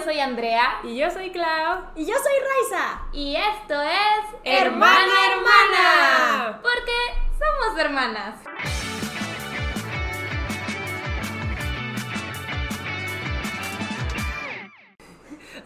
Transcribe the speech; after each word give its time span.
yo 0.00 0.04
soy 0.04 0.20
Andrea. 0.20 0.80
Y 0.82 0.96
yo 0.96 1.10
soy 1.10 1.30
Clau. 1.30 1.82
Y 1.94 2.06
yo 2.06 2.14
soy 2.14 2.32
Raiza. 2.72 3.02
Y 3.12 3.36
esto 3.36 3.80
es 3.82 4.24
Hermana, 4.44 5.12
Hermana. 5.30 6.60
Porque 6.62 6.92
somos 7.38 7.78
hermanas. 7.78 8.34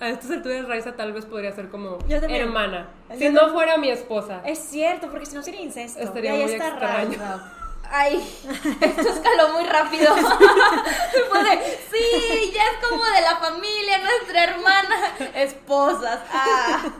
A 0.01 0.09
estas 0.09 0.31
alturas 0.33 0.67
Raiza 0.67 0.97
tal 0.97 1.13
vez 1.13 1.25
podría 1.25 1.53
ser 1.53 1.69
como 1.69 1.99
hermana. 2.09 2.89
Yo 3.11 3.17
Si 3.17 3.29
no 3.31 3.51
fuera 3.51 3.77
mi 3.79 3.91
esposa. 3.91 4.43
Es 4.45 4.59
cierto, 4.59 5.09
porque 5.11 5.27
si 5.27 5.35
no 5.37 5.43
sería 5.43 5.61
incesto. 5.61 6.01
Estaría 6.01 6.33
y 6.33 6.37
ahí 6.39 6.43
muy 6.45 6.53
está 6.53 6.69
extraño. 6.69 7.19
raro. 7.19 7.43
Ay, 7.97 8.17
esto 8.81 9.09
escaló 9.09 9.53
muy 9.53 9.65
rápido. 9.65 10.17
Fue 11.31 11.45
de, 11.45 11.79
sí, 11.93 12.53
ya 12.53 12.63
es 12.65 12.89
como 12.89 13.05
de 13.05 13.21
la 13.21 13.37
familia, 13.37 13.99
nuestra 13.99 14.45
hermana, 14.45 14.97
esposas. 15.37 16.19
Ah. 16.33 16.91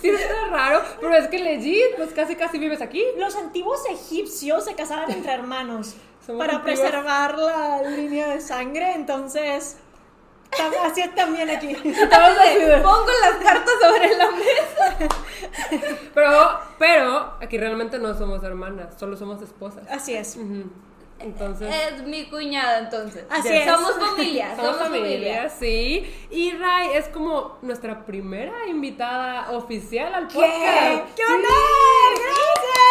Sí, 0.00 0.08
está 0.08 0.46
raro, 0.50 0.82
pero 0.98 1.14
es 1.14 1.28
que 1.28 1.38
legit, 1.38 1.96
pues 1.96 2.14
casi 2.14 2.36
casi 2.36 2.58
vives 2.58 2.80
aquí. 2.80 3.04
Los 3.18 3.36
antiguos 3.36 3.80
egipcios 3.90 4.64
se 4.64 4.74
casaban 4.74 5.10
entre 5.10 5.32
hermanos 5.32 5.94
Somos 6.24 6.38
para 6.46 6.58
antiguos. 6.58 6.80
preservar 6.80 7.36
la 7.36 7.82
línea 7.82 8.28
de 8.28 8.40
sangre, 8.40 8.92
entonces 8.94 9.76
así 10.84 11.00
es 11.02 11.14
también 11.14 11.48
aquí. 11.50 11.70
Estamos 11.84 12.38
así 12.38 12.58
de- 12.58 12.76
Pongo 12.78 13.06
las 13.22 13.36
cartas 13.42 13.74
sobre 13.80 14.16
la 14.16 14.30
mesa. 14.30 15.08
Pero, 16.14 16.58
pero, 16.78 17.34
aquí 17.40 17.58
realmente 17.58 17.98
no 17.98 18.16
somos 18.16 18.42
hermanas, 18.42 18.94
solo 18.98 19.16
somos 19.16 19.40
esposas. 19.42 19.86
Así 19.88 20.14
es. 20.14 20.36
Entonces. 21.20 21.72
Es 21.92 22.02
mi 22.04 22.28
cuñada 22.28 22.78
entonces. 22.80 23.24
Así 23.30 23.48
es. 23.48 23.64
Somos 23.70 23.94
familia, 23.98 24.50
Somos 24.56 24.76
somos 24.76 24.88
familia, 24.88 25.48
familia. 25.48 25.50
sí. 25.50 26.12
Y 26.30 26.52
Rai 26.52 26.90
es 26.94 27.08
como 27.08 27.58
nuestra 27.62 28.04
primera 28.04 28.66
invitada 28.68 29.50
oficial 29.52 30.12
al 30.14 30.28
¿Qué? 30.28 30.34
podcast. 30.34 31.14
¡Qué 31.16 31.22
Sí. 31.26 31.32
honor! 31.32 32.12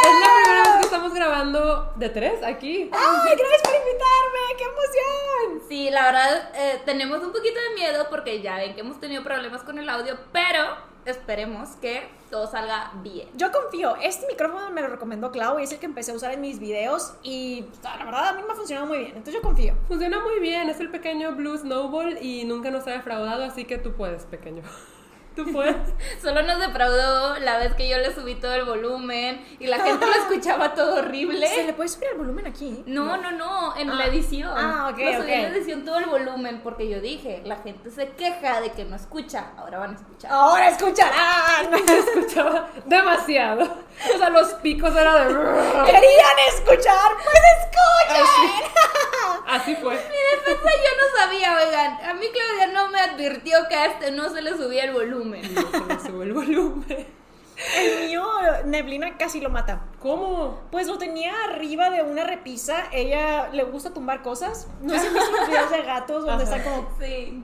Es 0.04 0.14
la 0.20 0.34
primera 0.34 0.64
¡Gracias! 0.64 0.67
Estamos 0.88 1.14
grabando 1.14 1.92
de 1.98 2.08
tres 2.08 2.42
aquí. 2.44 2.90
¡Ay, 2.94 3.36
gracias 3.38 3.62
por 3.62 3.76
invitarme! 3.76 4.58
¡Qué 4.58 4.64
emoción! 4.64 5.68
Sí, 5.68 5.90
la 5.90 6.06
verdad 6.06 6.52
eh, 6.56 6.82
tenemos 6.86 7.22
un 7.22 7.34
poquito 7.34 7.60
de 7.60 7.76
miedo 7.76 8.08
porque 8.10 8.42
ya 8.42 8.56
ven 8.56 8.74
que 8.74 8.80
hemos 8.80 8.98
tenido 8.98 9.22
problemas 9.22 9.64
con 9.64 9.78
el 9.80 9.90
audio, 9.90 10.18
pero 10.32 10.64
esperemos 11.04 11.72
que 11.82 12.08
todo 12.32 12.48
salga 12.50 12.94
bien. 13.04 13.28
Yo 13.36 13.52
confío. 13.52 13.98
Este 14.02 14.28
micrófono 14.28 14.70
me 14.70 14.82
lo 14.82 14.88
recomendó 14.88 15.30
Clau 15.30 15.60
y 15.60 15.64
es 15.64 15.74
el 15.74 15.80
que 15.80 15.88
empecé 15.88 16.14
a 16.14 16.16
usar 16.16 16.32
en 16.32 16.40
mis 16.40 16.58
videos 16.58 17.16
y 17.22 17.66
la 17.84 18.06
verdad 18.06 18.30
a 18.30 18.34
mí 18.34 18.44
me 18.48 18.54
ha 18.54 18.56
funcionado 18.56 18.88
muy 18.88 19.00
bien. 19.00 19.10
Entonces 19.10 19.34
yo 19.34 19.42
confío. 19.42 19.74
Funciona 19.90 20.22
muy 20.22 20.40
bien, 20.40 20.70
es 20.70 20.80
el 20.80 20.90
pequeño 20.90 21.36
Blue 21.36 21.58
Snowball 21.58 22.18
y 22.22 22.46
nunca 22.46 22.72
nos 22.72 22.88
ha 22.88 22.92
defraudado, 22.92 23.44
así 23.44 23.66
que 23.66 23.78
tú 23.78 23.92
puedes, 23.92 24.24
pequeño. 24.24 24.64
Tú 25.38 25.52
puedes. 25.54 25.76
Solo 26.22 26.42
nos 26.44 26.60
defraudó 26.60 27.38
la 27.40 27.58
vez 27.60 27.74
que 27.76 27.88
yo 27.88 27.98
le 28.00 28.14
subí 28.14 28.36
todo 28.36 28.54
el 28.56 28.66
volumen 28.66 29.46
y 29.60 29.68
la 29.68 29.78
gente 29.80 30.06
lo 30.06 30.12
escuchaba 30.12 30.74
todo 30.74 30.96
horrible. 30.98 31.48
¿Se 31.48 31.64
le 31.64 31.74
puede 31.74 31.88
subir 31.90 32.10
el 32.12 32.18
volumen 32.18 32.48
aquí? 32.48 32.84
No, 32.88 33.16
no, 33.18 33.32
no, 33.32 33.76
en 33.78 33.92
Ah. 33.92 33.94
la 33.94 34.06
edición. 34.08 34.52
Ah, 34.54 34.90
ok, 34.92 34.98
Lo 35.00 35.22
subí 35.22 35.32
en 35.32 35.44
la 35.44 35.50
edición 35.50 35.86
todo 35.86 36.00
el 36.00 36.08
volumen 36.08 36.62
porque 36.64 36.90
yo 36.90 37.00
dije, 37.00 37.42
la 37.46 37.58
gente 37.58 37.92
se 37.92 38.10
queja 38.10 38.62
de 38.62 38.72
que 38.72 38.84
no 38.84 38.96
escucha, 38.96 39.52
ahora 39.58 39.78
van 39.80 39.92
a 39.92 39.96
escuchar. 40.00 40.32
Ahora 40.32 40.70
escucharán. 40.70 41.68
Se 41.88 41.98
escuchaba 42.00 42.68
demasiado. 42.86 43.64
O 44.14 44.18
sea, 44.18 44.30
los 44.30 44.54
picos 44.56 44.96
eran 44.96 45.28
de. 45.28 45.34
Querían 45.86 46.38
escuchar, 46.50 47.12
pues 47.24 47.44
escuchen. 47.62 48.72
Así 49.48 49.76
fue. 49.76 49.94
Mi 49.94 50.00
defensa 50.00 50.70
yo 50.84 50.92
no 50.98 51.20
sabía, 51.20 51.58
oigan. 51.66 52.10
A 52.10 52.14
mí 52.16 52.26
Claudia 52.32 52.68
no 52.74 52.90
me 52.90 53.00
advirtió 53.00 53.58
que 53.70 53.76
a 53.76 53.86
este 53.86 54.12
no 54.12 54.30
se 54.30 54.42
le 54.42 54.52
subía 54.58 54.84
el 54.86 54.92
volumen. 54.94 55.27
No 55.32 55.72
se 55.72 55.82
me 55.82 56.00
sube 56.00 56.26
el 56.26 56.34
volumen. 56.34 57.08
El 57.76 58.08
mío, 58.08 58.24
Neblina 58.66 59.18
casi 59.18 59.42
lo 59.42 59.50
mata. 59.50 59.82
¿Cómo? 60.00 60.60
Pues 60.72 60.88
lo 60.88 60.98
tenía 61.00 61.34
arriba 61.46 61.90
de 61.90 62.04
una 62.04 62.24
repisa. 62.24 62.84
Ella 62.92 63.50
le 63.52 63.64
gusta 63.64 63.94
tumbar 63.94 64.22
cosas. 64.22 64.68
No 64.82 64.94
sé 64.94 65.10
si 65.10 65.50
videos 65.50 65.72
de 65.72 65.82
gatos 65.82 66.24
donde 66.26 66.44
Ajá. 66.44 66.58
está 66.58 66.70
como. 66.70 66.88
Sí. 67.00 67.44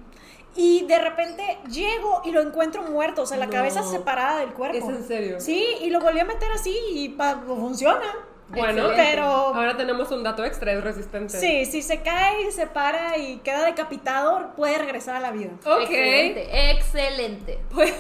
Y 0.56 0.86
de 0.86 1.00
repente 1.00 1.58
llego 1.68 2.22
y 2.26 2.32
lo 2.32 2.42
encuentro 2.42 2.84
muerto, 2.84 3.24
o 3.24 3.26
sea, 3.26 3.38
la 3.38 3.48
No. 3.48 3.52
cabeza 3.54 3.82
separada 3.82 4.38
del 4.42 4.54
cuerpo. 4.54 4.78
¿Es 4.78 4.96
en 4.96 5.08
serio? 5.08 5.40
Sí, 5.40 5.66
y 5.82 5.90
lo 5.90 6.00
volví 6.00 6.20
a 6.20 6.26
meter 6.26 6.52
así 6.52 6.78
y 6.92 7.10
pa- 7.10 7.42
funciona. 7.48 8.06
Bueno, 8.50 8.90
Excelente. 8.90 9.12
Pero 9.12 9.26
ahora 9.26 9.78
tenemos 9.78 10.12
un 10.12 10.24
dato 10.24 10.44
extra, 10.46 10.74
es 10.74 10.84
resistente. 10.84 11.40
sí, 11.40 11.66
si 11.66 11.82
se 11.82 12.02
cae 12.02 12.48
y 12.48 12.52
se 12.52 12.68
para 12.68 13.18
y 13.18 13.38
queda 13.38 13.66
decapitado, 13.66 14.54
puede 14.56 14.78
regresar 14.78 15.16
a 15.16 15.20
la 15.20 15.32
vida. 15.32 15.52
Ok. 15.66 15.82
Excelente, 15.90 16.72
excelente. 16.72 17.60
Pues 17.74 17.94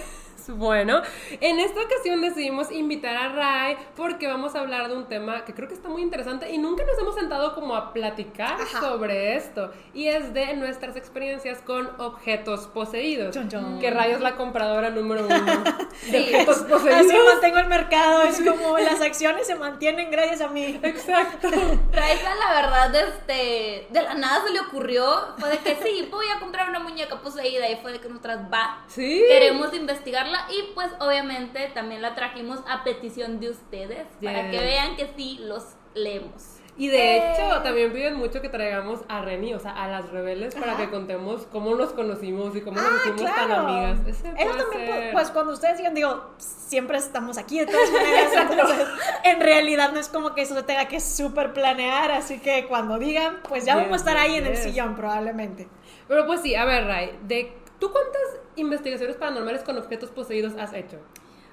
bueno, 0.50 1.02
en 1.42 1.59
esta 1.59 1.81
ocasión 1.81 2.22
decidimos 2.22 2.72
invitar 2.72 3.16
a 3.16 3.30
Rai 3.30 3.78
porque 3.96 4.28
vamos 4.28 4.56
a 4.56 4.59
hablar 4.59 4.90
de 4.90 4.96
un 4.96 5.06
tema 5.08 5.46
que 5.46 5.54
creo 5.54 5.68
que 5.68 5.74
está 5.74 5.90
muy 5.90 6.02
interesante 6.02 6.50
y 6.52 6.58
nunca 6.58 6.84
nos 6.86 6.98
hemos 7.00 7.16
sentado 7.16 7.54
como 7.56 7.76
a 7.76 7.94
platicar 7.94 8.59
Ajá. 8.62 8.80
sobre 8.81 9.36
esto 9.36 9.72
y 9.94 10.08
es 10.08 10.34
de 10.34 10.56
nuestras 10.56 10.96
experiencias 10.96 11.59
con 11.59 11.90
objetos 12.00 12.68
poseídos. 12.68 13.34
Chon, 13.34 13.50
chon. 13.50 13.80
Que 13.80 13.90
Rai 13.92 14.12
es 14.12 14.22
la 14.22 14.36
compradora 14.36 14.90
número 14.90 15.26
uno 15.26 15.36
de 15.44 15.64
Sí. 16.12 16.18
objetos 16.18 16.58
Así 16.58 16.66
poseídos. 16.70 17.25
mantengo 17.34 17.58
el 17.60 17.68
mercado, 17.68 18.24
es 18.24 18.42
como 18.50 18.78
las 18.78 19.02
acciones 19.02 19.48
se 19.48 19.56
mantienen 19.56 20.12
gracias 20.12 20.42
a 20.42 20.48
mí. 20.50 20.80
Exacto. 20.84 21.50
Raiza, 21.92 22.36
la 22.36 22.54
verdad, 22.62 22.96
este, 22.96 23.88
de 23.90 24.02
la 24.02 24.14
nada 24.16 24.44
se 24.46 24.52
le 24.54 24.60
ocurrió, 24.62 25.06
fue 25.38 25.50
de 25.50 25.58
que 25.60 25.75
sí, 25.84 26.08
voy 26.12 26.25
a 26.36 26.40
comprar 26.40 26.70
una 26.70 26.80
muñeca 26.80 27.20
poseída 27.22 27.70
y 27.70 27.75
fue 27.78 27.92
de 27.94 28.00
que 28.00 28.10
nosotras 28.10 28.40
va. 28.52 28.84
Sí. 28.88 29.24
Queremos 29.28 29.74
investigarla 29.74 30.33
y 30.50 30.74
pues 30.74 30.90
obviamente 31.00 31.70
también 31.74 32.02
la 32.02 32.16
trajimos 32.16 32.60
a 32.68 32.84
petición 32.84 33.40
de 33.40 33.50
ustedes 33.50 34.08
para 34.24 34.46
que 34.50 34.58
Yes. 34.58 34.62
vean 34.62 34.96
que 34.96 35.10
sí 35.16 35.40
los 35.42 35.64
leemos. 35.94 36.58
Y 36.76 36.88
de 36.88 37.18
Eh. 37.18 37.34
hecho, 37.34 37.62
también 37.62 37.94
piden 37.94 38.16
mucho 38.16 38.42
que 38.42 38.50
traigamos 38.50 39.02
a 39.08 39.22
Reni, 39.22 39.54
o 39.54 39.60
sea, 39.60 39.74
a 39.74 39.88
las 39.88 40.10
rebeldes, 40.10 40.56
para 40.56 40.72
Ajá. 40.72 40.82
que 40.82 40.90
contemos 40.90 41.46
cómo 41.52 41.76
nos 41.76 41.94
conocimos 41.94 42.56
y 42.56 42.62
cómo 42.62 42.78
nos 42.82 42.90
Ah, 42.90 42.96
hicimos 43.12 43.32
tan 43.36 43.46
claro. 43.46 43.68
amigas. 43.68 44.00
Ese 44.08 44.28
Eso 44.36 44.56
también, 44.72 44.88
ser. 44.92 45.12
pues 45.14 45.30
cuando 45.30 45.54
ustedes 45.54 45.78
digan, 45.78 45.94
digo, 45.94 46.32
siempre 46.40 46.98
estamos 46.98 47.38
aquí 47.38 47.60
de 47.60 47.68
todas 47.68 47.92
maneras, 47.92 48.32
entonces 48.52 48.88
en 49.24 49.40
realidad 49.40 49.92
no 49.94 50.00
es 50.00 50.10
como 50.10 50.34
que 50.34 50.42
eso 50.42 50.56
se 50.56 50.64
tenga 50.64 50.88
que 50.88 51.00
súper 51.00 51.54
planear, 51.54 52.10
así 52.12 52.40
que 52.40 52.66
cuando 52.66 52.98
digan, 52.98 53.38
pues 53.48 53.66
ya 53.66 53.76
Yes, 53.76 53.84
vamos 53.84 53.94
a 53.94 53.98
estar 53.98 54.18
ahí 54.18 54.36
en 54.38 54.48
el 54.48 54.54
yes. 54.54 54.64
sillón 54.64 54.96
probablemente. 54.96 55.68
Pero 56.08 56.26
pues 56.26 56.42
sí, 56.42 56.56
a 56.56 56.66
ver, 56.66 56.88
Ray, 56.88 57.20
de, 57.22 57.56
¿tú 57.84 57.92
cuántas 57.92 58.22
investigaciones 58.56 59.18
paranormales 59.18 59.62
con 59.62 59.78
objetos 59.78 60.10
poseídos 60.10 60.54
has 60.58 60.72
hecho? 60.72 61.00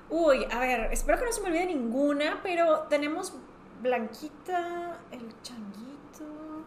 Uy, 0.08 0.46
a 0.52 0.60
ver, 0.60 0.92
espero 0.92 1.18
que 1.18 1.24
no 1.24 1.32
se 1.32 1.40
me 1.40 1.48
olvide 1.48 1.66
ninguna, 1.66 2.38
pero 2.40 2.82
tenemos 2.88 3.34
Blanquita, 3.82 5.00
el 5.10 5.28
Changuito, 5.42 6.64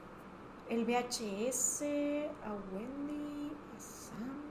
el 0.70 0.84
VHS, 0.84 1.82
a 2.44 2.52
Wendy, 2.76 3.54
a 3.74 3.80
Sam. 3.80 4.42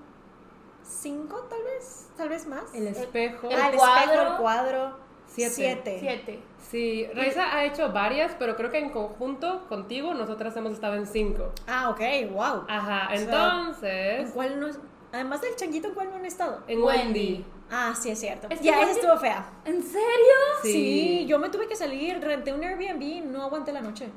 ¿Cinco 0.82 1.46
tal 1.50 1.62
vez? 1.62 2.08
¿Tal 2.16 2.30
vez 2.30 2.46
más? 2.46 2.74
El 2.74 2.86
espejo. 2.86 3.50
el 3.50 3.60
ah, 3.60 3.68
el 3.68 3.76
cuadro. 3.76 4.12
espejo, 4.12 4.30
el 4.32 4.36
cuadro. 4.38 4.96
Siete. 5.26 5.52
Siete. 5.54 5.96
Siete. 6.00 6.42
Sí, 6.58 7.06
Raiza 7.14 7.54
ha 7.54 7.64
hecho 7.64 7.92
varias, 7.92 8.34
pero 8.38 8.56
creo 8.56 8.70
que 8.70 8.78
en 8.78 8.88
conjunto 8.88 9.66
contigo 9.68 10.14
nosotras 10.14 10.56
hemos 10.56 10.72
estado 10.72 10.94
en 10.94 11.06
cinco. 11.06 11.52
Ah, 11.66 11.90
ok, 11.90 12.00
wow. 12.30 12.64
Ajá, 12.66 13.08
O 13.12 13.16
sea, 13.16 13.22
entonces, 13.22 14.26
¿En 14.26 14.30
cuál 14.30 14.58
no 14.58 14.68
es- 14.68 14.78
Además 15.12 15.40
del 15.42 15.54
changuito, 15.56 15.88
¿en 15.88 15.94
cuál 15.94 16.10
no 16.10 16.16
han 16.16 16.24
estado? 16.26 16.62
en 16.66 16.82
Wendy. 16.82 17.44
Ah, 17.70 17.94
sí, 17.98 18.10
es 18.10 18.20
cierto. 18.20 18.48
Es 18.50 18.60
ya, 18.60 18.80
esa 18.82 18.92
estuvo 18.92 19.16
fea. 19.18 19.46
¿En 19.64 19.82
serio? 19.82 20.34
Sí. 20.62 20.72
Sí. 20.72 21.26
yo 21.26 21.38
me 21.38 21.48
tuve 21.50 21.68
que 21.68 21.76
salir, 21.76 22.20
renté 22.20 22.52
un 22.52 22.62
Airbnb, 22.62 23.24
no 23.26 23.42
aguanté 23.42 23.72
la 23.72 23.80
noche. 23.80 24.10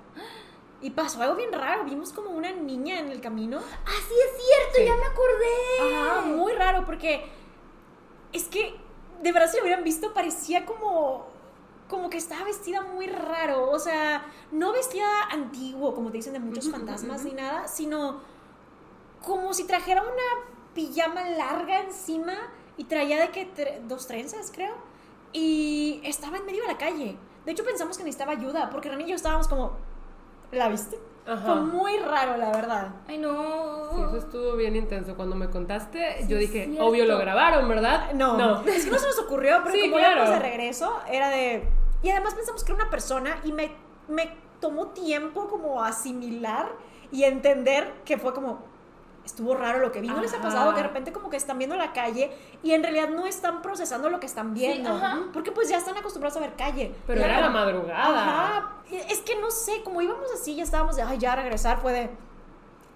Y 0.81 0.91
pasó 0.91 1.21
algo 1.21 1.35
bien 1.35 1.51
raro, 1.53 1.83
vimos 1.85 2.11
como 2.13 2.29
una 2.31 2.51
niña 2.51 2.99
en 2.99 3.09
el 3.09 3.21
camino. 3.21 3.59
Ah, 3.85 3.91
sí 4.07 4.13
es 4.13 4.43
cierto, 4.45 4.77
Sí. 4.77 4.85
ya 4.85 4.95
me 4.95 5.05
acordé. 5.05 5.95
Ajá, 5.95 6.21
muy 6.21 6.53
raro 6.53 6.85
porque 6.85 7.25
es 8.33 8.45
que 8.45 8.75
de 9.21 9.31
verdad 9.31 9.49
si 9.49 9.57
lo 9.57 9.63
hubieran 9.63 9.83
visto 9.83 10.13
parecía 10.13 10.65
como 10.65 11.33
como 11.87 12.09
que 12.09 12.17
estaba 12.17 12.43
vestida 12.43 12.81
muy 12.81 13.05
raro, 13.07 13.69
o 13.69 13.77
sea, 13.79 14.25
no 14.51 14.71
vestida 14.73 15.07
antiguo 15.31 15.93
como 15.93 16.09
te 16.09 16.17
dicen 16.17 16.33
de 16.33 16.39
muchos 16.39 16.69
fantasmas 16.69 17.23
ni 17.23 17.31
nada, 17.33 17.67
sino 17.67 18.21
como 19.23 19.53
si 19.53 19.65
trajera 19.65 20.01
una 20.01 20.54
pijama 20.75 21.27
larga 21.29 21.79
encima 21.81 22.33
y 22.77 22.83
traía 22.83 23.19
de 23.21 23.29
que 23.29 23.51
tre- 23.53 23.79
dos 23.87 24.05
trenzas, 24.05 24.51
creo, 24.53 24.75
y 25.33 26.01
estaba 26.03 26.37
en 26.37 26.45
medio 26.45 26.61
de 26.61 26.67
la 26.67 26.77
calle. 26.77 27.17
De 27.45 27.51
hecho 27.51 27.63
pensamos 27.63 27.97
que 27.97 28.03
necesitaba 28.03 28.33
ayuda 28.33 28.69
porque 28.69 28.89
Rani 28.89 29.05
y 29.05 29.07
yo 29.07 29.15
estábamos 29.15 29.47
como 29.47 29.71
¿la 30.51 30.69
viste? 30.69 30.97
Ajá. 31.27 31.41
Fue 31.43 31.55
muy 31.61 31.97
raro, 31.97 32.37
la 32.37 32.51
verdad. 32.51 32.89
Ay, 33.07 33.17
no. 33.17 33.89
Sí, 33.95 34.01
eso 34.01 34.17
estuvo 34.17 34.55
bien 34.55 34.75
intenso. 34.75 35.15
Cuando 35.15 35.35
me 35.35 35.49
contaste, 35.49 36.17
Sí, 36.21 36.27
yo 36.27 36.37
dije, 36.37 36.65
cierto. 36.65 36.85
obvio 36.85 37.05
lo 37.05 37.17
grabaron, 37.17 37.67
¿verdad? 37.67 38.13
No, 38.13 38.37
No. 38.37 38.61
es 38.67 38.85
que 38.85 38.91
no 38.91 38.99
se 38.99 39.07
nos 39.07 39.17
ocurrió, 39.19 39.57
pero 39.63 39.73
Sí, 39.75 39.81
como 39.89 39.97
claro. 39.97 40.21
íbamos 40.21 40.29
de 40.35 40.39
regreso, 40.39 40.99
era 41.09 41.29
de... 41.29 41.67
Y 42.03 42.09
además 42.11 42.35
pensamos 42.35 42.63
que 42.63 42.71
era 42.73 42.81
una 42.83 42.91
persona 42.91 43.39
y 43.43 43.51
me, 43.53 43.71
me 44.07 44.35
tomó 44.59 44.89
tiempo 44.89 45.47
como 45.47 45.83
asimilar 45.83 46.69
y 47.11 47.23
entender 47.23 47.91
que 48.05 48.17
fue 48.19 48.31
como... 48.33 48.59
estuvo 49.25 49.55
raro 49.55 49.79
lo 49.79 49.91
que 49.91 50.01
vi. 50.01 50.07
¿No 50.07 50.21
les 50.21 50.33
ha 50.33 50.41
pasado 50.41 50.71
que 50.71 50.77
de 50.77 50.87
repente 50.87 51.11
como 51.11 51.29
que 51.29 51.37
están 51.37 51.57
viendo 51.57 51.75
la 51.75 51.93
calle 51.93 52.31
y 52.63 52.71
en 52.71 52.83
realidad 52.83 53.09
no 53.09 53.25
están 53.25 53.61
procesando 53.61 54.09
lo 54.09 54.19
que 54.19 54.25
están 54.25 54.53
viendo? 54.53 54.89
ajá. 54.89 55.23
porque 55.33 55.51
pues 55.51 55.67
ya 55.69 55.77
están 55.77 55.97
acostumbrados 55.97 56.37
a 56.37 56.41
ver 56.41 56.55
calle. 56.55 56.95
Pero 57.07 57.21
era 57.21 57.41
la 57.41 57.49
madrugada. 57.49 58.57
Ajá. 58.57 58.71
Es 59.09 59.19
que 59.21 59.35
no 59.39 59.49
sé, 59.51 59.81
como 59.83 60.01
íbamos 60.01 60.31
así, 60.33 60.55
ya 60.55 60.63
estábamos 60.63 60.95
de, 60.95 61.01
ay, 61.01 61.17
ya 61.17 61.35
regresar 61.35 61.81
fue 61.81 61.91
de 61.91 62.09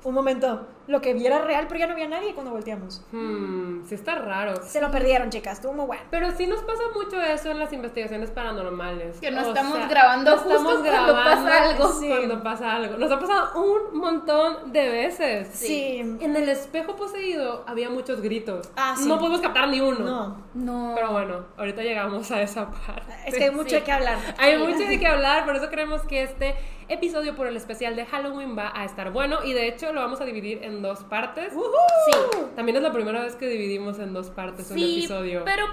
un 0.04 0.14
momento. 0.14 0.68
Lo 0.88 1.02
que 1.02 1.14
vi 1.14 1.24
era 1.28 1.40
real, 1.44 1.66
pero 1.68 1.80
ya 1.82 1.86
no 1.86 1.94
había 1.94 2.08
nadie 2.08 2.34
cuando 2.34 2.52
volteamos. 2.52 3.04
Hmm, 3.12 3.84
sí 3.86 3.94
está 3.94 4.16
raro. 4.16 4.56
Se 4.64 4.82
lo 4.82 4.90
perdieron, 4.90 5.30
chicas, 5.30 5.54
estuvo 5.58 5.74
muy 5.74 5.86
bueno. 5.86 6.02
Pero 6.10 6.32
sí 6.32 6.48
nos 6.48 6.62
pasa 6.64 6.82
mucho 6.96 7.22
eso 7.22 7.52
en 7.52 7.60
las 7.60 7.72
investigaciones 7.74 8.32
paranormales. 8.32 9.20
Que 9.20 9.30
no 9.30 9.42
O 9.42 9.50
estamos 9.50 9.78
sea, 9.78 9.88
grabando 9.88 10.32
no 10.32 10.38
justo 10.38 10.50
estamos 10.58 10.74
cuando 10.74 10.90
grabando 10.92 11.14
pasa 11.46 11.64
algo. 11.70 11.88
Sí. 11.92 12.08
Cuando 12.08 12.42
pasa 12.44 12.76
algo. 12.76 12.98
Nos 12.98 13.12
ha 13.12 13.20
pasado 13.20 13.62
un 13.64 14.00
montón 14.00 14.72
de 14.74 14.90
veces. 14.90 15.50
Sí. 15.54 16.00
En 16.00 16.36
el 16.36 16.50
espejo 16.50 16.96
poseído 16.96 17.64
había 17.68 17.92
muchos 17.92 18.22
gritos. 18.22 18.72
Ah, 18.76 18.96
sí. 18.98 19.08
No 19.08 19.20
podemos 19.20 19.42
captar 19.42 19.68
ni 19.70 19.82
uno. 19.82 20.00
No. 20.00 20.44
No. 20.56 20.94
Pero 20.96 21.12
bueno, 21.12 21.46
ahorita 21.56 21.84
llegamos 21.84 22.32
a 22.32 22.42
esa 22.42 22.68
parte. 22.72 23.14
Es 23.28 23.36
que 23.36 23.44
hay 23.44 23.52
mucho 23.52 23.70
Sí. 23.70 23.76
de 23.76 23.84
qué 23.84 23.92
hablar. 23.92 24.18
Hay 24.40 24.58
Sí. 24.58 24.64
mucho 24.64 24.88
de 24.90 25.00
qué 25.00 25.06
hablar, 25.06 25.46
por 25.46 25.56
eso 25.56 25.70
creemos 25.70 26.02
que 26.02 26.24
este 26.24 26.56
episodio 26.90 27.36
por 27.36 27.48
el 27.48 27.56
especial 27.56 27.96
de 27.96 28.06
Halloween 28.06 28.58
va 28.58 28.72
a 28.76 28.84
estar 28.86 29.12
bueno 29.12 29.44
y 29.44 29.54
de 29.54 29.68
hecho 29.68 29.94
lo 29.94 30.02
vamos 30.02 30.20
a 30.22 30.26
dividir 30.26 30.64
en 30.64 30.82
dos 30.82 31.04
partes. 31.06 31.54
Sí. 31.54 32.20
También 32.56 32.78
es 32.78 32.84
la 32.84 32.92
primera 32.92 33.22
vez 33.22 33.36
que 33.36 33.48
dividimos 33.48 34.00
en 34.00 34.14
dos 34.14 34.30
partes 34.30 34.70
un 34.72 34.78
Sí, 34.78 35.00
episodio. 35.00 35.44
pero 35.46 35.66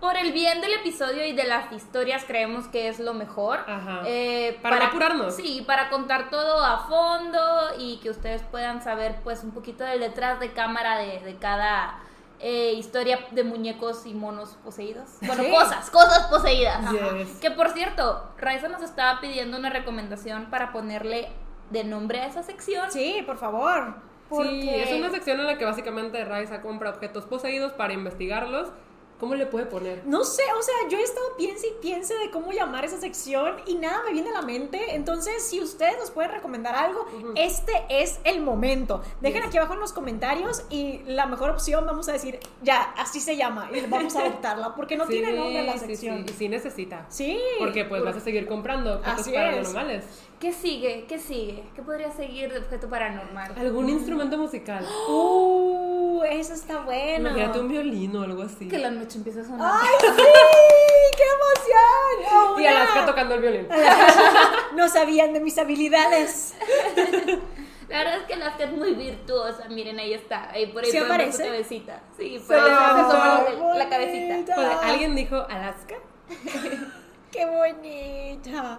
por 0.00 0.16
el 0.16 0.32
bien 0.32 0.60
del 0.60 0.72
episodio 0.72 1.24
y 1.24 1.32
de 1.32 1.44
las 1.44 1.70
historias 1.72 2.24
creemos 2.26 2.66
que 2.66 2.88
es 2.88 2.98
lo 2.98 3.14
mejor. 3.14 3.60
Ajá. 3.68 4.02
Eh, 4.04 4.58
Para 4.60 4.78
no 4.78 4.84
apurarnos. 4.86 5.36
Sí, 5.36 5.62
para 5.64 5.90
contar 5.90 6.28
todo 6.28 6.64
a 6.64 6.86
fondo 6.88 7.40
y 7.78 7.98
que 7.98 8.10
ustedes 8.10 8.42
puedan 8.42 8.82
saber 8.82 9.16
pues 9.22 9.44
un 9.44 9.52
poquito 9.52 9.84
del 9.84 10.00
detrás 10.00 10.40
de 10.40 10.52
cámara 10.52 10.98
de, 10.98 11.20
de 11.20 11.36
cada 11.36 12.00
eh, 12.42 12.72
historia 12.74 13.20
de 13.30 13.44
muñecos 13.44 14.04
y 14.04 14.14
monos 14.14 14.58
poseídos. 14.64 15.08
Bueno, 15.20 15.44
Sí. 15.44 15.50
cosas, 15.50 15.90
cosas 15.90 16.26
poseídas. 16.26 16.90
Yes. 16.90 17.38
Que 17.40 17.50
por 17.52 17.70
cierto, 17.70 18.28
Raiza 18.36 18.68
nos 18.68 18.82
estaba 18.82 19.20
pidiendo 19.20 19.56
una 19.56 19.70
recomendación 19.70 20.50
para 20.50 20.72
ponerle 20.72 21.28
de 21.70 21.84
nombre 21.84 22.20
a 22.20 22.26
esa 22.26 22.42
sección. 22.42 22.90
Sí, 22.90 23.22
por 23.26 23.38
favor. 23.38 23.94
Sí, 24.30 24.68
es 24.70 24.92
una 24.92 25.10
sección 25.10 25.38
en 25.40 25.46
la 25.46 25.58
que 25.58 25.64
básicamente 25.64 26.24
Raiza 26.24 26.62
compra 26.62 26.90
objetos 26.90 27.24
poseídos 27.26 27.72
para 27.74 27.92
investigarlos. 27.92 28.68
¿Cómo 29.22 29.36
le 29.36 29.46
puede 29.46 29.66
poner? 29.66 30.02
No 30.04 30.24
sé, 30.24 30.42
o 30.58 30.62
sea, 30.62 30.74
yo 30.90 30.98
he 30.98 31.02
estado 31.02 31.36
piense 31.36 31.68
y 31.68 31.70
piense 31.80 32.12
de 32.16 32.32
cómo 32.32 32.50
llamar 32.50 32.84
esa 32.84 32.98
sección 32.98 33.54
y 33.66 33.76
nada 33.76 34.02
me 34.04 34.12
viene 34.12 34.30
a 34.30 34.32
la 34.32 34.42
mente. 34.42 34.96
Entonces, 34.96 35.44
si 35.48 35.60
ustedes 35.60 35.96
nos 35.96 36.10
pueden 36.10 36.32
recomendar 36.32 36.74
algo, 36.74 37.06
este 37.36 37.72
es 37.88 38.18
el 38.24 38.40
momento. 38.40 39.00
Dejen 39.20 39.42
Yes. 39.42 39.46
aquí 39.48 39.58
abajo 39.58 39.74
en 39.74 39.78
los 39.80 39.92
comentarios 39.92 40.64
y 40.70 41.02
la 41.06 41.26
mejor 41.26 41.50
opción 41.50 41.86
vamos 41.86 42.08
a 42.08 42.12
decir, 42.14 42.40
ya, 42.62 42.82
así 42.98 43.20
se 43.20 43.36
llama 43.36 43.70
y 43.72 43.80
vamos 43.86 44.16
a 44.16 44.22
adoptarla 44.26 44.74
porque 44.74 44.96
no 44.96 45.06
Sí, 45.06 45.12
tiene 45.12 45.34
nombre 45.34 45.62
la 45.66 45.74
sí, 45.74 45.78
sección. 45.86 46.24
Sí, 46.26 46.34
y 46.34 46.36
sí 46.36 46.48
necesita. 46.48 47.06
Sí. 47.08 47.40
Porque 47.60 47.84
pues 47.84 48.02
vas 48.02 48.16
a 48.16 48.20
seguir 48.20 48.48
comprando 48.48 48.94
objetos 48.96 49.20
Así 49.20 49.30
es. 49.30 49.36
paranormales. 49.36 50.04
¿Qué 50.42 50.52
sigue? 50.52 51.04
¿Qué 51.08 51.20
sigue? 51.20 51.62
¿Qué 51.72 51.82
podría 51.82 52.10
seguir 52.10 52.52
de 52.52 52.58
objeto 52.58 52.88
paranormal? 52.88 53.54
¿Algún 53.56 53.88
instrumento 53.88 54.36
musical? 54.36 54.84
Uh, 55.08 56.20
eso 56.28 56.54
está 56.54 56.80
bueno. 56.80 57.28
Imagínate 57.28 57.60
un 57.60 57.68
violín 57.68 58.16
o 58.16 58.24
algo 58.24 58.42
así. 58.42 58.66
Que 58.66 58.78
la 58.78 58.90
noche 58.90 59.18
empieza 59.18 59.42
a 59.42 59.44
sonar. 59.44 59.80
¡Ay, 59.80 59.88
sí! 60.00 60.22
¡Qué 61.16 61.22
emoción! 61.38 62.60
Y 62.60 62.66
Alaska 62.66 63.06
tocando 63.06 63.36
el 63.36 63.40
violín. 63.40 63.68
No 64.74 64.88
sabían 64.88 65.32
de 65.32 65.38
mis 65.38 65.56
habilidades. 65.58 66.54
La 67.88 67.98
verdad 67.98 68.16
es 68.16 68.24
que 68.24 68.36
la 68.36 68.48
es 68.48 68.72
muy 68.72 68.94
virtuosa. 68.94 69.68
Miren, 69.68 70.00
ahí 70.00 70.14
está. 70.14 70.50
Ahí 70.50 70.66
por 70.72 70.82
ahí 70.82 70.90
¿Sí 70.90 70.96
aparece? 70.96 71.44
su 71.44 71.44
cabecita. 71.44 72.00
Sí, 72.16 72.42
por 72.44 72.56
ahí 72.56 72.70
la, 73.78 73.88
cabecita. 73.88 74.80
¿Alguien 74.82 75.14
dijo 75.14 75.36
Alaska? 75.48 75.94
¡Qué 77.32 77.46
bonita! 77.46 78.78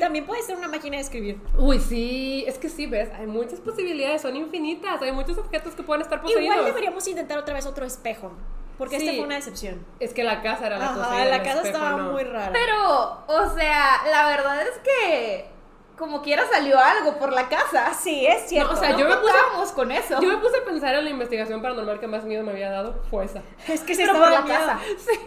También 0.00 0.26
puede 0.26 0.42
ser 0.42 0.56
una 0.56 0.66
máquina 0.68 0.96
de 0.96 1.02
escribir. 1.02 1.40
Uy, 1.56 1.78
sí, 1.78 2.44
es 2.46 2.58
que 2.58 2.68
sí, 2.68 2.86
ves, 2.86 3.08
hay 3.16 3.26
muchas 3.26 3.60
posibilidades, 3.60 4.20
son 4.22 4.34
infinitas, 4.36 5.00
hay 5.00 5.12
muchos 5.12 5.38
objetos 5.38 5.74
que 5.74 5.82
pueden 5.84 6.02
estar 6.02 6.20
poseídos. 6.20 6.42
Igual 6.44 6.64
deberíamos 6.64 7.06
intentar 7.06 7.38
otra 7.38 7.54
vez 7.54 7.66
otro 7.66 7.86
espejo. 7.86 8.32
Porque 8.76 8.98
Sí. 8.98 9.06
este 9.06 9.16
fue 9.18 9.26
una 9.26 9.36
decepción. 9.36 9.84
Es 10.00 10.12
que 10.12 10.22
la 10.24 10.42
casa 10.42 10.66
era 10.66 10.78
la 10.78 10.86
Ajá, 10.90 11.02
poseída. 11.08 11.24
la 11.26 11.38
casa 11.42 11.56
espejo 11.62 11.66
estaba 11.78 11.90
no. 11.98 12.12
muy 12.12 12.22
rara. 12.24 12.52
Pero, 12.52 13.24
o 13.26 13.54
sea, 13.56 14.02
la 14.10 14.26
verdad 14.28 14.62
es 14.62 14.78
que 14.78 15.46
como 15.96 16.22
quiera 16.22 16.44
salió 16.48 16.78
algo 16.78 17.18
por 17.18 17.32
la 17.32 17.48
casa. 17.48 17.92
Sí, 17.94 18.24
es 18.26 18.48
cierto. 18.48 18.72
No, 18.72 18.78
o 18.78 18.80
sea, 18.80 18.90
No 18.92 18.98
yo 19.00 19.08
me 19.08 19.16
puse- 19.16 19.74
con 19.74 19.90
eso. 19.92 20.20
Yo 20.20 20.28
me 20.28 20.36
puse 20.38 20.58
a 20.58 20.64
pensar 20.64 20.94
en 20.94 21.04
la 21.04 21.10
investigación 21.10 21.60
paranormal 21.60 21.98
que 22.00 22.06
más 22.06 22.24
miedo 22.24 22.42
me 22.44 22.52
había 22.52 22.70
dado, 22.70 23.02
fue 23.10 23.24
esa. 23.24 23.42
es 23.68 23.80
que 23.82 23.94
se 23.94 24.02
Pero 24.02 24.12
estaba 24.14 24.24
por 24.26 24.34
la 24.34 24.42
miedo. 24.42 24.58
casa. 24.58 24.78
Sí. 24.98 25.18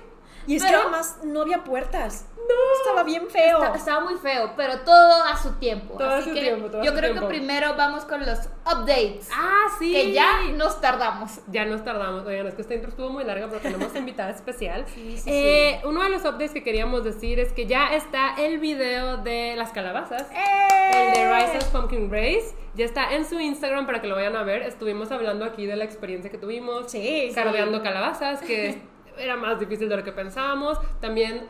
Y 0.47 0.55
es 0.57 0.63
Pero- 0.63 0.77
que 0.79 0.83
además 0.83 1.17
no 1.23 1.41
había 1.41 1.63
puertas. 1.63 2.25
No. 2.37 2.77
Estaba 2.79 3.03
bien 3.03 3.29
feo. 3.29 3.63
Está- 3.63 3.77
estaba 3.77 3.99
muy 4.01 4.15
feo, 4.15 4.53
pero 4.57 4.79
todo 4.79 5.23
a 5.23 5.37
su 5.37 5.53
tiempo. 5.53 5.95
Todo 5.97 6.09
a 6.09 6.21
su 6.21 6.33
que 6.33 6.41
tiempo, 6.41 6.69
todo 6.69 6.81
a 6.81 6.83
yo 6.83 6.91
su 6.91 6.97
creo 6.97 7.11
tiempo. 7.11 7.29
que 7.29 7.35
primero 7.37 7.75
vamos 7.77 8.03
con 8.05 8.25
los 8.25 8.39
updates. 8.65 9.29
Ah, 9.33 9.67
sí. 9.79 9.93
Que 9.93 10.11
ya 10.11 10.41
nos 10.55 10.81
tardamos. 10.81 11.39
Ya 11.47 11.65
nos 11.65 11.83
tardamos. 11.85 12.25
Oigan, 12.25 12.47
es 12.47 12.55
que 12.55 12.61
esta 12.63 12.73
intro 12.73 12.89
estuvo 12.89 13.09
muy 13.09 13.23
larga 13.23 13.47
pero 13.47 13.61
tenemos 13.61 13.95
invitada 13.95 14.31
especial. 14.31 14.85
Sí, 14.93 15.17
sí, 15.17 15.29
Eh, 15.31 15.81
Uno 15.85 16.01
de 16.03 16.09
los 16.09 16.23
updates 16.23 16.51
que 16.51 16.63
queríamos 16.63 17.03
decir 17.03 17.39
es 17.39 17.53
que 17.53 17.67
ya 17.67 17.93
está 17.93 18.33
el 18.37 18.57
video 18.57 19.17
de 19.17 19.53
las 19.55 19.71
calabazas. 19.71 20.23
¡Eh! 20.31 20.91
El 20.93 21.13
de 21.13 21.33
Rice's 21.33 21.65
Pumpkin 21.65 22.11
Race. 22.11 22.55
Ya 22.73 22.85
está 22.85 23.13
en 23.13 23.25
su 23.25 23.39
Instagram 23.39 23.85
para 23.85 24.01
que 24.01 24.07
lo 24.07 24.15
vayan 24.15 24.35
a 24.35 24.43
ver. 24.43 24.63
Estuvimos 24.63 25.11
hablando 25.11 25.45
aquí 25.45 25.65
de 25.67 25.75
la 25.75 25.83
experiencia 25.85 26.31
que 26.31 26.37
tuvimos. 26.37 26.91
Sí, 26.91 27.27
sí. 27.29 27.35
Cardeando 27.35 27.81
calabazas, 27.83 28.41
que 28.41 28.81
era 29.21 29.35
más 29.35 29.59
difícil 29.59 29.87
de 29.89 29.97
lo 29.97 30.03
que 30.03 30.11
pensábamos. 30.11 30.79
También 30.99 31.47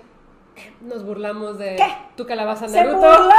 eh, 0.56 0.74
nos 0.82 1.04
burlamos 1.06 1.58
de 1.58 1.76
¿Qué? 1.78 1.98
tu 2.16 2.26
calabaza 2.26 2.68
¿Se 2.68 2.78
Naruto. 2.78 2.98
burlaron 2.98 3.32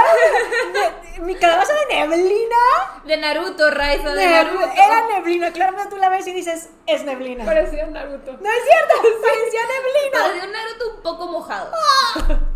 de, 0.72 1.10
de 1.12 1.20
mi 1.26 1.34
calabaza 1.34 1.72
de 1.74 1.94
neblina? 1.96 2.56
De 3.04 3.16
Naruto, 3.16 3.70
Raiza, 3.70 4.14
de 4.14 4.26
Naruto. 4.26 4.64
Era 4.74 5.06
neblina. 5.08 5.52
Claramente 5.52 5.90
tú 5.90 5.96
la 5.98 6.08
ves 6.08 6.26
y 6.26 6.32
dices, 6.32 6.70
es 6.86 7.04
neblina. 7.04 7.44
Parecía 7.44 7.86
Naruto. 7.86 8.32
No 8.32 8.48
es 8.48 8.64
cierto, 8.64 8.94
parecía 9.22 9.60
neblina. 9.60 10.12
Pero 10.12 10.34
de 10.34 10.46
un 10.46 10.52
Naruto 10.52 10.96
un 10.96 11.02
poco 11.02 11.28
mojado. 11.28 11.70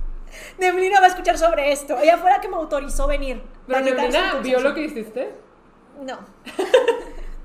Neblina 0.59 1.01
va 1.01 1.07
a 1.07 1.09
escuchar 1.09 1.37
sobre 1.39 1.73
esto. 1.73 1.99
Ella 1.99 2.19
fue 2.19 2.31
la 2.31 2.41
que 2.41 2.49
me 2.49 2.57
autorizó 2.57 3.07
venir. 3.07 3.43
Pero 3.67 3.81
Neblina 3.81 4.35
vio 4.43 4.61
lo 4.61 4.75
que 4.75 4.83
hiciste. 4.83 5.35
No. 6.01 6.19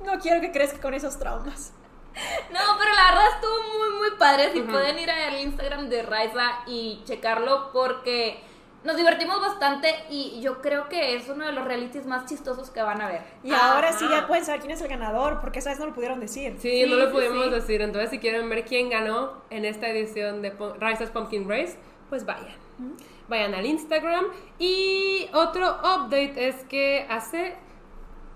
no 0.05 0.19
quiero 0.19 0.41
que 0.41 0.51
crezca 0.51 0.79
con 0.81 0.93
esos 0.93 1.17
traumas. 1.17 1.73
No, 2.51 2.59
pero 2.77 2.91
la 2.93 3.11
verdad 3.11 3.27
estuvo 3.35 3.77
muy, 3.77 3.97
muy 3.99 4.17
padre. 4.17 4.51
Si 4.51 4.61
pueden 4.61 4.99
ir 4.99 5.09
al 5.09 5.39
Instagram 5.39 5.89
de 5.89 6.03
Raiza 6.03 6.59
y 6.67 7.01
checarlo 7.05 7.71
porque 7.71 8.41
nos 8.83 8.97
divertimos 8.97 9.39
bastante 9.39 9.93
y 10.09 10.41
yo 10.41 10.61
creo 10.61 10.89
que 10.89 11.15
es 11.15 11.29
uno 11.29 11.45
de 11.45 11.51
los 11.51 11.63
realities 11.65 12.05
más 12.07 12.25
chistosos 12.25 12.69
que 12.71 12.81
van 12.81 12.99
a 13.01 13.07
ver. 13.07 13.21
Y 13.43 13.51
ahora 13.53 13.93
sí 13.93 14.05
ya 14.09 14.27
pueden 14.27 14.43
saber 14.43 14.59
quién 14.61 14.71
es 14.73 14.81
el 14.81 14.87
ganador, 14.87 15.39
porque 15.39 15.59
esa 15.59 15.69
vez 15.69 15.79
no 15.79 15.85
lo 15.85 15.93
pudieron 15.93 16.19
decir. 16.19 16.57
Sí, 16.59 16.83
Sí, 16.83 16.89
no 16.89 16.95
lo 16.95 17.05
sí, 17.07 17.11
pudimos 17.13 17.45
sí. 17.45 17.51
decir. 17.51 17.81
Entonces, 17.81 18.09
si 18.09 18.19
quieren 18.19 18.49
ver 18.49 18.65
quién 18.65 18.89
ganó 18.89 19.43
en 19.49 19.65
esta 19.65 19.87
edición 19.87 20.41
de 20.41 20.51
Rice's 20.79 21.09
Pumpkin 21.11 21.47
Race, 21.47 21.77
pues 22.09 22.25
vayan. 22.25 22.55
Vayan 23.29 23.53
al 23.53 23.65
Instagram. 23.65 24.25
Y 24.59 25.29
otro 25.33 25.77
update 25.83 26.47
es 26.47 26.55
que 26.65 27.05
hace 27.09 27.55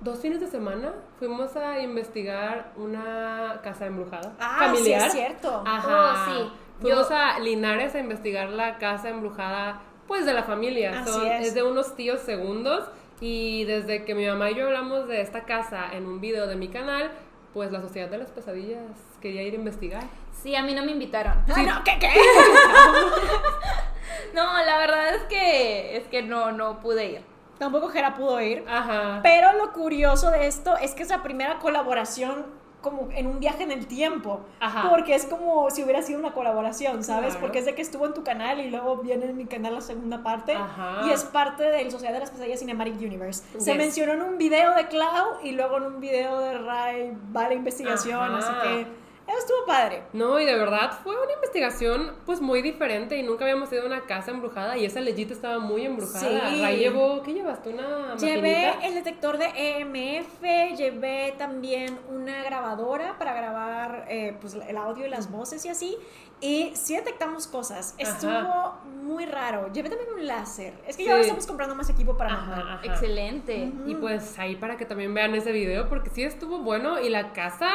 dos 0.02 0.20
fines 0.20 0.40
de 0.40 0.48
semana 0.48 0.94
fuimos 1.20 1.56
a 1.56 1.80
investigar 1.80 2.72
una 2.76 3.60
casa 3.64 3.86
embrujada 3.86 4.34
Ah, 4.40 4.58
familiar. 4.60 5.02
sí 5.02 5.08
es 5.08 5.14
cierto. 5.14 5.64
Ajá. 5.66 6.28
Oh, 6.30 6.34
sí. 6.34 6.52
Fuimos 6.82 7.10
Yo- 7.10 7.16
a 7.16 7.40
Linares 7.40 7.96
a 7.96 8.00
investigar 8.00 8.50
la 8.50 8.78
casa 8.78 9.10
embrujada, 9.10 9.82
pues 10.08 10.26
de 10.26 10.34
la 10.34 10.44
familia. 10.44 11.00
Así 11.00 11.12
Son- 11.12 11.28
es. 11.28 11.54
de 11.54 11.64
unos 11.64 11.96
tíos 11.96 12.20
segundos. 12.22 12.86
Y 13.22 13.64
desde 13.64 14.04
que 14.04 14.14
mi 14.14 14.28
mamá 14.28 14.52
y 14.52 14.56
yo 14.56 14.66
hablamos 14.66 15.08
de 15.08 15.22
esta 15.22 15.46
casa 15.46 15.86
en 15.94 16.06
un 16.06 16.20
video 16.20 16.48
de 16.48 16.58
mi 16.58 16.68
canal, 16.68 17.12
pues 17.54 17.72
la 17.72 17.80
Sociedad 17.82 18.10
de 18.10 18.18
las 18.18 18.30
Pesadillas 18.30 18.82
quería 19.22 19.42
ir 19.44 19.54
a 19.54 19.56
investigar. 19.56 20.04
Sí, 20.34 20.54
a 20.54 20.64
mí 20.64 20.74
no 20.74 20.84
me 20.84 20.92
invitaron. 20.92 21.34
Ah, 21.56 21.62
no, 21.64 21.84
¿qué, 21.86 21.98
qué? 22.00 22.10
No, 24.34 24.44
la 24.66 24.78
verdad 24.78 25.16
es 25.16 25.24
que 25.24 25.98
es 25.98 26.08
que 26.08 26.22
no, 26.22 26.52
no 26.52 26.80
pude 26.82 27.06
ir. 27.06 27.22
Tampoco 27.58 27.90
Jera 27.90 28.16
pudo 28.16 28.40
ir. 28.42 28.66
Ajá. 28.68 29.20
Pero 29.24 29.54
lo 29.54 29.72
curioso 29.74 30.30
de 30.32 30.48
esto 30.48 30.76
es 30.78 30.94
que 30.94 31.04
es 31.04 31.10
la 31.10 31.24
primera 31.24 31.60
colaboración 31.60 32.46
como 32.82 33.10
en 33.16 33.26
un 33.26 33.40
viaje 33.40 33.64
en 33.64 33.72
el 33.72 33.88
tiempo. 33.88 34.42
Ajá. 34.60 34.90
Porque 34.92 35.16
es 35.16 35.26
como 35.26 35.72
si 35.72 35.84
hubiera 35.84 36.04
sido 36.04 36.20
una 36.20 36.34
colaboración, 36.34 37.04
¿sabes? 37.04 37.32
Claro. 37.32 37.40
Porque 37.42 37.58
es 37.60 37.66
de 37.66 37.74
que 37.74 37.82
estuvo 37.82 38.06
en 38.06 38.14
tu 38.14 38.24
canal 38.24 38.60
y 38.60 38.70
luego 38.70 38.98
viene 38.98 39.26
en 39.26 39.36
mi 39.36 39.46
canal 39.46 39.74
la 39.74 39.82
segunda 39.82 40.22
parte. 40.22 40.54
Ajá. 40.54 41.02
Y 41.08 41.10
es 41.12 41.24
parte 41.24 41.64
del 41.64 41.90
Sociedad 41.90 42.14
de 42.14 42.20
las 42.20 42.30
Pesadillas 42.30 42.60
Cinematic 42.60 42.96
Universe. 43.02 43.44
Se 43.58 43.72
Yes. 43.72 43.78
mencionó 43.78 44.14
en 44.14 44.22
un 44.22 44.38
video 44.38 44.76
de 44.76 44.86
Clau 44.88 45.40
y 45.44 45.54
luego 45.54 45.78
en 45.78 45.84
un 45.84 46.00
video 46.00 46.40
de 46.42 46.60
Ray 46.60 47.18
va 47.36 47.48
la 47.48 47.56
investigación. 47.56 48.22
Ajá. 48.36 48.38
Así 48.38 48.54
que 48.68 48.88
estuvo 49.28 49.66
padre. 49.66 50.04
No, 50.14 50.40
y 50.40 50.46
de 50.46 50.56
verdad 50.56 50.92
fue 51.04 51.16
una 51.22 51.34
investigación 51.34 52.14
pues 52.26 52.42
muy 52.42 52.62
diferente 52.62 53.18
y 53.18 53.24
nunca 53.24 53.44
habíamos 53.46 53.72
ido 53.72 53.84
a 53.84 53.86
una 53.86 54.02
casa 54.06 54.32
embrujada 54.32 54.78
y 54.78 54.86
esa 54.86 55.02
leyita 55.02 55.34
estaba 55.34 55.60
muy 55.60 55.86
embrujada. 55.86 56.50
Sí. 56.52 56.62
Ray 56.62 56.78
llevó, 56.78 57.22
¿qué 57.24 57.34
llevaste? 57.34 57.70
¿Una 57.70 58.16
Llevé 58.16 58.66
maquinita? 58.68 58.88
el 58.88 58.94
detector 58.96 59.38
de 59.38 59.46
EMF, 59.56 60.78
llevé 60.78 61.34
también 61.38 61.98
una 62.10 62.44
grabadora 62.44 63.18
para 63.18 63.34
grabar 63.34 64.06
eh, 64.10 64.38
pues, 64.40 64.54
el 64.56 64.78
audio 64.78 65.06
y 65.06 65.10
las 65.10 65.32
voces 65.32 65.66
y 65.66 65.70
así. 65.70 65.98
Y 66.42 66.72
sí 66.76 66.96
detectamos 66.96 67.48
cosas. 67.48 67.96
Estuvo 67.98 68.30
Ajá. 68.32 68.74
muy 69.02 69.26
raro. 69.26 69.72
Llevé 69.72 69.90
también 69.90 70.10
un 70.14 70.28
láser. 70.28 70.74
Es 70.86 70.98
que 70.98 71.04
Sí. 71.04 71.06
ya 71.06 71.12
ahora 71.14 71.22
estamos 71.22 71.48
comprando 71.48 71.76
más 71.76 71.90
equipo 71.90 72.18
para 72.18 72.34
Ajá, 72.34 72.46
mamá. 72.58 72.74
ajá. 72.76 72.86
Excelente. 72.86 73.72
Y 73.88 73.96
pues 73.96 74.38
ahí 74.38 74.56
para 74.58 74.76
que 74.78 74.86
también 74.86 75.14
vean 75.14 75.34
ese 75.34 75.52
video, 75.54 75.88
porque 75.88 76.10
sí 76.10 76.24
estuvo 76.24 76.60
bueno 76.60 77.00
y 77.00 77.10
la 77.10 77.32
casa 77.32 77.70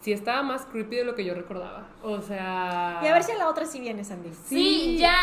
sí 0.00 0.12
estaba 0.12 0.42
más 0.42 0.66
creepy 0.66 0.96
de 0.96 1.04
lo 1.04 1.14
que 1.14 1.24
yo 1.24 1.34
recordaba. 1.34 1.86
O 2.02 2.20
sea. 2.20 3.00
Y 3.02 3.06
a 3.06 3.12
ver 3.12 3.22
si 3.22 3.32
a 3.32 3.36
la 3.36 3.48
otra 3.48 3.66
sí 3.66 3.80
viene, 3.80 4.04
Sandy. 4.04 4.32
Sí, 4.46 4.96
ya. 4.98 5.14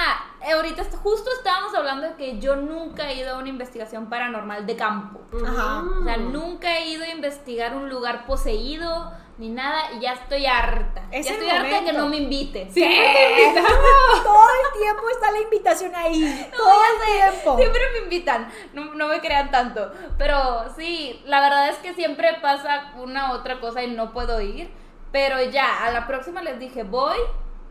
Eh, 0.47 0.53
Ahorita 0.53 0.83
justo 1.01 1.29
estábamos 1.37 1.73
hablando 1.75 2.07
de 2.07 2.15
que 2.15 2.39
yo 2.39 2.55
nunca 2.55 3.09
he 3.09 3.19
ido 3.19 3.35
a 3.35 3.37
una 3.39 3.49
investigación 3.49 4.07
paranormal 4.09 4.65
de 4.65 4.75
campo. 4.75 5.21
Ajá. 5.45 5.83
O 5.99 6.03
sea, 6.03 6.17
nunca 6.17 6.77
he 6.77 6.89
ido 6.89 7.03
a 7.03 7.09
investigar 7.09 7.75
un 7.75 7.89
lugar 7.89 8.25
poseído 8.25 9.11
ni 9.39 9.47
nada 9.49 9.93
y 9.93 10.01
ya 10.01 10.13
estoy 10.13 10.45
harta. 10.45 11.01
Es 11.11 11.25
ya 11.25 11.31
estoy 11.31 11.49
harta 11.49 11.79
de 11.79 11.85
que 11.85 11.93
no 11.93 12.07
me 12.07 12.17
inviten. 12.17 12.67
Sí, 12.71 12.81
te 12.81 13.45
invitamos. 13.47 14.23
Todo 14.23 14.47
el 14.65 14.81
tiempo 14.81 15.09
está 15.09 15.31
la 15.31 15.39
invitación 15.39 15.95
ahí. 15.95 16.49
Todo 16.55 16.81
el 16.83 17.31
tiempo. 17.31 17.57
Siempre 17.57 17.81
me 17.93 17.99
invitan, 18.03 18.51
no, 18.73 18.93
no 18.93 19.07
me 19.07 19.21
crean 19.21 19.49
tanto. 19.49 19.91
Pero 20.17 20.65
sí, 20.75 21.21
la 21.25 21.39
verdad 21.39 21.69
es 21.69 21.77
que 21.77 21.93
siempre 21.93 22.35
pasa 22.41 22.91
una 22.97 23.31
otra 23.31 23.61
cosa 23.61 23.81
y 23.81 23.89
no 23.89 24.11
puedo 24.11 24.41
ir. 24.41 24.69
Pero 25.13 25.41
ya, 25.41 25.85
a 25.85 25.91
la 25.91 26.05
próxima 26.05 26.41
les 26.41 26.59
dije, 26.59 26.83
voy 26.83 27.17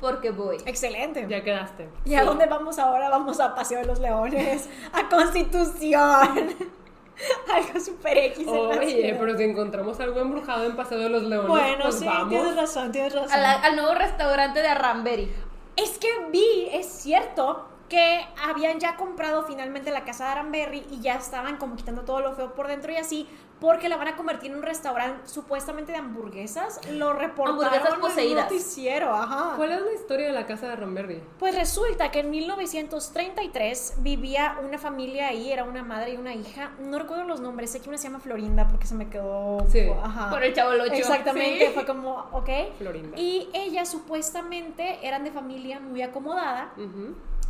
porque 0.01 0.31
voy. 0.31 0.57
Excelente. 0.65 1.27
Ya 1.29 1.43
quedaste. 1.43 1.91
¿Y 2.07 2.15
a 2.15 2.25
dónde 2.25 2.47
vamos 2.47 2.79
ahora? 2.79 3.11
Vamos 3.11 3.41
a 3.41 3.55
Paseo 3.55 3.81
de 3.81 3.85
los 3.85 3.99
Leones, 3.99 4.71
a 4.93 5.09
Constitución. 5.09 6.57
Algo 7.55 7.81
super 7.81 8.17
X. 8.17 8.47
en 8.47 8.69
la 8.69 8.77
Oye, 8.77 9.17
pero 9.19 9.37
si 9.37 9.43
encontramos 9.45 9.99
algo 10.01 10.21
embrujado 10.21 10.65
en 10.65 10.77
Paseo 10.77 10.99
de 10.99 11.09
los 11.09 11.23
Leones, 11.25 11.49
Bueno, 11.49 11.85
pues 11.85 11.99
sí, 11.99 12.05
vamos. 12.07 12.29
tienes 12.29 12.57
razón, 12.57 12.93
tienes 12.93 13.15
razón. 13.15 13.33
A 13.33 13.39
la- 13.39 13.53
al 13.53 13.77
nuevo 13.77 13.95
restaurante 13.95 14.61
de 14.61 14.69
Arranberry. 14.69 15.33
Es 15.77 15.99
que 15.99 16.09
vi, 16.31 16.69
es 16.73 16.87
cierto, 16.87 17.67
que 17.89 18.21
habían 18.47 18.79
ya 18.81 18.97
comprado 18.97 19.45
finalmente 19.45 19.91
la 19.91 20.05
casa 20.05 20.25
de 20.27 20.31
Aranberry 20.33 20.87
y 20.91 21.01
ya 21.01 21.15
estaban 21.15 21.57
como 21.57 21.75
quitando 21.77 22.03
todo 22.03 22.21
lo 22.21 22.35
feo 22.35 22.53
por 22.55 22.67
dentro 22.69 22.93
y 22.93 22.97
así, 22.97 23.27
porque 23.61 23.89
la 23.89 23.97
van 23.97 24.07
a 24.09 24.17
convertir 24.17 24.53
en 24.53 24.59
un 24.59 24.63
restaurante 24.63 25.29
supuestamente 25.29 25.91
de 25.93 25.99
hamburguesas. 25.99 26.81
Lo 26.93 27.13
reportaron 27.13 27.61
Hamburguesas 27.65 27.89
en 27.89 27.95
un 27.95 28.01
poseídas. 28.01 28.45
noticiero, 28.45 29.13
ajá. 29.15 29.55
¿Cuál 29.57 29.73
es 29.73 29.81
la 29.83 29.93
historia 29.93 30.27
de 30.29 30.33
la 30.33 30.47
casa 30.47 30.69
de 30.69 30.77
Ramberry? 30.77 31.21
Pues 31.41 31.55
resulta 31.57 32.11
que 32.13 32.21
en 32.21 32.31
1933 32.31 33.95
vivía 33.99 34.59
una 34.65 34.79
familia 34.79 35.29
ahí, 35.29 35.51
era 35.53 35.65
una 35.65 35.83
madre 35.83 36.13
y 36.15 36.17
una 36.17 36.35
hija. 36.35 36.71
No 36.81 36.99
recuerdo 36.99 37.25
los 37.25 37.41
nombres, 37.41 37.71
sé 37.71 37.81
que 37.81 37.89
una 37.89 37.99
se 37.99 38.05
llama 38.05 38.21
Florinda 38.21 38.69
porque 38.69 38.87
se 38.87 38.95
me 38.95 39.09
quedó. 39.09 39.59
Sí. 39.71 39.89
Ajá. 40.03 40.31
Por 40.31 40.43
el 40.45 40.55
chavo 40.55 40.73
Locho. 40.75 40.93
Exactamente, 40.93 41.67
Sí. 41.67 41.73
fue 41.75 41.85
como, 41.85 42.27
ok. 42.33 42.49
Florinda. 42.79 43.19
Y 43.19 43.49
ellas 43.53 43.89
supuestamente 43.91 45.07
eran 45.07 45.25
de 45.25 45.33
familia 45.33 45.81
muy 45.81 46.03
acomodada 46.03 46.73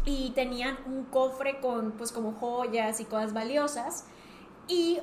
y 0.05 0.31
tenían 0.31 0.79
un 0.87 1.05
cofre 1.05 1.61
con 1.61 1.93
pues 1.93 2.13
como 2.13 2.33
joyas 2.33 3.01
y 3.01 3.05
cosas 3.05 3.33
valiosas 3.35 4.05
y 4.69 5.01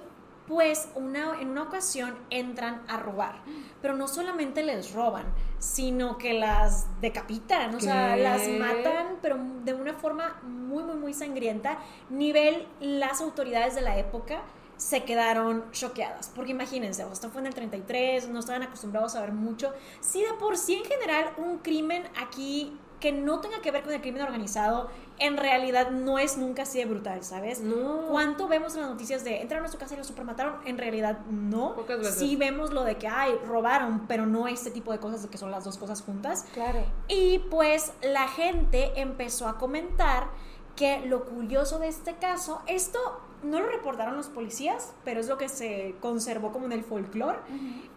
pues 0.48 0.90
una, 0.96 1.40
en 1.42 1.50
una 1.50 1.64
ocasión 1.64 2.16
entran 2.30 2.84
a 2.88 2.98
robar, 2.98 3.42
pero 3.82 3.96
no 3.96 4.08
solamente 4.08 4.64
les 4.64 4.94
roban, 4.94 5.26
sino 5.60 6.18
que 6.18 6.34
las 6.34 6.88
decapitan, 7.02 7.74
o 7.74 7.80
sea, 7.80 8.16
las 8.16 8.48
matan, 8.48 9.18
pero 9.22 9.38
de 9.64 9.74
una 9.74 9.94
forma 9.94 10.40
muy, 10.44 10.84
muy, 10.84 10.96
muy 10.96 11.14
sangrienta, 11.14 11.80
nivel 12.10 12.68
las 12.80 13.22
autoridades 13.22 13.76
de 13.76 13.82
la 13.82 13.98
época 13.98 14.42
se 14.78 15.04
quedaron 15.04 15.72
choqueadas, 15.72 16.32
porque 16.36 16.52
imagínense, 16.52 17.06
esto 17.12 17.30
fue 17.30 17.42
en 17.42 17.48
el 17.48 17.56
33, 17.56 18.30
no 18.30 18.40
estaban 18.40 18.62
acostumbrados 18.64 19.16
a 19.16 19.22
ver 19.22 19.32
mucho, 19.32 19.74
si 20.02 20.22
de 20.22 20.34
por 20.34 20.58
sí 20.58 20.76
en 20.76 20.86
general 20.86 21.32
un 21.38 21.60
crimen 21.60 22.04
aquí 22.18 22.78
que 23.06 23.12
no 23.12 23.40
tenga 23.40 23.62
que 23.62 23.70
ver 23.70 23.84
con 23.84 23.94
el 23.94 24.02
crimen 24.02 24.24
organizado, 24.24 24.90
en 25.20 25.38
realidad 25.38 25.92
no 25.92 26.18
es 26.18 26.40
nunca 26.40 26.64
así 26.64 26.80
de 26.80 26.86
brutal, 26.86 27.24
¿sabes? 27.24 27.60
No. 27.62 28.08
¿Cuánto 28.10 28.48
vemos 28.48 28.74
en 28.74 28.82
las 28.82 28.90
noticias 28.90 29.24
de 29.24 29.44
entraron 29.44 29.64
a 29.64 29.70
su 29.70 29.78
casa 29.78 29.94
y 29.94 29.98
lo 29.98 30.04
supermataron? 30.04 30.56
En 30.66 30.80
realidad 30.80 31.20
no. 31.30 31.76
Pocas 31.76 32.00
veces. 32.00 32.16
Sí 32.16 32.36
vemos 32.36 32.74
lo 32.74 32.84
de 32.84 32.98
que, 32.98 33.08
ay, 33.08 33.36
robaron, 33.46 34.08
pero 34.08 34.26
no 34.26 34.48
este 34.48 34.72
tipo 34.72 34.92
de 34.92 34.98
cosas 34.98 35.22
de 35.22 35.30
que 35.30 35.38
son 35.38 35.52
las 35.52 35.64
dos 35.64 35.78
cosas 35.78 36.02
juntas. 36.02 36.48
Claro. 36.56 36.80
Y 37.08 37.38
pues 37.52 37.94
la 38.02 38.28
gente 38.28 39.00
empezó 39.00 39.48
a 39.48 39.60
comentar 39.60 40.30
que 40.76 41.06
lo 41.06 41.26
curioso 41.26 41.78
de 41.78 41.90
este 41.90 42.16
caso, 42.16 42.64
esto 42.66 43.22
no 43.44 43.60
lo 43.60 43.68
reportaron 43.68 44.18
los 44.18 44.30
policías, 44.30 44.96
pero 45.04 45.20
es 45.20 45.28
lo 45.28 45.38
que 45.38 45.48
se 45.48 45.94
conservó 46.02 46.52
como 46.52 46.66
en 46.66 46.72
el 46.72 46.84
folclore, 46.84 47.38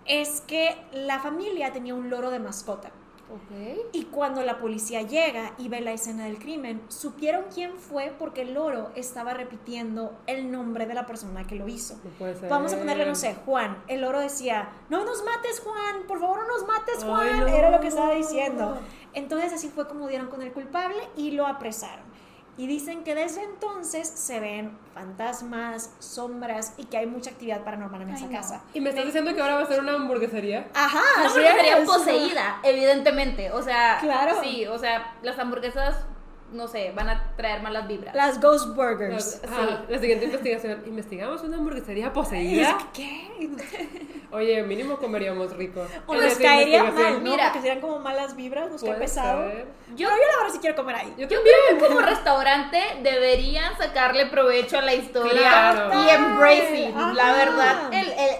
es 0.05 0.43
que 0.43 0.77
la 0.93 1.19
familia 1.19 1.73
tenía 1.73 1.95
un 1.95 2.11
loro 2.11 2.31
de 2.31 2.41
mascota. 2.41 2.91
Y 3.92 4.04
cuando 4.04 4.42
la 4.42 4.58
policía 4.58 5.02
llega 5.02 5.52
y 5.58 5.68
ve 5.68 5.80
la 5.80 5.92
escena 5.92 6.25
del 6.25 6.38
crimen, 6.38 6.82
supieron 6.88 7.44
quién 7.52 7.78
fue 7.78 8.12
porque 8.18 8.42
el 8.42 8.54
loro 8.54 8.90
estaba 8.94 9.35
repitiendo 9.35 10.18
el 10.26 10.50
nombre 10.50 10.87
de 10.87 10.94
la 10.94 11.06
persona 11.06 11.47
que 11.47 11.54
lo 11.54 11.68
hizo. 11.68 11.94
No 12.04 12.11
puede 12.18 12.35
ser. 12.37 12.49
Vamos 12.49 12.73
a 12.73 12.78
ponerle, 12.78 13.06
no 13.06 13.14
sé, 13.14 13.35
Juan. 13.44 13.82
El 13.87 14.00
loro 14.00 14.20
decía, 14.20 14.70
no 14.88 15.04
nos 15.04 15.25
mates, 15.25 15.61
Juan, 15.61 16.06
por 16.06 16.20
favor, 16.20 16.38
no 16.38 16.49
nos 16.49 16.66
mates, 16.66 16.97
Ay, 17.02 17.08
Juan. 17.08 17.40
no. 17.40 17.47
Era 17.49 17.70
lo 17.70 17.80
que 17.80 17.88
estaba 17.88 18.14
diciendo. 18.14 18.78
Entonces 19.14 19.52
así 19.52 19.68
fue 19.68 19.88
como 19.88 20.08
dieron 20.08 20.28
con 20.28 20.42
el 20.42 20.52
culpable 20.52 20.99
y 21.16 21.32
lo 21.32 21.47
apresaron. 21.47 22.06
Y 22.59 22.67
dicen 22.67 23.05
que 23.05 23.15
desde 23.15 23.43
entonces 23.45 24.09
se 24.09 24.41
ven 24.41 24.77
fantasmas, 24.93 25.91
sombras 26.00 26.75
y 26.77 26.85
que 26.87 26.99
hay 26.99 27.07
mucha 27.07 27.31
actividad 27.31 27.62
paranormal 27.65 28.03
en 28.03 28.11
Ay, 28.11 28.15
esa 28.17 28.27
no. 28.27 28.33
casa. 28.33 28.62
¿Y 28.75 28.81
me 28.81 28.91
estás 28.91 29.07
diciendo 29.07 29.33
que 29.35 29.41
ahora 29.41 29.55
va 29.55 29.62
a 29.62 29.67
ser 29.67 29.81
una 29.81 29.95
hamburguesería? 29.95 30.69
Ajá, 30.75 31.00
No, 31.19 31.25
así 31.27 31.35
porque 31.35 31.53
sería 31.57 31.79
es. 31.79 31.87
poseída, 31.87 32.59
evidentemente. 32.65 33.50
O 33.53 33.62
sea, 33.62 33.99
Claro. 34.00 34.41
sí, 34.43 34.67
o 34.67 34.77
sea, 34.79 35.15
las 35.23 35.38
hamburguesas, 35.38 36.05
no 36.52 36.67
sé, 36.69 36.93
van 36.95 37.09
a 37.09 37.33
traer 37.37 37.62
malas 37.62 37.87
vibras. 37.88 38.14
Las 38.14 38.40
Ghost 38.40 38.75
Burgers. 38.75 39.40
Ah, 39.49 39.83
La 39.88 39.99
siguiente 39.99 40.25
investigación. 40.26 40.83
¿Investigamos 40.87 41.43
una 41.43 41.57
hamburguesería 41.59 42.07
Es 42.07 42.12
poseída? 42.12 42.78
que, 42.93 43.28
¿Qué? 43.38 44.19
Oye, 44.31 44.62
mínimo 44.62 44.99
comeríamos 44.99 45.57
rico. 45.57 45.87
O 46.07 46.14
nos 46.14 46.35
caería 46.35 46.85
mal, 46.85 47.14
¿no? 47.14 47.21
Mira. 47.21 47.45
Porque 47.45 47.61
serían 47.61 47.81
como 47.81 47.99
malas 47.99 48.37
vibras, 48.37 48.71
nos 48.71 48.83
cae 48.83 48.95
pesado. 48.95 49.49
Yo, 49.49 49.55
Pero 49.57 49.99
yo 49.99 50.07
la 50.09 50.37
verdad 50.38 50.52
sí 50.52 50.59
quiero 50.61 50.76
comer 50.76 50.97
ahí. 50.97 51.14
Yo 51.17 51.26
yo 51.28 51.37
también. 51.37 51.55
creo 51.67 51.78
que 51.78 51.87
como 51.87 52.00
restaurante 52.07 52.78
deberían 53.02 53.76
sacarle 53.78 54.26
provecho 54.26 54.78
a 54.78 54.83
la 54.83 54.95
historia 54.95 55.40
Claro. 55.40 55.90
y 56.05 56.09
embracing. 56.11 56.95
Ajá. 56.97 57.12
La 57.14 57.33
verdad, 57.33 57.93
el, 57.95 58.09
el, 58.09 58.37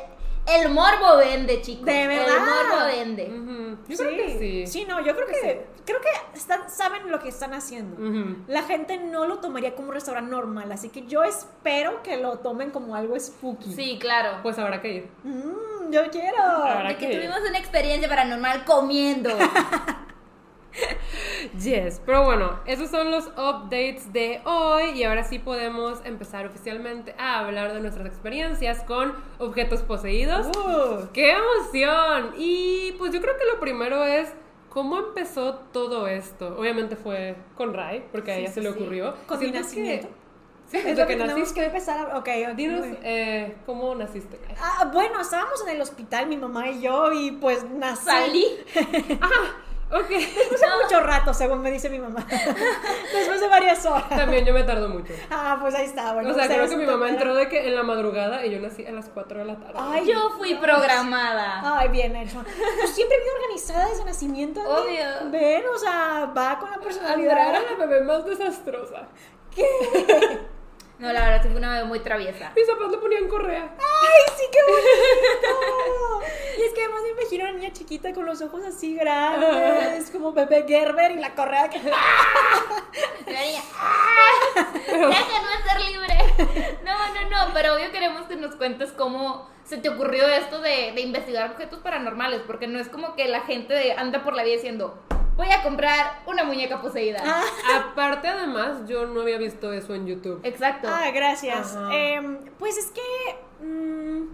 el 0.49 0.71
morbo 0.71 1.17
vende, 1.19 1.61
chicos. 1.63 1.85
De 1.87 2.07
verdad. 2.07 2.37
El 2.37 2.41
morbo 2.41 2.87
vende. 2.87 3.25
Ujú. 3.27 3.79
Yo 3.89 3.97
creo 3.97 4.17
que 4.17 4.39
sí. 4.39 4.67
Sí, 4.67 4.85
no, 4.89 5.01
yo 5.05 5.15
creo 5.15 5.27
que 5.27 5.67
creo 5.85 6.01
que 6.01 6.09
están, 6.39 6.69
saben 6.71 7.11
lo 7.11 7.19
que 7.21 7.29
están 7.29 7.55
haciendo. 7.55 7.97
Ujú. 7.97 8.37
La 8.47 8.63
gente 8.63 8.99
no 8.99 9.27
lo 9.27 9.39
tomaría 9.39 9.75
como 9.75 9.89
un 9.89 9.95
restaurante 9.95 10.31
normal, 10.31 10.71
así 10.73 10.89
que 10.91 11.07
yo 11.07 11.23
espero 11.25 12.03
que 12.03 12.17
lo 12.19 12.39
tomen 12.41 12.71
como 12.71 12.95
algo 12.95 13.19
spooky. 13.19 13.73
Sí, 13.73 13.99
claro. 14.01 14.39
Pues 14.43 14.59
habrá 14.59 14.81
que 14.83 14.93
ir. 14.93 15.09
Mm, 15.25 15.91
yo 15.93 16.11
quiero. 16.11 16.43
Ahora 16.43 16.89
De 16.91 16.97
que 16.97 17.09
que- 17.09 17.17
tuvimos 17.17 17.39
una 17.49 17.59
experiencia 17.59 18.09
paranormal 18.09 18.65
comiendo. 18.65 19.31
Yes, 21.63 22.01
pero 22.05 22.25
bueno, 22.25 22.61
esos 22.67 22.91
son 22.91 23.11
los 23.11 23.27
updates 23.29 24.13
de 24.13 24.41
hoy 24.45 24.91
y 24.91 25.05
ahora 25.05 25.25
sí 25.25 25.39
podemos 25.39 26.01
empezar 26.05 26.47
oficialmente 26.47 27.15
a 27.19 27.41
hablar 27.41 27.73
de 27.73 27.81
nuestras 27.81 28.07
experiencias 28.07 28.83
con 28.83 29.15
objetos 29.39 29.83
poseídos. 29.83 30.47
Uh, 30.49 31.07
¡Qué 31.13 31.33
emoción! 31.33 32.35
Y 32.37 32.93
pues 32.99 33.13
yo 33.13 33.21
creo 33.21 33.37
que 33.39 33.45
lo 33.53 33.61
primero 33.61 34.05
es 34.05 34.33
cómo 34.69 34.99
empezó 34.99 35.55
todo 35.73 36.07
esto. 36.07 36.57
Obviamente 36.59 36.97
fue 36.97 37.37
con 37.57 37.73
Rai, 37.75 38.05
porque 38.13 38.33
a 38.33 38.35
Sí, 38.35 38.41
ella 38.43 38.49
sí, 38.49 38.55
se 38.55 38.61
le 38.63 38.73
sí. 38.73 38.79
ocurrió. 38.79 39.15
con 39.27 39.41
mi 39.41 39.51
nacimiento. 39.51 40.09
Sí, 40.71 40.77
Es 40.77 40.85
desde 40.85 41.01
lo 41.01 41.07
que 41.09 41.17
que 41.17 41.25
naciste. 41.25 41.61
que 41.61 41.67
empezar 41.67 42.11
a. 42.13 42.19
Ok, 42.19 42.29
Dinos 42.55 42.85
eh, 43.03 43.57
cómo 43.65 43.95
naciste. 43.95 44.39
Ah, 44.61 44.91
bueno, 44.93 45.19
estábamos 45.21 45.63
en 45.67 45.71
el 45.75 45.81
hospital, 45.81 46.27
mi 46.27 46.37
mamá 46.37 46.69
y 46.69 46.83
yo, 46.83 47.11
y 47.13 47.31
pues 47.33 47.65
nací. 47.71 48.05
Salí. 48.05 48.45
Ok. 49.91 50.09
Después 50.11 50.61
de 50.61 50.67
mucho 50.83 51.01
rato, 51.01 51.33
según 51.33 51.63
me 51.63 51.71
dice 51.71 51.89
mi 51.89 51.99
mamá. 51.99 52.27
Después 53.13 53.41
de 53.41 53.49
varias 53.49 53.85
horas. 53.87 54.09
También 54.11 54.45
yo 54.45 54.53
me 54.53 54.63
tardo 54.63 54.89
mucho. 54.89 55.15
Ah, 55.31 55.57
pues 55.61 55.75
ahí 55.75 55.87
está. 55.87 56.13
Bueno, 56.13 56.31
o 56.31 56.35
sea, 56.35 56.47
creo 56.47 56.69
que 56.69 56.77
mi 56.77 56.85
mamá 56.85 57.09
entró 57.09 57.35
de 57.35 57.49
que 57.49 57.67
en 57.67 57.75
la 57.75 57.83
madrugada 57.83 58.45
y 58.45 58.51
yo 58.51 58.61
nací 58.61 58.85
a 58.87 58.93
las 58.93 59.09
4 59.09 59.39
de 59.39 59.45
la 59.47 59.57
tarde. 59.57 59.75
Ay, 59.77 60.07
Yo 60.07 60.31
fui 60.37 60.49
Dios. 60.51 60.61
programada. 60.61 61.79
Ay, 61.79 61.89
bien 61.89 62.15
hecho. 62.17 62.43
Pues 62.45 62.95
siempre 62.95 63.17
bien 63.19 63.31
organizada 63.43 63.89
desde 63.89 64.05
nacimiento. 64.05 64.61
Obvio. 64.61 65.31
Ven, 65.31 65.63
o 65.75 65.79
sea, 65.79 66.31
va 66.37 66.59
con 66.59 66.69
la 66.71 66.77
Andrea 66.77 66.81
personalidad. 66.81 67.49
era 67.51 67.61
la 67.79 67.87
bebé 67.87 68.05
más 68.05 68.27
desastrosa. 68.27 69.09
No, 70.99 71.13
la 71.13 71.21
verdad, 71.21 71.43
sí 71.43 71.49
fue 71.49 71.59
una 71.59 71.75
bebé 71.75 71.85
muy 71.85 72.01
traviesa. 72.01 72.53
Mis 72.57 72.67
papás 72.67 72.91
le 72.91 72.99
ponían 72.99 73.29
correa. 73.29 73.71
¡Ay, 73.79 74.35
sí, 74.37 74.45
qué 74.51 74.59
bonito! 74.63 76.23
Y 76.59 76.63
es 76.63 76.75
que 76.75 76.83
además 76.83 77.03
me 77.03 77.11
imagino 77.11 77.45
a 77.45 77.51
una 77.51 77.59
niña 77.59 77.73
chiquita 77.73 78.13
con 78.13 78.27
los 78.27 78.43
ojos 78.43 78.63
así 78.67 78.97
grandes, 78.97 80.11
como 80.13 80.35
Pepe 80.35 80.65
Gerber 80.67 81.13
y 81.13 81.21
la 81.21 81.33
correa 81.37 81.71
que... 81.71 81.79
Y 81.79 83.33
la 83.33 83.41
niña, 83.43 83.63
¡ah! 83.77 84.67
Déjanos 84.89 85.63
ser 85.69 85.81
libre. 85.83 86.17
No, 86.85 86.99
no, 87.15 87.31
no, 87.31 87.55
pero 87.55 87.77
obvio 87.77 87.93
queremos 87.93 88.27
que 88.27 88.35
nos 88.35 88.57
cuentes 88.57 88.91
cómo 88.91 89.49
se 89.65 89.77
te 89.77 89.89
ocurrió 89.89 90.27
esto 90.27 90.61
de, 90.61 90.91
de 90.93 91.01
investigar 91.01 91.49
objetos 91.49 91.79
paranormales, 91.79 92.43
porque 92.45 92.67
no 92.67 92.81
es 92.81 92.89
como 92.89 93.15
que 93.15 93.29
la 93.29 93.43
gente 93.43 93.93
anda 93.93 94.25
por 94.25 94.35
la 94.35 94.43
vida 94.43 94.57
diciendo, 94.57 95.01
voy 95.39 95.51
a 95.51 95.63
comprar 95.63 96.21
una 96.27 96.45
muñeca 96.45 96.83
poseída. 96.83 97.23
Ah. 97.25 97.43
Aparte, 97.77 98.29
además, 98.29 98.87
yo 98.87 99.07
no 99.07 99.23
había 99.23 99.39
visto 99.39 99.73
eso 99.73 99.95
en 99.95 100.07
YouTube. 100.07 100.41
Exacto. 100.43 100.89
Ah, 100.91 101.11
gracias. 101.15 101.79
Em, 101.93 102.39
pues 102.59 102.77
es 102.77 102.91
que... 102.91 103.65
mm, 103.65 104.27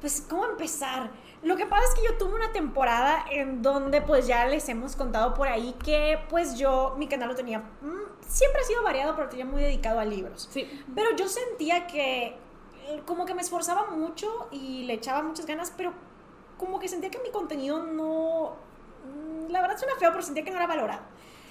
pues, 0.00 0.26
¿cómo 0.28 0.46
empezar? 0.46 1.10
Lo 1.42 1.56
que 1.56 1.66
pasa 1.66 1.84
es 1.84 1.94
que 1.94 2.06
yo 2.06 2.18
tuve 2.18 2.34
una 2.34 2.52
temporada 2.52 3.24
en 3.30 3.62
donde 3.62 4.02
pues 4.02 4.26
ya 4.26 4.46
les 4.46 4.68
hemos 4.68 4.96
contado 4.96 5.32
por 5.32 5.48
ahí 5.48 5.74
que 5.84 6.18
pues 6.28 6.58
yo, 6.58 6.94
mi 6.98 7.06
canal 7.06 7.28
lo 7.28 7.34
tenía, 7.34 7.60
mm, 7.60 8.26
siempre 8.26 8.60
ha 8.60 8.64
sido 8.64 8.82
variado, 8.82 9.14
pero 9.16 9.28
tenía 9.28 9.46
muy 9.46 9.62
dedicado 9.62 10.00
a 10.00 10.04
libros. 10.04 10.48
Sí. 10.50 10.68
Pero 10.94 11.16
yo 11.16 11.28
sentía 11.28 11.86
que 11.86 12.36
eh, 12.88 13.02
como 13.06 13.24
que 13.24 13.34
me 13.34 13.40
esforzaba 13.40 13.90
mucho 13.90 14.48
y 14.50 14.84
le 14.84 14.94
echaba 14.94 15.22
muchas 15.22 15.46
ganas, 15.46 15.72
pero 15.76 15.92
como 16.58 16.78
que 16.78 16.88
sentía 16.88 17.10
que 17.10 17.18
mi 17.20 17.30
contenido 17.30 17.82
no... 17.82 18.56
mm, 19.04 19.50
La 19.50 19.60
verdad 19.60 19.78
suena 19.78 19.94
feo, 19.96 20.10
pero 20.10 20.22
sentía 20.22 20.44
que 20.44 20.50
no 20.50 20.56
era 20.56 20.66
valorado. 20.66 21.02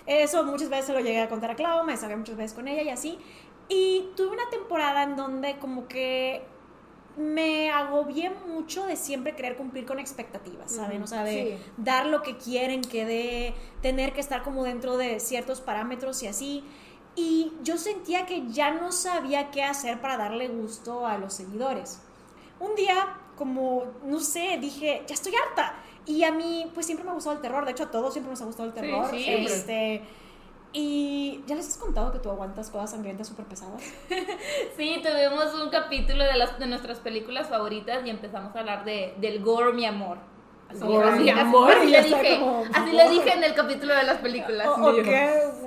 Eso 0.05 0.43
muchas 0.43 0.69
veces 0.69 0.85
se 0.87 0.93
lo 0.93 0.99
llegué 0.99 1.21
a 1.21 1.29
contar 1.29 1.51
a 1.51 1.55
Clau, 1.55 1.83
me 1.85 1.95
sabía 1.95 2.17
muchas 2.17 2.35
veces 2.35 2.53
con 2.53 2.67
ella 2.67 2.81
y 2.81 2.89
así. 2.89 3.19
Y 3.67 4.09
tuve 4.15 4.29
una 4.29 4.49
temporada 4.49 5.03
en 5.03 5.15
donde 5.15 5.57
como 5.59 5.87
que 5.87 6.43
me 7.19 7.69
agobié 7.69 8.29
mucho 8.29 8.85
de 8.85 8.95
siempre 8.95 9.35
querer 9.35 9.57
cumplir 9.57 9.85
con 9.85 9.99
expectativas, 9.99 10.71
¿saben? 10.71 11.03
O 11.03 11.07
sea, 11.07 11.23
de 11.23 11.57
sí. 11.57 11.71
dar 11.77 12.05
lo 12.05 12.21
que 12.23 12.37
quieren 12.37 12.81
que 12.81 13.05
dé, 13.05 13.53
tener 13.81 14.13
que 14.13 14.21
estar 14.21 14.41
como 14.41 14.63
dentro 14.63 14.97
de 14.97 15.19
ciertos 15.19 15.61
parámetros 15.61 16.23
y 16.23 16.27
así. 16.27 16.63
Y 17.15 17.51
yo 17.61 17.77
sentía 17.77 18.25
que 18.25 18.47
ya 18.47 18.71
no 18.71 18.91
sabía 18.91 19.51
qué 19.51 19.63
hacer 19.63 19.99
para 19.99 20.17
darle 20.17 20.47
gusto 20.47 21.05
a 21.05 21.17
los 21.17 21.33
seguidores. 21.33 21.99
Un 22.59 22.75
día, 22.75 23.17
como, 23.35 23.83
no 24.05 24.19
sé, 24.19 24.57
dije, 24.59 25.03
ya 25.05 25.13
estoy 25.13 25.33
harta. 25.35 25.75
Y 26.09 26.23
a 26.23 26.31
mí, 26.31 26.69
pues 26.73 26.85
siempre 26.87 27.03
me 27.05 27.11
ha 27.11 27.13
gustado 27.13 27.35
el 27.35 27.41
terror. 27.41 27.63
De 27.65 27.71
hecho, 27.71 27.83
a 27.83 27.91
todos 27.91 28.11
siempre 28.13 28.31
nos 28.31 28.41
ha 28.41 28.45
gustado 28.45 28.67
el 28.67 28.73
terror. 28.73 29.07
sí. 29.11 29.25
Este, 29.27 30.01
y 30.71 31.41
ya 31.47 31.55
les 31.55 31.67
has 31.67 31.77
contado 31.77 32.11
que 32.11 32.19
tú 32.19 32.29
aguantas 32.29 32.69
cosas 32.69 32.91
sangrientas 32.91 33.27
súper 33.27 33.45
pesadas. 33.45 33.81
Sí, 34.77 35.01
tuvimos 35.03 35.53
un 35.61 35.69
capítulo 35.69 36.23
de, 36.23 36.35
las, 36.37 36.57
de 36.59 36.67
nuestras 36.67 36.99
películas 36.99 37.47
favoritas 37.49 38.05
y 38.05 38.09
empezamos 38.09 38.55
a 38.55 38.59
hablar 38.59 38.85
de, 38.85 39.13
del 39.17 39.43
gore, 39.43 39.73
mi 39.73 39.85
amor. 39.85 40.17
Así, 40.69 40.79
Gore, 40.81 41.09
así- 41.09 41.23
mi 41.23 41.29
así- 41.31 41.39
amor, 41.39 41.71
Así, 41.71 41.87
y 41.87 41.91
ya 41.91 42.01
le 42.01 42.07
dije, 42.07 42.39
como, 42.39 42.63
así 42.73 42.91
le 42.91 43.09
dije 43.15 43.33
en 43.33 43.43
el 43.43 43.53
capítulo 43.55 43.95
de 43.95 44.03
las 44.03 44.17
películas. 44.19 44.67
Oh, 44.69 44.91
mío. 44.91 45.03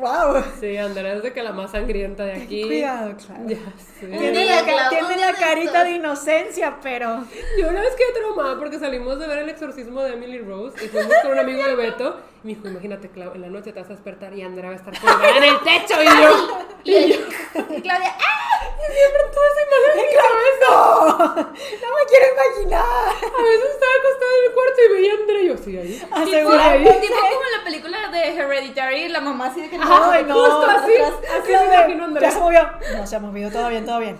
Wow. 0.02 0.44
Sí, 0.60 0.76
Andrea 0.76 1.14
es 1.14 1.22
de 1.22 1.32
que 1.32 1.42
la 1.42 1.52
más 1.52 1.70
sangrienta 1.70 2.24
de 2.24 2.42
aquí. 2.42 2.62
Cuidado, 2.62 3.14
claro. 3.16 3.42
Ya. 3.46 3.56
Un 4.02 4.18
Tiene 4.18 4.44
la, 4.44 4.88
tiene 4.88 5.16
la 5.16 5.32
carita 5.32 5.84
de 5.84 5.92
inocencia, 5.92 6.76
pero. 6.82 7.24
Yo 7.58 7.68
una 7.68 7.80
vez 7.80 7.94
quedé 7.94 8.12
traumada 8.20 8.58
porque 8.58 8.78
salimos 8.78 9.18
de 9.18 9.26
ver 9.28 9.38
el 9.38 9.48
exorcismo 9.48 10.02
de 10.02 10.14
Emily 10.14 10.38
Rose 10.40 10.84
y 10.84 10.88
fuimos 10.88 11.12
con 11.22 11.32
un 11.32 11.38
amigo 11.38 11.64
de 11.64 11.76
Beto 11.76 12.20
y 12.42 12.48
me 12.48 12.54
dijo, 12.54 12.68
imagínate, 12.68 13.08
Clau, 13.08 13.34
en 13.34 13.40
la 13.40 13.48
noche 13.48 13.72
te 13.72 13.80
vas 13.80 13.88
a 13.88 13.92
despertar 13.94 14.34
y 14.34 14.42
Andrea 14.42 14.70
va 14.70 14.76
a 14.76 14.78
estar 14.78 14.98
colgada 14.98 15.36
en 15.36 15.44
el 15.44 15.60
techo 15.60 16.02
y 16.02 16.22
yo... 16.22 16.58
Y, 16.84 16.94
y 16.96 17.80
Claudia, 17.80 18.16
¡ah! 18.18 18.41
Siempre 18.86 19.22
tuve 19.32 19.46
esa 19.52 19.62
imagen 19.66 19.90
en 19.92 20.06
mi 20.06 20.14
cabeza. 20.16 20.70
¡No! 20.70 21.26
¡No 21.26 21.96
me 21.96 22.04
quiero 22.08 22.26
imaginar! 22.32 22.84
A 22.84 23.42
veces 23.42 23.70
estaba 23.72 23.92
acostada 23.98 24.32
en 24.38 24.44
el 24.48 24.52
cuarto 24.54 24.80
y 24.86 24.92
veía 24.92 25.12
a 25.12 25.16
Andrea 25.16 25.40
y 25.42 25.46
yo, 25.48 25.56
sí, 25.58 25.76
ahí. 25.78 26.02
Ah, 26.10 26.22
Sí, 26.24 26.30
seguro. 26.30 26.58
ahí. 26.58 26.84
Tipo 27.00 27.14
como 27.14 27.44
en 27.44 27.58
la 27.58 27.64
película 27.64 28.08
de 28.10 28.28
Hereditary, 28.36 29.08
la 29.08 29.20
mamá 29.20 29.46
así 29.46 29.60
de 29.62 29.70
que 29.70 29.76
Ay, 29.80 30.24
no. 30.24 30.34
Justo 30.34 30.62
así, 30.70 30.92
atrás. 30.94 31.12
así 31.40 31.46
se- 31.52 31.64
imagino 31.64 32.02
a 32.02 32.06
Andrea. 32.06 32.28
Ya 32.28 32.34
se 32.34 32.40
movió. 32.40 32.68
No 32.96 33.06
se 33.06 33.16
ha 33.16 33.20
movido, 33.20 33.50
todo 33.50 33.68
bien, 33.68 33.84
todo 33.86 33.98
bien. 34.00 34.18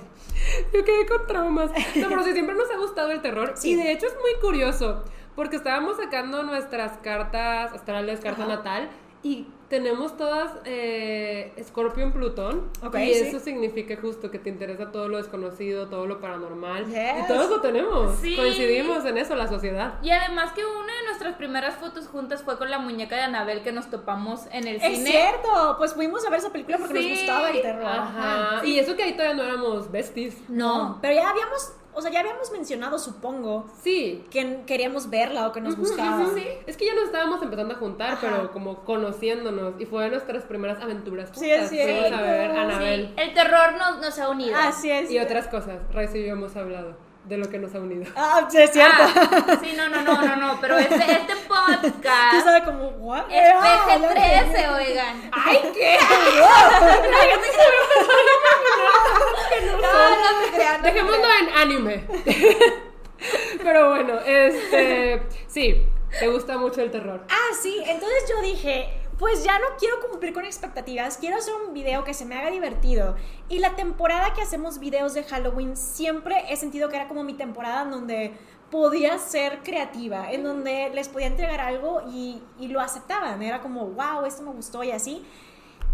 Yo 0.73 0.85
quedé 0.85 1.07
con 1.07 1.27
traumas. 1.27 1.71
No, 1.97 2.09
pero 2.09 2.23
sí, 2.25 2.33
siempre 2.33 2.55
nos 2.57 2.71
ha 2.71 2.77
gustado 2.77 3.11
el 3.13 3.23
terror. 3.23 3.53
Sí. 3.57 3.73
Y 3.73 3.77
de 3.77 3.93
hecho 3.93 4.07
es 4.07 4.15
muy 4.21 4.35
curioso, 4.41 5.05
porque 5.37 5.57
estábamos 5.57 5.97
sacando 5.97 6.43
nuestras 6.43 6.99
cartas 6.99 7.73
astrales, 7.73 8.21
carta 8.21 8.43
Ajá. 8.45 8.57
natal, 8.57 8.91
y 9.23 9.47
tenemos 9.73 10.19
todas 10.19 10.51
eh, 10.67 11.51
Escorpio 11.57 12.05
en 12.05 12.13
Plutón. 12.13 12.69
Ok, 12.85 12.95
y 12.99 13.15
sí. 13.15 13.21
eso 13.29 13.41
significa 13.41 13.97
justo 13.99 14.31
que 14.31 14.39
te 14.39 14.51
interesa 14.51 14.93
todo 14.93 15.09
lo 15.09 15.17
desconocido, 15.17 15.89
todo 15.89 16.05
lo 16.07 16.21
paranormal. 16.21 16.85
Yes. 16.89 17.25
Y 17.25 17.27
todos 17.27 17.49
lo 17.49 17.63
tenemos. 17.63 18.17
Sí. 18.21 18.37
Coincidimos 18.37 19.03
en 19.07 19.17
eso, 19.17 19.35
la 19.35 19.49
sociedad. 19.49 19.95
Y 20.03 20.11
además 20.11 20.53
que 20.53 20.63
una 20.63 20.93
de 20.99 21.05
nuestras 21.07 21.37
primeras 21.37 21.77
fotos 21.77 22.07
juntas 22.07 22.43
fue 22.43 22.59
con 22.59 22.71
la 22.71 22.79
muñeca 22.81 23.17
de 23.17 23.23
Anabel 23.23 23.63
que 23.63 23.73
nos 23.73 23.89
topamos 23.89 24.43
en 24.53 24.67
el 24.69 24.77
Es 24.77 24.83
cine. 24.99 25.11
cierto, 25.11 25.77
pues 25.79 25.95
fuimos 25.95 26.23
a 26.27 26.29
ver 26.29 26.41
esa 26.41 26.53
película 26.53 26.77
porque 26.77 26.99
Sí. 27.01 27.09
nos 27.09 27.19
gustaba 27.21 27.49
el 27.51 27.63
terror. 27.63 27.87
Ajá. 27.87 28.67
Y 28.67 28.79
eso 28.79 28.95
que 28.95 29.05
ahí 29.05 29.13
todavía 29.15 29.37
no 29.37 29.43
éramos 29.45 29.91
besties. 29.91 30.37
No, 30.51 30.99
pero 31.01 31.15
ya 31.15 31.31
habíamos, 31.31 31.73
o 31.95 32.01
sea, 32.03 32.11
ya 32.11 32.21
habíamos 32.21 32.51
mencionado, 32.53 32.99
supongo, 32.99 33.67
Sí. 33.83 34.25
que 34.31 34.63
queríamos 34.67 35.11
verla 35.11 35.47
o 35.49 35.53
que 35.53 35.61
nos 35.61 35.77
gustaba. 35.77 36.25
sí. 36.35 36.45
Es 36.67 36.77
que 36.77 36.87
ya 36.87 36.95
nos 36.95 37.05
estábamos 37.05 37.43
empezando 37.43 37.75
a 37.75 37.77
juntar, 37.79 38.13
Ajá. 38.13 38.21
pero 38.21 38.53
como 38.53 38.85
conociéndonos. 38.85 39.75
Y 39.81 39.87
fue 39.87 40.05
de 40.05 40.11
nuestras 40.11 40.45
primeras 40.45 40.81
aventuras 40.83 41.27
juntas. 41.31 41.43
Sí, 41.43 41.51
es 41.51 41.69
cierto. 41.71 42.03
Fuimos 42.03 42.19
a 42.19 42.23
ver 42.23 42.51
Sí, 42.51 42.57
Anabel. 42.57 43.15
el 43.17 43.35
terror 43.35 43.73
nos, 43.79 43.99
nos 44.01 44.19
ha 44.19 44.29
unido. 44.31 44.57
Así 44.57 44.91
es. 44.91 45.11
Y 45.11 45.19
otras 45.19 45.49
cosas. 45.49 45.81
Yo 45.93 46.19
hemos 46.33 46.57
hablado 46.57 46.97
de 47.25 47.37
lo 47.39 47.49
que 47.49 47.59
nos 47.59 47.75
ha 47.75 47.79
unido. 47.79 48.05
Ah, 48.17 48.47
sí, 48.51 48.59
es 48.59 48.73
cierto. 48.73 49.03
Ah, 49.03 49.59
sí, 49.63 49.75
no, 49.77 49.89
no, 49.89 50.03
no, 50.03 50.23
no, 50.23 50.37
no, 50.37 50.59
pero 50.61 50.77
este, 50.79 50.95
este 50.97 51.33
Tú 51.37 51.49
podcast 51.49 52.45
sabes 52.45 52.63
como, 52.65 52.89
¿what? 52.99 53.25
es 53.31 53.53
Ah, 53.55 53.85
PG-13, 53.89 54.75
oigan. 54.75 55.31
¡Ay, 55.33 55.61
qué! 55.75 55.99
No, 59.63 59.79
no 59.81 60.45
se 60.45 60.51
crean. 60.53 60.81
no 60.81 60.87
Dejémoslo 60.87 61.25
en 61.41 61.57
anime. 61.57 62.05
pero 63.63 63.91
bueno, 63.91 64.19
este. 64.25 65.23
Sí, 65.47 65.87
te 66.19 66.29
gusta 66.29 66.59
mucho 66.59 66.81
el 66.81 66.91
terror. 66.91 67.25
Ah, 67.29 67.55
sí, 67.61 67.83
entonces 67.87 68.25
yo 68.29 68.43
dije, 68.43 68.89
pues 69.23 69.45
ya 69.45 69.57
no 69.61 69.67
quiero 69.79 70.01
cumplir 70.11 70.33
con 70.33 70.45
expectativas, 70.45 71.17
quiero 71.17 71.37
hacer 71.37 71.55
un 71.55 71.73
video 71.73 72.03
que 72.03 72.13
se 72.13 72.25
me 72.25 72.35
haga 72.37 72.51
divertido. 72.51 73.15
Y 73.49 73.61
la 73.61 73.77
temporada 73.77 74.33
que 74.35 74.43
hacemos 74.43 74.81
videos 74.81 75.15
de 75.15 75.23
Halloween 75.23 75.77
siempre 75.77 76.43
he 76.49 76.57
sentido 76.57 76.89
que 76.89 76.97
era 76.97 77.07
como 77.07 77.23
mi 77.23 77.35
temporada 77.35 77.83
en 77.83 77.93
donde 77.93 78.35
podía 78.69 79.17
ser 79.19 79.63
creativa, 79.63 80.33
en 80.33 80.43
donde 80.43 80.91
les 80.93 81.09
podía 81.09 81.29
entregar 81.29 81.61
algo 81.61 82.03
y, 82.13 82.43
y 82.59 82.67
lo 82.67 82.81
aceptaban. 82.81 83.41
Era 83.45 83.61
como, 83.61 83.87
wow, 83.91 84.25
esto 84.27 84.43
me 84.43 84.51
gustó 84.51 84.83
y 84.83 84.91
así. 84.91 85.25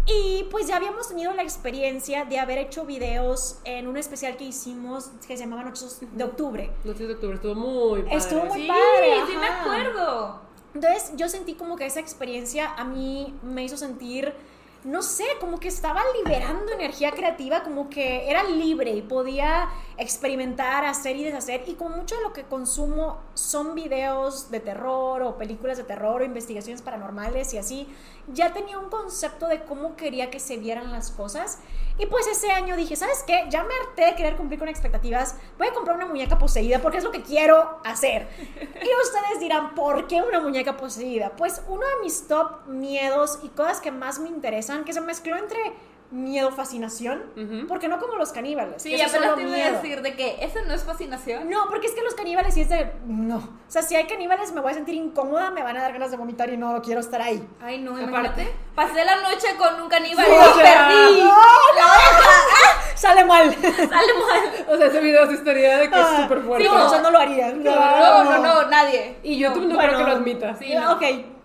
Y 0.07 0.45
pues 0.49 0.65
ya 0.65 0.77
habíamos 0.77 1.07
tenido 1.07 1.31
la 1.33 1.43
experiencia 1.43 2.25
de 2.25 2.39
haber 2.39 2.57
hecho 2.57 2.83
videos 2.83 3.59
en 3.63 3.85
un 3.87 3.95
especial 3.97 4.37
que 4.37 4.45
hicimos 4.45 5.11
que 5.27 5.37
se 5.37 5.43
llamaba 5.43 5.61
Noches 5.65 5.99
de 6.01 6.23
Octubre. 6.23 6.71
Noches 6.83 7.07
de 7.07 7.13
octubre 7.13 7.35
estuvo 7.35 7.53
muy 7.53 8.01
padre. 8.01 8.17
Estuvo 8.17 8.45
muy 8.45 8.61
Sí, 8.63 8.67
padre, 8.67 9.13
sí 9.27 9.37
me 9.37 9.45
ajá. 9.45 9.61
acuerdo. 9.61 10.48
Entonces 10.73 11.11
yo 11.15 11.29
sentí 11.29 11.55
como 11.55 11.75
que 11.75 11.85
esa 11.85 11.99
experiencia 11.99 12.73
a 12.75 12.83
mí 12.83 13.33
me 13.41 13.63
hizo 13.63 13.77
sentir, 13.77 14.33
no 14.83 15.01
sé, 15.01 15.25
como 15.41 15.59
que 15.59 15.67
estaba 15.67 16.01
liberando 16.15 16.71
energía 16.71 17.11
creativa, 17.11 17.63
como 17.63 17.89
que 17.89 18.29
era 18.29 18.43
libre 18.43 18.91
y 18.91 19.01
podía 19.01 19.67
experimentar, 19.97 20.85
hacer 20.85 21.17
y 21.17 21.23
deshacer. 21.23 21.63
Y 21.67 21.73
como 21.73 21.97
mucho 21.97 22.15
de 22.15 22.21
lo 22.21 22.33
que 22.33 22.43
consumo 22.43 23.17
son 23.33 23.75
videos 23.75 24.51
de 24.51 24.59
terror 24.59 25.21
o 25.23 25.37
películas 25.37 25.77
de 25.77 25.83
terror 25.83 26.21
o 26.21 26.25
investigaciones 26.25 26.81
paranormales 26.81 27.53
y 27.53 27.57
así, 27.57 27.87
ya 28.31 28.53
tenía 28.53 28.77
un 28.77 28.89
concepto 28.89 29.47
de 29.47 29.63
cómo 29.63 29.95
quería 29.95 30.29
que 30.29 30.39
se 30.39 30.57
vieran 30.57 30.91
las 30.91 31.11
cosas. 31.11 31.59
Y 31.99 32.05
pues 32.05 32.25
ese 32.27 32.49
año 32.49 32.77
dije, 32.77 32.95
¿sabes 32.95 33.23
qué? 33.27 33.45
Ya 33.49 33.63
me 33.63 33.73
harté 33.73 34.05
de 34.05 34.15
querer 34.15 34.37
cumplir 34.37 34.57
con 34.57 34.69
expectativas. 34.69 35.35
Voy 35.57 35.67
a 35.67 35.73
comprar 35.73 35.97
una 35.97 36.05
muñeca 36.05 36.39
poseída 36.39 36.79
porque 36.79 36.99
es 36.99 37.03
lo 37.03 37.11
que 37.11 37.21
quiero 37.21 37.81
hacer. 37.83 38.29
Y 38.57 39.03
ustedes 39.03 39.39
dirán, 39.41 39.75
¿por 39.75 40.07
qué 40.07 40.21
una 40.21 40.39
muñeca 40.39 40.77
poseída? 40.77 41.33
Pues 41.35 41.61
uno 41.67 41.81
de 41.81 42.03
mis 42.03 42.25
top 42.25 42.67
miedos 42.67 43.39
y 43.43 43.49
cosas 43.49 43.81
que 43.81 43.91
más 43.91 44.17
me 44.17 44.29
interesan, 44.29 44.85
que 44.85 44.93
se 44.93 45.01
mezcló 45.01 45.35
entre 45.35 45.59
miedo, 46.11 46.51
fascinación, 46.51 47.23
Ujú. 47.37 47.67
porque 47.67 47.87
no 47.87 47.99
como 47.99 48.15
los 48.15 48.31
caníbales. 48.31 48.81
Sí, 48.81 48.95
es 48.95 49.01
apenas 49.01 49.31
solo 49.31 49.35
te 49.35 49.43
iba 49.43 49.67
a 49.67 49.71
decir 49.73 50.01
de 50.01 50.15
que 50.15 50.37
eso 50.43 50.57
no 50.65 50.73
es 50.73 50.83
fascinación. 50.83 51.49
No, 51.49 51.67
porque 51.69 51.85
es 51.87 51.93
que 51.93 52.01
los 52.01 52.15
caníbales 52.15 52.55
sí 52.55 52.61
es 52.61 52.69
de. 52.69 52.91
No. 53.05 53.37
O 53.37 53.41
sea, 53.71 53.83
si 53.83 53.95
hay 53.95 54.07
caníbales 54.07 54.51
me 54.51 54.61
voy 54.61 54.71
a 54.71 54.73
sentir 54.75 54.95
incómoda, 54.95 55.51
me 55.51 55.61
van 55.61 55.77
a 55.77 55.81
dar 55.81 55.93
ganas 55.93 56.09
de 56.09 56.17
vomitar 56.17 56.49
y 56.51 56.57
no 56.57 56.81
quiero 56.81 56.99
estar 56.99 57.21
ahí. 57.21 57.47
Ay, 57.61 57.77
no, 57.79 57.91
Aparte. 57.91 58.09
imagínate. 58.09 58.53
Pasé 58.73 59.05
la 59.05 59.17
noche 59.21 59.55
con 59.57 59.81
un 59.81 59.87
caníbal 59.89 60.25
Sí, 60.25 60.31
y 60.31 60.35
o 60.35 60.45
lo 60.45 60.53
sea, 60.55 60.87
perdí. 60.87 61.29
Sale 62.95 63.25
mal. 63.25 63.53
Sale 63.61 63.87
mal. 64.13 64.65
O 64.67 64.77
sea, 64.77 64.87
ese 64.87 64.99
video 65.01 65.27
sí 65.27 65.33
estaría 65.35 65.77
de 65.77 65.89
que 65.89 65.99
es 65.99 66.05
Ah, 66.07 66.21
súper 66.23 66.41
fuerte. 66.41 66.67
Sí, 66.67 66.73
no, 66.73 66.85
o 66.85 66.89
sea, 66.89 67.01
no 67.01 67.11
lo 67.11 67.19
haría. 67.19 67.51
No, 67.53 68.23
no, 68.23 68.37
no, 68.39 68.67
nadie. 68.67 69.17
Y 69.23 69.37
YouTube 69.37 69.65
no, 69.67 69.75
Bueno. 69.75 69.93
creo 69.93 70.05
que 70.05 70.11
lo 70.11 70.17
admita. 70.17 70.55
Sí, 70.57 70.73
no. 70.75 70.93
Ok, 70.93 71.01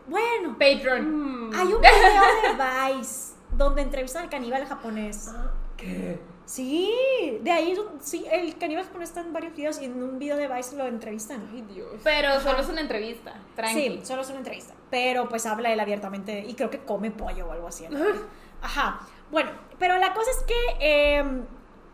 bueno. 0.07 0.57
Patreon. 0.59 1.48
Mm. 1.50 1.55
Hay 1.55 1.66
un 1.72 1.81
video 1.81 2.57
de 2.57 2.94
Vice 2.98 3.34
donde 3.57 3.83
entrevistan 3.83 4.25
al 4.25 4.31
caníbal 4.31 4.67
japonés. 4.67 5.31
¿Qué? 5.77 6.19
Sí, 6.47 6.93
de 7.40 7.51
ahí, 7.51 7.75
sí, 8.01 8.27
el 8.31 8.57
caníbal 8.59 8.85
japonés 8.85 9.09
está 9.09 9.23
en 9.23 9.33
varios 9.33 9.55
videos 9.55 9.81
y 9.81 9.87
en 9.87 10.03
un 10.03 10.19
video 10.19 10.37
de 10.37 10.47
Vice 10.47 10.77
lo 10.77 10.87
entrevistan. 10.87 11.49
Ay, 11.53 11.62
Dios. 11.62 11.88
Pero 12.03 12.38
solo 12.40 12.61
es 12.61 12.69
una 12.69 12.83
entrevista, 12.83 13.35
tranqui. 13.57 13.81
Sí, 13.81 14.01
solo 14.05 14.23
es 14.23 14.29
una 14.29 14.38
entrevista. 14.38 14.75
Pero 14.90 15.29
pues 15.29 15.47
habla 15.47 15.73
él 15.73 15.81
abiertamente 15.81 16.45
y 16.47 16.55
creo 16.55 16.69
que 16.69 16.81
come 16.81 17.11
pollo 17.11 17.49
o 17.49 17.53
algo 17.53 17.69
así. 17.69 17.87
¿no? 17.88 17.99
Ajá. 18.62 19.01
Bueno, 19.31 19.51
pero 19.79 19.97
la 19.97 20.12
cosa 20.12 20.31
es 20.31 20.45
que 20.45 20.77
eh, 20.81 21.25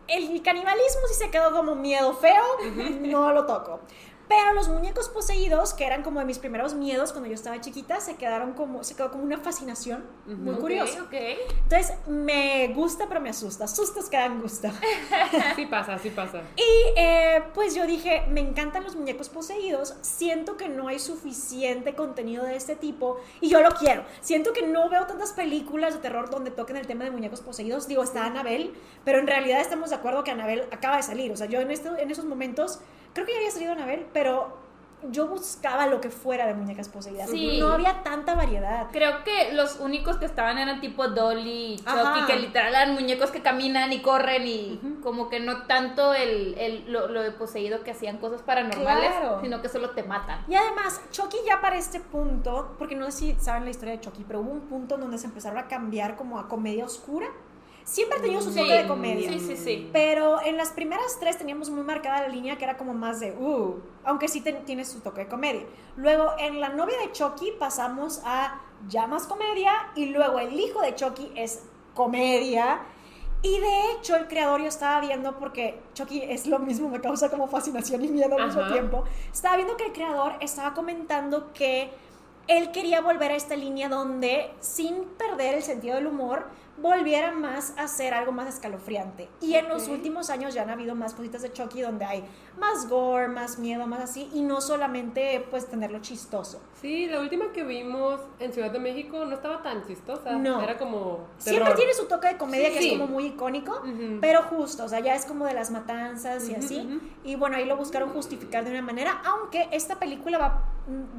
el 0.07 0.41
canibalismo 0.41 1.01
sí 1.07 1.13
se 1.13 1.31
quedó 1.31 1.51
como 1.51 1.75
miedo 1.75 2.13
feo. 2.13 2.43
No 3.01 3.31
lo 3.33 3.45
toco. 3.45 3.79
Pero 4.31 4.53
los 4.53 4.69
muñecos 4.69 5.09
poseídos, 5.09 5.73
que 5.73 5.85
eran 5.85 6.03
como 6.03 6.21
de 6.21 6.25
mis 6.25 6.39
primeros 6.39 6.73
miedos 6.73 7.11
cuando 7.11 7.27
yo 7.27 7.35
estaba 7.35 7.59
chiquita, 7.59 7.99
se 7.99 8.15
quedaron 8.15 8.53
como, 8.53 8.81
se 8.81 8.95
quedó 8.95 9.11
como 9.11 9.25
una 9.25 9.37
fascinación 9.37 10.05
muy 10.25 10.53
Ok, 10.53 10.59
curiosa. 10.61 11.03
ok. 11.03 11.13
Entonces, 11.63 11.97
me 12.07 12.69
gusta, 12.69 13.07
pero 13.09 13.19
me 13.19 13.29
asusta. 13.29 13.67
Sustos 13.67 14.07
que 14.07 14.15
dan 14.15 14.39
gusto. 14.41 14.69
Sí 15.57 15.65
pasa, 15.65 15.97
sí 15.99 16.11
pasa. 16.11 16.41
Y 16.55 16.61
eh, 16.97 17.43
pues 17.53 17.75
yo 17.75 17.85
dije, 17.85 18.23
me 18.29 18.39
encantan 18.39 18.85
los 18.85 18.95
muñecos 18.95 19.27
poseídos, 19.27 19.95
siento 20.01 20.55
que 20.55 20.69
no 20.69 20.87
hay 20.87 20.99
suficiente 20.99 21.93
contenido 21.93 22.45
de 22.45 22.55
este 22.55 22.75
tipo 22.77 23.19
y 23.41 23.49
yo 23.49 23.59
lo 23.61 23.71
quiero. 23.71 24.03
Siento 24.21 24.53
que 24.53 24.61
no 24.65 24.87
veo 24.89 25.05
tantas 25.07 25.33
películas 25.33 25.93
de 25.93 25.99
terror 25.99 26.29
donde 26.29 26.51
toquen 26.51 26.77
el 26.77 26.87
tema 26.87 27.03
de 27.03 27.11
muñecos 27.11 27.41
poseídos. 27.41 27.87
Digo, 27.89 28.01
está 28.03 28.25
Anabel, 28.25 28.73
pero 29.03 29.19
en 29.19 29.27
realidad 29.27 29.59
estamos 29.59 29.89
de 29.89 29.97
acuerdo 29.97 30.23
que 30.23 30.31
Anabel 30.31 30.63
acaba 30.71 30.95
de 30.97 31.03
salir. 31.03 31.31
O 31.33 31.35
sea, 31.37 31.47
yo 31.47 31.59
en, 31.59 31.69
este, 31.71 31.89
en 32.01 32.09
esos 32.11 32.23
momentos, 32.23 32.79
creo 33.13 33.25
que 33.25 33.31
ya 33.33 33.37
había 33.39 33.51
salido 33.51 33.71
Anabel, 33.73 34.05
pero 34.13 34.59
yo 35.09 35.25
buscaba 35.27 35.87
lo 35.87 35.99
que 35.99 36.11
fuera 36.11 36.45
de 36.45 36.53
muñecas 36.53 36.87
poseídas. 36.87 37.27
Sí. 37.31 37.59
No 37.59 37.73
había 37.73 38.03
tanta 38.03 38.35
variedad. 38.35 38.85
Creo 38.91 39.23
que 39.23 39.51
los 39.53 39.79
únicos 39.79 40.17
que 40.17 40.25
estaban 40.25 40.59
eran 40.59 40.79
tipo 40.79 41.07
Dolly, 41.07 41.77
Chucky, 41.77 41.89
Ajá. 41.89 42.27
que 42.27 42.35
literal 42.35 42.67
eran 42.75 42.93
muñecos 42.93 43.31
que 43.31 43.41
caminan 43.41 43.91
y 43.93 44.03
corren 44.03 44.45
y 44.45 44.79
como 45.01 45.27
que 45.27 45.39
no 45.39 45.63
tanto 45.63 46.13
el, 46.13 46.53
el- 46.59 46.91
lo, 46.93 47.07
lo 47.07 47.23
de 47.23 47.31
poseído 47.31 47.81
que 47.83 47.89
hacían 47.89 48.17
cosas 48.19 48.43
paranormales, 48.43 49.09
Claro. 49.09 49.41
sino 49.41 49.59
que 49.63 49.69
solo 49.69 49.89
te 49.89 50.03
matan. 50.03 50.45
Y 50.47 50.53
además, 50.53 51.01
Chucky 51.11 51.37
ya 51.47 51.61
para 51.61 51.77
este 51.77 51.99
punto, 51.99 52.75
porque 52.77 52.95
no 52.95 53.05
sé 53.05 53.11
si 53.11 53.35
saben 53.39 53.63
la 53.63 53.71
historia 53.71 53.95
de 53.95 54.01
Chucky, 54.01 54.23
pero 54.27 54.41
hubo 54.41 54.51
un 54.51 54.61
punto 54.61 54.95
en 54.95 55.01
donde 55.01 55.17
se 55.17 55.25
empezaron 55.25 55.57
a 55.57 55.67
cambiar 55.67 56.15
como 56.15 56.37
a 56.39 56.47
comedia 56.47 56.85
oscura. 56.85 57.25
Siempre 57.83 58.19
ha 58.19 58.21
tenido 58.21 58.41
su 58.41 58.53
toque 58.53 58.73
de 58.73 58.87
comedia. 58.87 59.31
Sí, 59.31 59.39
sí, 59.39 59.57
sí. 59.57 59.89
Pero 59.91 60.41
en 60.41 60.57
las 60.57 60.69
primeras 60.69 61.17
tres 61.19 61.37
teníamos 61.37 61.69
muy 61.69 61.83
marcada 61.83 62.21
la 62.21 62.27
línea 62.27 62.57
que 62.57 62.63
era 62.63 62.77
como 62.77 62.93
más 62.93 63.19
de, 63.19 63.31
uh, 63.31 63.79
aunque 64.03 64.27
sí 64.27 64.41
tiene 64.41 64.85
su 64.85 64.99
toque 65.01 65.21
de 65.21 65.27
comedia. 65.27 65.63
Luego 65.95 66.31
en 66.39 66.61
la 66.61 66.69
novia 66.69 66.97
de 66.99 67.11
Chucky 67.11 67.53
pasamos 67.59 68.21
a 68.23 68.61
ya 68.87 69.07
más 69.07 69.27
comedia 69.27 69.71
y 69.95 70.07
luego 70.07 70.39
el 70.39 70.59
hijo 70.59 70.81
de 70.81 70.95
Chucky 70.95 71.31
es 71.35 71.63
comedia. 71.93 72.81
Y 73.43 73.59
de 73.59 73.91
hecho 73.91 74.15
el 74.15 74.27
creador 74.27 74.61
yo 74.61 74.67
estaba 74.67 75.01
viendo, 75.01 75.39
porque 75.39 75.79
Chucky 75.95 76.21
es 76.21 76.45
lo 76.45 76.59
mismo, 76.59 76.89
me 76.89 77.01
causa 77.01 77.29
como 77.31 77.47
fascinación 77.47 78.05
y 78.05 78.07
miedo 78.07 78.37
al 78.37 78.45
mismo 78.45 78.67
tiempo. 78.67 79.03
Estaba 79.33 79.55
viendo 79.55 79.75
que 79.77 79.85
el 79.85 79.93
creador 79.93 80.33
estaba 80.41 80.75
comentando 80.75 81.51
que 81.51 81.89
él 82.47 82.71
quería 82.71 83.01
volver 83.01 83.31
a 83.31 83.35
esta 83.35 83.55
línea 83.55 83.89
donde, 83.89 84.51
sin 84.59 85.05
perder 85.17 85.55
el 85.55 85.63
sentido 85.63 85.95
del 85.95 86.05
humor, 86.05 86.45
volviera 86.81 87.31
más 87.31 87.73
a 87.77 87.87
ser 87.87 88.13
algo 88.13 88.31
más 88.31 88.47
escalofriante. 88.47 89.29
Y 89.41 89.55
en 89.55 89.69
los 89.69 89.87
últimos 89.87 90.29
años 90.29 90.53
ya 90.53 90.63
han 90.63 90.69
habido 90.69 90.95
más 90.95 91.13
cositas 91.13 91.41
de 91.41 91.51
Chucky 91.51 91.81
donde 91.81 92.05
hay 92.05 92.23
más 92.59 92.89
gore, 92.89 93.27
más 93.27 93.59
miedo, 93.59 93.87
más 93.87 94.01
así, 94.01 94.29
y 94.33 94.41
no 94.41 94.61
solamente 94.61 95.45
pues 95.49 95.67
tenerlo 95.67 95.99
chistoso. 95.99 96.61
Sí, 96.81 97.05
la 97.07 97.19
última 97.19 97.51
que 97.51 97.63
vimos 97.63 98.19
en 98.39 98.53
Ciudad 98.53 98.71
de 98.71 98.79
México 98.79 99.23
no 99.25 99.35
estaba 99.35 99.61
tan 99.61 99.85
chistosa. 99.85 100.31
No. 100.33 100.61
Era 100.61 100.77
como. 100.77 101.27
Siempre 101.37 101.63
terror. 101.65 101.77
tiene 101.77 101.93
su 101.93 102.05
toque 102.05 102.27
de 102.27 102.37
comedia 102.37 102.67
Sí, 102.69 102.73
que 102.73 102.79
sí. 102.81 102.87
es 102.93 102.99
como 102.99 103.07
muy 103.07 103.25
icónico, 103.27 103.81
pero 104.19 104.43
justo, 104.43 104.83
o 104.85 104.89
sea, 104.89 104.99
ya 104.99 105.15
es 105.15 105.25
como 105.25 105.45
de 105.45 105.53
las 105.53 105.71
matanzas 105.71 106.47
y 106.49 106.55
así. 106.55 106.99
Y 107.23 107.35
bueno, 107.35 107.57
ahí 107.57 107.65
lo 107.65 107.77
buscaron 107.77 108.09
justificar 108.09 108.63
de 108.63 108.71
una 108.71 108.81
manera, 108.81 109.21
aunque 109.25 109.67
esta 109.71 109.99
película 109.99 110.37
va, 110.37 110.63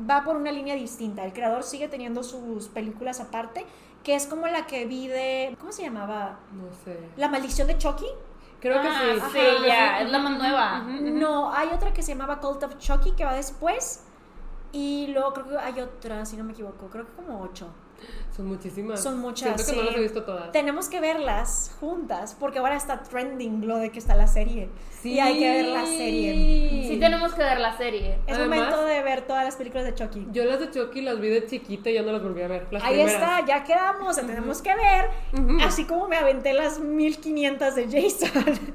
va 0.08 0.24
por 0.24 0.36
una 0.36 0.50
línea 0.52 0.74
distinta. 0.74 1.24
El 1.24 1.32
creador 1.32 1.62
sigue 1.62 1.88
teniendo 1.88 2.22
sus 2.22 2.68
películas 2.68 3.20
aparte, 3.20 3.64
que 4.02 4.14
es 4.14 4.26
como 4.26 4.46
la 4.46 4.66
que 4.66 4.84
vi 4.86 5.08
de. 5.08 5.56
¿Cómo 5.58 5.72
se 5.72 5.82
llamaba? 5.82 6.38
No 6.52 6.64
sé. 6.84 6.98
La 7.16 7.28
maldición 7.28 7.68
de 7.68 7.78
Chucky. 7.78 8.06
Creo 8.60 8.80
que 8.80 8.88
Ah, 8.88 9.00
sí. 9.00 9.20
sí, 9.32 9.38
Ajá, 9.40 9.66
ya, 9.66 10.00
es 10.02 10.10
la 10.10 10.18
más 10.20 10.38
nueva. 10.38 10.78
No, 10.86 11.52
hay 11.52 11.68
otra 11.68 11.92
que 11.92 12.02
se 12.02 12.12
llamaba 12.12 12.38
Cult 12.40 12.62
of 12.62 12.78
Chucky 12.78 13.12
que 13.12 13.24
va 13.24 13.34
después. 13.34 14.04
Y 14.72 15.08
luego 15.08 15.32
creo 15.34 15.48
que 15.48 15.58
hay 15.58 15.80
otra, 15.80 16.24
si 16.24 16.36
no 16.36 16.44
me 16.44 16.52
equivoco, 16.52 16.86
creo 16.88 17.04
que 17.06 17.12
como 17.12 17.40
ocho. 17.42 17.68
Son 18.34 18.46
muchísimas. 18.46 19.02
Son 19.02 19.18
muchas, 19.20 19.62
Siento 19.62 19.64
que 19.66 19.72
no 19.76 19.82
sí. 19.82 19.86
las 19.88 19.96
he 19.96 20.00
visto 20.00 20.22
todas. 20.24 20.52
Tenemos 20.52 20.88
que 20.88 21.00
verlas 21.00 21.70
juntas, 21.80 22.34
porque 22.40 22.60
ahora 22.60 22.76
está 22.76 23.02
trending 23.02 23.68
lo 23.68 23.76
de 23.76 23.90
que 23.90 23.98
está 23.98 24.14
la 24.14 24.26
serie. 24.26 24.70
Y 25.04 25.18
hay 25.18 25.38
que 25.38 25.50
ver 25.50 25.66
la 25.66 25.84
serie. 25.84 26.86
Sí 26.88 26.96
tenemos 26.98 27.34
que 27.34 27.42
ver 27.42 27.60
la 27.60 27.76
serie. 27.76 28.18
Es 28.26 28.36
Además- 28.38 28.58
momento 28.60 28.84
de 28.86 29.02
ver 29.02 29.22
todas 29.26 29.44
las 29.44 29.56
películas 29.56 29.84
de 29.84 29.94
Chucky. 29.94 30.28
Yo 30.32 30.44
las 30.46 30.60
de 30.60 30.70
Chucky 30.70 31.02
las 31.02 31.20
vi 31.20 31.28
de 31.28 31.44
chiquita 31.46 31.90
y 31.90 31.94
ya 31.94 32.02
no 32.02 32.12
las 32.12 32.22
volví 32.22 32.40
a 32.40 32.48
ver. 32.48 32.68
Las 32.70 32.82
Ahí 32.84 32.94
primeras. 32.94 33.14
está, 33.20 33.44
ya 33.46 33.64
quedamos, 33.64 34.16
la 34.16 34.22
tenemos 34.26 34.62
que 34.62 34.74
ver. 34.74 35.10
Ujú. 35.34 35.58
Así 35.66 35.84
como 35.84 36.08
me 36.08 36.16
aventé 36.16 36.54
las 36.54 36.78
1500 36.80 37.74
de 37.74 37.84
Jason. 37.84 38.74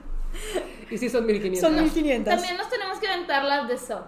Y 0.91 0.97
sí 0.99 1.09
son 1.09 1.25
1500. 1.25 1.61
Son 1.61 1.75
1500. 1.83 2.33
También 2.35 2.57
nos 2.57 2.69
tenemos 2.69 2.99
que 2.99 3.07
aventar 3.07 3.43
las 3.43 3.67
de 3.67 3.77
Saw. 3.77 4.01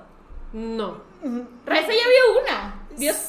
No. 0.54 1.02
Ujú. 1.24 1.44
Raisa 1.66 1.88
ya 1.88 1.94
vio 1.94 2.42
una, 2.44 2.88
vio 2.98 3.14
Sí. 3.14 3.20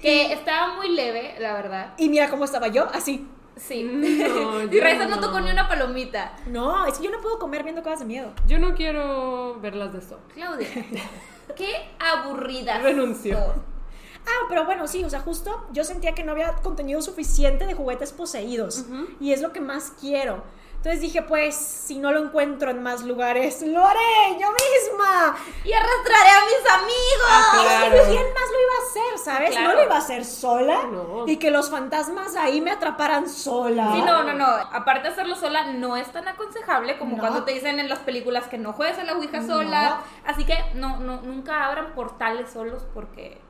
Que 0.00 0.32
estaba 0.32 0.74
muy 0.74 0.90
leve, 0.90 1.36
la 1.38 1.54
verdad. 1.54 1.94
Y 1.98 2.08
mira 2.08 2.28
cómo 2.28 2.44
estaba 2.44 2.68
yo, 2.68 2.86
así. 2.92 3.26
Sí. 3.56 3.82
No, 3.82 4.62
y 4.70 4.80
Raisa 4.80 5.06
no 5.06 5.16
no. 5.16 5.20
tocó 5.20 5.40
ni 5.40 5.50
una 5.50 5.68
palomita. 5.68 6.36
No, 6.46 6.86
es 6.86 6.98
que 6.98 7.04
yo 7.04 7.10
no 7.10 7.20
puedo 7.20 7.38
comer 7.38 7.62
viendo 7.62 7.82
cosas 7.82 8.00
de 8.00 8.04
miedo. 8.04 8.32
Yo 8.46 8.58
no 8.58 8.74
quiero 8.74 9.58
ver 9.60 9.74
las 9.74 9.92
de 9.92 10.00
eso. 10.00 10.18
Claudia, 10.34 10.68
qué 11.56 11.88
aburrida. 11.98 12.78
Renunció. 12.78 13.38
Ah, 13.38 14.46
pero 14.48 14.64
bueno, 14.64 14.88
sí, 14.88 15.04
o 15.04 15.10
sea, 15.10 15.20
justo 15.20 15.66
yo 15.72 15.84
sentía 15.84 16.12
que 16.12 16.24
no 16.24 16.32
había 16.32 16.52
contenido 16.56 17.00
suficiente 17.00 17.64
de 17.64 17.74
juguetes 17.74 18.12
poseídos. 18.12 18.84
Y 19.20 19.32
es 19.32 19.40
lo 19.40 19.52
que 19.52 19.60
más 19.60 19.92
quiero. 20.00 20.42
Entonces 20.86 21.02
dije, 21.02 21.22
pues, 21.22 21.56
si 21.56 21.98
no 21.98 22.12
lo 22.12 22.20
encuentro 22.22 22.70
en 22.70 22.80
más 22.80 23.02
lugares, 23.02 23.60
lo 23.62 23.84
haré 23.84 23.98
yo 24.38 24.46
misma. 24.52 25.34
Y 25.64 25.72
arrastraré 25.72 26.30
a 26.30 26.40
mis 26.44 26.72
amigos. 26.74 27.28
Ah, 27.28 27.58
claro. 27.60 28.04
¿Quién 28.06 28.22
más 28.32 28.44
lo 28.52 28.60
iba 28.60 28.72
a 28.72 28.86
hacer, 28.88 29.18
sabes? 29.24 29.50
Claro. 29.50 29.68
No 29.70 29.74
lo 29.74 29.82
iba 29.82 29.94
a 29.96 29.98
hacer 29.98 30.24
sola. 30.24 30.84
No. 30.84 31.24
Y 31.26 31.38
que 31.38 31.50
los 31.50 31.70
fantasmas 31.72 32.36
ahí 32.36 32.60
me 32.60 32.70
atraparan 32.70 33.28
sola. 33.28 33.90
Sí, 33.94 34.02
no, 34.02 34.22
no, 34.22 34.34
no. 34.34 34.46
Aparte 34.46 35.08
de 35.08 35.14
hacerlo 35.14 35.34
sola, 35.34 35.72
no 35.72 35.96
es 35.96 36.06
tan 36.12 36.28
aconsejable 36.28 36.96
como 36.98 37.16
No. 37.16 37.20
cuando 37.20 37.42
te 37.42 37.50
dicen 37.50 37.80
en 37.80 37.88
las 37.88 37.98
películas 37.98 38.46
que 38.46 38.56
no 38.56 38.72
juegues 38.72 38.96
a 39.00 39.02
la 39.02 39.14
Ouija 39.14 39.40
No. 39.40 39.54
sola. 39.56 40.02
Así 40.24 40.44
que 40.44 40.56
no, 40.74 40.98
no, 41.00 41.20
nunca 41.22 41.66
abran 41.66 41.96
portales 41.96 42.52
solos 42.52 42.86
porque 42.94 43.40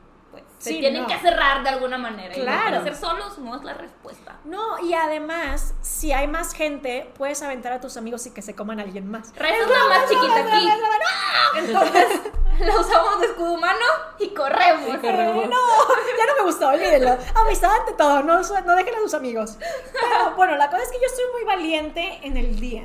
se 0.59 0.71
Sí, 0.71 0.81
tienen 0.81 1.03
no. 1.03 1.09
que 1.09 1.19
cerrar 1.19 1.63
de 1.63 1.69
alguna 1.69 1.99
manera. 1.99 2.37
Y 2.37 2.41
Claro. 2.41 2.79
hacer 2.79 2.95
solos 2.97 3.39
no 3.39 3.57
es 3.57 3.63
la 3.63 3.75
respuesta. 3.75 4.37
No, 4.45 4.79
y 4.79 4.95
además, 4.95 5.75
si 5.83 6.13
hay 6.13 6.27
más 6.29 6.53
gente, 6.55 7.11
puedes 7.19 7.43
aventar 7.43 7.73
a 7.73 7.81
tus 7.81 7.97
amigos 7.97 8.27
y 8.27 8.31
que 8.33 8.43
se 8.43 8.55
coman 8.55 8.81
a 8.81 8.85
alguien 8.85 9.11
más. 9.11 9.29
Es 9.35 9.69
la 9.69 9.89
más 9.89 10.09
chiquita 10.09 10.37
aquí. 10.41 10.67
¡No! 10.67 11.59
Entonces 11.61 12.21
la 12.61 12.81
usamos 12.81 13.21
de 13.21 13.27
escudo 13.27 13.53
humano 13.53 13.85
y 14.19 14.29
corremos. 14.31 14.89
Y 14.95 14.99
corremos. 14.99 15.45
Eh, 15.45 15.49
no, 15.49 15.57
ya 16.19 16.27
no 16.27 16.37
me 16.39 16.43
gustó, 16.45 16.69
olvídenlo. 16.69 17.17
Amistad 17.35 17.71
ante 17.81 17.93
todo, 17.93 18.23
no, 18.23 18.41
no 18.41 18.77
dejen 18.77 18.95
a 18.95 18.99
sus 19.01 19.15
amigos. 19.15 19.59
Pero 19.93 20.35
bueno, 20.37 20.57
la 20.57 20.71
cosa 20.71 20.83
es 20.83 20.91
que 20.91 20.99
yo 20.99 21.07
estoy 21.07 21.25
muy 21.35 21.45
valiente 21.45 22.21
en 22.23 22.37
el 22.37 22.59
día. 22.59 22.85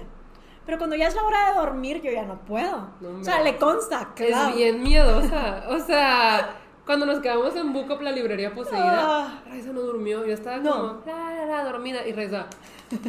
Pero 0.65 0.77
cuando 0.77 0.95
ya 0.95 1.07
es 1.07 1.15
la 1.15 1.23
hora 1.23 1.49
de 1.49 1.55
dormir, 1.59 2.01
yo 2.01 2.11
ya 2.11 2.21
no 2.23 2.39
puedo. 2.41 2.89
No, 3.01 3.19
o 3.19 3.23
sea, 3.23 3.41
le 3.41 3.57
consta, 3.57 4.09
claro. 4.15 4.49
Es 4.49 4.55
bien 4.55 4.83
miedosa. 4.83 5.63
O 5.69 5.79
sea, 5.79 6.55
cuando 6.85 7.05
nos 7.05 7.19
quedamos 7.19 7.55
en 7.55 7.73
Bucop, 7.73 8.01
la 8.01 8.11
librería 8.11 8.53
poseída, 8.53 8.99
Ah. 9.25 9.43
Raiza 9.47 9.71
no 9.71 9.81
durmió. 9.81 10.25
Yo 10.25 10.33
estaba 10.33 10.57
No. 10.57 10.71
como, 10.71 11.01
la, 11.05 11.33
la, 11.33 11.45
la, 11.45 11.63
dormida. 11.63 12.05
Y 12.07 12.13
Raiza, 12.13 12.47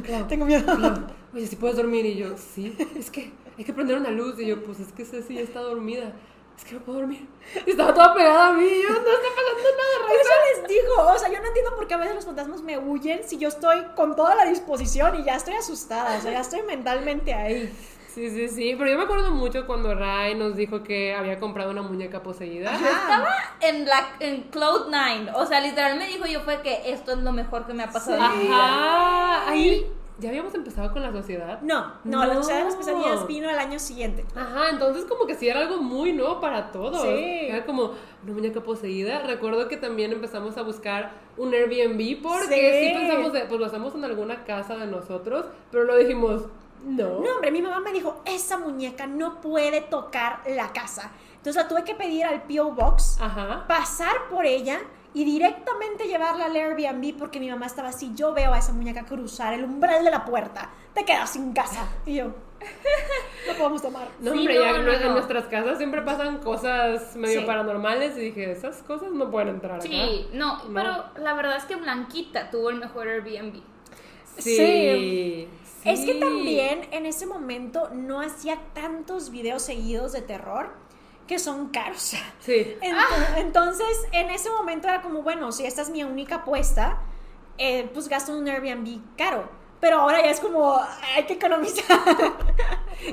Clau, 0.04 0.26
Tengo 0.28 0.44
miedo. 0.44 0.64
Clau, 0.76 0.94
oye, 1.34 1.46
si 1.46 1.56
puedes 1.56 1.76
dormir. 1.76 2.04
Y 2.06 2.16
yo, 2.16 2.36
sí, 2.36 2.76
es 2.96 3.10
que 3.10 3.32
hay 3.58 3.64
que 3.64 3.72
prender 3.72 3.96
una 3.98 4.10
luz. 4.10 4.38
Y 4.38 4.46
yo, 4.46 4.62
pues 4.62 4.80
es 4.80 4.92
que 4.92 5.04
Ceci 5.04 5.34
ya 5.34 5.40
está 5.40 5.60
dormida. 5.60 6.12
Es 6.56 6.64
que 6.64 6.74
no 6.74 6.80
puedo 6.82 6.98
dormir. 6.98 7.26
Y 7.66 7.70
estaba 7.70 7.94
toda 7.94 8.14
pegada 8.14 8.48
a 8.48 8.52
mí. 8.52 8.64
y 8.64 8.82
Yo, 8.82 8.88
no 8.90 8.94
está 8.94 9.28
pasando 9.34 9.70
nada, 9.76 10.06
Raiza. 10.06 10.20
eso 10.22 10.60
les 10.60 10.68
digo, 10.68 10.94
o 11.14 11.18
sea, 11.18 11.32
yo 11.32 11.40
no 11.40 11.46
entiendo 11.46 11.74
por 11.74 11.86
qué 11.88 11.94
a 11.94 11.96
veces 11.96 12.14
los 12.14 12.26
fantasmas 12.26 12.62
me 12.62 12.78
huyen 12.78 13.20
si 13.24 13.38
yo 13.38 13.48
estoy 13.48 13.78
con 13.96 14.14
toda 14.14 14.34
la 14.36 14.44
disposición 14.44 15.18
y 15.18 15.24
ya 15.24 15.36
estoy 15.36 15.54
asustada, 15.54 16.18
o 16.18 16.20
sea, 16.20 16.30
ya 16.30 16.40
estoy 16.40 16.62
mentalmente 16.62 17.32
ahí. 17.32 17.72
Sí, 18.14 18.28
sí, 18.30 18.48
sí. 18.48 18.74
Pero 18.76 18.90
yo 18.90 18.98
me 18.98 19.04
acuerdo 19.04 19.30
mucho 19.30 19.66
cuando 19.66 19.94
Ray 19.94 20.34
nos 20.34 20.54
dijo 20.56 20.82
que 20.82 21.14
había 21.14 21.38
comprado 21.38 21.70
una 21.70 21.82
muñeca 21.82 22.22
poseída. 22.22 22.74
Ajá. 22.74 23.56
En, 23.60 23.86
la, 23.86 24.08
en 24.20 24.42
Cloud 24.50 24.86
Nine. 24.86 25.30
O 25.34 25.46
sea, 25.46 25.60
literal 25.60 25.96
me 25.98 26.06
dijo 26.06 26.26
yo 26.26 26.40
fue 26.40 26.60
que 26.62 26.90
esto 26.92 27.12
es 27.12 27.18
lo 27.18 27.32
mejor 27.32 27.66
que 27.66 27.72
me 27.74 27.84
ha 27.84 27.90
pasado 27.90 28.16
en 28.16 28.38
mi 28.38 28.44
vida. 28.44 28.54
Ajá. 28.56 29.50
Ahí 29.50 29.86
ya 30.18 30.28
habíamos 30.28 30.54
empezado 30.54 30.92
con 30.92 31.02
la 31.02 31.10
sociedad. 31.10 31.60
No, 31.62 31.94
no, 32.04 32.24
la 32.26 32.34
sociedad 32.34 32.58
de 32.60 32.64
las 32.66 32.74
No. 32.74 32.80
pesadillas 32.80 33.26
vino 33.26 33.48
el 33.50 33.58
año 33.58 33.78
siguiente. 33.78 34.24
Ajá, 34.36 34.68
entonces 34.70 35.04
como 35.06 35.26
que 35.26 35.34
sí 35.34 35.48
era 35.48 35.60
algo 35.60 35.78
muy 35.78 36.12
nuevo 36.12 36.40
para 36.40 36.70
todos. 36.70 37.00
Sí. 37.02 37.08
Era 37.48 37.64
como 37.64 37.92
una 38.22 38.32
muñeca 38.32 38.60
poseída. 38.60 39.22
Recuerdo 39.22 39.68
que 39.68 39.76
también 39.78 40.12
empezamos 40.12 40.56
a 40.58 40.62
buscar 40.62 41.12
un 41.36 41.52
Airbnb 41.54 42.22
porque 42.22 42.46
Sí. 42.82 42.88
sí, 42.88 42.94
pensamos 42.98 43.32
de, 43.32 43.40
pues 43.46 43.58
lo 43.58 43.66
hacemos 43.66 43.94
en 43.94 44.04
alguna 44.04 44.44
casa 44.44 44.76
de 44.76 44.86
nosotros, 44.86 45.46
pero 45.70 45.84
lo 45.84 45.96
dijimos, 45.96 46.42
No. 46.84 47.20
No, 47.20 47.34
hombre, 47.34 47.50
mi 47.50 47.62
mamá 47.62 47.80
me 47.80 47.92
dijo, 47.92 48.20
esa 48.24 48.58
muñeca 48.58 49.06
no 49.06 49.40
puede 49.40 49.80
tocar 49.80 50.40
la 50.46 50.72
casa. 50.72 51.12
Entonces 51.36 51.62
la 51.62 51.68
tuve 51.68 51.84
que 51.84 51.94
pedir 51.94 52.24
al 52.24 52.42
P.O. 52.42 52.72
Box, 52.72 53.18
Ajá. 53.20 53.64
pasar 53.66 54.28
por 54.30 54.46
ella 54.46 54.78
y 55.14 55.24
directamente 55.24 56.04
llevarla 56.06 56.46
al 56.46 56.56
Airbnb 56.56 57.18
porque 57.18 57.38
mi 57.40 57.50
mamá 57.50 57.66
estaba 57.66 57.88
así, 57.90 58.12
yo 58.14 58.32
veo 58.32 58.54
a 58.54 58.58
esa 58.58 58.72
muñeca 58.72 59.04
cruzar 59.04 59.52
el 59.52 59.64
umbral 59.64 60.04
de 60.04 60.10
la 60.10 60.24
puerta, 60.24 60.70
te 60.94 61.04
quedas 61.04 61.30
sin 61.30 61.52
casa. 61.52 61.86
Y 62.06 62.14
yo, 62.14 62.26
no 63.48 63.54
podemos 63.58 63.82
tomar. 63.82 64.08
No, 64.20 64.32
Sí, 64.32 64.38
hombre, 64.38 64.54
no, 64.54 64.60
ya 64.62 64.72
no, 64.78 64.92
en 64.92 65.02
no. 65.02 65.12
nuestras 65.12 65.44
casas 65.46 65.78
siempre 65.78 66.00
pasan 66.02 66.38
cosas 66.38 67.14
medio 67.16 67.40
Sí. 67.40 67.46
paranormales 67.46 68.16
y 68.16 68.20
dije, 68.20 68.52
esas 68.52 68.82
cosas 68.84 69.10
no 69.12 69.30
pueden 69.30 69.48
entrar 69.48 69.72
acá. 69.80 69.82
Sí, 69.82 70.28
no, 70.32 70.64
No. 70.68 70.74
pero 70.74 71.04
la 71.22 71.34
verdad 71.34 71.56
es 71.56 71.64
que 71.64 71.76
Blanquita 71.76 72.50
tuvo 72.50 72.70
el 72.70 72.76
mejor 72.76 73.08
Airbnb. 73.08 73.56
Sí. 74.38 74.56
Sí. 74.56 75.48
Es 75.84 76.00
que 76.00 76.12
sí. 76.14 76.20
también 76.20 76.88
en 76.92 77.06
ese 77.06 77.26
momento 77.26 77.88
no 77.92 78.20
hacía 78.20 78.58
tantos 78.74 79.30
videos 79.30 79.62
seguidos 79.62 80.12
de 80.12 80.22
terror 80.22 80.70
que 81.26 81.38
son 81.38 81.68
caros. 81.70 82.14
Sí. 82.40 82.76
Ent- 82.80 82.94
Ah. 82.96 83.38
Entonces, 83.38 83.86
en 84.12 84.30
ese 84.30 84.50
momento 84.50 84.88
era 84.88 85.02
como, 85.02 85.22
bueno, 85.22 85.50
si 85.52 85.64
esta 85.66 85.82
es 85.82 85.90
mi 85.90 86.02
única 86.04 86.36
apuesta, 86.36 86.98
eh, 87.58 87.88
pues 87.94 88.08
gasto 88.08 88.32
un 88.32 88.48
Airbnb 88.48 89.00
caro. 89.16 89.48
Pero 89.80 90.00
ahora 90.00 90.22
ya 90.22 90.30
es 90.30 90.38
como, 90.40 90.80
hay 91.16 91.24
que 91.24 91.34
economizar. 91.34 91.84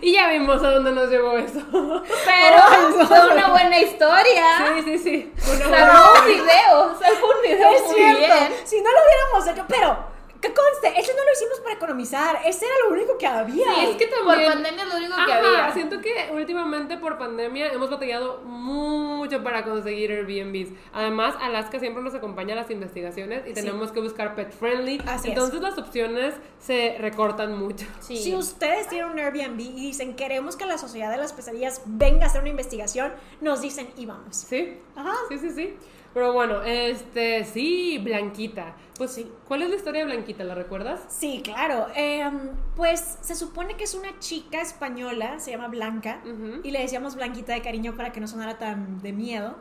Y 0.03 0.13
ya 0.13 0.27
vimos 0.29 0.61
a 0.61 0.69
dónde 0.69 0.91
nos 0.91 1.09
llevó 1.09 1.35
eso. 1.35 1.59
Pero 1.71 2.91
no. 2.99 3.05
fue 3.07 3.33
una 3.33 3.49
buena 3.49 3.79
historia. 3.79 4.43
Sí, 4.75 4.83
sí, 4.83 4.97
sí. 4.99 5.33
Una 5.51 5.67
buena 5.67 6.03
un 6.19 6.25
video, 6.27 6.93
sacó 6.99 7.25
un 7.25 7.41
video 7.41 7.71
es 7.71 7.81
muy 7.85 7.95
cierto. 7.95 8.19
bien. 8.19 8.53
Si 8.65 8.81
no 8.81 8.89
lo 8.91 8.97
hubiéramos 9.03 9.47
hecho, 9.47 9.65
pero, 9.67 9.97
que 10.41 10.53
conste, 10.53 10.99
ese 10.99 11.13
no 11.13 11.23
lo 11.23 11.31
hicimos 11.33 11.59
para 11.59 11.75
economizar. 11.75 12.39
Ese 12.45 12.65
era 12.65 12.75
lo 12.87 12.95
único 12.95 13.17
que 13.17 13.27
había. 13.27 13.65
Sí, 13.75 13.85
es 13.89 13.95
que 13.97 14.07
Por 14.07 14.25
también... 14.25 14.53
pandemia 14.53 14.83
es 14.83 14.89
lo 14.89 14.95
único 14.95 15.15
que 15.15 15.31
Ajá, 15.33 15.37
había. 15.37 15.71
siento 15.73 15.99
que 15.99 16.29
últimamente 16.31 16.97
por 16.97 17.17
pandemia 17.17 17.71
hemos 17.73 17.89
batallado 17.89 18.41
mucho 18.43 19.43
para 19.43 19.65
conseguir 19.65 20.11
Airbnbs. 20.11 20.69
Además, 20.93 21.35
Alaska 21.41 21.79
siempre 21.79 22.01
nos 22.01 22.15
acompaña 22.15 22.53
a 22.53 22.57
las 22.57 22.71
investigaciones 22.71 23.45
y 23.47 23.53
tenemos 23.53 23.91
que 23.91 23.99
buscar 23.99 24.35
pet 24.35 24.51
friendly. 24.51 25.01
Así 25.05 25.27
es. 25.29 25.35
Entonces 25.35 25.61
las 25.61 25.77
opciones 25.77 26.35
se 26.59 26.95
recortan 26.99 27.57
mucho. 27.57 27.85
Sí. 27.99 28.17
Si 28.17 28.35
ustedes 28.35 28.87
tienen 28.87 29.11
un 29.11 29.19
Airbnb 29.19 29.59
y 29.59 29.87
dicen, 29.87 30.15
queremos 30.15 30.55
que 30.55 30.65
la 30.65 30.77
sociedad 30.77 31.11
de 31.11 31.17
las 31.17 31.33
pesadillas 31.33 31.81
venga 31.85 32.25
a 32.25 32.27
hacer 32.29 32.41
una 32.41 32.49
investigación, 32.49 33.11
nos 33.41 33.61
dicen 33.61 33.89
y 33.97 34.05
vamos. 34.05 34.37
¿Sí? 34.37 34.77
Ajá. 34.95 35.13
Sí, 35.27 35.37
sí, 35.37 35.49
sí. 35.51 35.77
Pero 36.13 36.33
bueno, 36.33 36.61
este, 36.63 37.43
sí, 37.45 37.99
Blanquita. 37.99 38.75
Pues 38.97 39.11
sí, 39.11 39.31
¿cuál 39.47 39.61
es 39.61 39.69
la 39.69 39.75
historia 39.75 40.01
de 40.01 40.11
Blanquita? 40.11 40.43
¿La 40.43 40.55
recuerdas? 40.55 41.01
Sí, 41.07 41.41
claro. 41.43 41.87
Em, 41.95 42.51
pues 42.75 43.19
se 43.21 43.35
supone 43.35 43.77
que 43.77 43.83
es 43.83 43.93
una 43.93 44.17
chica 44.19 44.59
española, 44.59 45.39
se 45.39 45.51
llama 45.51 45.67
Blanca, 45.67 46.21
y 46.63 46.71
le 46.71 46.79
decíamos 46.79 47.15
Blanquita 47.15 47.53
de 47.53 47.61
cariño 47.61 47.95
para 47.95 48.11
que 48.11 48.19
no 48.19 48.27
sonara 48.27 48.57
tan 48.57 49.01
de 49.01 49.13
miedo. 49.13 49.55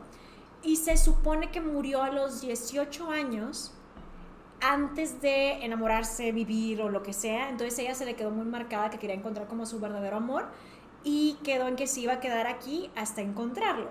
Y 0.61 0.75
se 0.75 0.97
supone 0.97 1.51
que 1.51 1.61
murió 1.61 2.03
a 2.03 2.09
los 2.09 2.41
18 2.41 3.11
años 3.11 3.73
antes 4.61 5.21
de 5.21 5.63
enamorarse, 5.63 6.31
vivir 6.31 6.81
o 6.81 6.89
lo 6.89 7.03
que 7.03 7.13
sea. 7.13 7.49
Entonces 7.49 7.77
ella 7.79 7.95
se 7.95 8.05
le 8.05 8.15
quedó 8.15 8.31
muy 8.31 8.45
marcada 8.45 8.89
que 8.89 8.97
quería 8.97 9.15
encontrar 9.15 9.47
como 9.47 9.65
su 9.65 9.79
verdadero 9.79 10.17
amor 10.17 10.47
y 11.03 11.37
quedó 11.43 11.67
en 11.67 11.75
que 11.75 11.87
se 11.87 12.01
iba 12.01 12.13
a 12.13 12.19
quedar 12.19 12.47
aquí 12.47 12.89
hasta 12.95 13.21
encontrarlo. 13.21 13.89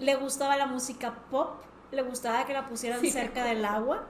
Le 0.00 0.16
gustaba 0.16 0.56
la 0.56 0.66
música 0.66 1.14
pop, 1.30 1.62
le 1.92 2.02
gustaba 2.02 2.44
que 2.46 2.52
la 2.52 2.66
pusieran 2.68 3.00
Sí. 3.00 3.10
cerca 3.10 3.44
del 3.44 3.64
agua. 3.64 4.04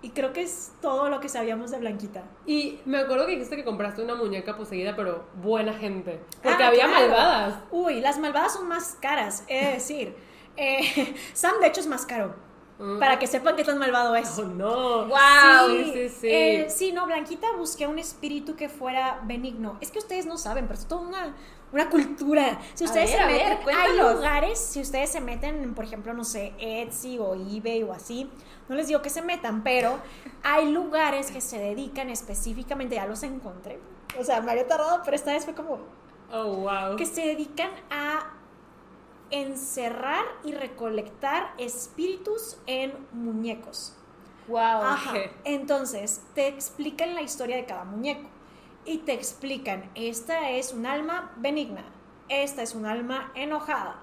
Y 0.00 0.10
creo 0.10 0.32
que 0.32 0.42
es 0.42 0.70
todo 0.80 1.08
lo 1.10 1.18
que 1.18 1.28
sabíamos 1.28 1.72
de 1.72 1.78
Blanquita. 1.78 2.22
Y 2.46 2.78
me 2.84 2.98
acuerdo 2.98 3.26
que 3.26 3.32
dijiste 3.32 3.56
que 3.56 3.64
compraste 3.64 4.00
una 4.00 4.14
muñeca 4.14 4.56
poseída, 4.56 4.94
pero 4.94 5.24
buena 5.42 5.72
gente. 5.74 6.20
Porque 6.40 6.62
Ah, 6.62 6.68
había 6.68 6.84
claro. 6.86 7.00
malvadas. 7.08 7.54
Uy, 7.72 8.00
las 8.00 8.16
malvadas 8.20 8.52
son 8.52 8.68
más 8.68 8.96
caras, 9.00 9.44
de 9.48 9.54
decir. 9.74 10.14
Eh, 10.60 11.14
Sam, 11.34 11.52
de 11.60 11.68
hecho, 11.68 11.80
es 11.80 11.86
más 11.86 12.04
caro. 12.04 12.34
Mm. 12.80 12.98
Para 12.98 13.18
que 13.20 13.28
sepan 13.28 13.54
qué 13.54 13.62
tan 13.64 13.78
malvado 13.78 14.16
es. 14.16 14.36
Oh, 14.40 14.44
no. 14.44 15.06
Wow. 15.06 15.68
Sí, 15.68 15.90
sí, 15.92 16.08
sí. 16.08 16.28
eh, 16.28 16.66
sí, 16.68 16.90
no, 16.92 17.06
Blanquita 17.06 17.46
busqué 17.56 17.86
un 17.86 17.98
espíritu 18.00 18.56
que 18.56 18.68
fuera 18.68 19.20
benigno. 19.24 19.78
Es 19.80 19.92
que 19.92 19.98
ustedes 20.00 20.26
no 20.26 20.36
saben, 20.36 20.66
pero 20.66 20.78
es 20.78 20.86
toda 20.86 21.02
una, 21.02 21.36
una 21.72 21.90
cultura. 21.90 22.58
Si 22.74 22.84
A 22.84 22.86
ustedes 22.86 23.10
ver, 23.10 23.18
se 23.18 23.24
a 23.24 23.26
ver, 23.26 23.58
meten, 23.58 23.76
hay 23.76 23.98
lugares, 23.98 24.58
si 24.58 24.80
ustedes 24.80 25.10
se 25.10 25.20
meten, 25.20 25.62
en, 25.62 25.74
por 25.74 25.84
ejemplo, 25.84 26.14
no 26.14 26.24
sé, 26.24 26.54
Etsy 26.58 27.18
o 27.18 27.34
eBay 27.34 27.82
o 27.82 27.92
así, 27.92 28.30
no 28.68 28.74
les 28.74 28.88
digo 28.88 29.02
que 29.02 29.10
se 29.10 29.22
metan, 29.22 29.62
pero 29.62 29.98
hay 30.42 30.70
lugares 30.70 31.30
que 31.30 31.40
se 31.40 31.58
dedican 31.58 32.08
específicamente, 32.10 32.94
ya 32.94 33.06
los 33.06 33.22
encontré. 33.22 33.78
O 34.18 34.24
sea, 34.24 34.40
me 34.40 34.52
había 34.52 34.66
tardado, 34.66 35.02
pero 35.04 35.14
esta 35.14 35.32
vez 35.32 35.44
fue 35.44 35.54
como, 35.54 35.78
Oh, 36.30 36.56
wow. 36.56 36.96
que 36.96 37.06
se 37.06 37.22
dedican 37.22 37.70
a 37.90 38.34
encerrar 39.30 40.24
y 40.44 40.52
recolectar 40.52 41.52
espíritus 41.58 42.58
en 42.66 42.92
muñecos. 43.12 43.94
Wow. 44.46 44.58
Ajá. 44.58 45.14
Entonces, 45.44 46.22
te 46.34 46.48
explican 46.48 47.14
la 47.14 47.22
historia 47.22 47.56
de 47.56 47.66
cada 47.66 47.84
muñeco 47.84 48.28
y 48.88 48.98
te 48.98 49.12
explican, 49.12 49.90
esta 49.94 50.50
es 50.50 50.72
un 50.72 50.86
alma 50.86 51.32
benigna, 51.36 51.84
esta 52.28 52.62
es 52.62 52.74
un 52.74 52.86
alma 52.86 53.30
enojada. 53.34 54.00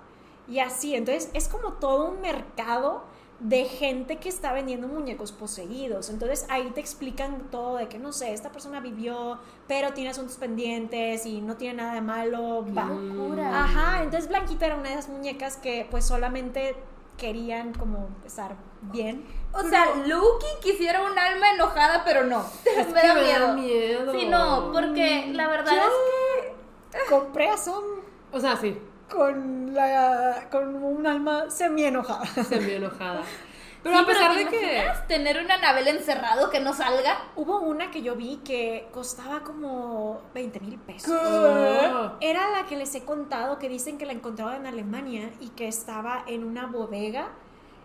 Y 0.47 0.59
así, 0.59 0.93
entonces 0.93 1.31
es 1.33 1.47
como 1.47 1.73
todo 1.73 2.11
un 2.11 2.21
mercado 2.21 3.03
de 3.39 3.65
gente 3.65 4.17
que 4.17 4.29
está 4.29 4.53
vendiendo 4.53 4.87
muñecos 4.87 5.31
poseídos. 5.31 6.09
Entonces 6.09 6.45
ahí 6.49 6.69
te 6.69 6.81
explican 6.81 7.49
todo 7.49 7.77
de 7.77 7.87
que, 7.87 7.97
no 7.97 8.13
sé, 8.13 8.31
esta 8.31 8.51
persona 8.51 8.79
vivió, 8.79 9.39
pero 9.67 9.93
tiene 9.93 10.11
asuntos 10.11 10.37
pendientes 10.37 11.25
y 11.25 11.41
no 11.41 11.57
tiene 11.57 11.77
nada 11.77 11.95
de 11.95 12.01
malo. 12.01 12.63
Va. 12.75 12.85
locura. 12.85 13.63
Ajá, 13.63 14.03
entonces 14.03 14.29
Blanquita 14.29 14.67
era 14.67 14.75
una 14.75 14.89
de 14.89 14.95
esas 14.99 15.09
muñecas 15.09 15.57
que 15.57 15.87
pues 15.89 16.05
solamente 16.05 16.75
querían 17.17 17.73
como 17.73 18.09
estar 18.25 18.55
bien. 18.81 19.25
O 19.53 19.61
sea, 19.63 19.85
Lucky 20.05 20.45
quisiera 20.61 21.01
un 21.03 21.17
alma 21.17 21.51
enojada, 21.51 22.03
pero 22.03 22.23
no. 22.25 22.45
Es 22.77 22.87
me 22.91 23.01
que 23.01 23.07
da 23.07 23.13
me 23.13 23.21
miedo. 23.23 23.47
da 23.47 23.53
miedo. 23.53 24.11
Sí, 24.11 24.25
no, 24.27 24.71
porque 24.71 25.29
la 25.33 25.47
verdad 25.47 25.71
Yo 25.73 26.99
es 26.99 27.09
compré 27.09 27.49
a 27.49 27.57
Sam 27.57 27.83
O 28.31 28.39
sea, 28.39 28.55
sí, 28.57 28.77
con, 29.09 29.73
la, 29.73 30.47
con 30.51 30.75
un 30.83 31.05
alma 31.07 31.49
semi 31.49 31.85
enojada. 31.85 32.25
semi 32.25 32.73
enojada. 32.73 33.21
Pero 33.85 33.97
Sí, 33.97 34.03
a 34.03 34.05
pesar 34.07 34.33
¿te 34.33 34.43
de 34.43 34.49
que. 34.49 34.83
tener 35.07 35.39
una 35.39 35.53
Anabel 35.53 35.87
encerrado 35.89 36.49
que 36.49 36.59
no 36.59 36.73
salga. 36.73 37.19
Hubo 37.35 37.59
una 37.59 37.91
que 37.91 38.01
yo 38.01 38.15
vi 38.15 38.37
que 38.37 38.87
costaba 38.91 39.41
como 39.41 40.21
20 40.33 40.59
mil 40.61 40.79
pesos. 40.79 41.11
Oh. 41.13 42.13
Era 42.19 42.49
la 42.49 42.65
que 42.65 42.77
les 42.77 42.95
he 42.95 43.05
contado 43.05 43.59
que 43.59 43.69
dicen 43.69 43.99
que 43.99 44.07
la 44.07 44.13
encontraban 44.13 44.55
en 44.55 44.65
Alemania 44.65 45.29
y 45.39 45.49
que 45.49 45.67
estaba 45.67 46.23
en 46.25 46.43
una 46.43 46.65
bodega. 46.65 47.27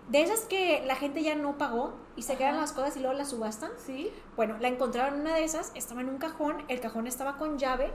De 0.09 0.23
esas 0.23 0.41
que 0.47 0.83
la 0.87 0.97
gente 0.97 1.23
ya 1.23 1.35
no 1.35 1.59
pagó 1.59 1.93
y 2.17 2.23
se 2.23 2.37
quedan 2.37 2.57
las 2.57 2.73
cosas 2.73 2.97
y 2.97 3.01
luego 3.01 3.15
las 3.19 3.29
subastan. 3.29 3.71
Sí. 3.77 4.11
Bueno, 4.37 4.57
la 4.59 4.69
encontraron 4.69 5.17
en 5.17 5.21
una 5.21 5.35
de 5.35 5.45
esas, 5.45 5.71
estaba 5.75 6.01
en 6.01 6.09
un 6.09 6.17
cajón, 6.17 6.65
el 6.69 6.81
cajón 6.81 7.09
estaba 7.09 7.37
con 7.37 7.59
llave 7.59 7.93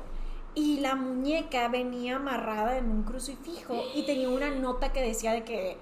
y 0.54 0.80
la 0.80 0.94
muñeca 0.94 1.68
venía 1.70 2.18
amarrada 2.18 2.78
en 2.78 2.92
un 2.92 3.02
crucifijo 3.02 3.82
y 3.96 4.06
tenía 4.06 4.30
una 4.30 4.52
nota 4.52 4.94
que 4.94 5.02
decía 5.02 5.34
de 5.34 5.44
que 5.44 5.78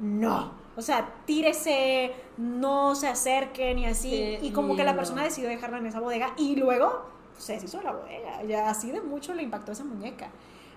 no, 0.00 0.52
o 0.76 0.82
sea, 0.82 1.08
tírese, 1.24 2.14
no 2.36 2.94
se 2.94 3.08
acerquen 3.08 3.78
y 3.78 3.86
así. 3.86 4.10
Qué 4.10 4.38
y 4.42 4.52
como 4.52 4.76
que 4.76 4.84
la 4.84 4.94
persona 4.94 5.22
decidió 5.22 5.48
dejarla 5.48 5.78
en 5.78 5.86
esa 5.86 6.00
bodega 6.00 6.32
y 6.36 6.56
luego 6.56 7.06
pues, 7.32 7.44
se 7.44 7.54
deshizo 7.54 7.78
de 7.78 7.84
la 7.84 7.92
bodega, 7.92 8.42
ya 8.44 8.68
así 8.70 8.90
de 8.92 9.00
mucho 9.00 9.34
le 9.34 9.42
impactó 9.42 9.72
esa 9.72 9.84
muñeca. 9.84 10.28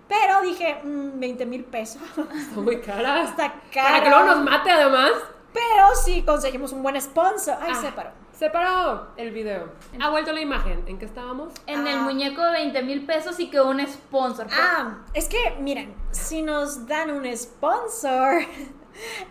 Pero 0.08 0.42
dije, 0.42 0.82
mm, 0.84 1.20
20 1.20 1.46
mil 1.46 1.64
pesos, 1.66 2.02
Está 2.18 2.60
muy 2.62 2.80
cara. 2.82 3.24
está 3.24 3.54
caro. 3.74 3.88
Para 3.90 4.04
que 4.04 4.10
luego 4.10 4.26
nos 4.26 4.44
mate, 4.44 4.72
además. 4.72 5.12
Pero 5.54 5.96
sí 6.04 6.24
conseguimos 6.24 6.72
un 6.74 6.82
buen 6.84 7.00
sponsor. 7.02 7.56
Ay, 7.62 7.74
Ah, 7.76 7.82
se 7.82 7.92
paró. 7.92 8.10
Se 8.34 8.50
paró 8.50 9.08
el 9.18 9.32
video. 9.32 9.70
Ha 10.00 10.10
vuelto 10.10 10.32
la 10.32 10.40
imagen. 10.42 10.84
¿En 10.88 10.98
qué 10.98 11.06
estábamos? 11.06 11.52
En 11.68 11.86
el 11.86 11.98
Ah. 12.00 12.02
muñeco 12.04 12.42
de 12.42 12.52
20 12.54 12.82
mil 12.84 13.06
pesos 13.06 13.40
y 13.40 13.50
que 13.50 13.60
un 13.60 13.86
sponsor. 13.86 14.48
Ah, 14.52 15.00
es 15.14 15.28
que, 15.28 15.58
miren, 15.60 15.94
si 16.12 16.42
nos 16.42 16.88
dan 16.88 17.12
un 17.12 17.26
sponsor, 17.36 18.42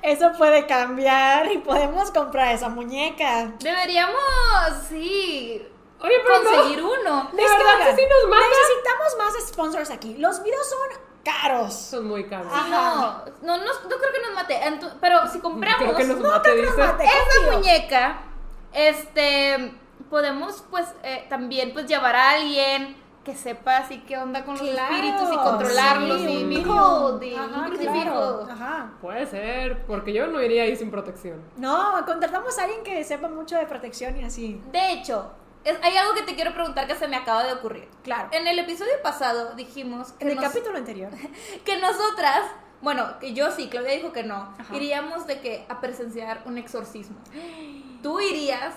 eso 0.03 0.33
puede 0.39 0.67
cambiar 0.67 1.51
y 1.53 1.59
podemos 1.59 2.11
comprar 2.11 2.55
esa 2.55 2.69
muñeca. 2.69 3.53
Deberíamos, 3.61 4.19
sí, 4.89 5.67
Oye, 6.01 6.15
pero 6.25 6.43
no. 6.43 6.51
conseguir 6.51 6.83
uno. 6.83 7.29
De 7.33 7.43
verdad 7.43 7.87
que 7.91 7.97
sí 7.97 8.03
nos 8.09 8.31
mata. 8.31 8.47
Necesitamos 8.49 9.17
más 9.19 9.49
sponsors 9.49 9.91
aquí. 9.91 10.15
Los 10.19 10.43
videos 10.43 10.69
son 10.69 10.79
caros. 11.25 11.75
Son 11.75 12.07
muy 12.07 12.25
caros. 12.29 12.53
Ah. 12.55 13.25
No, 13.43 13.57
no, 13.59 13.65
no, 13.65 13.73
no 13.73 13.97
creo 13.99 14.13
que 14.13 14.21
nos 14.21 14.35
mate. 14.35 14.61
Pero 15.01 15.27
si 15.31 15.41
compramos 15.41 15.83
Creo 15.83 15.97
que 15.97 16.05
nos 16.05 16.19
No, 16.19 16.29
mate, 16.31 16.51
creo 16.51 16.55
que 16.57 16.63
nos 16.63 16.77
dice. 16.77 16.87
mate. 16.87 17.05
esa 17.05 17.15
confío. 17.37 17.53
muñeca, 17.59 18.21
este, 18.73 19.75
podemos 20.09 20.65
pues 20.71 20.87
eh, 21.03 21.27
también 21.29 21.73
pues 21.73 21.87
llevar 21.87 22.15
a 22.17 22.31
alguien 22.31 22.97
que 23.29 23.37
sepa 23.37 23.77
así 23.77 23.99
qué 24.07 24.17
onda 24.17 24.43
con 24.43 24.57
los 24.57 24.67
Claro, 24.71 24.95
espíritus 24.95 25.29
y 25.33 25.37
controlarlos 25.37 26.21
sí, 26.23 26.29
y 26.41 26.45
medium. 26.45 27.23
y 27.23 27.35
Ajá, 27.35 27.71
claro. 27.79 28.47
Ajá. 28.51 28.93
Puede 29.03 29.27
ser, 29.27 29.85
porque 29.87 30.15
yo 30.15 30.27
no 30.29 30.41
iría 30.41 30.63
ahí 30.63 30.75
sin 30.77 30.91
protección. 30.91 31.43
No, 31.59 32.03
contratamos 32.07 32.59
a 32.59 32.63
alguien 32.65 32.83
que 32.83 33.05
sepa 33.05 33.29
mucho 33.29 33.57
de 33.57 33.67
protección 33.67 34.17
y 34.19 34.25
así. 34.25 34.63
De 34.73 34.93
hecho, 34.93 35.31
es- 35.63 35.79
hay 35.83 35.95
algo 35.99 36.15
que 36.15 36.23
te 36.23 36.35
quiero 36.35 36.55
preguntar 36.55 36.87
que 36.87 36.95
se 36.95 37.07
me 37.07 37.17
acaba 37.17 37.45
de 37.45 37.53
ocurrir. 37.53 37.87
Claro. 38.03 38.31
En 38.33 38.47
el 38.47 38.59
episodio 38.61 38.93
pasado 39.03 39.55
dijimos 39.55 40.13
que, 40.13 40.25
En 40.25 40.31
el 40.31 40.37
nos- 40.37 40.45
capítulo 40.47 40.79
anterior. 40.79 41.11
que 41.67 41.79
nosotras, 41.79 42.41
bueno, 42.81 43.19
que 43.21 43.35
yo 43.35 43.51
sí, 43.51 43.69
Claudia 43.69 43.93
dijo 43.93 44.11
que 44.13 44.23
no, 44.23 44.55
Ajá. 44.59 44.75
iríamos 44.75 45.27
de 45.27 45.41
que 45.41 45.67
a 45.69 45.81
presenciar 45.83 46.41
un 46.47 46.57
exorcismo. 46.57 47.19
Tú 48.03 48.21
irías. 48.21 48.73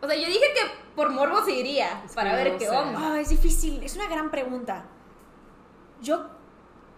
O 0.00 0.06
sea, 0.06 0.16
yo 0.16 0.26
dije 0.26 0.44
que 0.54 0.60
por 0.94 1.10
morbo 1.10 1.44
sí 1.44 1.52
iría, 1.52 2.02
Es 2.04 2.12
para 2.14 2.34
ver 2.34 2.52
no 2.52 2.58
qué 2.58 2.68
onda. 2.70 2.98
Ah, 3.14 3.20
es 3.20 3.28
difícil, 3.30 3.82
es 3.82 3.96
una 3.96 4.06
gran 4.08 4.30
pregunta. 4.30 4.84
Yo 6.00 6.26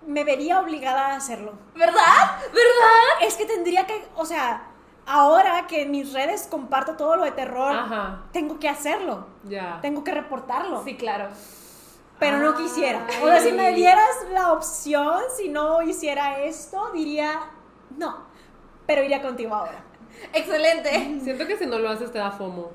me 0.06 0.24
vería 0.24 0.60
obligada 0.60 1.08
a 1.08 1.16
hacerlo. 1.16 1.52
¿Verdad? 1.74 2.38
¿Verdad? 2.52 3.22
Es 3.22 3.36
que 3.36 3.46
tendría 3.46 3.86
que, 3.86 4.06
o 4.16 4.24
sea, 4.26 4.64
ahora 5.06 5.66
que 5.66 5.82
en 5.82 5.90
mis 5.90 6.12
redes 6.12 6.46
comparto 6.50 6.96
todo 6.96 7.16
lo 7.16 7.24
de 7.24 7.32
terror, 7.32 7.72
Ajá, 7.74 8.22
tengo 8.32 8.58
que 8.58 8.68
hacerlo. 8.68 9.26
ya. 9.44 9.78
Tengo 9.80 10.04
que 10.04 10.12
reportarlo. 10.12 10.82
Sí, 10.84 10.96
claro. 10.96 11.28
Pero 12.18 12.36
no 12.38 12.50
Ay. 12.56 12.64
quisiera. 12.64 13.06
O 13.22 13.26
sea, 13.26 13.40
si 13.40 13.52
me 13.52 13.72
dieras 13.72 14.26
la 14.32 14.52
opción, 14.52 15.20
si 15.34 15.48
no 15.48 15.80
hiciera 15.80 16.40
esto, 16.42 16.90
diría 16.92 17.40
no. 17.96 18.24
Pero 18.86 19.02
iría 19.02 19.22
contigo 19.22 19.54
ahora. 19.54 19.82
Excelente. 20.34 21.18
Siento 21.22 21.46
que 21.46 21.56
si 21.56 21.64
no 21.64 21.78
lo 21.78 21.88
haces 21.88 22.12
te 22.12 22.18
da 22.18 22.30
FOMO. 22.30 22.70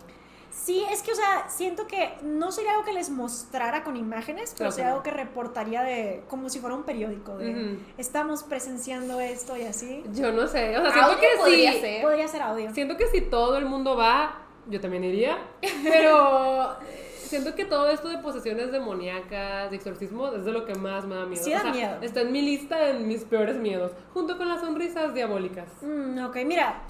Sí, 0.64 0.84
es 0.92 1.02
que, 1.02 1.12
o 1.12 1.16
sea, 1.16 1.50
siento 1.50 1.86
que 1.86 2.14
no 2.24 2.52
sería 2.52 2.72
algo 2.72 2.86
que 2.86 2.94
les 2.94 3.10
mostrara 3.10 3.84
con 3.84 3.98
imágenes, 3.98 4.52
pero 4.58 4.58
Claro 4.58 4.72
sería 4.72 4.86
no. 4.86 4.92
algo 4.94 5.04
que 5.04 5.12
reportaría 5.12 5.84
de, 5.84 6.24
como 6.30 6.50
si 6.50 6.60
fuera 6.60 6.76
un 6.76 6.84
periódico, 6.84 7.38
de 7.38 7.78
estamos 7.98 8.44
presenciando 8.44 9.20
esto 9.20 9.58
y 9.58 9.64
así. 9.64 10.04
Yo 10.14 10.32
no 10.32 10.48
sé, 10.48 10.78
o 10.78 10.82
sea, 10.82 10.92
siento 10.92 11.20
que 11.20 11.28
podría 11.38 11.74
sí. 11.74 11.80
ser. 11.82 12.02
Podría 12.02 12.28
ser 12.28 12.42
audio. 12.42 12.74
Siento 12.74 12.96
que 12.98 13.08
si 13.08 13.22
todo 13.22 13.58
el 13.58 13.66
mundo 13.66 13.96
va, 13.98 14.40
yo 14.68 14.80
también 14.80 15.04
iría. 15.04 15.38
Pero 15.84 16.72
eh, 16.82 17.14
siento 17.18 17.54
que 17.54 17.66
todo 17.66 17.90
esto 17.90 18.08
de 18.08 18.18
posesiones 18.20 18.72
demoníacas, 18.72 19.70
de 19.70 19.76
exorcismo, 19.76 20.30
es 20.30 20.46
de 20.46 20.52
lo 20.52 20.66
que 20.66 20.74
más 20.76 21.06
me 21.06 21.16
da 21.16 21.26
miedo. 21.26 21.44
Sí 21.44 21.52
da 21.52 21.64
miedo. 21.66 21.98
Está 22.02 22.22
en 22.22 22.32
mi 22.32 22.42
lista 22.42 22.78
de 22.78 22.94
mis 22.96 23.24
peores 23.24 23.58
miedos, 23.58 23.92
junto 24.14 24.38
con 24.38 24.48
las 24.48 24.62
sonrisas 24.62 25.14
diabólicas. 25.14 25.68
Mm, 25.82 26.24
ok, 26.26 26.38
mira, 26.46 26.82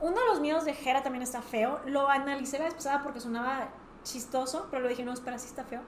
uno 0.00 0.12
de 0.20 0.26
los 0.28 0.40
miedos 0.40 0.64
de 0.64 0.72
Hera 0.72 1.02
también 1.02 1.22
está 1.22 1.42
feo. 1.42 1.80
Lo 1.86 2.08
analicé 2.08 2.58
la 2.58 2.64
vez 2.66 2.74
pasada 2.74 3.02
porque 3.02 3.20
sonaba 3.20 3.68
chistoso, 4.02 4.68
pero 4.70 4.82
lo 4.82 4.88
dije, 4.88 5.04
no, 5.04 5.12
espera, 5.12 5.38
sí 5.38 5.46
está 5.48 5.64
feo. 5.64 5.80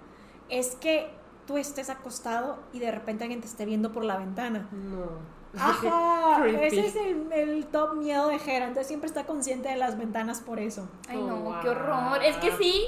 Es 0.48 0.74
que 0.76 1.10
tú 1.46 1.56
estés 1.56 1.88
acostado 1.90 2.58
y 2.72 2.78
de 2.78 2.90
repente 2.90 3.24
alguien 3.24 3.40
te 3.40 3.46
esté 3.46 3.64
viendo 3.64 3.92
por 3.92 4.04
la 4.04 4.16
ventana. 4.18 4.68
No. 4.72 5.38
Ajá, 5.58 6.46
ese 6.60 6.86
es 6.86 6.96
el, 6.96 7.32
el 7.32 7.66
top 7.66 7.94
miedo 7.94 8.28
de 8.28 8.36
Hera, 8.36 8.66
entonces 8.66 8.86
siempre 8.86 9.06
está 9.08 9.24
consciente 9.24 9.68
de 9.68 9.76
las 9.76 9.96
ventanas 9.98 10.40
por 10.40 10.58
eso. 10.60 10.88
Ay, 11.08 11.16
Oh, 11.18 11.26
no, 11.26 11.36
wow. 11.36 11.60
qué 11.62 11.68
horror. 11.70 12.22
Es 12.22 12.36
que 12.36 12.52
sí. 12.56 12.84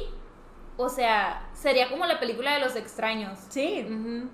O 0.76 0.88
sea, 0.88 1.48
sería 1.52 1.88
como 1.90 2.06
la 2.06 2.18
película 2.20 2.52
de 2.54 2.60
los 2.60 2.74
extraños. 2.76 3.38
Sí, 3.50 3.86
Ujú. 3.86 4.28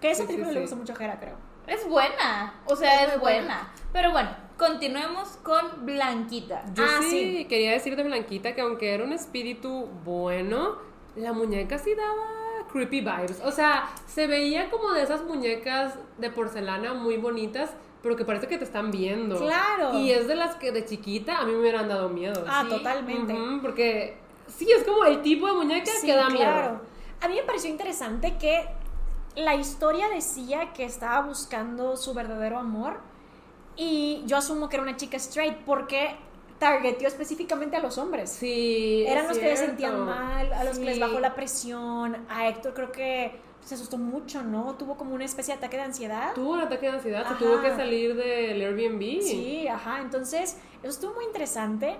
que 0.00 0.10
esa 0.10 0.22
Sí, 0.22 0.26
sí, 0.28 0.32
película 0.34 0.48
le 0.52 0.54
sí. 0.54 0.60
gusta 0.62 0.76
mucho 0.76 0.92
a 0.92 1.04
Hera, 1.04 1.20
creo. 1.20 1.36
Es 1.66 1.88
buena. 1.88 2.54
O 2.66 2.74
sea, 2.76 2.94
Es 3.04 3.08
es, 3.08 3.08
muy 3.14 3.20
buena. 3.20 3.40
buena. 3.46 3.72
Pero 3.92 4.10
bueno, 4.12 4.30
continuemos 4.58 5.28
con 5.42 5.84
Blanquita. 5.84 6.64
Yo 6.74 6.84
Ah, 6.84 7.00
sí, 7.02 7.38
sí. 7.38 7.44
quería 7.46 7.72
decir 7.72 7.96
de 7.96 8.02
Blanquita 8.04 8.54
que 8.54 8.60
aunque 8.60 8.94
era 8.94 9.04
un 9.04 9.12
espíritu 9.12 9.88
bueno, 10.04 10.76
la 11.16 11.32
muñeca 11.32 11.78
sí 11.78 11.94
daba 11.94 12.66
creepy 12.72 13.00
vibes. 13.00 13.40
O 13.44 13.50
sea, 13.52 13.88
se 14.06 14.26
veía 14.26 14.70
como 14.70 14.92
de 14.92 15.02
esas 15.02 15.22
muñecas 15.24 15.94
de 16.18 16.30
porcelana 16.30 16.94
muy 16.94 17.16
bonitas, 17.16 17.70
pero 18.02 18.16
que 18.16 18.24
parece 18.24 18.48
que 18.48 18.58
te 18.58 18.64
están 18.64 18.90
viendo. 18.90 19.38
Claro. 19.38 19.98
Y 19.98 20.10
es 20.10 20.26
de 20.28 20.34
las 20.34 20.56
que 20.56 20.72
de 20.72 20.84
chiquita 20.84 21.38
a 21.38 21.44
mí 21.44 21.52
me 21.52 21.58
hubieran 21.58 21.88
dado 21.88 22.08
miedo. 22.08 22.44
Ah, 22.48 22.62
Sí. 22.64 22.70
totalmente. 22.70 23.34
Porque 23.62 24.18
sí, 24.48 24.68
es 24.70 24.84
como 24.84 25.04
el 25.04 25.22
tipo 25.22 25.46
de 25.46 25.52
muñeca 25.54 25.90
Sí, 25.90 26.06
que 26.06 26.14
da 26.14 26.28
miedo. 26.28 26.38
claro. 26.52 26.80
A 27.20 27.28
mí 27.28 27.34
me 27.36 27.42
pareció 27.42 27.70
interesante 27.70 28.36
que 28.38 28.66
la 29.36 29.54
historia 29.54 30.08
decía 30.10 30.72
que 30.74 30.84
estaba 30.84 31.20
buscando 31.26 31.96
su 31.96 32.12
verdadero 32.14 32.58
amor 32.58 32.98
y 33.76 34.22
yo 34.26 34.36
asumo 34.36 34.68
que 34.68 34.76
era 34.76 34.82
una 34.82 34.96
chica 34.96 35.16
straight 35.16 35.56
porque 35.64 36.16
targeteó 36.58 37.08
específicamente 37.08 37.76
a 37.76 37.80
los 37.80 37.98
hombres. 37.98 38.30
Sí. 38.30 39.04
Eran 39.06 39.28
los 39.28 39.38
que 39.38 39.56
se 39.56 39.66
sentían 39.66 40.00
mal, 40.04 40.52
a 40.52 40.64
los 40.64 40.78
que 40.78 40.84
les 40.84 41.00
bajó 41.00 41.20
la 41.20 41.34
presión. 41.34 42.16
A 42.28 42.48
Héctor 42.48 42.74
creo 42.74 42.92
que 42.92 43.32
se 43.60 43.74
asustó 43.74 43.96
mucho, 43.98 44.42
¿no? 44.42 44.74
Tuvo 44.74 44.96
como 44.96 45.14
una 45.14 45.24
especie 45.24 45.54
de 45.54 45.58
ataque 45.58 45.76
de 45.78 45.84
ansiedad. 45.84 46.32
Tuvo 46.34 46.52
un 46.52 46.60
ataque 46.60 46.86
de 46.86 46.92
ansiedad, 46.92 47.22
Ajá. 47.22 47.38
se 47.38 47.44
tuvo 47.44 47.60
que 47.62 47.70
salir 47.70 48.14
del 48.14 48.60
Airbnb. 48.60 49.22
Sí, 49.22 49.66
ajá. 49.68 50.00
Entonces, 50.00 50.58
eso 50.82 50.90
estuvo 50.90 51.14
muy 51.14 51.24
interesante. 51.24 51.96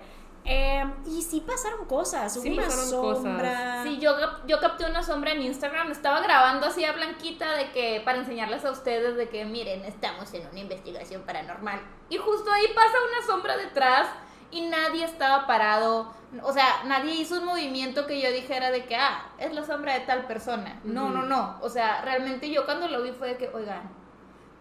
Eh, 0.47 0.85
y 1.07 1.23
sí 1.23 1.41
pasaron 1.41 1.87
cosas. 1.87 2.37
Hubo 2.37 2.43
Sí 2.43 2.51
una 2.53 2.65
pasaron 2.65 3.01
cosas. 3.01 3.23
sombra. 3.23 3.83
Sí, 3.83 3.99
yo, 3.99 4.15
yo 4.47 4.61
capté 4.61 4.85
una 4.85 5.03
sombra 5.03 5.33
en 5.33 5.43
Instagram, 5.43 5.91
estaba 5.91 6.21
grabando 6.21 6.67
así 6.67 6.85
a 6.85 6.93
Blanquita 6.93 7.53
de 7.53 7.71
que 7.71 8.03
para 8.05 8.19
enseñarles 8.19 8.65
a 8.65 8.71
ustedes 8.71 9.17
de 9.17 9.29
que 9.29 9.45
miren, 9.45 9.85
estamos 9.85 10.33
en 10.35 10.47
una 10.47 10.61
investigación 10.61 11.23
paranormal. 11.23 11.81
Y 12.11 12.19
justo 12.19 12.51
ahí 12.53 12.67
pasa 12.75 12.93
una 13.11 13.27
sombra 13.27 13.57
detrás 13.57 14.09
y 14.51 14.61
nadie 14.63 15.05
estaba 15.05 15.47
parado, 15.47 16.13
o 16.43 16.53
sea, 16.53 16.85
nadie 16.85 17.15
hizo 17.15 17.39
un 17.39 17.47
movimiento 17.47 18.07
que 18.07 18.21
yo 18.21 18.31
dijera 18.31 18.71
de 18.71 18.85
que, 18.85 18.95
ah, 18.95 19.27
es 19.39 19.53
la 19.53 19.65
sombra 19.65 19.95
de 19.95 20.01
tal 20.01 20.27
persona. 20.27 20.81
No, 20.85 21.11
no, 21.11 21.23
no. 21.23 21.59
O 21.61 21.69
sea, 21.69 22.03
realmente 22.03 22.51
yo 22.51 22.65
cuando 22.65 22.87
lo 22.87 23.03
vi 23.03 23.13
fue 23.13 23.31
de 23.31 23.37
que, 23.37 23.49
oigan, 23.49 23.83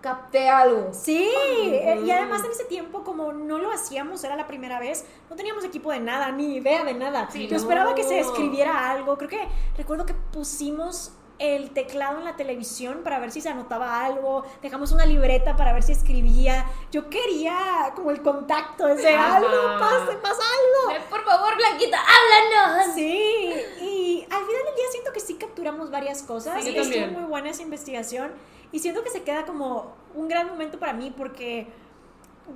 capté 0.04 0.50
algo. 0.50 0.90
Sí, 0.94 1.32
eh, 1.34 2.02
y 2.06 2.12
además 2.12 2.44
en 2.44 2.52
ese 2.52 2.66
tiempo, 2.66 3.04
como 3.04 3.32
no 3.32 3.58
lo 3.58 3.72
hacíamos, 3.72 4.22
era 4.26 4.36
la 4.36 4.46
primera 4.46 4.80
vez, 4.80 5.06
no 5.30 5.36
teníamos 5.38 5.64
equipo 5.64 5.92
de 5.92 6.02
nada, 6.02 6.30
ni 6.32 6.58
idea 6.58 6.84
de 6.84 6.94
nada. 6.94 7.30
Sí, 7.32 7.48
Yo 7.48 7.52
no. 7.52 7.58
esperaba 7.58 7.96
que 7.96 8.04
se 8.04 8.20
escribiera 8.20 8.92
algo. 8.92 9.18
Creo 9.18 9.30
que 9.30 9.48
recuerdo 9.78 10.06
que 10.06 10.14
pusimos 10.14 11.14
el 11.40 11.72
teclado 11.72 12.20
en 12.20 12.26
la 12.26 12.36
televisión 12.36 13.00
para 13.04 13.18
ver 13.20 13.32
si 13.32 13.42
se 13.42 13.50
anotaba 13.50 14.06
algo, 14.06 14.44
dejamos 14.62 14.92
una 14.92 15.06
libreta 15.06 15.56
para 15.56 15.74
ver 15.74 15.84
si 15.84 15.94
escribía. 15.94 16.66
Yo 16.92 17.10
quería 17.10 17.92
como 17.96 18.12
el 18.12 18.22
contacto, 18.22 18.88
ese 18.88 19.16
Ajá. 19.16 19.38
algo, 19.38 19.50
pasa, 19.80 20.20
pasa 20.22 20.44
algo. 20.90 21.06
Por 21.10 21.24
favor, 21.24 21.56
Blanquita, 21.56 21.98
háblanos. 21.98 22.94
Sí, 22.94 23.54
y 23.82 24.22
al 24.30 24.46
final 24.46 24.64
del 24.66 24.76
día 24.76 24.86
siento 24.92 25.12
que 25.14 25.20
sí 25.22 25.36
capturamos 25.36 25.90
varias 25.90 26.24
cosas. 26.24 26.62
Sí, 26.64 26.72
y 26.72 26.78
estuvo 26.78 27.08
muy 27.20 27.24
buena 27.30 27.50
esa 27.50 27.62
investigación. 27.64 28.32
Y 28.74 28.80
siento 28.80 29.04
que 29.04 29.10
se 29.10 29.24
queda 29.24 29.46
como 29.46 29.94
un 30.16 30.28
gran 30.28 30.48
momento 30.48 30.80
para 30.80 30.92
mí 30.92 31.14
porque 31.16 31.68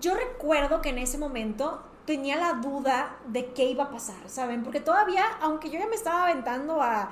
yo 0.01 0.15
recuerdo 0.15 0.81
que 0.81 0.89
en 0.89 0.97
ese 0.97 1.17
momento 1.17 1.81
tenía 2.05 2.37
la 2.37 2.53
duda 2.53 3.15
de 3.27 3.53
qué 3.53 3.65
iba 3.65 3.85
a 3.85 3.89
pasar, 3.91 4.27
¿saben? 4.27 4.63
Porque 4.63 4.79
todavía, 4.79 5.23
aunque 5.41 5.69
yo 5.69 5.79
ya 5.79 5.87
me 5.87 5.95
estaba 5.95 6.23
aventando 6.23 6.81
a... 6.81 7.11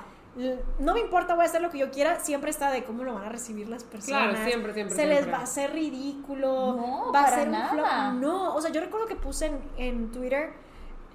No 0.80 0.92
me 0.92 1.00
importa, 1.00 1.34
voy 1.34 1.44
a 1.44 1.46
hacer 1.46 1.62
lo 1.62 1.70
que 1.70 1.78
yo 1.78 1.90
quiera, 1.90 2.20
siempre 2.20 2.50
está 2.50 2.70
de 2.70 2.84
cómo 2.84 3.04
lo 3.04 3.14
van 3.14 3.24
a 3.24 3.28
recibir 3.30 3.68
las 3.68 3.84
personas. 3.84 4.34
Claro, 4.34 4.44
siempre, 4.44 4.74
siempre, 4.74 4.94
Se 4.94 5.06
les 5.06 5.30
va 5.30 5.38
a 5.38 5.42
hacer 5.42 5.72
ridículo. 5.72 6.74
No, 6.76 7.12
va 7.12 7.22
a 7.22 7.30
ser 7.30 7.46
un 7.46 7.52
nada. 7.52 7.70
flop. 7.70 8.20
No, 8.20 8.54
o 8.54 8.60
sea, 8.60 8.70
yo 8.70 8.80
recuerdo 8.80 9.06
que 9.06 9.16
puse 9.16 9.46
en, 9.46 9.60
en 9.78 10.12
Twitter, 10.12 10.52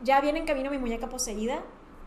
ya 0.01 0.21
viene 0.21 0.39
en 0.39 0.45
camino 0.45 0.71
mi 0.71 0.79
muñeca 0.79 1.07
poseída, 1.07 1.59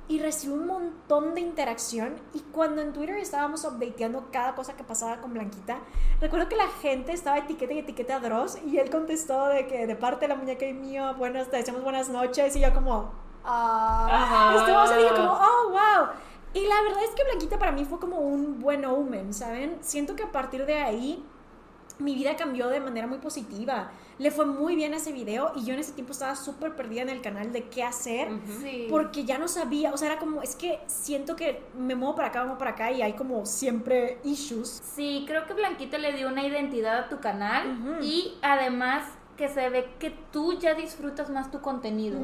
y 0.09 0.19
recibí 0.21 0.53
un 0.53 0.67
montón 0.67 1.35
de 1.35 1.41
interacción. 1.41 2.15
Y 2.33 2.41
cuando 2.41 2.83
en 2.83 2.93
Twitter 2.93 3.17
estábamos 3.17 3.65
updateando 3.65 4.29
cada 4.31 4.55
cosa 4.55 4.75
que 4.75 4.85
pasaba 4.85 5.19
con 5.19 5.33
Blanquita, 5.33 5.79
recuerdo 6.21 6.49
que 6.49 6.57
la 6.57 6.69
gente 6.69 7.13
estaba 7.13 7.39
etiqueta 7.39 7.73
y 7.73 7.79
etiqueta 7.79 8.17
a 8.17 8.21
Dross, 8.21 8.59
y 8.67 8.79
él 8.79 8.91
contestó 8.91 9.47
de 9.49 9.67
que 9.67 9.87
de 9.87 9.97
parte 9.97 10.27
de 10.27 10.29
la 10.29 10.37
muñeca 10.37 10.67
y 10.67 10.75
mío, 10.75 11.15
buenas, 11.15 11.49
te 11.51 11.57
deseamos 11.57 11.83
buenas 11.83 12.09
noches, 12.09 12.55
y 12.57 12.61
yo 12.61 12.73
como, 12.75 13.13
ah, 13.45 14.55
estuvo 14.59 14.79
así, 14.79 14.95
como, 15.15 15.33
oh, 15.33 15.71
wow. 15.71 16.09
Y 16.53 16.67
la 16.67 16.83
verdad 16.83 17.03
es 17.03 17.11
que 17.11 17.25
Blanquita 17.25 17.59
para 17.59 17.73
mí 17.73 17.85
fue 17.85 17.99
como 17.99 18.19
un 18.19 18.61
buen 18.61 18.85
omen, 18.85 19.35
¿saben? 19.35 19.79
Siento 19.81 20.15
que 20.15 20.23
a 20.23 20.31
partir 20.31 20.67
de 20.67 20.75
ahí 20.75 21.25
mi 21.99 22.15
vida 22.15 22.37
cambió 22.37 22.69
de 22.69 22.81
manera 22.81 23.07
muy 23.07 23.19
positiva. 23.19 23.91
Le 24.19 24.31
fue 24.31 24.47
muy 24.47 24.77
bien 24.77 24.95
ese 24.95 25.13
video 25.13 25.53
y 25.57 25.65
yo 25.65 25.75
en 25.75 25.81
ese 25.81 25.93
tiempo 25.93 26.13
estaba 26.13 26.37
súper 26.37 26.77
perdida 26.77 27.03
en 27.03 27.09
el 27.09 27.21
canal 27.21 27.53
de 27.53 27.65
qué 27.65 27.83
hacer. 27.83 28.29
Sí. 28.63 28.87
Porque 28.89 29.25
ya 29.25 29.39
no 29.39 29.49
sabía, 29.49 29.93
o 29.93 29.97
sea, 29.97 30.13
era 30.13 30.21
como, 30.21 30.43
es 30.43 30.55
que 30.55 30.79
siento 30.87 31.37
que 31.37 31.63
me 31.77 31.95
muevo 31.95 32.15
para 32.15 32.29
acá, 32.29 32.41
me 32.41 32.47
muevo 32.47 32.59
para 32.59 32.73
acá 32.73 32.93
y 32.93 33.03
hay 33.03 33.15
como 33.15 33.45
siempre 33.45 34.19
issues. 34.25 34.83
Sí, 34.95 35.25
creo 35.27 35.47
que 35.47 35.55
Blanquita 35.55 35.99
le 35.99 36.13
dio 36.13 36.29
una 36.29 36.47
identidad 36.47 36.99
a 36.99 37.09
tu 37.09 37.21
canal 37.21 37.99
y 38.03 38.35
además 38.43 39.05
que 39.37 39.49
se 39.49 39.69
ve 39.69 39.89
que 39.99 40.11
tú 40.31 40.59
ya 40.61 40.75
disfrutas 40.75 41.29
más 41.29 41.51
tu 41.51 41.61
contenido. 41.61 42.21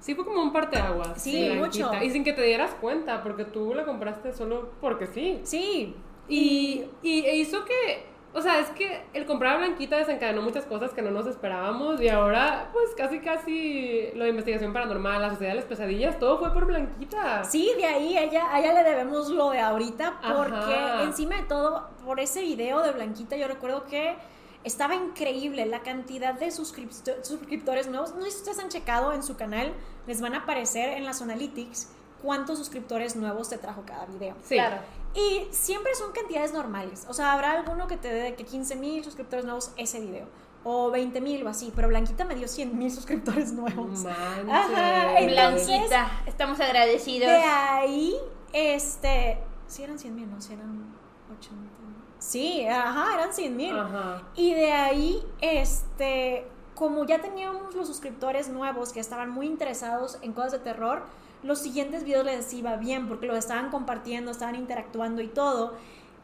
Sí, 0.00 0.14
fue 0.14 0.24
como 0.24 0.42
un 0.42 0.52
parteaguas. 0.52 1.22
Sí, 1.22 1.50
Blanquita. 1.58 1.92
mucho. 1.92 2.04
Y 2.04 2.10
sin 2.10 2.24
que 2.24 2.32
te 2.32 2.42
dieras 2.42 2.74
cuenta, 2.80 3.22
porque 3.22 3.44
tú 3.44 3.74
la 3.74 3.84
compraste 3.84 4.32
solo 4.32 4.70
porque 4.80 5.06
sí. 5.06 5.40
Sí. 5.42 5.94
Y, 6.28 6.84
y 7.02 7.24
e 7.24 7.36
hizo 7.36 7.64
que, 7.64 8.06
o 8.32 8.40
sea, 8.40 8.60
es 8.60 8.68
que 8.70 9.02
el 9.12 9.26
comprar 9.26 9.54
a 9.54 9.58
Blanquita 9.58 9.96
desencadenó 9.96 10.42
muchas 10.42 10.64
cosas 10.64 10.92
que 10.92 11.02
no 11.02 11.10
nos 11.10 11.26
esperábamos 11.26 12.00
y 12.00 12.08
ahora, 12.08 12.70
pues 12.72 12.90
casi, 12.96 13.18
casi 13.20 14.10
lo 14.14 14.24
de 14.24 14.30
investigación 14.30 14.72
paranormal, 14.72 15.20
la 15.20 15.30
sociedad 15.30 15.52
de 15.52 15.56
las 15.56 15.64
pesadillas, 15.64 16.18
todo 16.18 16.38
fue 16.38 16.52
por 16.52 16.66
Blanquita. 16.66 17.42
Sí, 17.44 17.72
de 17.76 17.84
ahí 17.86 18.16
ella, 18.16 18.54
a 18.54 18.60
ella 18.60 18.72
le 18.72 18.84
debemos 18.88 19.28
lo 19.30 19.50
de 19.50 19.58
ahorita, 19.60 20.20
porque 20.36 20.54
Ajá. 20.74 21.02
encima 21.02 21.36
de 21.36 21.42
todo, 21.42 21.88
por 22.04 22.20
ese 22.20 22.42
video 22.42 22.82
de 22.82 22.92
Blanquita, 22.92 23.36
yo 23.36 23.48
recuerdo 23.48 23.84
que 23.84 24.16
Estaba 24.62 24.94
increíble 24.94 25.64
la 25.64 25.80
cantidad 25.80 26.34
de 26.34 26.48
suscrip- 26.48 27.22
suscriptores 27.24 27.88
nuevos. 27.88 28.14
No 28.14 28.26
sé 28.26 28.30
si 28.32 28.36
ustedes 28.40 28.58
han 28.58 28.68
checado 28.68 29.14
en 29.14 29.22
su 29.22 29.34
canal, 29.34 29.72
les 30.06 30.20
van 30.20 30.34
a 30.34 30.40
aparecer 30.40 30.90
en 30.98 31.06
las 31.06 31.22
analytics 31.22 31.90
cuántos 32.22 32.58
suscriptores 32.58 33.16
nuevos 33.16 33.48
te 33.48 33.58
trajo 33.58 33.82
cada 33.86 34.06
video. 34.06 34.34
Sí. 34.42 34.54
Claro. 34.54 34.78
Y 35.14 35.48
siempre 35.50 35.94
son 35.94 36.12
cantidades 36.12 36.52
normales. 36.52 37.04
O 37.08 37.12
sea, 37.14 37.32
habrá 37.32 37.52
alguno 37.52 37.86
que 37.86 37.96
te 37.96 38.08
dé 38.12 38.34
que 38.34 38.44
15 38.44 38.76
mil 38.76 39.02
suscriptores 39.04 39.44
nuevos 39.44 39.72
ese 39.76 40.00
video. 40.00 40.26
O 40.62 40.90
20 40.90 41.20
mil 41.20 41.44
o 41.46 41.48
así. 41.48 41.72
Pero 41.74 41.88
Blanquita 41.88 42.24
me 42.24 42.34
dio 42.34 42.46
100 42.46 42.76
mil 42.78 42.90
suscriptores 42.92 43.52
nuevos. 43.52 44.04
Manches. 44.04 44.50
Ajá, 44.50 45.18
entonces- 45.18 45.66
Blanquita, 45.66 46.10
estamos 46.26 46.60
agradecidos. 46.60 47.28
De 47.30 47.36
ahí, 47.42 48.14
este. 48.52 49.38
Sí, 49.66 49.82
eran 49.82 49.98
100 49.98 50.14
mil, 50.14 50.30
no, 50.30 50.40
sí 50.40 50.52
eran 50.52 50.94
80. 51.38 51.70
Sí, 52.18 52.66
ajá, 52.66 53.14
eran 53.14 53.32
100 53.32 53.56
mil. 53.56 53.78
Ajá. 53.78 54.22
Y 54.34 54.52
de 54.52 54.72
ahí, 54.72 55.24
este, 55.40 56.46
como 56.74 57.04
ya 57.06 57.20
teníamos 57.20 57.74
los 57.74 57.86
suscriptores 57.86 58.48
nuevos 58.50 58.92
que 58.92 59.00
estaban 59.00 59.30
muy 59.30 59.46
interesados 59.46 60.18
en 60.20 60.32
cosas 60.34 60.52
de 60.52 60.58
terror, 60.58 61.02
los 61.42 61.58
siguientes 61.58 62.04
videos 62.04 62.24
les 62.24 62.52
iba 62.52 62.76
bien 62.76 63.08
porque 63.08 63.26
lo 63.26 63.36
estaban 63.36 63.70
compartiendo, 63.70 64.30
estaban 64.30 64.54
interactuando 64.54 65.22
y 65.22 65.28
todo. 65.28 65.74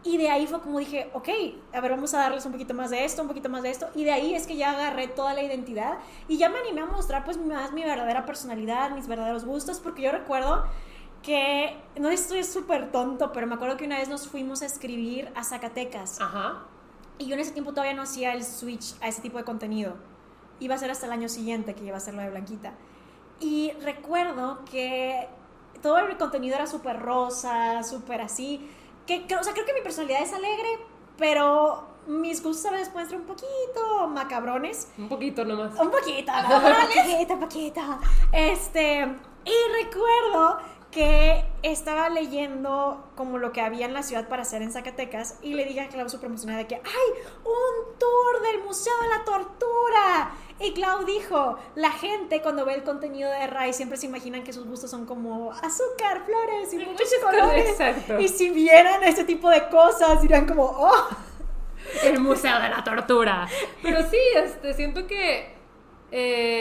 Y 0.05 0.19
de 0.19 0.31
ahí 0.31 0.47
fue 0.47 0.61
como 0.61 0.79
dije, 0.79 1.11
ok, 1.15 1.29
a 1.73 1.81
ver, 1.81 1.91
vamos 1.91 2.15
a 2.15 2.19
darles 2.19 2.47
un 2.47 2.53
poquito 2.53 2.75
más 2.75 2.91
de 2.91 3.05
esto, 3.05 3.23
un 3.23 3.29
poquito 3.29 3.49
más 3.49 3.63
de 3.65 3.71
esto. 3.71 3.89
Y 3.95 4.05
de 4.05 4.13
ahí 4.13 4.35
es 4.35 4.47
que 4.47 4.57
ya 4.57 4.71
agarré 4.71 5.09
toda 5.09 5.35
la 5.35 5.43
identidad 5.43 5.99
y 6.29 6.37
ya 6.39 6.49
me 6.49 6.61
animé 6.61 6.83
a 6.83 6.87
mostrar 6.87 7.25
pues 7.25 7.39
más 7.39 7.73
mi 7.73 7.83
verdadera 7.83 8.25
personalidad, 8.25 8.93
mis 8.93 9.09
verdaderos 9.09 9.45
gustos, 9.45 9.81
porque 9.81 10.03
yo 10.03 10.13
recuerdo 10.13 10.65
que, 11.25 11.77
no 11.99 12.09
estoy 12.09 12.45
súper 12.45 12.93
tonto, 12.93 13.33
pero 13.33 13.49
me 13.49 13.57
acuerdo 13.57 13.77
que 13.77 13.85
una 13.85 13.99
vez 13.99 14.09
nos 14.09 14.29
fuimos 14.29 14.63
a 14.63 14.67
escribir 14.67 15.33
a 15.35 15.43
Zacatecas. 15.43 16.21
Ajá. 16.21 16.63
Y 17.19 17.27
yo 17.27 17.35
en 17.35 17.41
ese 17.41 17.51
tiempo 17.51 17.73
todavía 17.73 17.95
no 17.95 18.03
hacía 18.03 18.33
el 18.33 18.45
switch 18.45 18.95
a 19.01 19.09
ese 19.09 19.23
tipo 19.23 19.39
de 19.39 19.45
contenido. 19.45 19.95
Iba 20.61 20.77
a 20.77 20.79
ser 20.79 20.91
hasta 20.93 21.07
el 21.07 21.13
año 21.13 21.29
siguiente 21.29 21.75
que 21.75 21.85
iba 21.85 21.97
a 21.97 22.01
ser 22.01 22.15
lo 22.15 22.23
de 22.23 22.31
Blanquita. 22.31 22.75
Y 23.41 23.73
recuerdo 23.83 24.61
que 24.71 25.29
todo 25.83 25.99
el 25.99 26.17
contenido 26.17 26.57
era 26.57 26.67
súper 26.67 27.01
rosa, 27.01 27.83
súper 27.83 28.21
así. 28.23 28.69
Que, 29.07 29.27
que- 29.27 29.37
o 29.37 29.43
sea, 29.45 29.53
creo 29.53 29.67
que 29.67 29.75
mi 29.75 29.83
personalidad 29.83 30.23
es 30.23 30.33
alegre, 30.33 30.79
pero 31.19 31.85
mis 32.07 32.43
gustos 32.43 32.67
a 32.67 32.71
veces 32.71 32.89
pueden 32.89 33.09
ser 33.09 33.19
un 33.19 33.27
poquito 33.27 34.09
macabrones. 34.09 34.89
Un 34.97 35.09
poquito 35.09 35.45
nomás. 35.45 35.79
Un 35.79 35.91
poquito, 35.91 36.33
poquito, 36.33 37.35
un 37.35 37.41
poquito. 37.41 37.81
Este, 38.33 39.01
y 39.45 39.85
recuerdo 39.85 40.59
que 40.97 41.45
estaba 41.63 42.09
leyendo 42.09 43.05
como 43.17 43.37
lo 43.37 43.53
que 43.53 43.61
había 43.61 43.85
en 43.85 43.93
la 43.93 44.03
ciudad 44.03 44.29
para 44.29 44.43
hacer 44.43 44.63
en 44.63 44.73
Zacatecas 44.73 45.37
y 45.43 45.53
le 45.53 45.67
dije 45.67 45.83
a 45.83 45.89
Clau 45.89 46.09
súper 46.09 46.31
emocionada 46.31 46.61
de 46.61 46.67
que 46.67 46.77
¡ay! 46.77 47.23
¡Un 47.45 47.99
tour 47.99 48.41
del 48.41 48.65
Museo 48.65 48.95
de 49.03 49.09
la 49.09 49.23
Tortura! 49.23 50.31
Y 50.59 50.73
Clau 50.73 51.05
dijo, 51.05 51.59
la 51.75 51.91
gente 51.91 52.41
cuando 52.41 52.65
ve 52.65 52.73
el 52.73 52.83
contenido 52.83 53.31
de 53.31 53.47
Ray 53.47 53.75
siempre 53.75 53.99
se 53.99 54.07
imaginan 54.07 54.43
que 54.43 54.55
sus 54.55 54.67
gustos 54.67 54.91
son 54.91 55.05
como 55.05 55.53
azúcar, 55.53 56.25
flores 56.25 56.73
y 56.73 56.79
muchos 56.79 57.11
colores. 57.23 57.69
Exacto. 57.69 58.19
Y 58.19 58.29
si 58.29 58.49
vieran 58.49 59.05
ese 59.05 59.25
tipo 59.25 59.51
de 59.51 59.69
cosas 59.69 60.23
dirían 60.23 60.47
como, 60.47 60.65
¡oh! 60.65 61.09
El 62.05 62.21
Museo 62.21 62.59
de 62.59 62.71
la 62.71 62.83
Tortura. 62.83 63.47
Pero 63.83 64.01
sí, 64.09 64.19
este, 64.35 64.73
siento 64.73 65.07
que 65.07 65.57
eh, 66.11 66.56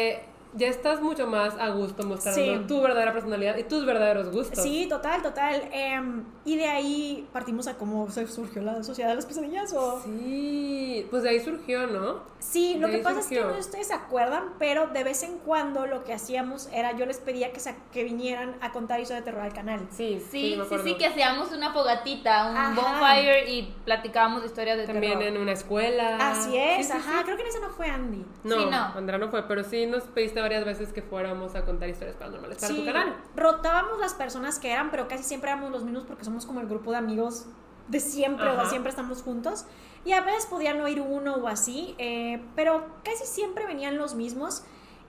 ya 0.56 0.68
estás 0.68 1.02
mucho 1.02 1.28
más 1.28 1.54
a 1.60 1.70
gusto 1.70 2.04
mostrando 2.06 2.42
Sí. 2.42 2.66
tu 2.68 2.82
verdadera 2.82 3.14
personalidad 3.14 3.58
y 3.58 3.64
tus 3.64 3.86
verdaderos 3.86 4.32
gustos. 4.32 4.64
Sí, 4.64 4.88
total, 4.90 5.22
total. 5.22 5.70
Em, 5.72 6.24
y 6.46 6.56
de 6.58 6.66
ahí 6.68 7.28
partimos 7.34 7.68
a 7.68 7.78
cómo 7.78 8.10
se 8.10 8.26
surgió 8.28 8.62
la 8.62 8.82
sociedad 8.84 9.10
de 9.10 9.16
las 9.16 9.26
pesadillas. 9.26 9.74
¿o? 9.74 10.02
Sí, 10.04 11.08
pues 11.10 11.24
de 11.24 11.30
ahí 11.30 11.40
surgió, 11.40 11.88
¿no? 11.88 12.20
Sí, 12.40 12.76
lo 12.80 12.88
que 12.90 13.00
pasa 13.00 13.20
es 13.22 13.28
que 13.28 13.42
no 13.42 13.50
sé 13.50 13.56
si 13.56 13.60
ustedes 13.62 13.88
se 13.88 13.94
acuerdan, 13.94 14.54
pero 14.60 14.88
de 14.88 15.04
vez 15.04 15.24
en 15.24 15.38
cuando 15.40 15.88
lo 15.88 16.04
que 16.04 16.14
hacíamos 16.14 16.70
era 16.72 16.96
yo 16.96 17.06
les 17.06 17.18
pedía 17.18 17.52
que, 17.52 17.60
que 17.92 18.04
vinieran 18.04 18.56
a 18.62 18.72
contar 18.72 19.00
historias 19.00 19.26
de 19.26 19.32
terror 19.32 19.46
al 19.46 19.54
canal. 19.54 19.80
Sí, 19.92 20.22
Sí, 20.32 20.58
sí, 20.70 20.78
sí, 20.84 20.96
que 20.96 21.08
hacíamos 21.08 21.52
una 21.52 21.74
fogatita, 21.74 22.50
un 22.52 22.58
Ajá. 22.58 22.76
bonfire 22.76 23.50
y 23.52 23.74
platicábamos 23.84 24.46
historias 24.46 24.78
de 24.78 24.86
También 24.86 25.20
terror. 25.20 25.36
en 25.36 25.42
una 25.42 25.52
escuela. 25.54 26.18
Así 26.32 26.56
es, 26.58 26.92
ajá. 26.92 27.20
sí. 27.20 27.24
Creo 27.26 27.36
que 27.38 27.44
en 27.44 27.50
ese 27.50 27.60
no 27.60 27.70
fue 27.70 27.88
Andy. 27.88 28.24
No, 28.44 28.60
Sí, 28.60 28.66
no. 28.70 28.78
Andrea 28.96 29.18
no 29.18 29.30
fue, 29.30 29.44
pero 29.48 29.64
sí 29.64 29.86
nos 29.88 30.04
pediste 30.04 30.40
varias 30.46 30.64
veces 30.66 30.94
que 30.94 31.02
fuéramos 31.02 31.56
a 31.56 31.66
contar 31.66 31.90
historias 31.90 32.16
paranormales 32.16 32.58
para 32.58 32.68
Sí, 32.74 32.80
tu 32.80 32.86
canal. 32.86 33.16
rotábamos 33.36 34.00
las 34.00 34.14
personas 34.14 34.60
que 34.60 34.72
eran, 34.72 34.92
pero 34.92 35.08
casi 35.08 35.24
siempre 35.24 35.50
éramos 35.52 35.72
los 35.72 35.84
mismos 35.84 36.04
porque 36.06 36.24
somos 36.24 36.46
como 36.46 36.60
el 36.62 36.68
grupo 36.68 36.92
de 36.92 36.98
amigos 36.98 37.46
de 37.88 38.00
siempre, 38.00 38.48
o 38.50 38.66
siempre 38.66 38.90
estamos 38.90 39.22
juntos. 39.22 39.66
Y 40.06 40.12
a 40.14 40.22
veces 40.22 40.46
podían 40.48 40.78
no 40.80 40.88
ir 40.88 41.02
uno 41.02 41.36
o 41.36 41.48
así, 41.48 41.96
eh, 41.98 42.42
pero 42.56 42.86
casi 43.04 43.26
siempre 43.26 43.66
venían 43.66 43.98
los 43.98 44.16
mismos. 44.16 44.64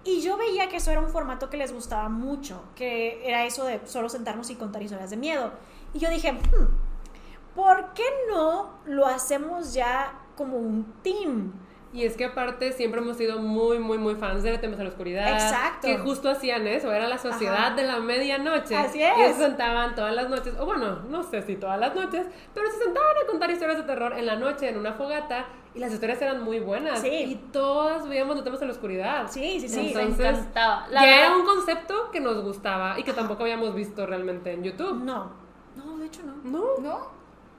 Y 0.05 0.20
yo 0.20 0.37
veía 0.37 0.68
que 0.68 0.76
eso 0.76 0.91
era 0.91 1.01
un 1.01 1.09
formato 1.09 1.51
que 1.51 1.57
les 1.57 1.72
gustaba 1.72 2.09
mucho, 2.09 2.62
que 2.74 3.26
era 3.28 3.45
eso 3.45 3.64
de 3.64 3.80
solo 3.87 4.09
sentarnos 4.09 4.51
y 4.51 4.55
contar 4.57 4.82
historias 4.82 5.11
de 5.11 5.16
miedo. 5.16 5.53
Y 5.95 5.99
yo 5.99 6.09
dije, 6.11 6.32
"Hmm, 6.32 7.55
¿por 7.55 7.93
qué 7.95 8.05
no 8.30 8.70
lo 8.87 9.07
hacemos 9.07 9.74
ya 9.74 10.12
como 10.37 10.59
un 10.59 10.84
team? 11.03 11.53
Y 11.97 12.05
es 12.05 12.15
que 12.15 12.27
aparte 12.27 12.73
siempre 12.73 13.01
hemos 13.01 13.17
sido 13.17 13.39
muy, 13.41 13.79
muy, 13.79 13.97
muy 13.97 14.17
fans 14.17 14.43
de 14.43 14.59
Temas 14.59 14.79
a 14.79 14.83
la 14.83 14.91
Oscuridad. 14.91 15.33
Exacto. 15.33 15.87
Que 15.89 15.97
justo 15.97 16.29
hacían 16.29 16.67
eso, 16.67 16.93
era 16.93 17.09
la 17.09 17.17
sociedad 17.17 17.69
Ajá. 17.69 17.75
de 17.75 17.85
la 17.85 18.01
medianoche. 18.01 18.77
Así 18.77 18.99
Y 18.99 19.03
es. 19.03 19.35
se 19.37 19.45
sentaban 19.45 19.95
todas 19.95 20.15
las 20.15 20.29
noches, 20.29 20.55
o 20.61 20.67
bueno, 20.67 21.01
no 21.09 21.23
sé 21.23 21.41
si 21.41 21.57
todas 21.57 21.81
las 21.81 21.95
noches, 21.95 22.27
pero 22.53 22.71
se 22.71 22.85
sentaban 22.85 23.17
a 23.25 23.27
contar 23.27 23.51
historias 23.51 23.79
de 23.79 23.85
terror 23.85 24.13
en 24.13 24.27
la 24.27 24.37
noche, 24.37 24.69
en 24.69 24.77
una 24.77 24.93
fogata, 24.93 25.47
y 25.75 25.79
las 25.79 25.91
historias 25.91 26.21
eran 26.21 26.43
muy 26.45 26.61
buenas. 26.61 27.01
Sí. 27.01 27.09
Y 27.09 27.35
todas 27.51 28.07
veíamos 28.07 28.45
Temas 28.45 28.61
a 28.61 28.67
la 28.67 28.73
Oscuridad. 28.73 29.27
Sí, 29.31 29.59
sí, 29.61 29.67
sí. 29.69 29.89
Entonces, 29.89 30.27
encantaba. 30.27 30.87
La 30.91 31.01
ya 31.01 31.07
verdad- 31.07 31.27
era 31.29 31.37
un 31.37 31.45
concepto 31.47 32.11
que 32.13 32.21
nos 32.21 32.43
gustaba 32.43 32.99
y 33.01 33.05
que 33.05 33.15
tampoco 33.15 33.43
habíamos 33.43 33.75
visto 33.75 34.05
realmente 34.05 34.53
en 34.53 34.63
YouTube. 34.63 35.03
No, 35.03 35.33
no, 35.77 35.97
de 35.97 36.07
hecho 36.07 36.21
no. 36.25 36.35
No, 36.45 36.65
¿No? 36.83 37.16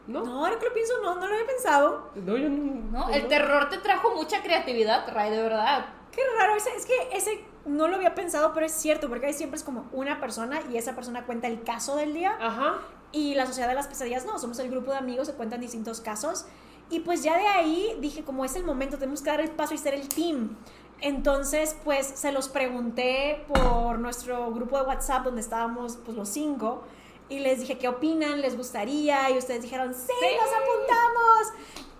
No. 0.07 0.23
No, 0.23 0.45
ahora 0.45 0.57
que 0.59 0.65
lo 0.65 0.73
pienso, 0.73 0.93
no, 1.03 1.15
no 1.15 1.27
lo 1.27 1.33
había 1.33 1.45
pensado. 1.47 2.09
No, 2.15 2.37
yo 2.37 2.49
no. 2.49 2.77
¿No? 2.91 3.09
El 3.09 3.27
terror 3.27 3.69
te 3.69 3.77
trajo 3.77 4.15
mucha 4.15 4.41
creatividad, 4.41 5.07
Ray, 5.13 5.31
de 5.31 5.41
verdad. 5.41 5.85
Qué 6.11 6.21
raro, 6.39 6.55
ese- 6.55 6.75
es 6.75 6.85
que 6.85 6.93
ese 7.13 7.43
no 7.65 7.87
lo 7.87 7.97
había 7.97 8.15
pensado, 8.15 8.53
pero 8.53 8.65
es 8.65 8.71
cierto, 8.71 9.09
porque 9.09 9.27
ahí 9.27 9.33
siempre 9.33 9.57
es 9.57 9.63
como 9.63 9.85
una 9.91 10.19
persona 10.19 10.59
y 10.71 10.77
esa 10.77 10.95
persona 10.95 11.25
cuenta 11.25 11.47
el 11.47 11.63
caso 11.63 11.95
del 11.97 12.13
día 12.13 12.35
Ajá. 12.39 12.75
y 13.11 13.35
la 13.35 13.45
sociedad 13.45 13.67
de 13.67 13.75
las 13.75 13.87
pesadillas 13.87 14.25
no, 14.25 14.39
somos 14.39 14.57
el 14.59 14.71
grupo 14.71 14.91
de 14.91 14.97
amigos, 14.97 15.27
se 15.27 15.33
cuentan 15.33 15.59
distintos 15.59 15.99
casos 16.01 16.45
y 16.89 17.01
pues 17.01 17.21
ya 17.23 17.37
de 17.37 17.45
ahí 17.45 17.97
dije 17.99 18.23
como 18.23 18.45
es 18.45 18.55
el 18.55 18.63
momento, 18.63 18.97
tenemos 18.97 19.21
que 19.21 19.29
dar 19.29 19.41
el 19.41 19.51
paso 19.51 19.73
y 19.73 19.77
ser 19.77 19.93
el 19.93 20.07
team. 20.07 20.55
Entonces 21.01 21.75
pues 21.83 22.07
se 22.07 22.31
los 22.31 22.49
pregunté 22.49 23.45
por 23.47 23.99
nuestro 23.99 24.51
grupo 24.51 24.77
de 24.79 24.85
WhatsApp 24.85 25.23
donde 25.25 25.41
estábamos 25.41 25.97
pues 26.03 26.17
los 26.17 26.29
cinco 26.29 26.83
y 27.29 27.39
les 27.39 27.59
dije 27.59 27.77
qué 27.77 27.87
opinan, 27.87 28.41
les 28.41 28.55
gustaría 28.57 29.29
y 29.29 29.37
ustedes 29.37 29.61
dijeron 29.61 29.93
sí, 29.93 30.07
nos 30.09 30.49
apuntamos. 30.49 31.53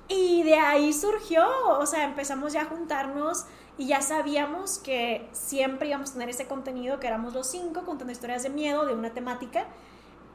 Y 0.10 0.44
de 0.44 0.56
ahí 0.56 0.94
surgió, 0.94 1.46
o 1.80 1.86
sea, 1.86 2.06
empezamos 2.06 2.54
ya 2.54 2.62
a 2.62 2.66
juntarnos 2.66 3.46
y 3.78 3.88
ya 3.88 4.02
sabíamos 4.02 4.78
que 4.80 5.28
siempre 5.34 5.90
íbamos 5.90 6.12
a 6.12 6.14
tener 6.14 6.30
ese 6.30 6.48
contenido, 6.48 7.00
que 7.00 7.08
éramos 7.08 7.34
los 7.34 7.48
cinco 7.48 7.84
contando 7.86 8.12
historias 8.14 8.44
de 8.44 8.50
miedo, 8.50 8.86
de 8.86 8.94
una 8.94 9.14
temática, 9.14 9.66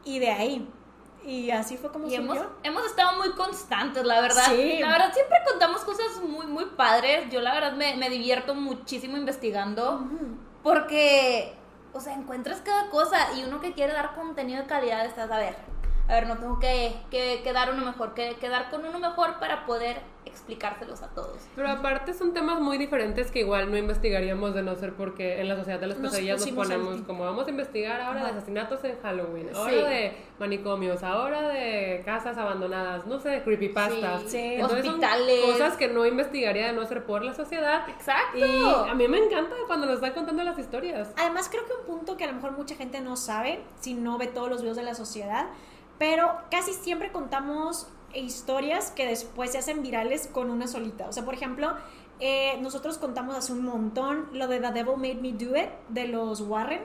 y 0.05 0.19
de 0.19 0.31
ahí. 0.31 0.69
Y 1.25 1.51
así 1.53 1.77
fue 1.77 1.91
como 1.91 2.07
Y 2.09 2.15
hemos, 2.17 2.37
surgió. 2.37 2.53
hemos 2.65 2.85
estado 2.85 3.17
muy 3.17 3.31
constantes, 3.33 4.05
la 4.05 4.21
verdad. 4.21 4.45
Sí. 4.51 4.79
La 4.81 4.89
verdad, 4.91 5.13
siempre 5.15 5.39
contamos 5.49 5.83
cosas 5.83 6.21
muy, 6.23 6.47
muy 6.47 6.67
padres. 6.77 7.31
Yo, 7.31 7.41
la 7.41 7.55
verdad, 7.55 7.73
me, 7.75 7.97
me 7.97 8.11
divierto 8.11 8.55
muchísimo 8.55 9.17
investigando. 9.17 9.95
Ujú. 10.05 10.37
Porque, 10.65 11.55
o 11.93 12.01
sea, 12.01 12.15
encuentras 12.15 12.61
cada 12.61 12.91
cosa 12.91 13.33
y 13.35 13.45
uno 13.45 13.61
que 13.61 13.73
quiere 13.73 13.93
dar 13.93 14.15
contenido 14.15 14.63
de 14.63 14.69
calidad 14.69 15.05
estás, 15.05 15.31
a 15.31 15.39
ver, 15.39 15.72
a 16.09 16.15
ver, 16.15 16.27
no 16.27 16.37
tengo 16.39 16.59
que, 16.59 16.95
que, 17.11 17.41
que 17.43 17.53
dar 17.53 17.73
uno 17.73 17.85
mejor, 17.85 18.15
que, 18.15 18.37
que 18.41 18.49
dar 18.49 18.71
con 18.71 18.85
uno 18.85 18.99
mejor 18.99 19.39
para 19.39 19.65
poder 19.67 20.01
explicárselos 20.25 21.03
a 21.03 21.09
todos. 21.09 21.37
Pero 21.57 21.69
aparte 21.69 22.15
son 22.15 22.33
temas 22.33 22.61
muy 22.61 22.79
diferentes 22.79 23.31
que 23.31 23.41
igual 23.41 23.71
no 23.71 23.77
investigaríamos 23.77 24.55
de 24.55 24.63
no 24.63 24.75
ser 24.77 24.95
porque 24.95 25.41
en 25.41 25.49
la 25.49 25.57
sociedad 25.57 25.81
de 25.81 25.89
las 25.89 25.99
Nos 25.99 26.13
pesadillas 26.13 26.41
nos 26.47 26.51
ponemos 26.55 27.01
como 27.03 27.25
vamos 27.25 27.47
a 27.47 27.51
investigar 27.51 28.01
ahora 28.01 28.25
de 28.25 28.31
asesinatos 28.31 28.83
en 28.85 29.01
Halloween, 29.03 29.51
ahora 29.55 29.71
Sí. 29.71 29.77
de 29.79 30.17
manicomios, 30.39 31.03
ahora 31.03 31.49
de 31.49 32.03
casas 32.05 32.39
abandonadas, 32.39 33.07
no 33.07 33.19
sé, 33.21 33.31
de 33.31 33.43
creepypastas. 33.43 34.23
Sí. 34.23 34.29
Sí. 34.31 34.39
Entonces 34.55 34.85
son 34.85 34.95
Hospitales. 34.95 35.41
cosas 35.45 35.77
que 35.77 35.89
no 35.89 36.07
investigaría 36.07 36.67
de 36.67 36.73
no 36.73 36.85
ser 36.87 37.05
por 37.05 37.25
la 37.25 37.35
sociedad. 37.35 37.89
Exacto. 37.89 38.39
Y 38.39 38.91
a 38.91 38.95
mí 38.95 39.09
me 39.09 39.19
encanta 39.19 39.55
cuando 39.67 39.87
nos 39.87 39.97
están 39.97 40.13
contando 40.13 40.43
las 40.45 40.59
historias. 40.59 41.13
Además, 41.17 41.49
creo 41.51 41.65
que 41.67 41.73
un 41.81 41.87
punto 41.99 42.17
que 42.17 42.25
a 42.25 42.29
lo 42.29 42.35
mejor 42.35 42.53
mucha 42.53 42.75
gente 42.77 43.01
no 43.01 43.17
sabe, 43.17 43.61
si 43.81 43.95
no 43.95 44.19
ve 44.19 44.29
todos 44.29 44.49
los 44.49 44.61
videos 44.63 44.77
de 44.77 44.83
la 44.85 44.95
sociedad, 44.95 45.47
pero 46.03 46.37
casi 46.51 46.73
siempre 46.73 47.13
contamos 47.13 47.87
historias 48.13 48.91
que 48.91 49.07
después 49.07 49.53
se 49.53 49.59
hacen 49.59 49.85
virales 49.85 50.27
con 50.27 50.51
una 50.51 50.67
solita. 50.67 51.07
O 51.07 51.13
sea, 51.13 51.25
por 51.25 51.33
ejemplo, 51.33 51.77
eh, 52.19 52.59
nosotros 52.61 52.99
contamos 52.99 53.37
hace 53.37 53.53
un 53.53 53.65
montón 53.65 54.29
lo 54.33 54.49
de 54.49 54.59
The 54.59 54.73
Devil 54.73 54.97
Made 54.97 55.15
Me 55.23 55.33
Do 55.33 55.57
It 55.57 55.71
de 55.91 56.09
los 56.09 56.41
Warren. 56.41 56.83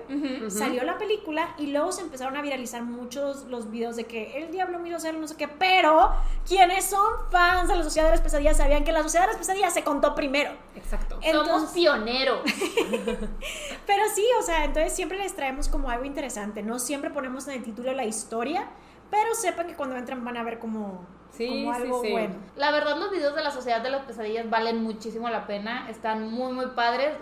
Salió 0.51 0.83
la 0.83 0.99
película 0.99 1.55
y 1.57 1.67
luego 1.67 1.91
se 1.91 2.01
empezaron 2.01 2.37
a 2.37 2.43
viralizar 2.43 2.83
muchos 2.83 3.45
los 3.45 3.71
videos 3.71 3.95
de 3.95 4.05
que 4.05 4.37
el 4.37 4.51
diablo 4.51 4.77
me 4.77 4.89
hizo 4.89 4.97
hacer 4.97 5.15
no 5.15 5.27
sé 5.27 5.35
qué, 5.35 5.47
pero 5.47 6.11
quienes 6.47 6.85
son 6.85 7.03
fans 7.31 7.69
de 7.69 7.75
la 7.75 7.83
Sociedad 7.83 8.07
de 8.09 8.11
las 8.13 8.21
Pesadillas 8.21 8.57
sabían 8.57 8.83
que 8.83 8.91
la 8.91 9.01
Sociedad 9.01 9.25
de 9.25 9.31
las 9.33 9.37
Pesadillas 9.39 9.73
se 9.73 9.83
contó 9.83 10.13
primero. 10.13 10.51
Exacto. 10.75 11.19
Somos 11.23 11.25
Entonces- 11.47 11.71
pioneros. 11.71 12.41
Pero 13.87 14.03
sí, 14.13 14.25
o 14.39 14.43
sea, 14.43 14.63
entonces 14.65 14.93
siempre 14.93 15.17
les 15.17 15.35
traemos 15.35 15.69
como 15.69 15.89
algo 15.89 16.05
interesante. 16.05 16.61
No 16.63 16.77
siempre 16.79 17.09
ponemos 17.09 17.47
en 17.47 17.55
el 17.55 17.63
título 17.63 17.91
la 17.93 18.05
historia, 18.05 18.67
pero 19.09 19.33
sepan 19.35 19.67
que 19.67 19.75
cuando 19.75 19.95
entran 19.95 20.23
van 20.23 20.37
a 20.37 20.43
ver 20.43 20.59
como, 20.59 21.05
Sí, 21.31 21.47
como 21.47 21.75
sí, 21.75 21.81
algo 21.81 22.01
sí. 22.01 22.11
bueno. 22.11 22.35
La 22.55 22.71
verdad, 22.71 22.97
los 22.97 23.11
videos 23.11 23.35
de 23.35 23.43
la 23.43 23.51
Sociedad 23.51 23.81
de 23.81 23.89
las 23.89 24.05
Pesadillas 24.05 24.49
valen 24.49 24.81
muchísimo 24.81 25.29
la 25.29 25.45
pena. 25.45 25.89
Están 25.89 26.31
muy, 26.31 26.53
muy 26.53 26.67
padres. 26.67 27.15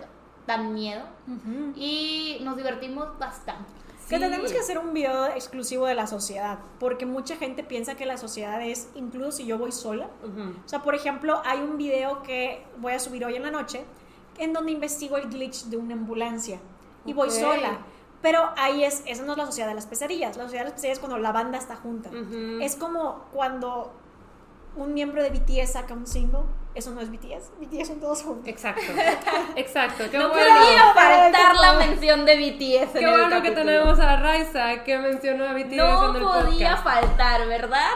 Dan 0.47 0.73
miedo. 0.73 1.01
Y 1.75 2.38
nos 2.41 2.55
divertimos 2.55 3.17
bastante. 3.17 3.71
Que 4.07 4.19
tenemos 4.19 4.51
que 4.51 4.59
hacer 4.59 4.77
un 4.77 4.93
video 4.93 5.25
exclusivo 5.25 5.88
de 5.88 5.95
la 5.95 6.05
sociedad, 6.05 6.59
porque 6.79 7.07
mucha 7.07 7.36
gente 7.38 7.63
piensa 7.63 7.95
que 7.95 8.05
la 8.05 8.17
sociedad 8.17 8.61
es, 8.61 8.89
incluso 8.93 9.31
si 9.31 9.47
yo 9.47 9.57
voy 9.57 9.71
sola. 9.71 10.07
Ujú. 10.23 10.51
O 10.63 10.67
sea, 10.69 10.83
por 10.83 10.93
ejemplo, 10.93 11.41
hay 11.43 11.59
un 11.61 11.77
video 11.79 12.21
que 12.21 12.63
voy 12.77 12.93
a 12.93 12.99
subir 12.99 13.25
hoy 13.25 13.36
en 13.36 13.41
la 13.41 13.49
noche, 13.49 13.83
en 14.38 14.53
donde 14.53 14.71
investigo 14.73 15.17
el 15.17 15.27
glitch 15.29 15.63
de 15.65 15.77
una 15.77 15.95
ambulancia. 15.95 16.59
Y 17.05 17.13
voy 17.13 17.31
sola. 17.31 17.79
Pero 18.26 18.49
ahí 18.57 18.84
es, 18.84 19.03
esa 19.05 19.21
no 19.21 19.34
es 19.34 19.38
la 19.38 19.45
sociedad 19.45 19.67
de 19.69 19.76
las 19.76 19.86
pesadillas. 19.86 20.36
La 20.36 20.45
sociedad 20.45 20.63
de 20.63 20.69
las 20.71 20.73
pesadillas 20.73 20.97
es 20.97 20.99
cuando 20.99 21.19
la 21.19 21.32
banda 21.32 21.59
está 21.59 21.76
junta. 21.76 22.09
Es 22.59 22.76
como 22.76 23.26
cuando 23.32 23.93
un 24.76 24.95
miembro 24.95 25.21
de 25.21 25.30
BTS 25.30 25.73
saca 25.73 25.93
un 25.93 26.07
single. 26.07 26.39
Eso 26.73 26.89
no 26.89 27.01
es 27.01 27.11
BTS. 27.11 27.51
BTS 27.61 27.88
son 27.88 27.99
todos 27.99 28.23
juntos. 28.23 28.47
Exacto. 28.47 28.82
Exacto. 29.55 30.05
Qué 30.09 30.17
No 30.17 30.30
bueno. 30.30 30.43
podía 30.55 30.91
faltar 30.95 31.55
la 31.55 31.73
mención 31.73 32.26
de 32.26 32.36
BTS 32.36 32.91
Qué 32.93 32.99
en 32.99 33.07
el 33.07 33.11
bueno 33.21 33.41
que 33.43 33.51
tenemos 33.51 33.99
a 33.99 34.15
Raiza 34.17 34.84
que 34.84 34.97
mencionó 34.97 35.45
a 35.45 35.53
BTS 35.53 35.76
No 35.76 36.09
en 36.09 36.15
el 36.15 36.21
podía 36.23 36.76
podcast. 36.78 36.84
faltar, 36.84 37.47
¿verdad? 37.47 37.91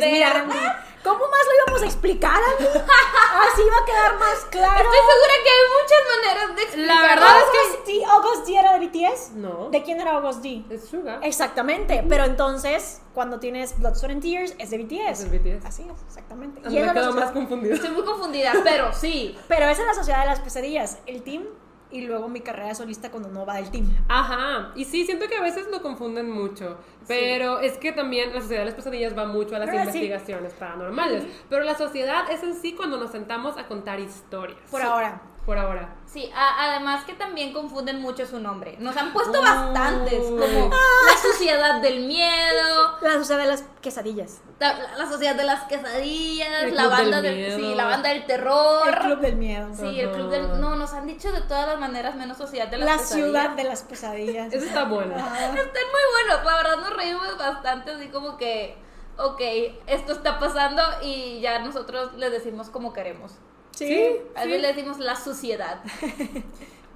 Pues 0.00 0.10
mira. 0.10 0.30
Andy, 0.30 0.56
¿cómo 1.04 1.18
más 1.18 1.40
lo 1.46 1.52
íbamos 1.64 1.82
a 1.82 1.84
explicar, 1.84 2.34
Andy? 2.34 2.64
Así 2.66 3.62
va 3.70 3.76
a 3.82 3.84
quedar 3.84 4.18
más 4.18 4.38
claro. 4.50 4.72
Estoy 4.84 4.98
segura 5.12 5.34
que 5.44 5.50
hay 5.50 5.64
muchas 5.82 6.02
maneras 6.16 6.56
de 6.56 6.62
explicarlo. 6.62 6.94
La 7.02 7.08
verdad 7.08 7.36
es 7.38 7.44
que- 7.52 7.58
August 7.58 7.86
D, 7.86 8.04
August 8.06 8.46
D 8.46 8.56
era 8.58 8.72
de 8.78 8.86
BTS. 8.86 9.30
No. 9.34 9.68
¿De 9.70 9.82
quién 9.82 10.00
era 10.00 10.12
August 10.12 10.40
D? 10.42 10.64
Es 10.70 10.88
Suga. 10.88 11.20
Exactamente, 11.22 12.04
pero 12.08 12.24
entonces 12.24 13.02
cuando 13.12 13.38
tienes 13.38 13.78
Blood, 13.78 13.94
Sweat 13.96 14.12
and 14.12 14.22
Tears 14.22 14.54
es 14.58 14.70
de 14.70 14.78
BTS. 14.78 15.24
Es 15.24 15.30
de 15.30 15.38
BTS. 15.38 15.66
Así 15.66 15.82
es, 15.82 16.02
exactamente. 16.06 16.62
Ah, 16.64 16.68
Y 16.70 16.78
Me 16.78 16.92
quedo 16.92 17.12
más 17.12 17.30
confundido. 17.32 17.74
Estoy 17.74 17.90
muy 17.90 18.04
confundida, 18.04 18.52
pero 18.64 18.92
sí. 18.94 19.36
Pero 19.48 19.66
esa 19.68 19.82
es 19.82 19.86
la 19.88 19.94
sociedad 19.94 20.20
de 20.20 20.26
las 20.26 20.40
pesadillas, 20.40 20.98
el 21.06 21.22
team 21.22 21.44
y 21.92 22.02
luego 22.06 22.28
mi 22.28 22.40
carrera 22.40 22.68
de 22.68 22.74
solista 22.74 23.10
cuando 23.10 23.28
no 23.30 23.44
va 23.46 23.58
el 23.58 23.70
team. 23.70 23.86
Ajá, 24.08 24.72
y 24.74 24.84
sí, 24.84 25.04
siento 25.04 25.28
que 25.28 25.36
a 25.36 25.42
veces 25.42 25.66
lo 25.70 25.82
confunden 25.82 26.30
mucho, 26.30 26.78
pero 27.06 27.60
es 27.60 27.78
que 27.78 27.92
también 27.92 28.32
la 28.34 28.40
sociedad 28.40 28.60
de 28.62 28.66
las 28.66 28.74
pesadillas 28.74 29.16
va 29.16 29.26
mucho 29.26 29.54
a 29.56 29.58
las 29.58 29.68
Ah, 29.68 29.72
sí. 29.72 29.78
investigaciones 29.78 30.52
paranormales, 30.54 31.24
pero 31.48 31.64
la 31.64 31.76
sociedad 31.76 32.30
es 32.30 32.42
en 32.42 32.54
sí 32.54 32.72
cuando 32.74 32.98
nos 32.98 33.10
sentamos 33.10 33.56
a 33.58 33.66
contar 33.68 34.00
historias. 34.00 34.58
Por 34.70 34.80
Sí, 34.80 34.86
ahora. 34.86 35.22
Por 35.46 35.58
ahora. 35.58 35.96
Sí, 36.06 36.30
a- 36.36 36.70
además 36.70 37.04
que 37.04 37.14
también 37.14 37.52
confunden 37.52 38.00
mucho 38.00 38.24
su 38.26 38.38
nombre. 38.38 38.76
Nos 38.78 38.96
han 38.96 39.12
puesto 39.12 39.40
Uy. 39.40 39.44
bastantes, 39.44 40.20
como 40.22 40.70
la 40.70 41.16
sociedad 41.20 41.80
del 41.80 42.06
miedo, 42.06 42.98
La 43.00 43.14
sociedad 43.14 43.40
de 43.40 43.46
las 43.48 43.64
quesadillas. 43.80 44.40
la, 44.60 44.74
la 44.96 45.06
sociedad 45.08 45.34
de 45.34 45.42
las 45.42 45.64
quesadillas, 45.64 46.62
El 46.62 46.76
la 46.76 46.86
banda 46.86 47.20
del 47.22 47.56
sí, 47.56 47.74
la 47.74 47.86
banda 47.86 48.10
del 48.10 48.24
terror. 48.26 48.88
El 48.88 48.94
club 49.00 49.18
del 49.18 49.34
miedo. 49.36 49.68
Sí, 49.74 49.98
el 50.00 50.12
club 50.12 50.30
del... 50.30 50.60
No, 50.60 50.76
nos 50.76 50.92
han 50.92 51.06
dicho 51.08 51.32
de 51.32 51.40
todas 51.40 51.66
las 51.66 51.78
maneras 51.80 52.14
menos 52.14 52.38
sociedad 52.38 52.68
de 52.68 52.78
las 52.78 52.86
La 52.88 52.96
pesadillas. 52.98 53.24
ciudad 53.26 53.50
de 53.50 53.64
las 53.64 53.82
pesadillas. 53.82 54.52
Eso 54.52 54.64
está 54.66 54.84
bueno. 54.84 55.14
Ah, 55.18 55.38
Están 55.40 55.56
muy 55.56 56.24
buenos, 56.28 56.44
la 56.44 56.56
verdad 56.56 56.76
nos 56.82 56.94
reímos 56.96 57.36
bastante, 57.36 57.90
así 57.90 58.06
como 58.08 58.36
que, 58.36 58.76
ok, 59.18 59.40
esto 59.88 60.12
está 60.12 60.38
pasando 60.38 60.82
y 61.02 61.40
ya 61.40 61.58
nosotros 61.58 62.12
le 62.14 62.30
decimos 62.30 62.70
como 62.70 62.92
queremos. 62.92 63.32
Sí. 63.74 64.16
A 64.34 64.44
veces 64.44 64.62
le 64.62 64.68
decimos 64.68 64.98
la 64.98 65.16
suciedad. 65.16 65.82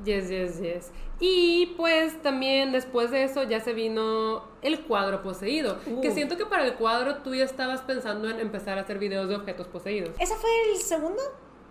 Yes, 0.04 0.28
yes, 0.28 0.60
yes. 0.60 0.90
Y 1.18 1.74
pues 1.76 2.20
también 2.20 2.72
después 2.72 3.10
de 3.10 3.24
eso 3.24 3.44
ya 3.44 3.60
se 3.60 3.72
vino 3.72 4.44
el 4.60 4.82
cuadro 4.82 5.22
poseído. 5.22 5.78
Uh. 5.86 6.00
Que 6.00 6.10
siento 6.10 6.36
que 6.36 6.44
para 6.44 6.64
el 6.66 6.74
cuadro 6.74 7.18
tú 7.18 7.34
ya 7.34 7.44
estabas 7.44 7.80
pensando 7.80 8.28
en 8.28 8.38
empezar 8.40 8.76
a 8.76 8.82
hacer 8.82 8.98
videos 8.98 9.28
de 9.28 9.36
objetos 9.36 9.66
poseídos. 9.68 10.10
¿Ese 10.18 10.34
fue 10.34 10.50
el 10.72 10.78
segundo? 10.78 11.22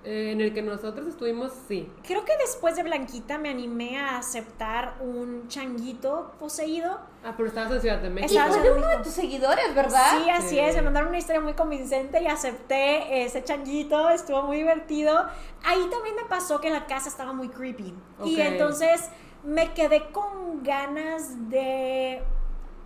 Eh, 0.07 0.31
en 0.33 0.39
el 0.39 0.53
que 0.53 0.61
nosotros 0.61 1.07
estuvimos, 1.07 1.51
sí. 1.67 1.91
Creo 2.03 2.23
que 2.25 2.37
después 2.37 2.75
de 2.75 2.83
Blanquita 2.83 3.39
me 3.39 3.49
animé 3.49 3.97
a 3.99 4.19
aceptar 4.19 4.97
un 5.01 5.47
changuito 5.47 6.33
poseído. 6.39 6.99
Ah, 7.23 7.33
pero 7.35 7.49
estabas 7.49 7.71
en 7.71 7.81
Ciudad 7.81 7.97
de 7.97 8.11
México. 8.11 8.31
Estaba 8.31 8.45
en 8.47 8.51
Fue 8.53 8.61
Ciudad 8.61 8.75
de 8.75 8.79
uno 8.83 8.87
de 8.97 9.03
tus 9.03 9.13
seguidores, 9.13 9.73
¿verdad? 9.73 10.11
Sí, 10.23 10.29
así 10.29 10.49
Sí. 10.49 10.59
es, 10.59 10.75
me 10.75 10.83
mandaron 10.83 11.09
una 11.09 11.17
historia 11.17 11.41
muy 11.41 11.53
convincente 11.53 12.21
y 12.21 12.27
acepté 12.27 13.25
ese 13.25 13.43
changuito, 13.43 14.09
estuvo 14.11 14.43
muy 14.43 14.57
divertido. 14.57 15.25
Ahí 15.63 15.87
también 15.89 16.15
me 16.15 16.25
pasó 16.29 16.61
que 16.61 16.69
la 16.69 16.85
casa 16.85 17.09
estaba 17.09 17.33
muy 17.33 17.49
creepy. 17.49 17.95
Y 18.25 18.33
Ok. 18.35 18.45
entonces 18.45 19.09
me 19.43 19.73
quedé 19.73 20.11
con 20.11 20.61
ganas 20.61 21.49
de 21.49 22.21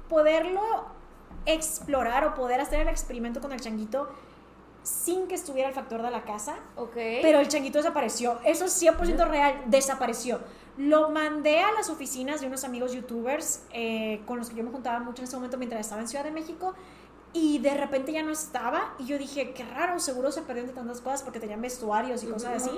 poderlo 0.08 0.62
explorar 1.46 2.26
o 2.26 2.34
poder 2.34 2.62
hacer 2.62 2.80
el 2.82 2.88
experimento 2.90 3.42
con 3.42 3.52
el 3.52 3.60
changuito 3.60 4.10
sin 4.84 5.28
que 5.28 5.36
estuviera 5.36 5.70
el 5.70 5.76
factor 5.76 6.02
de 6.02 6.12
la 6.12 6.24
casa. 6.24 6.58
Ok. 6.76 6.94
Pero 6.96 7.40
el 7.40 7.48
changuito 7.48 7.78
desapareció. 7.78 8.40
Eso 8.44 8.66
es 8.66 8.82
100% 8.82 9.28
real. 9.28 9.64
Desapareció. 9.68 10.40
Lo 10.78 11.10
mandé 11.10 11.60
a 11.60 11.72
las 11.74 11.90
oficinas 11.90 12.42
de 12.42 12.48
unos 12.48 12.64
amigos 12.64 12.94
youtubers 12.94 13.64
eh, 13.72 14.22
con 14.26 14.38
los 14.40 14.50
que 14.50 14.56
yo 14.56 14.64
me 14.64 14.72
juntaba 14.72 15.00
mucho 15.00 15.22
en 15.22 15.28
ese 15.28 15.36
momento 15.36 15.58
mientras 15.58 15.82
estaba 15.82 16.02
en 16.02 16.08
Ciudad 16.08 16.24
de 16.24 16.32
México. 16.32 16.74
Y 17.34 17.60
de 17.60 17.76
repente 17.76 18.12
ya 18.12 18.24
no 18.24 18.32
estaba. 18.32 18.96
Y 18.98 19.06
yo 19.06 19.18
dije, 19.18 19.54
qué 19.54 19.64
raro, 19.64 20.00
seguro 20.00 20.32
se 20.32 20.42
perdió 20.42 20.64
entre 20.64 20.76
tantas 20.76 21.02
cosas 21.02 21.22
porque 21.24 21.40
tenían 21.40 21.62
vestuarios 21.62 22.24
y 22.24 22.28
cosas 22.28 22.64
así. 22.64 22.72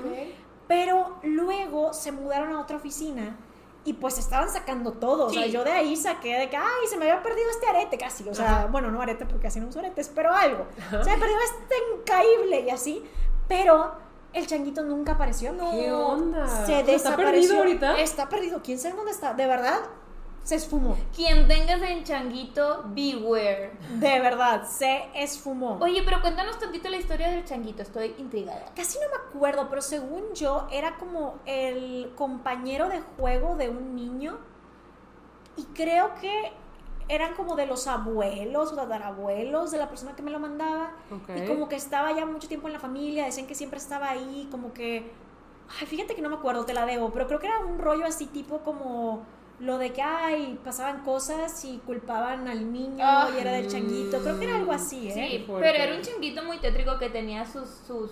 Pero 0.68 1.20
luego 1.24 1.94
se 1.94 2.12
mudaron 2.12 2.54
a 2.54 2.62
otra 2.62 2.78
oficina 2.78 3.38
y 3.84 3.94
pues 3.94 4.18
estaban 4.18 4.50
sacando 4.50 4.94
todo. 4.94 5.26
O 5.26 5.30
sea, 5.32 5.48
yo 5.48 5.64
de 5.64 5.72
ahí 5.72 5.96
saqué 5.96 6.38
de 6.38 6.50
que, 6.50 6.58
ay, 6.58 6.88
se 6.90 6.98
me 6.98 7.10
había 7.10 7.24
perdido 7.24 7.50
este 7.50 7.68
arete 7.68 7.98
casi. 7.98 8.28
O 8.30 8.36
sea, 8.36 8.60
Ajá. 8.60 8.66
bueno, 8.68 8.92
no 8.92 9.02
arete 9.02 9.26
porque 9.26 9.48
así 9.48 9.60
no 9.60 9.68
uso 9.68 9.80
aretes, 9.80 10.10
pero 10.14 10.32
algo. 10.32 10.68
Se 10.90 10.98
me 10.98 11.18
perdió 11.18 11.36
este 11.40 11.76
increíble 11.98 12.60
y 12.62 12.70
así. 12.70 13.04
Pero 13.48 13.94
el 14.34 14.46
changuito 14.48 14.84
nunca 14.84 15.14
apareció. 15.14 15.52
No. 15.52 15.72
¿Qué 15.72 15.92
onda? 15.92 16.48
Se 16.48 16.62
O 16.64 16.66
sea, 16.68 16.80
¿está 16.82 16.92
desapareció. 16.92 17.26
perdido 17.34 17.58
ahorita? 17.58 18.00
Está 18.00 18.30
perdido. 18.30 18.62
¿Quién 18.64 18.78
sabe 18.80 18.96
dónde 18.96 19.12
está? 19.12 19.34
De 19.34 19.48
verdad, 19.48 19.80
se 20.44 20.56
esfumó. 20.56 20.98
Quien 21.16 21.48
tengas 21.48 21.82
en 21.82 22.04
changuito, 22.04 22.84
beware. 22.88 23.74
De 24.00 24.20
verdad, 24.20 24.68
se 24.68 25.10
esfumó. 25.14 25.78
Oye, 25.82 26.02
pero 26.04 26.22
cuéntanos 26.22 26.60
tantito 26.60 26.90
la 26.90 26.98
historia 26.98 27.30
del 27.30 27.46
changuito, 27.46 27.84
estoy 27.84 28.16
intrigada. 28.18 28.66
Casi 28.76 28.98
no 29.00 29.06
me 29.10 29.30
acuerdo, 29.30 29.70
pero 29.70 29.82
según 29.82 30.34
yo 30.34 30.68
era 30.72 30.98
como 30.98 31.36
el 31.46 32.12
compañero 32.16 32.90
de 32.90 33.02
juego 33.18 33.56
de 33.56 33.70
un 33.70 33.96
niño. 33.96 34.38
Y 35.58 35.64
creo 35.76 36.16
que 36.20 36.54
eran 37.08 37.36
como 37.36 37.56
de 37.56 37.68
los 37.68 37.88
abuelos 37.88 38.72
o 38.72 38.76
tatarabuelos 38.76 39.70
de 39.70 39.78
la 39.78 39.90
persona 39.90 40.16
que 40.16 40.24
me 40.24 40.32
lo 40.32 40.40
mandaba. 40.40 40.94
Y 41.36 41.46
como 41.46 41.70
que 41.70 41.76
estaba 41.76 42.14
ya 42.14 42.26
mucho 42.26 42.48
tiempo 42.48 42.68
en 42.68 42.74
la 42.74 42.80
familia, 42.80 43.26
decían 43.26 43.48
que 43.48 43.56
siempre 43.56 43.78
estaba 43.78 44.10
ahí, 44.10 44.48
como 44.50 44.74
que... 44.74 45.12
Ay, 45.80 45.88
fíjate 45.88 46.16
que 46.16 46.22
no 46.22 46.30
me 46.30 46.36
acuerdo, 46.36 46.66
te 46.66 46.74
la 46.74 46.86
debo, 46.86 47.12
pero 47.12 47.28
creo 47.28 47.40
que 47.40 47.48
era 47.48 47.60
un 47.60 47.80
rollo 47.80 48.06
así 48.06 48.26
tipo 48.26 48.60
como 48.60 49.24
lo 49.62 49.78
de 49.78 49.94
que, 49.94 50.02
ay, 50.02 50.60
pasaban 50.64 51.04
cosas 51.04 51.64
y 51.66 51.78
culpaban 51.86 52.48
al 52.48 52.74
niño 52.74 52.98
Ah. 53.06 53.30
y 53.34 53.40
era 53.40 53.52
del 53.54 53.68
changuito. 53.68 54.20
Creo 54.20 54.38
que 54.40 54.46
era 54.46 54.56
algo 54.58 54.72
así, 54.74 55.08
¿eh? 55.10 55.14
Sí, 55.14 55.46
pero 55.48 55.64
era 55.78 55.96
un 55.96 56.02
changuito 56.02 56.44
muy 56.44 56.58
tétrico 56.58 56.98
que 56.98 57.10
tenía 57.10 57.46
sus. 57.46 57.70
sus 57.88 58.12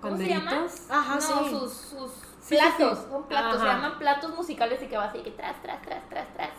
¿Cómo 0.00 0.16
se 0.18 0.28
llama? 0.28 0.66
Ajá, 0.90 1.14
no, 1.14 1.20
sí. 1.20 1.50
sus, 1.50 1.72
sus 1.72 2.10
Sí, 2.40 2.56
sí, 2.56 2.56
platos. 2.56 2.98
sí. 2.98 3.04
Son 3.10 3.22
platos, 3.24 3.60
se 3.60 3.66
llaman 3.66 3.98
platos 3.98 4.34
musicales 4.36 4.82
y 4.82 4.86
que 4.86 4.96
va 4.98 5.04
así 5.04 5.20
que 5.20 5.30
tras, 5.30 5.62
tras, 5.62 5.80
tras, 5.80 6.06
tras, 6.10 6.26
tras. 6.34 6.50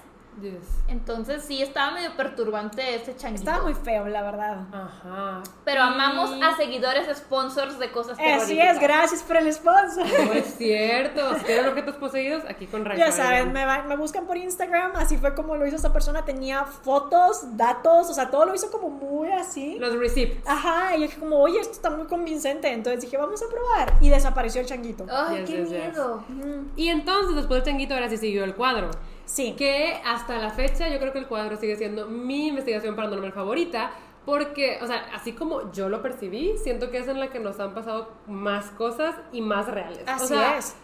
Yes. 0.42 0.60
Entonces 0.90 1.44
sí, 1.44 1.62
estaba 1.62 1.92
medio 1.92 2.16
perturbante 2.18 2.96
este 2.96 3.16
changuito. 3.16 3.44
Estaba 3.50 3.64
muy 3.64 3.74
feo, 3.74 4.08
la 4.08 4.22
verdad. 4.22 4.66
Ajá. 4.74 5.42
Pero 5.64 5.82
amamos 5.82 6.36
Y- 6.36 6.42
a 6.44 6.56
seguidores 6.58 7.08
sponsors 7.18 7.80
de 7.80 7.92
cosas 7.92 8.18
Así 8.20 8.60
es, 8.60 8.80
gracias 8.80 9.24
por 9.24 9.38
el 9.38 9.52
sponsor. 9.54 10.06
No 10.26 10.34
es 10.34 10.56
cierto. 10.58 11.36
Si 11.40 11.46
quieren 11.46 11.68
objetos 11.68 11.96
poseídos, 11.96 12.44
aquí 12.50 12.68
con 12.68 12.84
Raiza. 12.86 13.06
Ya 13.06 13.12
saben, 13.12 13.54
me, 13.54 13.66
va- 13.66 13.84
me 13.84 13.96
buscan 13.96 14.26
por 14.28 14.38
Instagram, 14.38 14.92
así 14.96 15.18
fue 15.18 15.34
como 15.36 15.56
lo 15.56 15.66
hizo 15.66 15.76
esta 15.78 15.94
persona, 15.94 16.26
tenía 16.26 16.66
fotos, 16.66 17.58
datos, 17.58 18.10
o 18.10 18.14
sea, 18.14 18.30
todo 18.30 18.46
lo 18.46 18.54
hizo 18.56 18.70
como 18.72 18.90
muy 18.90 19.30
así. 19.32 19.78
Los 19.80 19.98
receipts. 19.98 20.46
Ajá, 20.48 20.96
y 20.96 21.00
yo 21.02 21.06
dije 21.08 21.20
como, 21.20 21.38
oye, 21.40 21.60
esto 21.60 21.74
está 21.74 21.90
muy 21.90 22.08
convincente, 22.08 22.72
entonces 22.72 23.02
dije, 23.02 23.18
vamos 23.18 23.42
a 23.42 23.46
probar. 23.50 23.94
Y 24.02 24.10
desapareció 24.10 24.62
el 24.62 24.68
changuito. 24.68 25.06
Ay, 25.10 25.38
Yes, 25.40 25.50
qué 25.50 25.58
yes, 25.58 25.70
yes. 25.70 25.80
miedo. 25.80 26.24
Ujú. 26.30 26.66
Y 26.76 26.90
entonces, 26.90 27.36
después 27.36 27.64
del 27.64 27.72
changuito, 27.72 27.94
ahora 27.94 28.10
sí 28.10 28.18
siguió 28.18 28.44
el 28.44 28.54
cuadro. 28.56 28.92
Sí. 29.26 29.54
Que 29.58 30.00
hasta 30.06 30.38
la 30.38 30.50
fecha, 30.52 30.88
yo 30.90 31.00
creo 31.00 31.12
que 31.14 31.20
el 31.20 31.28
cuadro 31.28 31.58
sigue 31.58 31.76
siendo 31.76 32.08
mi 32.08 32.48
investigación 32.48 32.96
paranormal 32.96 33.34
favorita. 33.34 33.92
Porque, 34.26 34.80
o 34.82 34.88
sea, 34.88 35.06
así 35.14 35.34
como 35.34 35.72
yo 35.72 35.88
lo 35.88 36.02
percibí, 36.02 36.58
siento 36.58 36.90
que 36.90 36.98
es 36.98 37.08
en 37.08 37.20
la 37.20 37.30
que 37.30 37.40
nos 37.40 37.60
han 37.60 37.76
pasado 37.76 38.10
más 38.28 38.72
cosas 38.72 39.16
y 39.32 39.42
más 39.42 39.68
reales. 39.68 40.00
o 40.08 40.10
Así 40.12 40.28
sea, 40.28 40.58
es. 40.58 40.76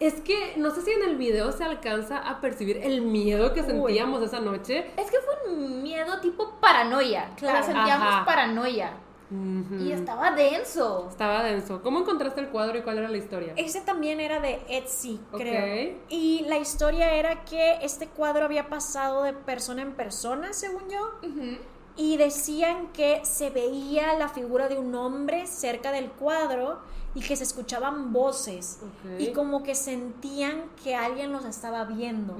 Es 0.00 0.14
que 0.20 0.54
no 0.56 0.70
sé 0.72 0.82
si 0.82 0.90
en 0.90 1.04
el 1.04 1.16
video 1.16 1.52
se 1.52 1.62
alcanza 1.62 2.18
a 2.18 2.40
percibir 2.40 2.78
el 2.78 3.02
miedo 3.02 3.52
que 3.52 3.60
Uy. 3.60 3.66
sentíamos 3.66 4.20
esa 4.22 4.40
noche. 4.40 4.90
Es 4.96 5.10
que 5.12 5.18
fue 5.18 5.52
un 5.52 5.80
miedo 5.84 6.20
tipo 6.20 6.58
paranoia. 6.60 7.30
Claro. 7.36 7.58
Claro. 7.58 7.64
sentíamos 7.66 8.08
Ajá. 8.08 8.24
paranoia. 8.24 8.94
Y 9.78 9.92
estaba 9.92 10.32
denso. 10.32 11.06
Estaba 11.08 11.42
denso. 11.42 11.80
¿Cómo 11.82 12.00
encontraste 12.00 12.40
el 12.40 12.48
cuadro 12.48 12.78
y 12.78 12.82
cuál 12.82 12.98
era 12.98 13.08
la 13.08 13.16
historia? 13.16 13.54
Ese 13.56 13.80
también 13.80 14.20
era 14.20 14.40
de 14.40 14.60
Etsy, 14.68 15.20
creo. 15.32 15.96
Y 16.08 16.44
la 16.48 16.58
historia 16.58 17.14
era 17.14 17.44
que 17.44 17.78
este 17.82 18.08
cuadro 18.08 18.44
había 18.44 18.68
pasado 18.68 19.22
de 19.22 19.32
persona 19.32 19.82
en 19.82 19.92
persona, 19.92 20.52
según 20.52 20.82
yo. 20.88 21.20
Y 21.96 22.16
decían 22.16 22.88
que 22.92 23.20
se 23.24 23.50
veía 23.50 24.14
la 24.18 24.28
figura 24.28 24.68
de 24.68 24.78
un 24.78 24.94
hombre 24.94 25.46
cerca 25.46 25.92
del 25.92 26.10
cuadro 26.10 26.80
y 27.14 27.20
que 27.20 27.36
se 27.36 27.44
escuchaban 27.44 28.12
voces. 28.12 28.80
Y 29.18 29.32
como 29.32 29.62
que 29.62 29.74
sentían 29.74 30.64
que 30.82 30.94
alguien 30.94 31.32
los 31.32 31.44
estaba 31.44 31.84
viendo. 31.84 32.36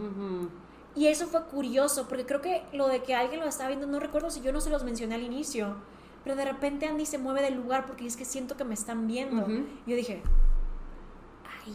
Y 0.94 1.06
eso 1.06 1.26
fue 1.26 1.42
curioso, 1.44 2.06
porque 2.06 2.26
creo 2.26 2.42
que 2.42 2.62
lo 2.74 2.88
de 2.88 3.02
que 3.02 3.14
alguien 3.14 3.40
lo 3.40 3.46
estaba 3.46 3.68
viendo, 3.68 3.86
no 3.86 3.98
recuerdo 3.98 4.30
si 4.30 4.42
yo 4.42 4.52
no 4.52 4.60
se 4.60 4.68
los 4.68 4.84
mencioné 4.84 5.14
al 5.14 5.22
inicio, 5.22 5.76
pero 6.24 6.36
de 6.36 6.44
repente 6.44 6.86
Andy 6.86 7.06
se 7.06 7.18
mueve 7.18 7.42
del 7.42 7.54
lugar 7.54 7.86
porque 7.86 8.06
es 8.06 8.16
que 8.16 8.24
siento 8.24 8.56
que 8.56 8.64
me 8.64 8.74
están 8.74 9.06
viendo. 9.06 9.46
Y 9.86 9.90
yo 9.90 9.96
dije, 9.96 10.22
ay, 11.64 11.74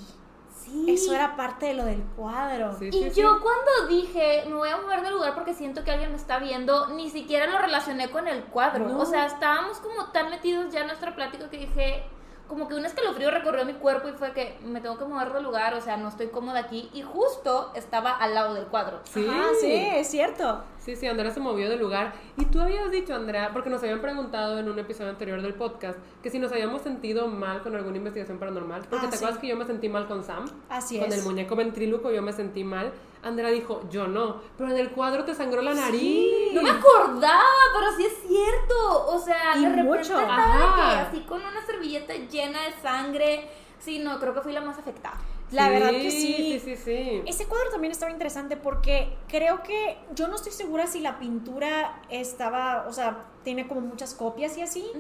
Sí. 0.64 0.86
eso 0.90 1.14
era 1.14 1.38
parte 1.38 1.68
de 1.68 1.74
lo 1.76 1.86
del 1.86 2.02
cuadro. 2.18 2.76
Sí, 2.78 2.88
Y 2.90 2.92
sí, 2.92 3.10
sí. 3.12 3.22
yo 3.22 3.40
cuando 3.42 3.88
dije, 3.88 4.44
me 4.48 4.56
voy 4.56 4.68
a 4.68 4.76
mover 4.78 5.02
de 5.02 5.12
lugar 5.12 5.34
porque 5.34 5.54
siento 5.54 5.86
que 5.86 5.92
alguien 5.92 6.10
me 6.12 6.18
está 6.18 6.40
viendo, 6.40 6.88
ni 6.90 7.10
siquiera 7.10 7.48
lo 7.48 7.58
relacioné 7.58 8.10
con 8.12 8.28
el 8.28 8.44
cuadro. 8.44 8.86
No. 8.90 9.00
O 9.00 9.06
sea, 9.06 9.26
estábamos 9.28 9.78
como 9.80 10.08
tan 10.12 10.30
metidos 10.30 10.74
ya 10.74 10.82
en 10.82 10.88
nuestra 10.88 11.16
plática 11.16 11.50
que 11.50 11.58
dije, 11.60 12.04
como 12.48 12.68
que 12.68 12.76
un 12.76 12.86
escalofrío 12.86 13.30
recorrió 13.32 13.66
mi 13.66 13.74
cuerpo 13.74 14.08
y 14.10 14.14
fue 14.14 14.32
que 14.32 14.58
me 14.66 14.80
tengo 14.82 14.98
que 14.98 15.06
mover 15.06 15.34
de 15.34 15.42
lugar, 15.42 15.74
o 15.74 15.82
sea, 15.82 15.98
no 15.98 16.08
estoy 16.10 16.28
cómoda 16.28 16.60
aquí. 16.60 16.90
Y 16.94 17.02
justo 17.02 17.72
estaba 17.76 18.12
al 18.12 18.34
lado 18.34 18.54
del 18.54 18.66
cuadro. 18.66 19.00
Sí. 19.04 19.26
Ajá, 19.30 19.48
sí, 19.60 19.72
es 19.72 20.08
cierto. 20.08 20.64
Sí, 20.80 20.96
sí, 20.96 21.06
Andrea 21.08 21.32
se 21.32 21.40
movió 21.42 21.70
del 21.70 21.80
lugar. 21.80 22.14
Y 22.38 22.46
tú 22.46 22.62
habías 22.62 22.90
dicho, 22.92 23.14
Andrea, 23.14 23.50
porque 23.52 23.70
nos 23.70 23.82
habían 23.84 24.00
preguntado 24.02 24.58
en 24.60 24.70
un 24.70 24.80
episodio 24.80 25.10
anterior 25.10 25.42
del 25.42 25.54
podcast, 25.54 26.00
que 26.24 26.30
si 26.30 26.40
nos 26.40 26.52
habíamos 26.52 26.82
sentido 26.82 27.28
mal 27.28 27.62
con 27.62 27.76
alguna 27.76 27.98
investigación 27.98 28.38
paranormal. 28.40 28.84
Porque 28.90 29.08
Ah, 29.08 29.10
te 29.10 29.18
sí. 29.18 29.24
acuerdas 29.24 29.42
que 29.42 29.48
yo 29.48 29.58
me 29.58 29.66
sentí 29.66 29.90
mal 29.90 30.08
con 30.08 30.24
Sam. 30.24 30.46
Así 30.70 30.98
con 31.00 31.10
es. 31.10 31.18
el 31.18 31.24
muñeco 31.26 31.56
ventríloco 31.58 32.12
yo 32.12 32.22
me 32.22 32.32
sentí 32.32 32.64
mal. 32.64 32.94
Andrea 33.24 33.50
dijo, 33.50 33.82
yo 33.90 34.08
no. 34.08 34.42
Pero 34.58 34.72
en 34.72 34.78
el 34.78 34.92
cuadro 34.92 35.26
te 35.26 35.34
sangró 35.36 35.62
la 35.62 35.74
nariz. 35.74 36.54
No 36.54 36.62
me 36.62 36.70
acordaba, 36.70 37.44
pero 37.74 37.96
sí 37.98 38.06
es 38.06 38.14
cierto. 38.28 39.08
O 39.08 39.20
sea, 39.20 39.56
Y 39.58 39.62
de 39.64 39.70
repente 39.70 39.84
mucho. 39.90 40.20
estaba 40.20 41.02
así 41.02 41.22
con 41.22 41.42
una 41.42 41.66
servilleta 41.66 42.14
llena 42.14 42.62
de 42.64 42.74
sangre. 42.82 43.50
Sí, 43.80 44.00
no, 44.00 44.20
creo 44.20 44.34
que 44.34 44.42
fui 44.42 44.54
la 44.54 44.62
más 44.62 44.78
afectada. 44.80 45.18
La 45.52 45.66
Sí, 45.68 45.70
verdad 45.72 45.92
que 45.92 46.12
sí. 46.12 46.34
Sí, 46.36 46.60
sí, 46.60 46.76
sí. 46.76 47.22
Ese 47.26 47.46
cuadro 47.48 47.70
también 47.72 47.92
estaba 47.92 48.12
interesante 48.12 48.58
porque 48.58 49.16
creo 49.30 49.64
que 49.64 49.98
yo 50.14 50.28
no 50.28 50.36
estoy 50.36 50.52
segura 50.52 50.88
si 50.88 51.00
la 51.00 51.20
pintura 51.20 52.02
estaba, 52.10 52.86
o 52.90 52.92
sea, 52.92 53.26
tiene 53.44 53.66
como 53.68 53.80
muchas 53.82 54.14
copias 54.14 54.58
y 54.58 54.62
así, 54.62 54.92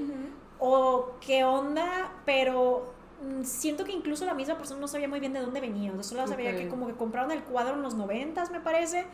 o 0.60 1.12
qué 1.20 1.44
onda, 1.44 2.14
pero 2.26 2.94
siento 3.44 3.84
que 3.84 3.92
incluso 3.92 4.26
la 4.26 4.34
misma 4.34 4.58
persona 4.58 4.80
no 4.80 4.88
sabía 4.88 5.08
muy 5.08 5.20
bien 5.20 5.34
de 5.34 5.40
dónde 5.42 5.60
venía, 5.62 5.92
o 5.92 5.96
sea, 5.96 6.04
solo 6.04 6.28
sabía 6.28 6.56
que 6.56 6.68
como 6.70 6.88
que 6.88 6.94
compraron 6.94 7.32
el 7.32 7.44
cuadro 7.44 7.76
en 7.76 7.82
los 7.82 7.96
noventas, 7.96 8.52
me 8.52 8.60
parece, 8.60 9.06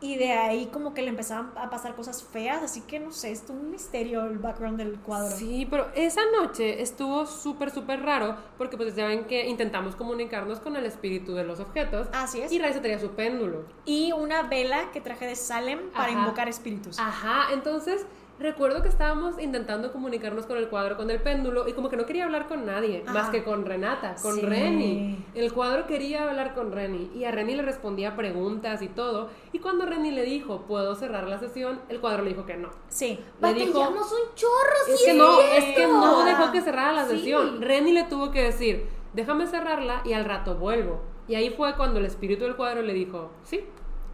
y 0.00 0.16
de 0.16 0.32
ahí 0.32 0.66
como 0.66 0.92
que 0.92 1.02
le 1.02 1.08
empezaban 1.08 1.52
a 1.56 1.70
pasar 1.70 1.94
cosas 1.94 2.22
feas, 2.22 2.62
así 2.62 2.82
que 2.82 3.00
no 3.00 3.10
sé, 3.12 3.30
es 3.32 3.44
un 3.48 3.70
misterio 3.70 4.24
el 4.26 4.38
background 4.38 4.76
del 4.76 4.98
cuadro. 4.98 5.34
Sí, 5.34 5.66
pero 5.70 5.86
esa 5.94 6.20
noche 6.36 6.82
estuvo 6.82 7.26
súper, 7.26 7.70
súper 7.70 8.02
raro 8.02 8.36
porque 8.58 8.76
pues 8.76 8.94
ya 8.96 9.06
ven 9.06 9.24
que 9.24 9.46
intentamos 9.46 9.96
comunicarnos 9.96 10.60
con 10.60 10.76
el 10.76 10.84
espíritu 10.84 11.34
de 11.34 11.44
los 11.44 11.60
objetos 11.60 12.08
Así 12.12 12.40
es. 12.42 12.52
y 12.52 12.58
Raiza 12.58 12.82
tenía 12.82 12.98
su 12.98 13.12
péndulo. 13.12 13.64
Y 13.86 14.12
una 14.12 14.42
vela 14.42 14.90
que 14.92 15.00
traje 15.00 15.26
de 15.26 15.36
Salem 15.36 15.90
para 15.92 16.08
Ajá. 16.10 16.18
invocar 16.18 16.48
espíritus. 16.48 16.98
Ajá, 16.98 17.52
entonces 17.54 18.04
recuerdo 18.38 18.82
que 18.82 18.88
estábamos 18.88 19.40
intentando 19.40 19.92
comunicarnos 19.92 20.46
con 20.46 20.56
el 20.58 20.68
cuadro, 20.68 20.96
con 20.96 21.10
el 21.10 21.20
péndulo 21.20 21.68
y 21.68 21.72
como 21.72 21.88
que 21.88 21.96
no 21.96 22.04
quería 22.04 22.24
hablar 22.24 22.46
con 22.48 22.66
nadie, 22.66 23.02
Ajá. 23.04 23.12
más 23.12 23.30
que 23.30 23.44
con 23.44 23.64
Renata, 23.64 24.16
con 24.20 24.34
Sí. 24.34 24.40
Reni. 24.42 25.24
El 25.34 25.52
cuadro 25.52 25.86
quería 25.86 26.28
hablar 26.28 26.54
con 26.54 26.72
Reni 26.72 27.10
y 27.14 27.24
a 27.24 27.30
Reni 27.30 27.54
le 27.54 27.62
respondía 27.62 28.16
preguntas 28.16 28.82
y 28.82 28.88
todo 28.88 29.30
y 29.52 29.60
cuando 29.60 29.86
Reni 29.86 30.10
le 30.10 30.22
dijo, 30.24 30.62
¿puedo 30.62 30.94
cerrar 30.94 31.28
la 31.28 31.38
sesión? 31.38 31.80
El 31.88 32.00
cuadro 32.00 32.22
le 32.24 32.30
dijo 32.30 32.44
que 32.44 32.56
no. 32.56 32.70
Sí. 32.88 33.18
Le 33.40 33.54
dijo, 33.54 33.80
un 33.80 33.94
chorro, 34.34 34.76
sí 34.86 34.92
Es 34.92 35.02
que 35.04 35.14
no, 35.14 35.40
es 35.40 35.64
que 35.76 35.86
no 35.86 36.20
Ah. 36.20 36.24
dejó 36.24 36.52
que 36.52 36.60
cerrara 36.60 36.92
la 36.92 37.06
Sí. 37.06 37.18
sesión. 37.18 37.62
Reni 37.62 37.92
le 37.92 38.04
tuvo 38.04 38.30
que 38.30 38.42
decir, 38.42 38.88
déjame 39.12 39.46
cerrarla 39.46 40.02
y 40.04 40.12
al 40.12 40.24
rato 40.24 40.56
vuelvo. 40.56 41.00
Y 41.28 41.36
ahí 41.36 41.50
fue 41.50 41.74
cuando 41.76 42.00
el 42.00 42.06
espíritu 42.06 42.44
del 42.44 42.56
cuadro 42.56 42.82
le 42.82 42.92
dijo, 42.92 43.30
sí. 43.44 43.64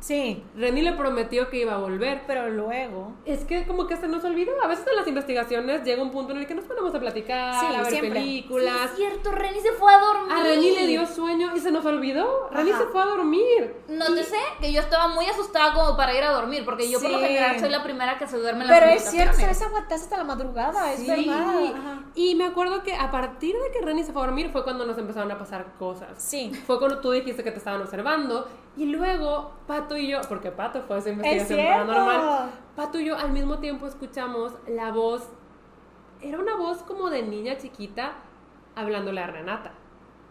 Sí. 0.01 0.43
Reni 0.57 0.83
le 0.83 0.93
prometió 0.93 1.49
que 1.51 1.59
iba 1.59 1.75
a 1.75 1.79
volver. 1.79 2.23
Pero 2.27 2.49
luego... 2.49 3.13
Es 3.25 3.45
que 3.45 3.67
como 3.67 3.87
que 3.87 3.97
se 3.97 4.09
nos 4.09 4.25
olvidó. 4.25 4.53
A 4.63 4.67
veces 4.67 4.87
en 4.89 4.97
las 4.97 5.07
investigaciones 5.07 5.85
llega 5.85 6.03
un 6.03 6.11
punto 6.11 6.33
en 6.33 6.39
el 6.39 6.47
que 6.47 6.55
nos 6.55 6.65
ponemos 6.65 6.95
a 6.95 7.01
platicar, 7.01 7.55
Sí, 7.61 7.67
a 7.75 7.83
ver 7.83 7.87
siempre. 7.91 8.11
películas. 8.21 8.75
Sí, 8.75 8.85
es 8.85 8.97
cierto, 9.11 9.33
Reni 9.33 9.61
se 9.61 9.73
fue 9.73 9.93
a 9.93 9.99
dormir. 10.01 10.33
a 10.33 10.43
Reni 10.43 10.71
le 10.73 10.87
dio 10.87 11.07
sueño 11.07 11.55
y 11.55 11.61
se 11.61 11.71
nos 11.71 11.85
olvidó. 11.85 12.49
Reni 12.51 12.73
se 12.73 12.85
fue 12.87 13.03
a 13.03 13.07
dormir. 13.07 13.75
Nótese 13.89 14.37
que 14.61 14.73
yo 14.73 14.81
estaba 14.81 15.09
muy 15.09 15.27
asustada 15.27 15.73
como 15.75 15.97
para 15.97 16.17
ir 16.17 16.23
a 16.25 16.31
dormir, 16.33 16.65
porque 16.65 16.91
yo 16.91 17.01
por 17.01 17.11
lo 17.11 17.19
general 17.19 17.59
soy 17.61 17.69
la 17.69 17.83
primera 17.83 18.19
que 18.19 18.27
se 18.27 18.39
duerme 18.39 18.63
en 18.63 18.69
las 18.71 18.79
Pero 18.81 18.91
es 18.93 19.03
cierto, 19.03 19.17
invitaciones. 19.35 19.59
sabes 19.59 19.69
aguantaste 19.71 20.05
hasta 20.05 20.17
la 20.17 20.25
madrugada, 20.25 20.93
es 20.93 21.01
Sí. 21.01 21.07
verdad. 21.07 21.65
Ajá. 21.77 22.03
Y 22.15 22.35
me 22.35 22.45
acuerdo 22.47 22.83
que 22.83 22.95
a 22.95 23.11
partir 23.11 23.55
de 23.55 23.71
que 23.71 23.85
Reni 23.85 24.03
se 24.05 24.13
fue 24.13 24.23
a 24.23 24.27
dormir 24.27 24.51
fue 24.51 24.65
cuando 24.65 24.87
nos 24.87 24.97
empezaron 24.99 25.31
a 25.31 25.39
pasar 25.39 25.75
cosas. 25.79 26.09
Sí. 26.17 26.51
Fue 26.67 26.79
cuando 26.79 27.01
tú 27.01 27.11
dijiste 27.11 27.45
que 27.45 27.51
te 27.51 27.59
estaban 27.59 27.81
observando 27.83 28.49
y 28.77 28.87
luego 28.87 29.53
Pato 29.67 29.97
y 29.97 30.09
yo, 30.09 30.21
porque 30.29 30.51
Pato 30.51 30.83
fue 30.83 30.97
a 30.97 30.99
esa 31.01 31.11
investigación 31.11 31.67
paranormal, 31.67 32.51
Pato 32.77 32.99
y 32.99 33.07
yo 33.07 33.17
al 33.17 33.33
mismo 33.33 33.59
tiempo 33.59 33.87
escuchamos 33.87 34.53
la 34.69 34.93
voz, 34.93 35.29
era 36.21 36.39
una 36.39 36.57
voz 36.57 36.83
como 36.83 37.11
de 37.11 37.23
niña 37.23 37.59
chiquita 37.59 38.15
hablándole 38.75 39.21
a 39.21 39.27
Renata. 39.27 39.73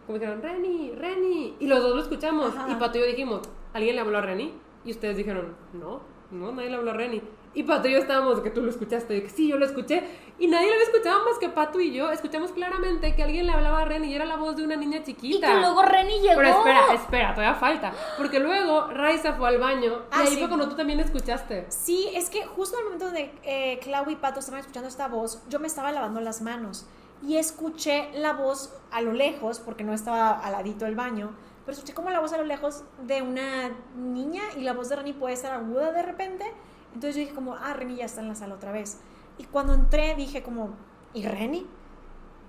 Como 0.06 0.18
dijeron, 0.18 0.42
Reni, 0.42 0.92
Reni. 0.92 1.56
Y 1.60 1.66
los 1.66 1.80
dos 1.82 1.94
lo 1.94 2.02
escuchamos. 2.02 2.56
Ajá. 2.56 2.70
Y 2.70 2.74
Pato 2.76 2.98
y 2.98 3.02
yo 3.02 3.06
dijimos, 3.06 3.42
¿alguien 3.72 3.94
le 3.94 4.00
habló 4.00 4.18
a 4.18 4.22
Reni? 4.22 4.54
Y 4.84 4.90
ustedes 4.90 5.16
dijeron, 5.16 5.54
no, 5.72 6.00
no, 6.30 6.52
nadie 6.52 6.70
le 6.70 6.76
habló 6.76 6.90
a 6.90 6.94
Reni. 6.94 7.22
Y 7.52 7.64
Pato 7.64 7.88
y 7.88 7.92
yo 7.92 7.98
estábamos, 7.98 8.40
que 8.40 8.50
tú 8.50 8.62
lo 8.62 8.70
escuchaste, 8.70 9.16
y 9.16 9.22
que 9.22 9.28
sí, 9.28 9.48
yo 9.48 9.56
lo 9.56 9.66
escuché. 9.66 10.04
Y 10.38 10.46
nadie 10.46 10.68
lo 10.68 10.72
había 10.74 10.84
escuchado 10.86 11.24
más 11.24 11.36
que 11.38 11.48
Pato 11.48 11.80
y 11.80 11.92
yo. 11.92 12.10
Escuchamos 12.12 12.52
claramente 12.52 13.14
que 13.16 13.24
alguien 13.24 13.46
le 13.46 13.52
hablaba 13.52 13.80
a 13.80 13.84
Reni 13.84 14.06
y 14.06 14.14
era 14.14 14.24
la 14.24 14.36
voz 14.36 14.54
de 14.56 14.62
una 14.62 14.76
niña 14.76 14.98
Y 14.98 15.02
chiquita. 15.02 15.48
que 15.48 15.54
luego 15.58 15.82
Reni 15.82 16.20
llegó. 16.20 16.36
Pero 16.36 16.48
espera, 16.58 16.80
espera, 16.94 17.34
todavía 17.34 17.56
falta. 17.58 17.92
Porque 18.16 18.38
luego 18.38 18.86
Raiza 18.92 19.32
fue 19.34 19.48
al 19.48 19.58
baño 19.58 20.02
Ah, 20.12 20.22
y 20.22 20.28
ahí 20.28 20.32
sí. 20.34 20.38
fue 20.38 20.46
cuando 20.48 20.68
tú 20.68 20.76
también 20.76 21.00
escuchaste. 21.00 21.66
Sí, 21.70 22.08
es 22.14 22.30
que 22.30 22.46
justo 22.46 22.78
el 22.78 22.84
momento 22.84 23.06
donde 23.06 23.32
eh, 23.42 23.80
Clau 23.82 24.08
y 24.10 24.14
Pato 24.16 24.38
estaban 24.38 24.60
escuchando 24.60 24.88
esta 24.88 25.08
voz, 25.08 25.42
yo 25.48 25.58
me 25.58 25.66
estaba 25.66 25.90
lavando 25.90 26.20
las 26.20 26.40
manos 26.42 26.86
y 27.22 27.36
escuché 27.36 28.10
la 28.14 28.32
voz 28.32 28.72
a 28.92 29.00
lo 29.02 29.12
lejos, 29.12 29.58
porque 29.58 29.82
no 29.84 29.92
estaba 29.92 30.30
al 30.38 30.52
ladito 30.52 30.84
del 30.84 30.94
baño, 30.94 31.32
pero 31.66 31.74
escuché 31.74 31.92
como 31.94 32.10
la 32.10 32.20
voz 32.20 32.32
a 32.32 32.38
lo 32.38 32.44
lejos 32.44 32.84
de 33.02 33.20
una 33.22 33.70
niña 33.96 34.42
y 34.56 34.60
la 34.60 34.72
voz 34.72 34.88
de 34.88 34.96
Reni 34.96 35.12
puede 35.12 35.34
estar 35.34 35.52
aguda 35.52 35.90
de 35.92 36.02
repente. 36.02 36.46
Entonces 36.94 37.14
yo 37.16 37.20
dije 37.22 37.34
como, 37.34 37.54
ah, 37.54 37.72
Reni 37.74 37.96
ya 37.96 38.04
está 38.06 38.20
en 38.20 38.28
la 38.28 38.34
sala 38.34 38.54
otra 38.54 38.72
vez. 38.72 38.98
Y 39.38 39.44
cuando 39.44 39.74
entré 39.74 40.14
dije 40.16 40.42
como, 40.42 40.70
¿y 41.14 41.26
Reni? 41.26 41.66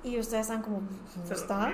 Y 0.04 0.20
ustedes 0.20 0.42
están 0.48 0.64
como, 0.64 0.82
¿dónde 1.16 1.34
está? 1.36 1.72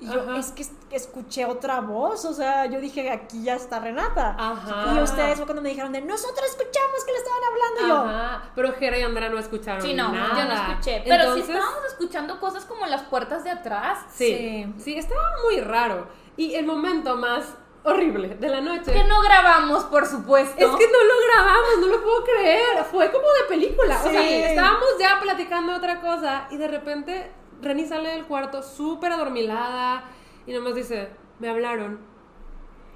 Y 0.00 0.06
yo, 0.06 0.22
Ajá. 0.22 0.38
es 0.38 0.50
que 0.52 0.62
es- 0.62 0.72
escuché 0.90 1.44
otra 1.44 1.80
voz, 1.80 2.24
o 2.24 2.32
sea, 2.32 2.64
yo 2.66 2.80
dije, 2.80 3.10
aquí 3.10 3.42
ya 3.42 3.54
está 3.54 3.80
Renata. 3.80 4.34
Ajá. 4.38 4.94
Y 4.94 5.02
ustedes 5.02 5.36
fue 5.36 5.44
cuando 5.44 5.60
me 5.62 5.68
dijeron 5.70 5.92
de, 5.92 6.00
nosotros 6.00 6.46
escuchamos 6.48 7.04
que 7.04 7.12
le 7.12 7.18
estaban 7.18 7.40
hablando 7.44 7.80
y 7.80 7.88
yo. 7.88 8.16
Ajá. 8.16 8.50
Pero 8.54 8.72
Jera 8.74 8.98
y 8.98 9.02
Andrea 9.02 9.28
no 9.28 9.38
escucharon 9.38 9.82
Sí, 9.82 9.92
no, 9.94 10.10
nada. 10.10 10.38
yo 10.42 10.48
no 10.48 10.54
escuché. 10.70 11.02
Pero 11.04 11.22
Entonces, 11.22 11.46
sí 11.46 11.52
estábamos 11.52 11.84
escuchando 11.86 12.40
cosas 12.40 12.64
como 12.64 12.86
las 12.86 13.02
puertas 13.02 13.44
de 13.44 13.50
atrás. 13.50 13.98
Sí, 14.10 14.26
Sí. 14.26 14.74
sí, 14.82 14.98
estaba 14.98 15.22
muy 15.44 15.60
raro. 15.60 16.06
Y 16.38 16.54
el 16.54 16.64
momento 16.66 17.16
más 17.16 17.54
horrible 17.86 18.34
de 18.34 18.48
la 18.48 18.60
noche. 18.60 18.92
Que 18.92 19.04
no 19.04 19.20
grabamos, 19.22 19.84
por 19.84 20.06
supuesto. 20.06 20.56
Es 20.58 20.66
que 20.76 20.86
no 20.90 21.04
lo 21.04 21.14
grabamos, 21.28 21.78
no 21.80 21.86
lo 21.86 22.02
puedo 22.02 22.24
creer. 22.24 22.84
Fue 22.90 23.10
como 23.10 23.24
de 23.24 23.44
película. 23.48 23.98
O 24.04 24.10
sea, 24.10 24.50
estábamos 24.50 24.88
ya 24.98 25.18
platicando 25.20 25.74
otra 25.74 26.00
cosa 26.00 26.48
y 26.50 26.56
de 26.56 26.68
repente 26.68 27.32
Reni 27.62 27.86
sale 27.86 28.10
del 28.10 28.26
cuarto 28.26 28.62
súper 28.62 29.12
adormilada 29.12 30.04
y 30.46 30.52
nomás 30.52 30.74
dice, 30.74 31.10
me 31.38 31.48
hablaron. 31.48 32.00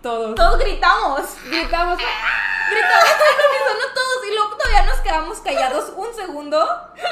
Todos. 0.02 0.34
Todos 0.34 0.58
gritamos. 0.58 1.20
Gritamos. 1.46 1.98
Gritamos 2.70 3.10
al 3.10 3.36
unísono 3.50 3.94
todos 3.94 4.26
y 4.30 4.34
luego 4.34 4.56
todavía 4.56 4.82
nos 4.84 5.00
quedamos 5.00 5.38
callados 5.40 5.92
un 5.96 6.14
segundo. 6.14 6.66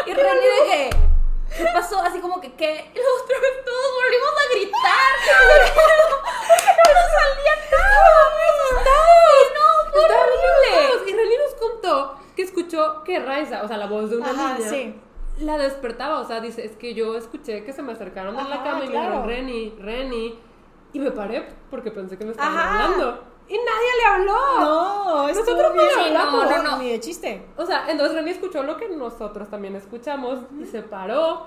Y 0.07 0.15
Reni 0.15 0.41
que. 0.71 1.18
¿Qué 1.57 1.65
pasó? 1.73 2.01
Así 2.01 2.21
como 2.21 2.41
que, 2.41 2.53
¿qué? 2.55 2.91
Y 2.95 2.97
luego 2.99 3.17
otra 3.25 3.39
vez 3.41 3.65
todos 3.65 3.87
volvimos 4.03 4.31
a 4.31 4.55
gritar. 4.55 5.13
Porque 6.77 6.93
no 6.95 7.05
salía 7.19 7.55
nada. 7.71 8.09
¡Ay, 8.87 9.45
no! 9.55 9.91
¡Fue 9.93 10.01
horrible! 10.05 11.11
Y 11.11 11.15
Reni 11.15 11.37
nos 11.39 11.55
contó 11.55 12.19
que 12.37 12.43
escuchó 12.43 13.03
que 13.05 13.19
Raiza, 13.19 13.63
o 13.63 13.69
sea, 13.69 13.77
la 13.77 13.87
voz 13.87 14.11
de 14.11 14.19
una 14.19 14.31
Ajá, 14.31 14.55
niña, 14.59 14.69
sí. 14.71 14.95
la 15.41 15.59
despertaba. 15.59 16.21
O 16.21 16.25
sea, 16.27 16.41
dice, 16.41 16.65
es 16.65 16.77
que 16.77 16.95
yo 16.95 17.17
escuché 17.17 17.65
que 17.65 17.73
se 17.73 17.83
me 17.83 17.93
acercaron 17.93 18.39
en 18.39 18.49
la 18.51 18.63
cama 18.63 18.81
y 18.85 18.87
me 18.87 18.91
claro. 18.93 19.07
dijeron, 19.23 19.27
Reni, 19.29 19.75
Reni. 19.81 20.39
Y 20.93 21.01
me 21.01 21.11
paré 21.11 21.47
porque 21.71 21.91
pensé 21.91 22.17
que 22.17 22.25
me 22.25 22.31
estaban 22.31 22.57
Ajá. 22.57 22.85
hablando. 22.85 23.25
Y 23.49 23.55
nadie 23.55 23.89
le 23.99 24.05
habló. 24.05 24.61
No, 24.61 25.29
Nosotros 25.29 25.75
no 25.75 25.83
le 25.83 26.07
hablamos. 26.07 26.51
no, 26.51 26.63
no. 26.63 26.79
Ni 26.79 26.91
de 26.91 27.01
chiste. 27.01 27.47
O 27.57 27.65
sea, 27.65 27.87
entonces 27.89 28.15
Reni 28.17 28.31
escuchó 28.33 28.63
lo 28.63 28.77
que 28.77 28.89
nosotros 28.91 29.49
también 29.49 29.75
escuchamos 29.77 30.41
y 30.61 30.67
se 30.67 30.83
paró. 30.83 31.47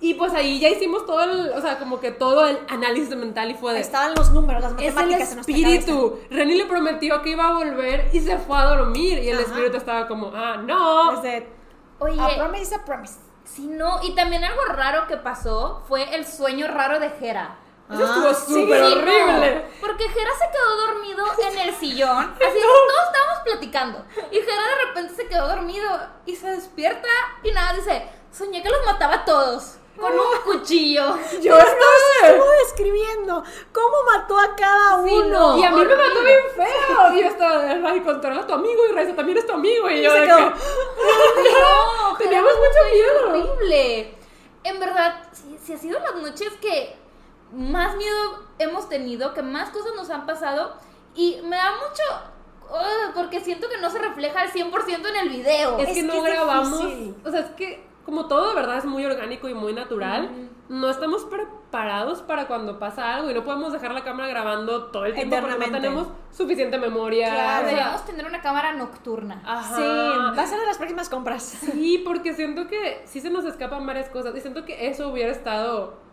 Y 0.00 0.14
pues 0.14 0.34
ahí 0.34 0.58
ya 0.60 0.68
hicimos 0.68 1.06
todo 1.06 1.22
el, 1.22 1.50
o 1.52 1.60
sea, 1.62 1.78
como 1.78 2.00
que 2.00 2.10
todo 2.10 2.46
el 2.48 2.58
análisis 2.68 3.16
mental 3.16 3.50
y 3.50 3.54
fue 3.54 3.72
de... 3.72 3.80
Estaban 3.80 4.14
los 4.14 4.30
números, 4.30 4.60
las 4.62 4.72
Es 4.72 4.78
el 4.88 4.94
matemáticas 4.94 5.32
en 5.32 5.38
espíritu. 5.38 6.18
Reni 6.30 6.54
le 6.56 6.66
prometió 6.66 7.22
que 7.22 7.30
iba 7.30 7.48
a 7.48 7.52
volver 7.54 8.10
y 8.12 8.20
se 8.20 8.36
fue 8.38 8.58
a 8.58 8.64
dormir. 8.66 9.22
Y 9.22 9.30
el 9.30 9.38
Ajá. 9.38 9.46
espíritu 9.46 9.76
estaba 9.78 10.06
como, 10.06 10.32
ah, 10.34 10.56
no. 10.58 11.12
Desde 11.22 11.48
Oye, 12.00 12.20
a 12.20 12.36
promise 12.36 12.62
is 12.62 12.72
a 12.74 12.84
promise. 12.84 13.14
sí, 13.44 13.68
no. 13.68 14.00
Y 14.02 14.14
también 14.14 14.44
algo 14.44 14.60
raro 14.66 15.06
que 15.06 15.16
pasó 15.16 15.82
fue 15.88 16.14
el 16.14 16.26
sueño 16.26 16.66
raro 16.68 16.98
de 17.00 17.08
Jera. 17.10 17.56
Eso 17.92 18.04
estuvo 18.04 18.28
Ah, 18.28 18.34
sí. 18.34 18.52
súper 18.52 18.84
Sí, 18.84 18.94
no, 18.94 19.00
horrible. 19.00 19.64
porque 19.80 20.08
Jera 20.08 20.30
se 20.38 20.50
quedó 20.50 20.76
dormido 20.86 21.24
en 21.38 21.58
el 21.58 21.74
sillón. 21.76 22.24
Así 22.34 22.38
que 22.58 22.60
todos 22.62 23.06
estábamos 23.06 23.38
platicando. 23.44 24.04
Y 24.32 24.36
Jera 24.40 24.62
de 24.62 24.84
repente 24.86 25.14
se 25.14 25.28
quedó 25.28 25.48
dormido 25.48 25.88
y 26.26 26.34
se 26.34 26.50
despierta 26.50 27.08
y 27.44 27.52
nada, 27.52 27.74
dice, 27.74 28.08
soñé 28.32 28.62
que 28.62 28.68
los 28.70 28.84
mataba 28.84 29.14
a 29.14 29.24
todos 29.24 29.76
con 29.96 30.12
un 30.12 30.40
cuchillo. 30.44 31.16
Yo 31.40 31.56
estuvo 31.56 32.50
describiendo 32.64 33.44
cómo 33.72 33.96
mató 34.12 34.38
a 34.38 34.56
cada 34.56 35.04
Sí, 35.04 35.10
uno. 35.14 35.28
no. 35.52 35.58
Y 35.58 35.64
a 35.64 35.70
mí 35.70 35.84
me 35.84 35.94
mató 35.96 36.20
bien 36.22 36.40
feo. 36.56 37.12
Y 37.14 37.20
yo 37.22 37.28
estaba 37.28 37.62
de, 37.62 37.86
ay, 37.86 38.00
controla 38.00 38.40
a 38.40 38.46
tu 38.46 38.52
amigo 38.54 38.82
y 38.88 38.92
Raiza 38.92 39.14
también 39.14 39.38
es 39.38 39.46
tu 39.46 39.52
amigo. 39.52 39.88
Y 39.88 40.02
yo 40.02 40.12
de 40.12 40.24
quedó. 40.26 40.36
que, 40.36 40.42
No, 41.60 42.16
Teníamos 42.18 42.52
mucho 42.56 42.92
miedo. 42.92 43.28
Horrible. 43.54 44.14
En 44.64 44.80
verdad, 44.80 45.22
sí, 45.32 45.56
sí 45.64 45.72
ha 45.72 45.78
sido 45.78 45.98
las 46.00 46.14
noches 46.16 46.52
que 46.60 46.96
más 47.52 47.96
miedo 47.96 48.44
hemos 48.58 48.88
tenido, 48.88 49.34
que 49.34 49.42
más 49.42 49.70
cosas 49.70 49.92
nos 49.96 50.10
han 50.10 50.26
pasado. 50.26 50.74
Y 51.14 51.40
me 51.44 51.56
da 51.56 51.72
mucho. 51.72 52.02
ugh, 52.70 53.14
porque 53.14 53.40
siento 53.40 53.68
que 53.68 53.78
no 53.78 53.90
se 53.90 53.98
refleja 53.98 54.40
al 54.40 54.50
100% 54.50 55.08
en 55.08 55.16
el 55.16 55.28
video. 55.28 55.78
es, 55.78 55.88
Es 55.88 55.94
que 55.94 56.02
no 56.02 56.22
que 56.22 56.30
grabamos. 56.30 56.82
difícil. 56.82 57.14
O 57.24 57.30
sea, 57.30 57.40
es 57.40 57.50
que 57.52 57.86
como 58.06 58.26
todo 58.26 58.50
de 58.50 58.54
verdad 58.54 58.78
es 58.78 58.84
muy 58.84 59.04
orgánico 59.04 59.48
y 59.48 59.54
muy 59.54 59.72
natural, 59.72 60.30
no 60.68 60.88
estamos 60.88 61.24
preparados 61.24 62.22
para 62.22 62.46
cuando 62.46 62.78
pasa 62.78 63.14
algo 63.16 63.28
y 63.30 63.34
no 63.34 63.42
podemos 63.42 63.72
dejar 63.72 63.92
la 63.92 64.04
cámara 64.04 64.28
grabando 64.28 64.86
todo 64.86 65.06
el 65.06 65.14
tiempo 65.14 65.36
porque 65.40 65.58
no 65.58 65.72
tenemos 65.72 66.08
suficiente 66.30 66.78
memoria. 66.78 67.34
Claro. 67.34 67.66
o 67.66 67.70
sea, 67.70 68.04
tener 68.06 68.24
una 68.24 68.40
cámara 68.40 68.74
nocturna. 68.74 69.42
ajá. 69.44 69.74
Sí, 69.74 69.82
va 69.82 70.40
a 70.40 70.46
ser 70.46 70.60
de 70.60 70.66
las 70.66 70.78
próximas 70.78 71.08
compras. 71.08 71.42
Sí, 71.42 72.00
porque 72.04 72.32
siento 72.34 72.68
que 72.68 73.02
sí 73.06 73.20
se 73.20 73.28
nos 73.28 73.44
escapan 73.44 73.84
varias 73.84 74.08
cosas 74.08 74.36
y 74.36 74.40
siento 74.40 74.64
que 74.64 74.88
eso 74.88 75.08
hubiera 75.08 75.32
estado... 75.32 76.05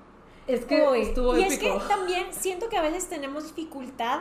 Es 0.47 0.65
que 0.65 1.01
estuvo 1.01 1.37
y 1.37 1.43
es 1.43 1.57
que 1.57 1.71
también 1.87 2.27
siento 2.31 2.69
que 2.69 2.77
a 2.77 2.81
veces 2.81 3.07
tenemos 3.07 3.43
dificultad 3.45 4.19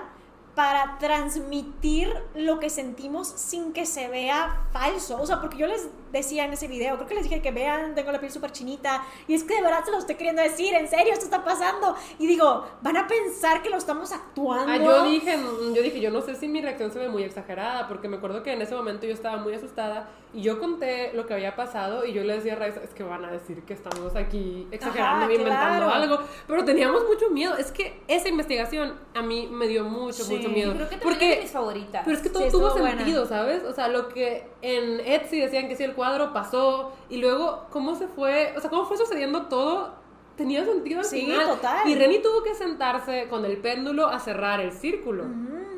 para 0.54 0.98
transmitir 0.98 2.12
lo 2.34 2.58
que 2.58 2.68
sentimos 2.70 3.26
sin 3.28 3.72
que 3.72 3.86
se 3.86 4.08
vea 4.08 4.60
falso. 4.72 5.20
O 5.20 5.26
sea, 5.26 5.40
porque 5.40 5.56
yo 5.56 5.66
les 5.66 5.88
decía 6.12 6.44
en 6.44 6.52
ese 6.52 6.68
video, 6.68 6.96
creo 6.96 7.08
que 7.08 7.14
les 7.14 7.24
dije 7.24 7.40
que 7.40 7.52
vean, 7.52 7.94
tengo 7.94 8.12
la 8.12 8.20
piel 8.20 8.30
súper 8.30 8.52
chinita, 8.52 9.02
y 9.26 9.32
es 9.34 9.44
que 9.44 9.54
de 9.54 9.62
verdad 9.62 9.82
se 9.82 9.90
lo 9.90 9.98
estoy 9.98 10.16
queriendo 10.16 10.42
decir, 10.42 10.74
en 10.74 10.86
serio, 10.88 11.10
esto 11.14 11.24
está 11.24 11.42
pasando. 11.42 11.96
Y 12.18 12.26
digo, 12.26 12.66
van 12.82 12.98
a 12.98 13.06
pensar 13.06 13.62
que 13.62 13.70
lo 13.70 13.78
estamos 13.78 14.12
actuando. 14.12 14.70
Ah, 14.70 14.76
yo 14.76 15.04
dije, 15.06 15.38
mm, 15.38 15.72
yo 15.74 15.82
dije, 15.82 16.00
yo 16.00 16.10
no 16.10 16.20
sé 16.20 16.34
si 16.34 16.48
mi 16.48 16.60
reacción 16.60 16.90
se 16.92 16.98
ve 16.98 17.08
muy 17.08 17.22
exagerada, 17.22 17.88
porque 17.88 18.08
me 18.08 18.18
acuerdo 18.18 18.42
que 18.42 18.52
en 18.52 18.60
ese 18.60 18.74
momento 18.74 19.06
yo 19.06 19.14
estaba 19.14 19.38
muy 19.38 19.54
asustada 19.54 20.10
y 20.34 20.42
yo 20.42 20.58
conté 20.60 21.12
lo 21.14 21.26
que 21.26 21.32
había 21.34 21.56
pasado 21.56 22.04
y 22.04 22.12
yo 22.12 22.22
le 22.24 22.34
decía 22.34 22.54
a 22.54 22.56
Raiza, 22.56 22.80
es 22.82 22.90
que 22.90 23.02
van 23.02 23.24
a 23.24 23.30
decir 23.30 23.62
que 23.64 23.72
estamos 23.72 24.14
aquí 24.16 24.66
exagerando 24.70 25.24
Ajá, 25.24 25.32
inventando 25.32 25.86
claro. 25.86 25.90
algo, 25.90 26.18
pero 26.46 26.64
teníamos 26.64 27.04
mucho 27.06 27.30
miedo. 27.30 27.56
Es 27.56 27.70
que 27.72 28.02
esa 28.08 28.28
investigación 28.28 28.98
a 29.14 29.22
mí 29.22 29.48
me 29.50 29.66
dio 29.66 29.84
mucho, 29.84 30.24
Sí. 30.24 30.36
mucho 30.36 30.41
miedo. 30.48 30.74
Creo 30.74 30.88
que 30.88 30.96
porque 30.98 31.30
es 31.30 31.36
de 31.36 31.42
mis 31.42 31.50
favoritas. 31.52 32.02
pero 32.04 32.16
es 32.16 32.22
que 32.22 32.30
todo 32.30 32.42
Sí, 32.44 32.50
tuvo 32.50 32.70
buena. 32.70 32.96
sentido, 32.96 33.26
¿sabes? 33.26 33.62
O 33.64 33.72
sea, 33.74 33.88
lo 33.88 34.08
que 34.08 34.46
en 34.62 35.00
Etsy 35.00 35.40
decían 35.40 35.68
que 35.68 35.76
si 35.76 35.84
el 35.84 35.94
cuadro 35.94 36.32
pasó 36.32 36.92
y 37.08 37.18
luego 37.18 37.66
cómo 37.70 37.94
se 37.94 38.08
fue, 38.08 38.54
o 38.56 38.60
sea, 38.60 38.70
cómo 38.70 38.84
fue 38.86 38.96
sucediendo 38.96 39.46
todo, 39.46 39.94
tenía 40.36 40.64
sentido 40.64 41.00
al 41.00 41.04
Sí, 41.04 41.20
final. 41.20 41.46
total. 41.46 41.88
Y 41.88 41.94
Reni 41.94 42.20
tuvo 42.20 42.42
que 42.42 42.54
sentarse 42.54 43.28
con 43.28 43.44
el 43.44 43.58
péndulo 43.58 44.06
a 44.08 44.18
cerrar 44.18 44.60
el 44.60 44.72
círculo. 44.72 45.24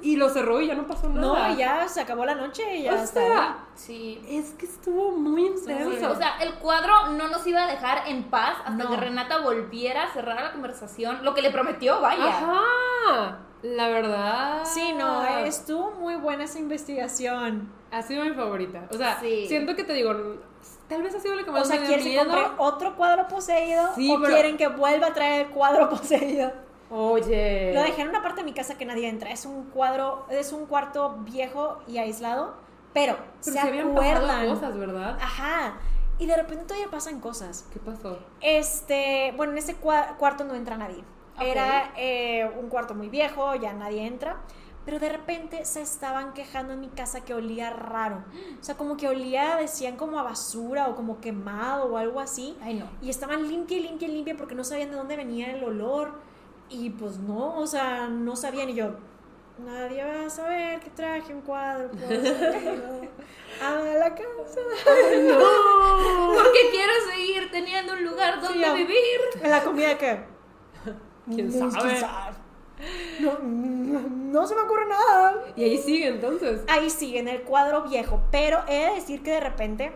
Y 0.03 0.17
lo 0.17 0.29
cerró 0.29 0.61
y 0.61 0.67
ya 0.67 0.75
no 0.75 0.87
pasó 0.87 1.09
nada. 1.09 1.49
No, 1.49 1.57
ya 1.57 1.89
se 1.89 2.01
acabó 2.03 2.27
la 2.27 2.35
noche 2.35 2.77
y 2.77 2.83
ya 2.83 2.93
O 2.93 2.97
está. 2.97 3.21
sea, 3.21 3.59
Sí. 3.75 4.23
es 4.29 4.51
que 4.53 4.67
estuvo 4.67 5.13
muy 5.13 5.47
intenso. 5.47 6.11
O 6.11 6.15
sea, 6.15 6.37
el 6.43 6.55
cuadro 6.57 7.09
no 7.13 7.29
nos 7.29 7.47
iba 7.47 7.65
a 7.65 7.67
dejar 7.67 8.07
en 8.09 8.25
paz 8.25 8.57
hasta 8.67 8.85
No. 8.85 8.91
que 8.91 8.97
Renata 8.99 9.39
volviera 9.39 10.05
a 10.05 10.13
cerrar 10.13 10.43
la 10.43 10.53
conversación. 10.53 11.25
Lo 11.25 11.33
que 11.35 11.41
le 11.41 11.51
prometió, 11.51 12.01
vaya. 12.03 12.27
Ajá. 12.29 13.39
La 13.63 13.89
verdad. 13.89 14.63
Sí, 14.65 14.93
no, 14.93 15.25
estuvo 15.39 15.93
muy 15.93 16.17
buena 16.17 16.45
esa 16.45 16.59
investigación. 16.59 17.73
Ha 17.91 18.03
sido 18.03 18.25
mi 18.25 18.33
favorita. 18.35 18.87
O 18.91 18.95
sea, 18.99 19.19
Sí. 19.21 19.47
siento 19.49 19.75
que 19.75 19.85
te 19.85 19.95
digo, 19.95 20.13
tal 20.95 21.03
vez 21.03 21.15
ha 21.15 21.21
sido 21.21 21.35
la 21.35 21.43
que 21.45 21.51
más 21.51 21.63
O 21.63 21.65
sea, 21.65 21.81
me 21.81 21.87
¿quieren 21.87 22.05
que 22.05 22.11
miedo. 22.25 22.55
otro 22.59 22.97
cuadro 22.97 23.27
poseído? 23.29 23.91
Sí, 23.95 24.11
¿O 24.13 24.21
pero- 24.21 24.33
quieren 24.33 24.57
que 24.57 24.69
vuelva 24.69 25.09
a 25.09 25.13
traer 25.13 25.47
el 25.47 25.53
cuadro 25.53 25.89
poseído? 25.91 26.53
Oye. 26.91 27.73
Lo 27.75 27.83
dejé 27.83 28.03
en 28.03 28.09
una 28.09 28.23
parte 28.23 28.43
de 28.43 28.45
mi 28.45 28.53
casa 28.53 28.77
que 28.79 28.85
nadie 28.85 29.09
entra. 29.09 29.31
Es 29.31 29.47
un 29.47 29.65
cuadro, 29.71 30.27
es 30.31 30.53
un 30.53 30.67
cuarto 30.67 31.17
viejo 31.21 31.79
y 31.89 31.99
aislado, 31.99 32.55
pero, 32.93 33.15
Pero 33.17 33.29
se 33.41 33.53
se 33.53 33.59
acuerdan. 33.61 34.49
cosas, 34.49 34.77
¿verdad? 34.79 35.19
Ajá. 35.21 35.79
Y 36.19 36.27
de 36.27 36.37
repente 36.37 36.65
todavía 36.67 36.89
pasan 36.91 37.21
cosas. 37.21 37.67
¿Qué 37.73 37.81
pasó? 37.81 38.19
Este, 38.41 39.33
bueno, 39.37 39.53
en 39.53 39.59
ese 39.59 39.77
cua- 39.81 40.17
cuarto 40.17 40.45
no 40.45 40.55
entra 40.55 40.77
nadie. 40.77 41.03
Ok. 41.37 41.43
Era 41.43 41.91
eh, 41.97 42.49
un 42.61 42.69
cuarto 42.69 42.95
muy 42.95 43.09
viejo, 43.09 43.55
ya 43.57 43.73
nadie 43.73 44.07
entra. 44.07 44.37
Pero 44.85 44.99
de 44.99 45.09
repente 45.09 45.65
se 45.65 45.81
estaban 45.81 46.35
quejando 46.35 46.75
en 46.75 46.81
mi 46.81 46.89
casa 46.89 47.25
que 47.25 47.33
olía 47.33 47.71
raro. 47.71 48.25
O 48.61 48.63
sea, 48.63 48.77
como 48.77 48.97
que 48.97 49.09
olía, 49.09 49.57
decían 49.57 49.97
como 49.97 50.19
a 50.19 50.23
basura 50.23 50.89
o 50.89 50.95
como 50.95 51.21
quemado 51.21 51.87
o 51.87 51.97
algo 51.97 52.21
así. 52.21 52.57
Ay, 52.63 52.75
no. 52.75 52.87
Y 53.01 53.09
estaban 53.09 53.49
limpia, 53.49 53.79
limpia, 53.81 54.09
limpia 54.09 54.37
porque 54.37 54.55
no 54.55 54.63
sabían 54.63 54.91
de 54.91 54.97
dónde 54.97 55.17
venía 55.17 55.53
el 55.53 55.65
olor. 55.65 56.13
Y 56.69 56.91
pues 56.91 57.19
no, 57.19 57.59
o 57.59 57.67
sea, 57.67 58.09
no 58.09 58.37
sabían. 58.37 58.69
Y 58.71 58.75
yo, 58.75 58.91
nadie 59.65 60.05
va 60.05 60.27
a 60.27 60.31
saber 60.31 60.81
que 60.81 60.91
traje 60.91 61.33
un 61.33 61.41
cuadro 61.43 61.91
a 63.63 63.71
la 63.99 64.15
casa. 64.15 64.61
Porque 66.35 66.61
quiero 66.71 66.93
seguir 67.11 67.51
teniendo 67.51 67.93
un 67.95 68.05
lugar 68.05 68.41
donde 68.41 68.75
vivir. 68.75 69.21
En 69.43 69.51
la 69.51 69.63
comida 69.63 69.97
que... 69.97 70.25
¿Quién 71.35 71.49
Mm, 71.49 71.71
sabe? 71.71 72.01
No, 73.21 73.39
no, 73.41 74.01
no 74.01 74.47
se 74.47 74.55
me 74.55 74.63
ocurre 74.63 74.87
nada. 74.87 75.45
Y 75.57 75.65
ahí 75.65 75.79
sigue 75.79 76.09
entonces. 76.09 76.63
Ahí 76.69 76.91
sigue, 76.91 77.19
en 77.19 77.29
el 77.29 77.43
cuadro 77.43 77.83
viejo. 77.83 78.21
Pero 78.31 78.63
he 78.69 78.87
de 78.87 78.95
decir 78.95 79.23
que 79.23 79.33
de 79.33 79.41
repente 79.41 79.93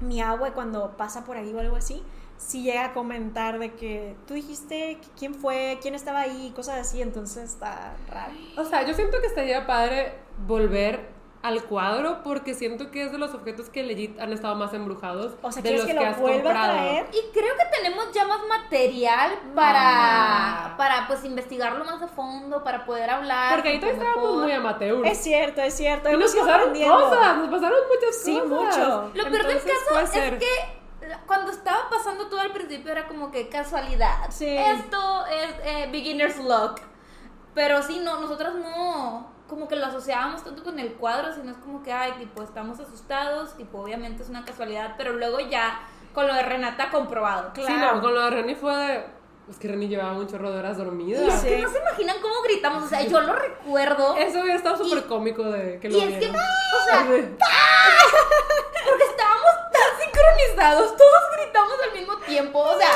mi 0.00 0.20
abue 0.20 0.52
cuando 0.52 0.96
pasa 0.96 1.24
por 1.24 1.36
ahí 1.36 1.52
o 1.52 1.60
algo 1.60 1.76
así, 1.76 2.02
sí 2.36 2.62
llega 2.62 2.86
a 2.86 2.92
comentar 2.94 3.58
de 3.58 3.74
que 3.74 4.16
tú 4.26 4.34
dijiste 4.34 4.98
que 5.00 5.08
quién 5.18 5.34
fue, 5.34 5.78
quién 5.82 5.94
estaba 5.94 6.20
ahí, 6.20 6.52
cosas 6.54 6.78
así. 6.78 7.02
Entonces 7.02 7.50
está 7.50 7.96
raro. 8.08 8.32
O 8.56 8.64
sea, 8.64 8.86
yo 8.86 8.94
siento 8.94 9.20
que 9.20 9.26
estaría 9.26 9.66
padre 9.66 10.14
volver 10.46 11.17
al 11.48 11.64
cuadro 11.64 12.22
porque 12.22 12.54
siento 12.54 12.90
que 12.90 13.04
es 13.04 13.12
de 13.12 13.18
los 13.18 13.34
objetos 13.34 13.68
que 13.68 13.82
legit 13.82 14.18
han 14.20 14.32
estado 14.32 14.54
más 14.54 14.72
embrujados. 14.74 15.34
O 15.42 15.50
sea, 15.50 15.62
de 15.62 15.68
¿quieres 15.70 15.80
los 15.86 15.88
que 15.88 15.94
lo 15.94 16.06
has 16.10 16.18
vuelva 16.18 16.38
a 16.38 16.42
comprado. 16.54 16.72
traer? 16.72 17.06
Y 17.12 17.32
creo 17.32 17.54
que 17.56 17.76
tenemos 17.76 18.12
ya 18.12 18.24
más 18.26 18.40
material 18.48 19.32
para, 19.54 20.74
para 20.76 21.06
pues 21.06 21.24
investigarlo 21.24 21.84
más 21.84 22.02
a 22.02 22.08
fondo, 22.08 22.62
para 22.62 22.84
poder 22.84 23.10
hablar. 23.10 23.54
Porque 23.54 23.70
ahí 23.70 23.80
todavía 23.80 24.02
estábamos 24.02 24.42
muy 24.42 24.52
amateur. 24.52 25.06
Es 25.06 25.18
cierto, 25.18 25.60
es 25.62 25.74
cierto. 25.74 26.10
y 26.12 26.16
nos 26.16 26.34
pasaron 26.34 26.70
cosas, 26.72 27.36
nos 27.38 27.48
pasaron 27.48 27.78
muchas 27.88 28.22
Sí, 28.22 28.38
cosas. 28.38 28.48
mucho. 28.48 29.10
Lo 29.14 29.24
peor 29.30 29.46
del 29.46 29.58
caso 29.58 30.00
es 30.00 30.10
que 30.38 30.78
cuando 31.26 31.50
estaba 31.52 31.88
pasando 31.88 32.26
todo 32.28 32.40
al 32.40 32.52
principio 32.52 32.92
era 32.92 33.06
como 33.06 33.30
que 33.30 33.48
casualidad. 33.48 34.26
Sí. 34.30 34.46
Esto 34.48 35.26
es 35.26 35.54
eh, 35.64 35.88
beginner's 35.90 36.36
luck. 36.38 36.80
Pero 37.54 37.82
sí, 37.82 38.00
no, 38.04 38.20
nosotras 38.20 38.54
no, 38.54 39.30
como 39.48 39.66
que 39.66 39.76
lo 39.76 39.86
asociábamos 39.86 40.44
tanto 40.44 40.62
con 40.62 40.78
el 40.78 40.92
cuadro, 40.94 41.32
sino 41.34 41.50
es 41.52 41.56
como 41.58 41.82
que, 41.82 41.92
ay, 41.92 42.12
tipo, 42.18 42.42
estamos 42.42 42.78
asustados, 42.80 43.56
tipo, 43.56 43.80
obviamente 43.80 44.22
es 44.22 44.28
una 44.28 44.44
casualidad, 44.44 44.94
pero 44.98 45.14
luego 45.14 45.40
ya 45.40 45.80
con 46.14 46.26
lo 46.26 46.34
de 46.34 46.42
Renata 46.42 46.90
comprobado. 46.90 47.50
Sí, 47.54 47.62
Claro. 47.62 47.96
no, 47.96 48.02
con 48.02 48.14
lo 48.14 48.22
de 48.22 48.30
Reni 48.30 48.54
fue 48.54 48.74
de... 48.76 49.06
Es 49.48 49.56
que 49.58 49.68
Reni 49.68 49.88
llevaba 49.88 50.12
un 50.12 50.26
chorro 50.28 50.50
de 50.52 50.58
horas 50.58 50.76
dormida. 50.76 51.22
Y 51.22 51.28
es 51.28 51.34
Sí. 51.40 51.48
que 51.48 51.58
no 51.62 51.70
se 51.70 51.78
imaginan 51.78 52.16
cómo 52.20 52.34
gritamos, 52.44 52.82
o 52.84 52.86
sea, 52.88 53.02
yo 53.02 53.20
lo 53.22 53.34
recuerdo. 53.34 54.14
Eso 54.16 54.40
hubiera 54.40 54.56
estado 54.56 54.76
súper 54.76 55.04
cómico 55.06 55.42
de 55.44 55.78
que 55.80 55.88
lo 55.88 55.96
y 55.96 56.00
es 56.02 56.10
que, 56.12 56.18
vieran. 56.18 56.36
o 56.36 56.84
sea, 56.84 57.00
Así. 57.00 57.08
Porque 58.88 59.04
estábamos 59.04 59.50
sincronizados, 60.22 60.96
todos 60.96 61.22
gritamos 61.36 61.74
al 61.82 61.92
mismo 61.98 62.16
tiempo, 62.18 62.58
o 62.60 62.78
sea, 62.78 62.90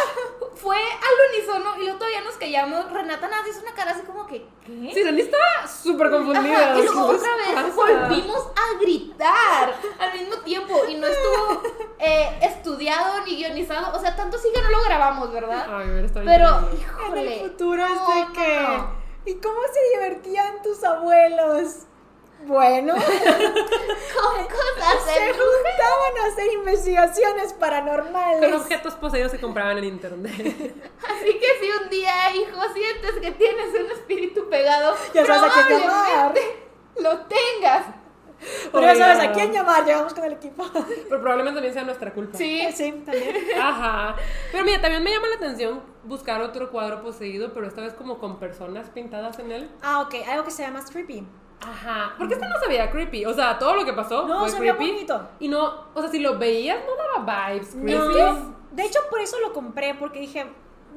fue 0.54 0.76
al 0.76 1.34
unísono 1.34 1.74
y 1.76 1.84
luego 1.84 1.98
todavía 1.98 2.20
nos 2.22 2.34
callamos. 2.36 2.90
Renata 2.92 3.28
nada 3.28 3.48
hizo 3.48 3.60
una 3.60 3.72
cara 3.74 3.92
así 3.92 4.02
como 4.02 4.26
que, 4.26 4.46
¿Qué? 4.64 4.90
Sí, 4.94 5.02
Dani 5.02 5.20
estaba 5.20 5.66
súper 5.66 6.10
confundida. 6.10 6.72
Ajá, 6.72 6.78
y 6.78 6.82
luego 6.82 7.10
¿Qué 7.10 7.16
otra 7.16 7.36
vez 7.36 7.54
pasa? 7.54 7.68
volvimos 7.74 8.46
a 8.56 8.78
gritar 8.80 9.74
al 9.98 10.12
mismo 10.18 10.36
tiempo 10.42 10.82
y 10.88 10.94
no 10.96 11.06
estuvo 11.06 11.62
eh, 11.98 12.38
estudiado 12.42 13.24
ni 13.24 13.36
guionizado. 13.36 13.96
O 13.96 14.00
sea, 14.00 14.14
tanto 14.14 14.38
sí 14.38 14.48
que 14.54 14.62
no 14.62 14.70
lo 14.70 14.82
grabamos, 14.82 15.32
¿verdad? 15.32 15.66
Ay, 15.68 15.88
hubiera 15.90 16.06
estado 16.06 16.24
Pero, 16.26 16.48
increíble. 16.48 16.76
En 16.76 16.80
híjole. 16.80 17.34
el 17.44 17.50
futuro 17.50 17.84
es 17.84 17.90
de 17.90 18.20
no, 18.24 18.32
que. 18.32 18.60
no. 18.62 19.02
¿Y 19.24 19.34
cómo 19.36 19.60
se 19.72 19.96
divertían 19.98 20.62
tus 20.62 20.82
abuelos? 20.84 21.86
Bueno, 22.44 22.94
Con 22.94 24.44
cosas 24.44 25.04
se 25.04 25.20
de 25.20 25.32
juntaban 25.32 26.18
a 26.22 26.26
hacer 26.32 26.52
investigaciones 26.52 27.52
paranormales. 27.54 28.40
Con 28.40 28.60
objetos 28.60 28.94
poseídos 28.94 29.30
se 29.30 29.40
compraban 29.40 29.78
en 29.78 29.84
internet. 29.84 30.32
Así 31.08 31.38
que 31.38 31.46
si 31.60 31.70
un 31.82 31.88
día, 31.88 32.34
hijo, 32.34 32.60
sientes 32.74 33.12
que 33.20 33.30
tienes 33.32 33.68
un 33.68 33.90
espíritu 33.92 34.48
pegado, 34.48 34.94
Ya 35.14 35.24
sabes 35.24 35.56
a 35.56 35.66
quién 35.66 35.80
llamar. 35.80 36.32
probablemente 36.32 36.68
lo 37.00 37.18
tengas. 37.26 37.86
Pero 38.72 38.82
ya 38.82 38.96
sabes 38.96 39.28
a 39.28 39.32
quién 39.32 39.52
llamar, 39.52 39.84
llegamos 39.84 40.12
con 40.14 40.24
el 40.24 40.32
equipo. 40.32 40.64
Pero 41.08 41.20
probablemente 41.20 41.54
también 41.58 41.74
sea 41.74 41.84
nuestra 41.84 42.12
culpa. 42.12 42.36
Sí. 42.36 42.66
Sí, 42.74 42.90
también. 43.06 43.36
Ajá. 43.60 44.16
Pero 44.50 44.64
mira, 44.64 44.80
también 44.80 45.02
me 45.04 45.12
llama 45.12 45.28
la 45.28 45.36
atención 45.36 45.80
buscar 46.02 46.40
otro 46.40 46.70
cuadro 46.72 47.02
poseído, 47.02 47.52
pero 47.52 47.68
esta 47.68 47.80
vez 47.82 47.94
como 47.94 48.18
con 48.18 48.40
personas 48.40 48.90
pintadas 48.90 49.38
en 49.38 49.52
él. 49.52 49.70
Ah, 49.82 50.00
ok, 50.00 50.14
algo 50.28 50.44
que 50.44 50.50
sea 50.50 50.72
más 50.72 50.90
creepy. 50.90 51.24
Ajá. 51.66 52.14
Porque 52.18 52.34
este 52.34 52.46
no 52.46 52.58
se 52.60 52.68
veía 52.68 52.90
creepy. 52.90 53.24
O 53.26 53.32
sea, 53.34 53.58
todo 53.58 53.74
lo 53.74 53.84
que 53.84 53.92
pasó 53.92 54.26
No, 54.26 54.40
fue 54.40 54.50
se 54.50 54.60
veía 54.60 54.76
creepy. 54.76 54.92
bonito. 54.92 55.28
Y 55.40 55.48
no, 55.48 55.86
o 55.94 56.00
sea, 56.00 56.10
si 56.10 56.18
lo 56.18 56.38
veías, 56.38 56.78
no 56.86 57.22
daba 57.22 57.50
vibes 57.50 57.70
creepy. 57.70 57.92
No. 57.94 58.54
De 58.72 58.84
hecho, 58.84 59.00
por 59.10 59.20
eso 59.20 59.38
lo 59.40 59.52
compré, 59.52 59.94
porque 59.94 60.18
dije, 60.20 60.46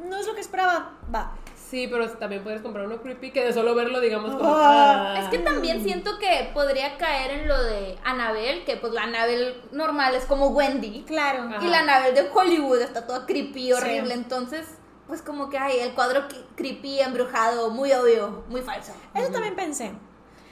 no 0.07 0.18
es 0.18 0.26
lo 0.28 0.34
que 0.36 0.41
esperaba. 0.41 0.91
Va. 1.13 1.34
Sí, 1.55 1.88
pero 1.89 2.07
también 2.09 2.43
puedes 2.43 2.61
comprar 2.61 2.86
uno 2.86 3.01
creepy 3.01 3.32
que 3.32 3.43
de 3.43 3.51
solo 3.51 3.74
verlo, 3.74 3.99
digamos, 3.99 4.36
como. 4.36 4.53
Ah. 4.55 5.16
Es 5.20 5.30
que 5.30 5.39
también 5.39 5.84
siento 5.84 6.20
que 6.20 6.51
podría 6.53 6.97
caer 6.97 7.32
en 7.32 7.47
lo 7.47 7.61
de 7.63 7.97
Annabelle, 8.03 8.63
que 8.66 8.78
pues 8.78 8.93
la 8.93 9.03
Annabelle 9.03 9.61
normal 9.72 10.13
es 10.13 10.26
como 10.26 10.49
Wendy. 10.49 11.03
Claro. 11.07 11.43
Ajá. 11.43 11.66
Y 11.66 11.68
la 11.68 11.80
Annabelle 11.80 12.13
de 12.22 12.30
Hollywood 12.34 12.80
está 12.82 13.07
toda 13.07 13.26
creepy, 13.26 13.74
horrible. 13.74 14.13
Sí. 14.13 14.20
Entonces, 14.20 14.68
pues 15.07 15.22
como 15.24 15.49
que 15.49 15.57
hay 15.57 15.80
el 15.80 15.93
cuadro 15.95 16.26
creepy, 16.55 16.99
embrujado, 16.99 17.72
muy 17.72 17.91
obvio, 17.93 18.43
muy 18.47 18.61
falso. 18.61 18.93
Eso 19.16 19.32
también 19.32 19.55
pensé. 19.55 19.91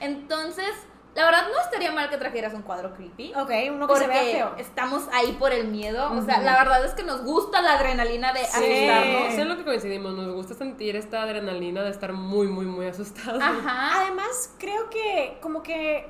Entonces, 0.00 0.74
la 1.14 1.26
verdad 1.26 1.46
no 1.52 1.60
estaría 1.60 1.92
mal 1.92 2.10
que 2.10 2.16
trajeras 2.16 2.54
un 2.54 2.62
cuadro 2.62 2.92
creepy. 2.94 3.32
Ok, 3.34 3.50
uno 3.72 3.86
que 3.86 3.96
se 3.96 4.06
vea 4.08 4.22
feo. 4.22 4.54
estamos 4.58 5.08
ahí 5.12 5.32
por 5.38 5.52
el 5.52 5.68
miedo. 5.68 6.12
O 6.12 6.22
sea, 6.22 6.40
la 6.40 6.58
verdad 6.58 6.84
es 6.84 6.92
que 6.94 7.04
nos 7.04 7.22
gusta 7.22 7.62
la 7.62 7.74
adrenalina 7.74 8.32
de 8.32 8.40
asustarnos. 8.40 9.34
Sé 9.34 9.44
lo 9.44 9.56
que 9.56 9.64
coincidimos, 9.64 10.14
nos 10.14 10.32
gusta 10.34 10.54
sentir 10.54 10.96
esta 10.96 11.22
adrenalina 11.22 11.82
de 11.82 11.90
estar 11.90 12.12
muy, 12.12 12.48
muy, 12.48 12.66
muy 12.66 12.86
asustados. 12.86 13.40
Ajá. 13.40 14.00
Además, 14.02 14.54
creo 14.58 14.90
que 14.90 15.38
como 15.40 15.62
que 15.62 16.08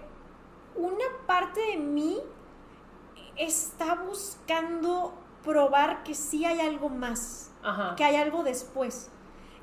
una 0.74 1.04
parte 1.26 1.60
de 1.60 1.76
mí 1.76 2.18
está 3.36 3.94
buscando 3.96 5.12
probar 5.44 6.02
que 6.02 6.14
sí 6.14 6.44
hay 6.46 6.60
algo 6.60 6.88
más, 6.88 7.50
Ajá. 7.62 7.94
que 7.96 8.04
hay 8.04 8.16
algo 8.16 8.42
después. 8.42 9.10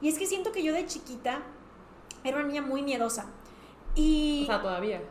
Y 0.01 0.09
es 0.09 0.19
que 0.19 0.27
siento 0.27 0.51
que 0.51 0.61
yo 0.63 0.73
de 0.73 0.85
chiquita 0.85 1.39
era 2.23 2.37
una 2.37 2.47
niña 2.47 2.61
muy 2.61 2.83
miedosa. 2.83 3.25
Y... 3.95 4.43
O 4.43 4.45
sea, 4.47 4.61
todavía. 4.61 5.01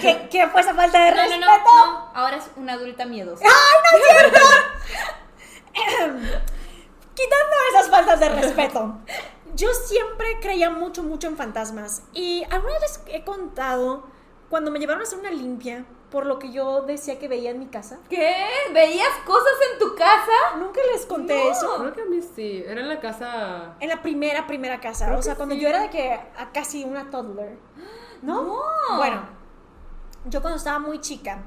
¿Qué, 0.00 0.28
qué 0.30 0.48
fue 0.48 0.60
esa 0.60 0.74
falta 0.74 1.04
de 1.04 1.10
No, 1.10 1.16
no, 1.16 1.22
respeto? 1.22 1.40
no, 1.40 1.86
no. 1.86 2.10
Ahora 2.14 2.36
es 2.36 2.50
una 2.56 2.74
adulta 2.74 3.04
miedosa. 3.04 3.44
Quitando 7.14 7.56
esas 7.72 7.90
faltas 7.90 8.20
de 8.20 8.28
respeto. 8.28 8.98
Yo 9.54 9.72
siempre 9.72 10.38
creía 10.40 10.70
mucho, 10.70 11.02
mucho 11.02 11.28
en 11.28 11.36
fantasmas. 11.36 12.02
Y 12.12 12.44
alguna 12.50 12.78
vez 12.80 13.00
he 13.06 13.24
contado 13.24 14.04
cuando 14.50 14.70
me 14.70 14.78
llevaron 14.78 15.00
a 15.00 15.04
hacer 15.04 15.18
una 15.18 15.30
limpia 15.30 15.84
por 16.14 16.26
lo 16.26 16.38
que 16.38 16.52
yo 16.52 16.82
decía 16.82 17.18
que 17.18 17.26
veía 17.26 17.50
en 17.50 17.58
mi 17.58 17.66
casa. 17.66 17.98
¿Qué? 18.08 18.46
¿Veías 18.72 19.08
cosas 19.26 19.52
en 19.72 19.80
tu 19.80 19.96
casa? 19.96 20.56
Nunca 20.58 20.80
les 20.92 21.04
conté 21.06 21.34
No. 21.34 21.50
eso. 21.50 21.76
Creo 21.80 21.92
que 21.92 22.02
a 22.02 22.04
mí 22.04 22.20
sí. 22.22 22.62
Era 22.64 22.82
en 22.82 22.88
la 22.88 23.00
casa. 23.00 23.74
En 23.80 23.88
la 23.88 24.00
primera, 24.00 24.46
primera 24.46 24.80
casa. 24.80 25.06
Creo 25.06 25.18
o 25.18 25.22
sea, 25.22 25.34
cuando 25.34 25.56
sí. 25.56 25.60
yo 25.60 25.66
era 25.66 25.80
de 25.80 25.90
que 25.90 26.12
a 26.12 26.52
casi 26.52 26.84
una 26.84 27.10
toddler. 27.10 27.58
¿No? 28.22 28.44
No. 28.44 28.96
Bueno, 28.96 29.22
yo 30.26 30.40
cuando 30.40 30.56
estaba 30.56 30.78
muy 30.78 31.00
chica 31.00 31.42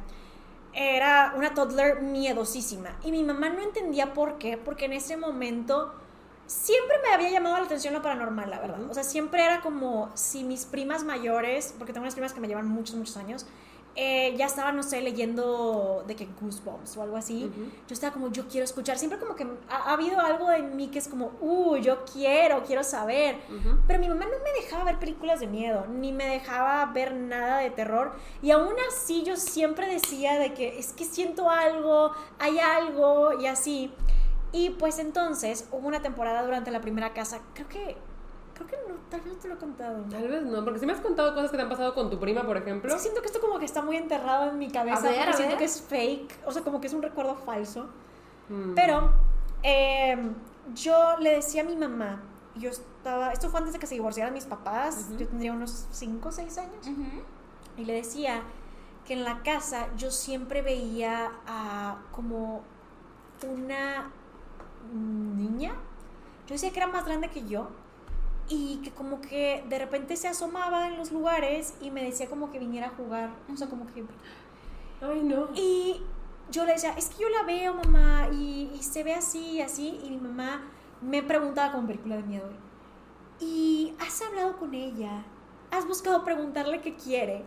era 0.73 1.31
una 1.37 1.53
toddler 1.53 2.01
miedosísima. 2.01 2.89
Y 3.05 3.13
mi 3.13 3.23
mamá 3.23 3.47
no 3.47 3.61
entendía 3.61 4.13
por 4.13 4.37
qué, 4.37 4.57
porque 4.57 4.83
en 4.83 4.91
ese 4.91 5.15
momento 5.15 5.93
siempre 6.45 6.97
me 7.03 7.13
había 7.13 7.29
llamado 7.29 7.57
la 7.57 7.63
atención 7.63 7.93
lo 7.93 8.01
paranormal, 8.01 8.49
la 8.49 8.59
verdad. 8.59 8.81
O 8.89 8.93
sea, 8.93 9.05
siempre 9.05 9.45
era 9.45 9.61
como 9.61 10.11
si 10.13 10.43
mis 10.43 10.65
primas 10.65 11.05
mayores, 11.05 11.73
porque 11.77 11.93
tengo 11.93 12.03
unas 12.03 12.15
primas 12.15 12.33
que 12.33 12.41
me 12.41 12.49
llevan 12.49 12.67
muchos, 12.67 12.97
muchos 12.97 13.15
años, 13.15 13.45
eh, 13.99 14.35
ya 14.37 14.45
estaban, 14.45 14.75
no 14.75 14.83
sé, 14.83 15.01
leyendo 15.01 16.03
de 16.05 16.15
que 16.15 16.27
Goosebumps 16.39 16.95
o 16.97 17.01
algo 17.01 17.17
así. 17.17 17.51
Yo 17.87 17.93
estaba 17.93 18.13
como, 18.13 18.31
yo 18.31 18.47
quiero 18.47 18.63
escuchar. 18.63 18.99
Siempre 18.99 19.17
como 19.17 19.35
que 19.35 19.43
ha, 19.69 19.89
ha 19.89 19.93
habido 19.93 20.19
algo 20.19 20.51
en 20.51 20.75
mí 20.75 20.89
que 20.89 20.99
es 20.99 21.07
como, 21.07 21.31
uh, 21.41 21.77
yo 21.77 22.05
quiero, 22.05 22.63
quiero 22.63 22.83
saber. 22.83 23.37
Pero 23.87 23.99
mi 23.99 24.07
mamá 24.07 24.25
no 24.25 24.43
me 24.43 24.61
dejaba 24.61 24.83
ver 24.83 24.99
películas 24.99 25.39
de 25.39 25.47
miedo, 25.47 25.87
ni 25.87 26.11
me 26.11 26.27
dejaba 26.27 26.85
ver 26.93 27.15
nada 27.15 27.57
de 27.57 27.71
terror. 27.71 28.13
Y 28.43 28.51
aún 28.51 28.75
así 28.87 29.23
yo 29.23 29.35
siempre 29.35 29.87
decía 29.87 30.37
de 30.37 30.53
que 30.53 30.77
es 30.77 30.93
que 30.93 31.03
siento 31.03 31.49
algo, 31.49 32.11
hay 32.37 32.59
algo 32.59 33.41
y 33.41 33.47
así. 33.47 33.91
Y 34.51 34.69
pues 34.69 34.99
entonces 34.99 35.67
hubo 35.71 35.87
una 35.87 36.03
temporada 36.03 36.43
durante 36.43 36.69
la 36.69 36.81
primera 36.81 37.13
casa, 37.13 37.41
creo 37.55 37.67
que, 37.67 37.97
creo 38.57 38.67
que 38.67 38.77
no, 38.87 38.95
tal 39.09 39.21
vez 39.21 39.33
no 39.33 39.39
te 39.39 39.47
lo 39.47 39.53
he 39.53 39.57
contado. 39.57 40.03
Tal 40.09 40.27
vez 40.27 40.43
no, 40.43 40.63
porque 40.63 40.79
si 40.79 40.85
me 40.85 40.93
has 40.93 41.01
contado 41.01 41.33
cosas 41.33 41.51
que 41.51 41.57
te 41.57 41.63
han 41.63 41.69
pasado 41.69 41.93
con 41.93 42.09
tu 42.09 42.19
prima, 42.19 42.43
por 42.43 42.57
ejemplo. 42.57 42.93
Que 42.93 42.99
siento 42.99 43.21
que 43.21 43.27
esto 43.27 43.39
como 43.39 43.59
que 43.59 43.65
está 43.65 43.81
muy 43.81 43.97
enterrado 43.97 44.49
en 44.49 44.57
mi 44.57 44.69
cabeza, 44.69 44.99
A 44.99 45.01
ver, 45.01 45.13
porque 45.15 45.29
a 45.29 45.33
siento 45.33 45.51
ver. 45.53 45.59
que 45.59 45.65
es 45.65 45.81
fake, 45.81 46.39
o 46.45 46.51
sea, 46.51 46.63
como 46.63 46.81
que 46.81 46.87
es 46.87 46.93
un 46.93 47.01
recuerdo 47.01 47.35
falso. 47.35 47.87
Mm. 48.49 48.73
Pero 48.73 49.11
eh, 49.63 50.17
yo 50.73 51.17
le 51.19 51.35
decía 51.35 51.61
a 51.61 51.65
mi 51.65 51.75
mamá, 51.75 52.21
yo 52.55 52.69
estaba, 52.69 53.31
esto 53.31 53.49
fue 53.49 53.59
antes 53.59 53.73
de 53.73 53.79
que 53.79 53.87
se 53.87 53.95
divorciaran 53.95 54.33
mis 54.33 54.45
papás, 54.45 55.09
yo 55.17 55.27
tendría 55.27 55.53
unos 55.53 55.87
5 55.91 56.29
o 56.29 56.31
6 56.31 56.57
años, 56.57 56.87
y 57.77 57.85
le 57.85 57.93
decía 57.93 58.41
que 59.05 59.13
en 59.13 59.23
la 59.23 59.43
casa 59.43 59.87
yo 59.95 60.11
siempre 60.11 60.61
veía 60.61 61.31
a 61.45 61.99
como 62.11 62.63
una 63.47 64.11
niña, 64.93 65.73
yo 66.47 66.53
decía 66.53 66.71
que 66.71 66.79
era 66.79 66.87
más 66.87 67.05
grande 67.05 67.29
que 67.29 67.45
yo, 67.45 67.67
y 68.49 68.77
que 68.83 68.91
como 68.91 69.21
que 69.21 69.63
de 69.67 69.79
repente 69.79 70.15
se 70.15 70.27
asomaba 70.27 70.87
en 70.87 70.97
los 70.97 71.11
lugares 71.11 71.75
y 71.81 71.91
me 71.91 72.03
decía 72.03 72.29
como 72.29 72.51
que 72.51 72.59
viniera 72.59 72.87
a 72.87 72.91
jugar, 72.91 73.29
o 73.51 73.57
sea, 73.57 73.67
como 73.67 73.85
que 73.87 74.05
Ay, 75.01 75.21
no. 75.23 75.49
y 75.53 76.01
yo 76.49 76.65
le 76.65 76.73
decía, 76.73 76.93
es 76.97 77.09
que 77.09 77.23
yo 77.23 77.29
la 77.29 77.43
veo, 77.43 77.73
mamá, 77.73 78.29
y, 78.31 78.71
y 78.73 78.83
se 78.83 79.03
ve 79.03 79.13
así 79.13 79.39
y 79.51 79.61
así. 79.61 79.99
Y 80.03 80.09
mi 80.11 80.17
mamá 80.17 80.61
me 81.01 81.21
preguntaba 81.21 81.73
con 81.73 81.87
película 81.87 82.15
de 82.15 82.23
miedo. 82.23 82.49
¿Y 83.39 83.93
has 83.99 84.21
hablado 84.21 84.57
con 84.57 84.73
ella? 84.73 85.23
¿Has 85.71 85.85
buscado 85.85 86.23
preguntarle 86.23 86.81
qué 86.81 86.95
quiere? 86.95 87.43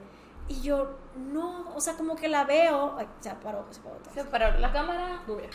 Y 0.49 0.61
yo, 0.61 0.97
no, 1.33 1.75
o 1.75 1.81
sea, 1.81 1.95
como 1.97 2.17
que 2.17 2.29
la 2.29 2.45
veo. 2.45 2.95
Ay, 2.99 3.09
se 3.21 3.31
paró, 3.31 3.67
se 3.71 3.81
paró 3.81 3.97
otra 3.97 4.13
vez. 4.13 4.25
Se 4.25 4.29
paró 4.31 4.59
la 4.59 4.73
cámara. 4.73 5.23
Muy 5.27 5.37
bien. 5.37 5.51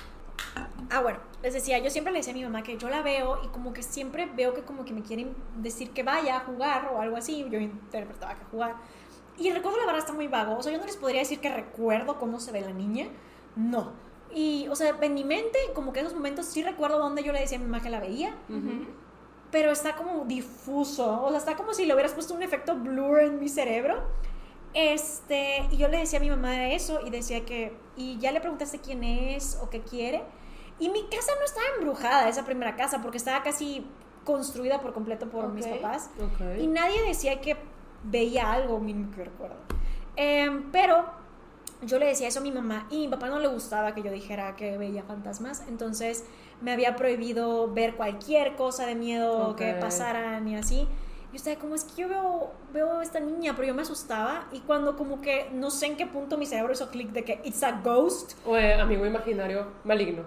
Ah, 0.90 1.02
bueno, 1.02 1.20
les 1.42 1.54
decía, 1.54 1.80
yo 1.80 1.90
siempre 1.90 2.14
le 2.14 2.20
decía 2.20 2.34
a 2.34 2.36
mi 2.36 2.44
mamá 2.44 2.64
que 2.64 2.78
yo 2.78 2.90
la 2.90 3.02
veo 3.02 3.44
y 3.44 3.48
como 3.48 3.74
que 3.74 3.84
siempre 3.84 4.28
veo 4.28 4.54
que 4.54 4.62
como 4.62 4.86
que 4.86 4.94
me 4.94 5.02
quieren 5.02 5.36
decir 5.58 5.92
que 5.92 6.04
vaya 6.04 6.38
a 6.38 6.40
jugar 6.42 6.92
o 6.94 7.02
algo 7.02 7.18
así. 7.18 7.46
Yo 7.50 7.60
interpretaba 7.60 8.36
que 8.36 8.46
jugar. 8.46 8.76
Y 9.38 9.48
el 9.50 9.56
recuerdo, 9.56 9.80
la 9.80 9.86
verdad, 9.86 10.00
está 10.00 10.14
muy 10.14 10.28
vago. 10.28 10.58
O 10.58 10.64
sea, 10.64 10.72
yo 10.72 10.78
no 10.78 10.86
les 10.86 10.96
podría 10.96 11.20
decir 11.20 11.40
que 11.40 11.54
recuerdo 11.54 12.18
cómo 12.20 12.40
se 12.40 12.52
ve 12.52 12.62
la 12.62 12.72
niña. 12.72 13.08
No. 13.56 13.92
Y, 14.34 14.68
o 14.70 14.76
sea, 14.76 14.96
en 15.02 15.14
mi 15.14 15.24
mente, 15.24 15.58
como 15.74 15.92
que 15.92 16.02
esos 16.02 16.14
momentos 16.14 16.46
sí 16.46 16.64
recuerdo 16.64 17.00
dónde 17.00 17.24
yo 17.24 17.32
le 17.32 17.40
decía 17.40 17.58
a 17.58 17.62
mi 17.62 17.68
mamá 17.68 17.82
que 17.82 17.90
la 17.90 18.00
veía, 18.00 18.36
pero 19.52 19.72
está 19.72 19.96
como 19.96 20.26
difuso. 20.26 21.24
O 21.24 21.30
sea, 21.30 21.40
está 21.40 21.56
como 21.56 21.74
si 21.74 21.86
le 21.86 21.94
hubieras 21.94 22.14
puesto 22.14 22.34
un 22.34 22.44
efecto 22.44 22.76
blur 22.76 23.20
en 23.20 23.40
mi 23.40 23.50
cerebro. 23.50 24.04
Este, 24.76 25.66
y 25.72 25.78
yo 25.78 25.88
le 25.88 26.00
decía 26.00 26.20
a 26.20 26.22
mi 26.22 26.30
mamá 26.30 26.68
eso 26.68 27.00
y 27.06 27.10
decía 27.10 27.46
que, 27.46 27.76
y 27.96 28.18
ya 28.20 28.34
le 28.34 28.42
preguntaste 28.42 28.80
quién 28.80 29.06
es 29.06 29.58
o 29.62 29.70
qué 29.70 29.82
quiere. 29.82 30.22
Y 30.80 30.90
mi 30.90 31.04
casa 31.04 31.32
no 31.40 31.46
estaba 31.46 31.66
embrujada, 31.78 32.28
esa 32.28 32.46
primera 32.46 32.76
casa, 32.76 33.02
porque 33.02 33.18
estaba 33.18 33.42
casi 33.42 33.88
construida 34.26 34.82
por 34.82 34.94
completo 34.94 35.30
por 35.30 35.48
mis 35.54 35.66
papás. 35.66 36.10
Y 36.60 36.68
nadie 36.68 37.02
decía 37.04 37.40
que 37.40 37.56
veía 38.04 38.52
algo, 38.52 38.80
mínimo 38.80 39.12
que 39.16 39.24
recuerdo. 39.24 39.56
Em, 40.18 40.70
pero 40.72 41.06
yo 41.82 41.98
le 41.98 42.08
decía 42.08 42.28
eso 42.28 42.40
a 42.40 42.44
mi 42.44 42.52
mamá 42.52 42.88
y 42.90 43.00
mi 43.00 43.08
papá 43.08 43.30
no 43.30 43.40
le 43.40 43.48
gustaba 43.48 43.94
que 43.94 44.02
yo 44.02 44.12
dijera 44.12 44.58
que 44.58 44.78
veía 44.78 45.04
fantasmas, 45.04 45.64
entonces 45.68 46.26
me 46.62 46.72
había 46.72 46.96
prohibido 46.96 47.72
ver 47.74 47.96
cualquier 47.96 48.56
cosa 48.56 48.86
de 48.86 48.96
miedo 48.96 49.56
que 49.56 49.74
pasaran 49.74 50.48
y 50.48 50.58
así. 50.58 50.88
Yo 51.36 51.40
estaba 51.40 51.58
como, 51.58 51.76
es 51.76 51.84
que 51.84 52.02
yo 52.02 52.08
veo, 52.08 52.52
veo 52.72 53.00
a 53.00 53.04
esta 53.04 53.20
niña, 53.20 53.52
pero 53.58 53.68
yo 53.68 53.74
me 53.76 53.82
asustaba 53.82 54.48
y 54.54 54.62
cuando 54.62 54.96
como 54.96 55.20
que 55.20 55.50
no 55.52 55.70
sé 55.70 55.88
en 55.88 55.98
qué 55.98 56.08
punto 56.08 56.38
mi 56.38 56.46
cerebro 56.46 56.72
hizo 56.72 56.90
clic 56.90 57.10
de 57.10 57.26
que 57.26 57.42
it's 57.44 57.62
a 57.62 57.74
ghost, 57.84 58.38
O 58.48 58.56
eh, 58.56 58.76
amigo 58.80 59.06
imaginario 59.06 59.68
maligno. 59.84 60.24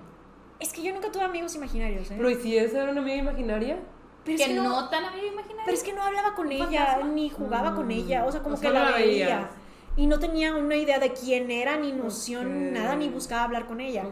es 0.61 0.71
que 0.71 0.83
yo 0.83 0.93
nunca 0.93 1.11
tuve 1.11 1.23
amigos 1.23 1.55
imaginarios, 1.55 2.11
¿eh? 2.11 2.15
Pero 2.19 2.29
¿y 2.29 2.35
si 2.35 2.59
esa 2.59 2.83
era 2.83 2.93
una 2.93 3.01
amiga 3.01 3.17
imaginaria? 3.17 3.79
Pero 4.23 4.37
es 4.37 4.43
que 4.43 4.49
que 4.49 4.55
no- 4.61 4.69
no 4.69 4.89
tan 4.91 5.03
amiga 5.07 5.27
imaginaria. 5.29 5.63
Pero 5.65 5.77
es 5.79 5.83
que 5.83 5.93
no 5.95 6.03
hablaba 6.03 6.35
con 6.35 6.49
¿Un 6.49 6.53
ella, 6.53 6.85
fantasma? 6.87 7.09
ni 7.09 7.31
jugaba 7.31 7.75
con 7.75 7.87
Mm, 7.87 7.91
ella, 7.93 8.25
o 8.27 8.31
sea, 8.33 8.43
como 8.43 8.57
o 8.57 8.59
que 8.59 8.65
sea, 8.69 8.73
la 8.75 8.81
no 8.85 8.91
la 8.91 8.97
veía. 8.99 9.27
veías. 9.39 9.51
Y 9.99 10.07
no 10.07 10.19
tenía 10.21 10.55
una 10.55 10.77
idea 10.77 10.99
de 11.01 11.13
quién 11.13 11.51
era, 11.51 11.77
ni 11.77 11.91
noción, 11.93 12.73
nada, 12.73 12.95
ni 12.95 13.09
buscaba 13.09 13.43
hablar 13.43 13.67
con 13.67 13.81
ella. 13.81 14.05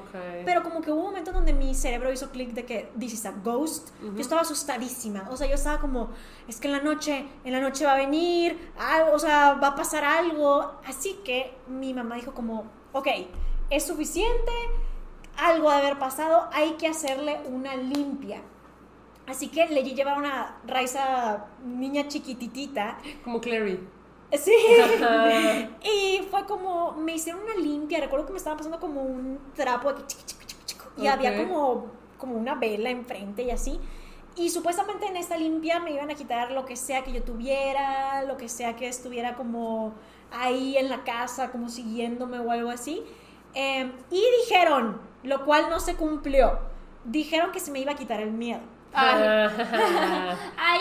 Pero 0.45 0.63
como 0.65 0.81
que 0.83 0.91
hubo 0.91 0.99
un 0.99 1.07
momento 1.07 1.31
donde 1.33 1.53
mi 1.53 1.75
cerebro 1.77 2.13
hizo 2.13 2.29
clic 2.31 2.51
de 2.55 2.65
que 2.65 2.91
this 2.99 3.13
is 3.15 3.25
a 3.25 3.31
ghost. 3.31 3.91
Yo 4.03 4.21
estaba 4.21 4.41
asustadísima. 4.41 5.29
O 5.31 5.37
sea, 5.37 5.47
yo 5.47 5.55
estaba 5.55 5.79
como, 5.81 6.11
es 6.49 6.59
que 6.59 6.67
en 6.67 6.73
la 6.73 6.81
noche, 6.81 7.27
en 7.45 7.53
la 7.53 7.61
noche 7.61 7.85
va 7.87 7.93
a 7.93 7.97
venir, 7.97 8.59
al- 8.77 9.15
o 9.15 9.19
sea, 9.21 9.55
va 9.55 9.69
a 9.69 9.75
pasar 9.77 10.05
algo. 10.05 10.73
Así 10.85 11.21
que 11.25 11.55
mi 11.69 11.95
mamá 11.95 12.17
dijo 12.17 12.35
como, 12.35 12.65
ok, 12.93 13.07
es 13.71 13.87
suficiente, 13.87 14.53
algo 15.37 15.71
de 15.71 15.77
haber 15.77 15.99
pasado, 16.01 16.49
hay 16.53 16.73
que 16.73 16.89
hacerle 16.89 17.39
una 17.49 17.77
limpia. 17.77 18.43
Así 19.29 19.49
que 19.49 19.67
le 19.69 19.83
llevaron 19.83 20.25
a 20.25 20.57
Raiza, 20.67 21.47
niña 21.65 22.07
chiquititita. 22.09 22.99
Como 23.25 23.41
Clary. 23.41 23.81
Sí. 24.33 24.53
Ajá. 25.03 25.69
Y 25.85 26.23
fue 26.31 26.45
como, 26.47 26.93
me 26.93 27.15
hicieron 27.15 27.43
una 27.43 27.55
limpia, 27.55 28.01
recuerdo 28.01 28.27
que 28.27 28.33
me 28.33 28.39
estaba 28.39 28.57
pasando 28.57 28.81
como 28.81 29.03
un 29.03 29.39
trapo 29.55 29.95
que 29.95 30.07
chico, 30.07 30.23
chico, 30.27 30.43
chico, 30.47 30.63
chico, 30.67 30.85
y 30.97 31.07
había 31.07 31.37
como, 31.37 31.87
como 32.19 32.35
una 32.37 32.55
vela 32.57 32.91
enfrente 32.91 33.43
y 33.45 33.51
así. 33.51 33.79
Y 34.35 34.51
supuestamente 34.51 35.07
en 35.07 35.17
esta 35.17 35.37
limpia 35.39 35.79
me 35.81 35.93
iban 35.93 36.11
a 36.11 36.15
quitar 36.15 36.51
lo 36.53 36.65
que 36.67 36.77
sea 36.77 37.03
que 37.05 37.13
yo 37.13 37.23
tuviera, 37.23 38.23
lo 38.25 38.37
que 38.37 38.49
sea 38.49 38.77
que 38.77 38.89
estuviera 38.89 39.35
como 39.35 39.95
ahí 40.31 40.77
en 40.77 40.91
la 40.91 41.05
casa, 41.05 41.51
como 41.53 41.69
siguiéndome 41.69 42.39
o 42.41 42.51
algo 42.51 42.69
así. 42.71 43.03
Eh, 43.55 43.91
y 44.11 44.23
dijeron, 44.43 45.01
lo 45.23 45.45
cual 45.47 45.71
no 45.71 45.81
se 45.81 45.95
cumplió, 45.97 46.59
dijeron 47.05 47.51
que 47.53 47.61
se 47.61 47.71
me 47.71 47.79
iba 47.81 47.93
a 47.93 47.97
quitar 47.97 48.21
el 48.21 48.31
miedo. 48.33 48.61
Ay, 48.93 49.23
Ah. 49.25 50.37
ay, 50.59 50.81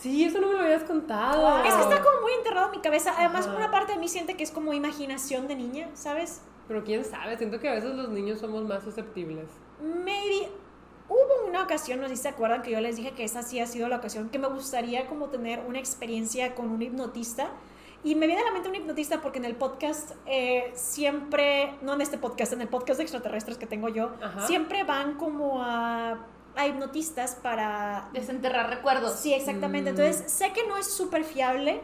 Sí, 0.00 0.24
eso 0.24 0.40
no 0.40 0.46
me 0.48 0.54
lo 0.54 0.60
habías 0.60 0.84
contado. 0.84 1.62
Es 1.62 1.74
que 1.74 1.82
está 1.82 2.02
como 2.02 2.22
muy 2.22 2.32
enterrado 2.32 2.66
en 2.66 2.72
mi 2.72 2.78
cabeza. 2.80 3.14
Además, 3.18 3.46
Ajá. 3.46 3.56
una 3.56 3.70
parte 3.70 3.92
de 3.92 3.98
mí 3.98 4.08
siente 4.08 4.34
que 4.34 4.42
es 4.42 4.50
como 4.50 4.72
imaginación 4.72 5.46
de 5.46 5.56
niña, 5.56 5.90
¿sabes? 5.94 6.40
Pero 6.68 6.84
quién 6.84 7.04
sabe, 7.04 7.36
siento 7.36 7.60
que 7.60 7.68
a 7.68 7.74
veces 7.74 7.94
los 7.94 8.08
niños 8.08 8.38
somos 8.38 8.64
más 8.64 8.82
susceptibles. 8.82 9.46
Maybe 9.82 10.48
hubo 11.08 11.48
una 11.48 11.62
ocasión, 11.64 12.00
no 12.00 12.08
sé 12.08 12.16
si 12.16 12.22
se 12.22 12.28
acuerdan, 12.28 12.62
que 12.62 12.70
yo 12.70 12.80
les 12.80 12.96
dije 12.96 13.10
que 13.12 13.24
esa 13.24 13.42
sí 13.42 13.60
ha 13.60 13.66
sido 13.66 13.88
la 13.88 13.96
ocasión 13.96 14.30
que 14.30 14.38
me 14.38 14.48
gustaría 14.48 15.06
como 15.06 15.28
tener 15.28 15.60
una 15.66 15.78
experiencia 15.78 16.54
con 16.54 16.70
un 16.70 16.80
hipnotista. 16.80 17.50
Y 18.02 18.14
me 18.14 18.26
viene 18.26 18.40
a 18.40 18.46
la 18.46 18.52
mente 18.52 18.70
un 18.70 18.76
hipnotista 18.76 19.20
porque 19.20 19.38
en 19.38 19.44
el 19.44 19.56
podcast 19.56 20.12
eh, 20.24 20.70
siempre, 20.74 21.74
no 21.82 21.92
en 21.92 22.00
este 22.00 22.16
podcast, 22.16 22.54
en 22.54 22.62
el 22.62 22.68
podcast 22.68 22.96
de 22.96 23.02
extraterrestres 23.02 23.58
que 23.58 23.66
tengo 23.66 23.90
yo, 23.90 24.12
Ajá. 24.22 24.46
siempre 24.46 24.84
van 24.84 25.18
como 25.18 25.62
a, 25.62 26.26
a 26.56 26.66
hipnotistas 26.66 27.34
para 27.36 28.08
desenterrar 28.12 28.70
recuerdos. 28.70 29.18
Sí, 29.20 29.32
exactamente. 29.32 29.92
Mm. 29.92 29.96
Entonces, 29.96 30.32
sé 30.32 30.52
que 30.52 30.66
no 30.66 30.76
es 30.76 30.86
súper 30.86 31.24
fiable, 31.24 31.80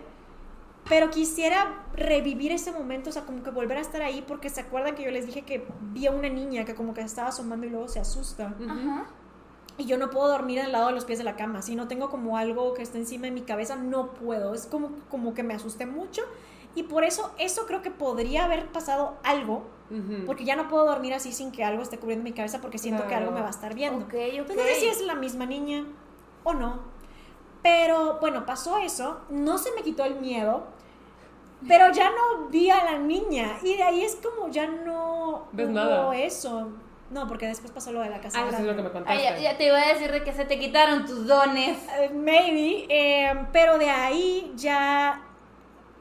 pero 0.88 1.10
quisiera 1.10 1.84
revivir 1.94 2.52
ese 2.52 2.72
momento, 2.72 3.10
o 3.10 3.12
sea, 3.12 3.22
como 3.22 3.42
que 3.42 3.50
volver 3.50 3.78
a 3.78 3.80
estar 3.80 4.02
ahí, 4.02 4.24
porque 4.26 4.50
se 4.50 4.60
acuerdan 4.60 4.94
que 4.94 5.02
yo 5.02 5.10
les 5.10 5.26
dije 5.26 5.42
que 5.42 5.66
vi 5.92 6.06
a 6.06 6.12
una 6.12 6.28
niña 6.28 6.64
que 6.64 6.74
como 6.74 6.94
que 6.94 7.00
estaba 7.00 7.28
asomando 7.28 7.66
y 7.66 7.70
luego 7.70 7.88
se 7.88 8.00
asusta. 8.00 8.54
Ajá. 8.68 9.06
Y 9.78 9.84
yo 9.84 9.98
no 9.98 10.10
puedo 10.10 10.28
dormir 10.28 10.60
al 10.60 10.72
lado 10.72 10.86
de 10.86 10.92
los 10.92 11.04
pies 11.04 11.18
de 11.18 11.24
la 11.24 11.36
cama. 11.36 11.60
Si 11.60 11.76
no 11.76 11.86
tengo 11.86 12.08
como 12.08 12.38
algo 12.38 12.72
que 12.72 12.82
esté 12.82 12.98
encima 12.98 13.26
de 13.26 13.32
mi 13.32 13.42
cabeza, 13.42 13.76
no 13.76 14.14
puedo. 14.14 14.54
Es 14.54 14.66
como, 14.66 14.90
como 15.10 15.34
que 15.34 15.42
me 15.42 15.52
asusté 15.52 15.84
mucho. 15.84 16.22
Y 16.76 16.84
por 16.84 17.02
eso, 17.02 17.32
eso 17.38 17.66
creo 17.66 17.82
que 17.82 17.90
podría 17.90 18.44
haber 18.44 18.66
pasado 18.68 19.16
algo, 19.24 19.64
porque 20.26 20.44
ya 20.44 20.54
no 20.56 20.68
puedo 20.68 20.84
dormir 20.84 21.14
así 21.14 21.32
sin 21.32 21.50
que 21.50 21.64
algo 21.64 21.82
esté 21.82 21.98
cubriendo 21.98 22.22
mi 22.22 22.32
cabeza, 22.32 22.60
porque 22.60 22.78
siento 22.78 23.08
que 23.08 23.14
algo 23.16 23.32
me 23.32 23.40
va 23.40 23.48
a 23.48 23.50
estar 23.50 23.74
viendo. 23.74 24.04
Ok, 24.04 24.14
ok. 24.40 24.46
Pues 24.46 24.56
no 24.58 24.62
sé 24.64 24.74
si 24.76 24.86
es 24.86 25.00
la 25.00 25.14
misma 25.14 25.46
niña 25.46 25.84
o 26.44 26.52
no. 26.54 26.80
Pero 27.62 28.18
bueno, 28.20 28.46
pasó 28.46 28.78
eso, 28.78 29.22
no 29.30 29.58
se 29.58 29.72
me 29.72 29.82
quitó 29.82 30.04
el 30.04 30.20
miedo, 30.20 30.66
pero 31.66 31.90
ya 31.92 32.10
no 32.10 32.48
vi 32.48 32.70
a 32.70 32.84
la 32.84 32.98
niña. 32.98 33.58
Y 33.62 33.74
de 33.76 33.82
ahí 33.82 34.02
es 34.04 34.16
como 34.16 34.48
ya 34.52 34.66
no 34.66 35.46
¿Ves 35.52 35.66
hubo 35.66 35.74
nada? 35.74 36.16
eso. 36.16 36.68
No, 37.10 37.26
porque 37.28 37.46
después 37.46 37.70
pasó 37.72 37.92
lo 37.92 38.00
de 38.00 38.10
la 38.10 38.20
casa. 38.20 38.40
Ah, 38.40 38.48
eso 38.48 38.58
es 38.58 38.64
lo 38.64 38.76
que 38.76 38.82
me 38.82 38.88
Ay, 38.88 38.92
contaste. 38.92 39.22
ya, 39.22 39.38
ya 39.38 39.56
te 39.56 39.66
iba 39.66 39.80
a 39.80 39.86
decir 39.94 40.10
de 40.12 40.22
que 40.24 40.32
se 40.32 40.44
te 40.44 40.58
quitaron 40.58 41.06
tus 41.06 41.26
dones. 41.26 41.78
Eh, 42.00 42.10
maybe, 42.12 42.86
eh, 42.88 43.46
pero 43.52 43.78
de 43.78 43.88
ahí 43.88 44.52
ya 44.56 45.22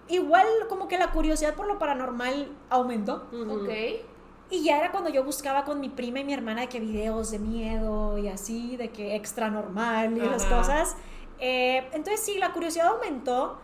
igual 0.08 0.46
como 0.70 0.88
que 0.88 0.98
la 0.98 1.12
curiosidad 1.12 1.56
por 1.56 1.68
lo 1.68 1.80
paranormal 1.80 2.50
aumentó. 2.70 3.28
Ok. 3.50 3.70
Y 4.52 4.64
ya 4.64 4.78
era 4.80 4.92
cuando 4.92 5.10
yo 5.10 5.24
buscaba 5.24 5.64
con 5.66 5.80
mi 5.80 5.90
prima 5.90 6.20
y 6.20 6.24
mi 6.24 6.34
hermana 6.34 6.62
de 6.62 6.70
que 6.70 6.80
videos 6.80 7.32
de 7.32 7.40
miedo 7.40 8.18
y 8.20 8.28
así, 8.28 8.78
de 8.78 8.90
que 8.92 9.16
extra 9.16 9.50
normal 9.50 10.16
y 10.18 10.22
las 10.22 10.46
Ajá. 10.46 10.58
cosas. 10.58 10.96
Eh, 11.40 11.88
entonces 11.94 12.20
sí, 12.24 12.38
la 12.38 12.54
curiosidad 12.54 12.88
aumentó, 12.90 13.58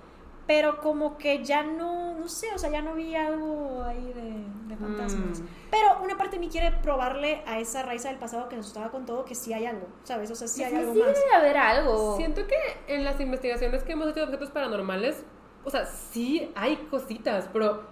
pero 0.48 0.80
como 0.82 1.18
que 1.20 1.44
ya 1.46 1.62
no, 1.62 2.16
no 2.16 2.28
sé, 2.28 2.48
o 2.54 2.58
sea, 2.58 2.72
ya 2.72 2.82
no 2.82 2.96
vi 2.96 3.16
algo 3.16 3.84
ahí 3.84 4.12
de, 4.12 4.44
de 4.74 4.76
fantasmas. 4.76 5.40
Mm. 5.42 5.46
Pero 5.70 6.04
una 6.04 6.18
parte 6.18 6.38
de 6.38 6.40
mí 6.40 6.50
quiere 6.50 6.72
probarle 6.82 7.44
a 7.46 7.60
esa 7.60 7.84
raíz 7.84 8.02
del 8.04 8.18
pasado 8.18 8.50
que 8.50 8.56
se 8.56 8.62
asustaba 8.62 8.90
con 8.90 9.06
todo 9.06 9.24
que 9.24 9.36
sí 9.36 9.54
hay 9.54 9.68
algo, 9.68 9.86
¿sabes? 10.04 10.32
O 10.32 10.36
sea, 10.36 10.48
sí 10.48 10.64
hay 10.64 10.72
Sí, 10.72 10.78
algo 10.78 10.94
sí 10.96 11.00
más. 11.00 11.14
debe 11.14 11.34
haber 11.36 11.58
algo. 11.58 12.18
Siento 12.18 12.42
que 12.48 12.56
en 12.88 13.04
las 13.06 13.22
investigaciones 13.22 13.84
que 13.84 13.92
hemos 13.92 14.08
hecho 14.08 14.22
de 14.22 14.26
objetos 14.26 14.50
paranormales, 14.50 15.24
o 15.64 15.70
sea, 15.70 15.86
sí 15.86 16.52
hay 16.56 16.76
cositas, 16.90 17.50
pero 17.54 17.84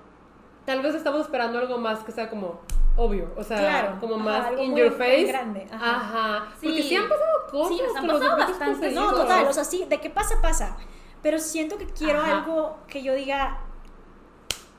tal 0.65 0.81
vez 0.81 0.95
estamos 0.95 1.21
esperando 1.21 1.59
algo 1.59 1.77
más 1.77 1.99
que 1.99 2.11
sea 2.11 2.29
como 2.29 2.59
obvio, 2.95 3.31
o 3.37 3.43
sea, 3.43 3.57
Claro, 3.57 3.97
como 3.99 4.17
más 4.17 4.51
in 4.59 4.75
your 4.75 4.91
face. 4.91 5.23
grande, 5.25 5.67
ajá. 5.71 5.95
Ajá. 5.95 6.47
Sí. 6.59 6.67
Porque 6.67 6.83
sí 6.83 6.95
han 6.95 7.07
pasado 7.07 7.47
cosas 7.51 7.77
Sí, 7.77 7.83
han 7.97 8.07
pasado 8.07 8.47
poseídos. 8.73 8.93
No, 8.93 9.13
total, 9.13 9.47
o 9.47 9.53
sea, 9.53 9.63
sí, 9.63 9.85
de 9.87 9.99
qué 10.01 10.09
pasa, 10.09 10.35
pasa. 10.41 10.75
Pero 11.21 11.39
siento 11.39 11.77
que 11.77 11.85
quiero 11.87 12.19
Ajá. 12.19 12.37
algo 12.39 12.77
que 12.87 13.01
yo 13.03 13.13
diga, 13.13 13.59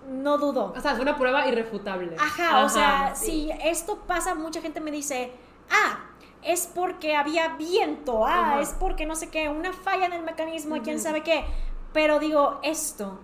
no 0.09 0.39
dudo. 0.39 0.73
O 0.77 0.81
sea, 0.81 0.93
es 0.93 0.99
una 0.99 1.17
prueba 1.17 1.47
irrefutable. 1.47 2.17
Ajá, 2.19 2.65
o 2.65 2.69
sea, 2.69 3.15
sí. 3.15 3.27
si 3.27 3.51
esto 3.69 3.99
pasa, 4.07 4.35
mucha 4.35 4.61
gente 4.61 4.81
me 4.81 4.91
dice, 4.91 5.33
ah, 5.71 6.01
es 6.43 6.67
porque 6.67 7.17
había 7.17 7.57
viento, 7.57 8.27
ah, 8.27 8.59
es 8.61 8.71
porque 8.79 9.05
no 9.07 9.15
sé 9.15 9.29
qué, 9.31 9.49
una 9.49 9.73
falla 9.73 10.07
en 10.07 10.15
el 10.15 10.23
mecanismo, 10.23 10.81
quién 10.83 10.97
Ujú. 10.97 11.05
sabe 11.05 11.23
qué. 11.23 11.45
Pero 11.93 12.19
digo, 12.19 12.61
esto, 12.63 13.19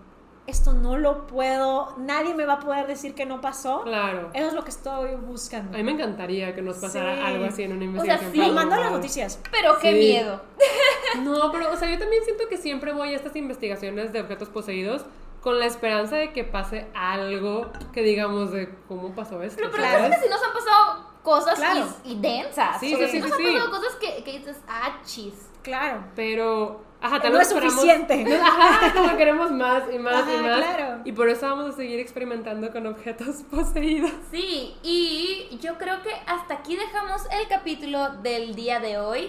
esto 0.46 0.72
no 0.72 0.96
lo 0.96 1.26
puedo, 1.26 1.94
nadie 1.98 2.34
me 2.34 2.44
va 2.46 2.54
a 2.54 2.60
poder 2.60 2.86
decir 2.86 3.14
que 3.14 3.26
no 3.26 3.40
pasó. 3.40 3.82
Claro. 3.82 4.30
Eso 4.34 4.48
es 4.48 4.52
lo 4.54 4.64
que 4.64 4.70
estoy 4.70 5.14
buscando. 5.14 5.74
A 5.74 5.78
mí 5.78 5.84
me 5.84 5.92
encantaría 5.92 6.54
que 6.54 6.62
nos 6.62 6.76
pasara 6.78 7.14
Sí. 7.16 7.22
algo 7.22 7.44
así 7.46 7.62
en 7.62 7.72
una 7.72 7.80
sea, 7.80 7.86
investigación. 7.86 8.32
sí. 8.32 8.38
Me 8.38 8.46
mandan 8.46 8.56
las 8.56 8.68
paranormal. 8.70 9.00
noticias. 9.00 9.40
Pero 9.50 9.78
qué 9.80 9.92
Sí. 9.92 9.98
miedo. 9.98 10.40
No, 11.22 11.50
pero, 11.52 11.72
o 11.72 11.76
sea, 11.76 11.88
yo 11.88 11.98
también 11.98 12.24
siento 12.24 12.44
que 12.48 12.56
siempre 12.58 12.92
voy 12.92 13.12
a 13.14 13.16
estas 13.16 13.36
investigaciones 13.36 14.12
de 14.12 14.20
objetos 14.20 14.48
poseídos 14.48 15.04
con 15.40 15.58
la 15.60 15.64
esperanza 15.66 16.16
de 16.16 16.32
que 16.32 16.42
pase 16.44 16.88
algo 16.94 17.70
que 17.92 18.02
digamos 18.02 18.50
de 18.50 18.74
cómo 18.88 19.14
pasó 19.14 19.40
esto. 19.42 19.56
Pero, 19.58 19.70
pero 19.72 19.84
¿sabes? 19.84 20.18
sí 20.22 20.28
nos 20.28 20.42
han 20.42 20.52
pasado 20.52 21.05
cosas 21.26 21.56
Claro. 21.58 21.88
y, 22.04 22.12
y 22.12 22.20
densas. 22.20 22.78
Sí, 22.78 22.94
sí, 22.94 23.08
sí, 23.08 23.18
nos 23.18 23.30
sí, 23.36 23.46
han 23.48 23.62
sí. 23.64 23.70
cosas 23.70 23.94
que, 24.00 24.22
que 24.22 24.38
dices, 24.38 24.56
ah, 24.68 25.00
chis. 25.04 25.34
Claro. 25.62 26.04
Pero, 26.14 26.84
ajá, 27.00 27.16
No 27.16 27.22
tal 27.22 27.32
vez 27.32 27.40
es 27.42 27.48
esperamos- 27.48 27.74
suficiente. 27.74 28.24
No, 28.24 28.36
Ajá, 28.46 28.92
como 28.94 29.16
queremos 29.16 29.50
más 29.50 29.82
y 29.92 29.98
más 29.98 30.24
y 30.32 30.36
más. 30.40 30.58
claro. 30.58 31.00
Y 31.04 31.10
por 31.10 31.28
eso 31.28 31.46
vamos 31.48 31.74
a 31.74 31.76
seguir 31.76 31.98
experimentando 31.98 32.70
con 32.70 32.86
objetos 32.86 33.42
poseídos. 33.50 34.12
Sí, 34.30 34.76
y 34.84 35.58
yo 35.60 35.76
creo 35.78 36.00
que 36.02 36.12
hasta 36.28 36.54
aquí 36.54 36.76
dejamos 36.76 37.22
el 37.32 37.48
capítulo 37.48 38.10
del 38.22 38.54
día 38.54 38.78
de 38.78 38.98
hoy. 38.98 39.28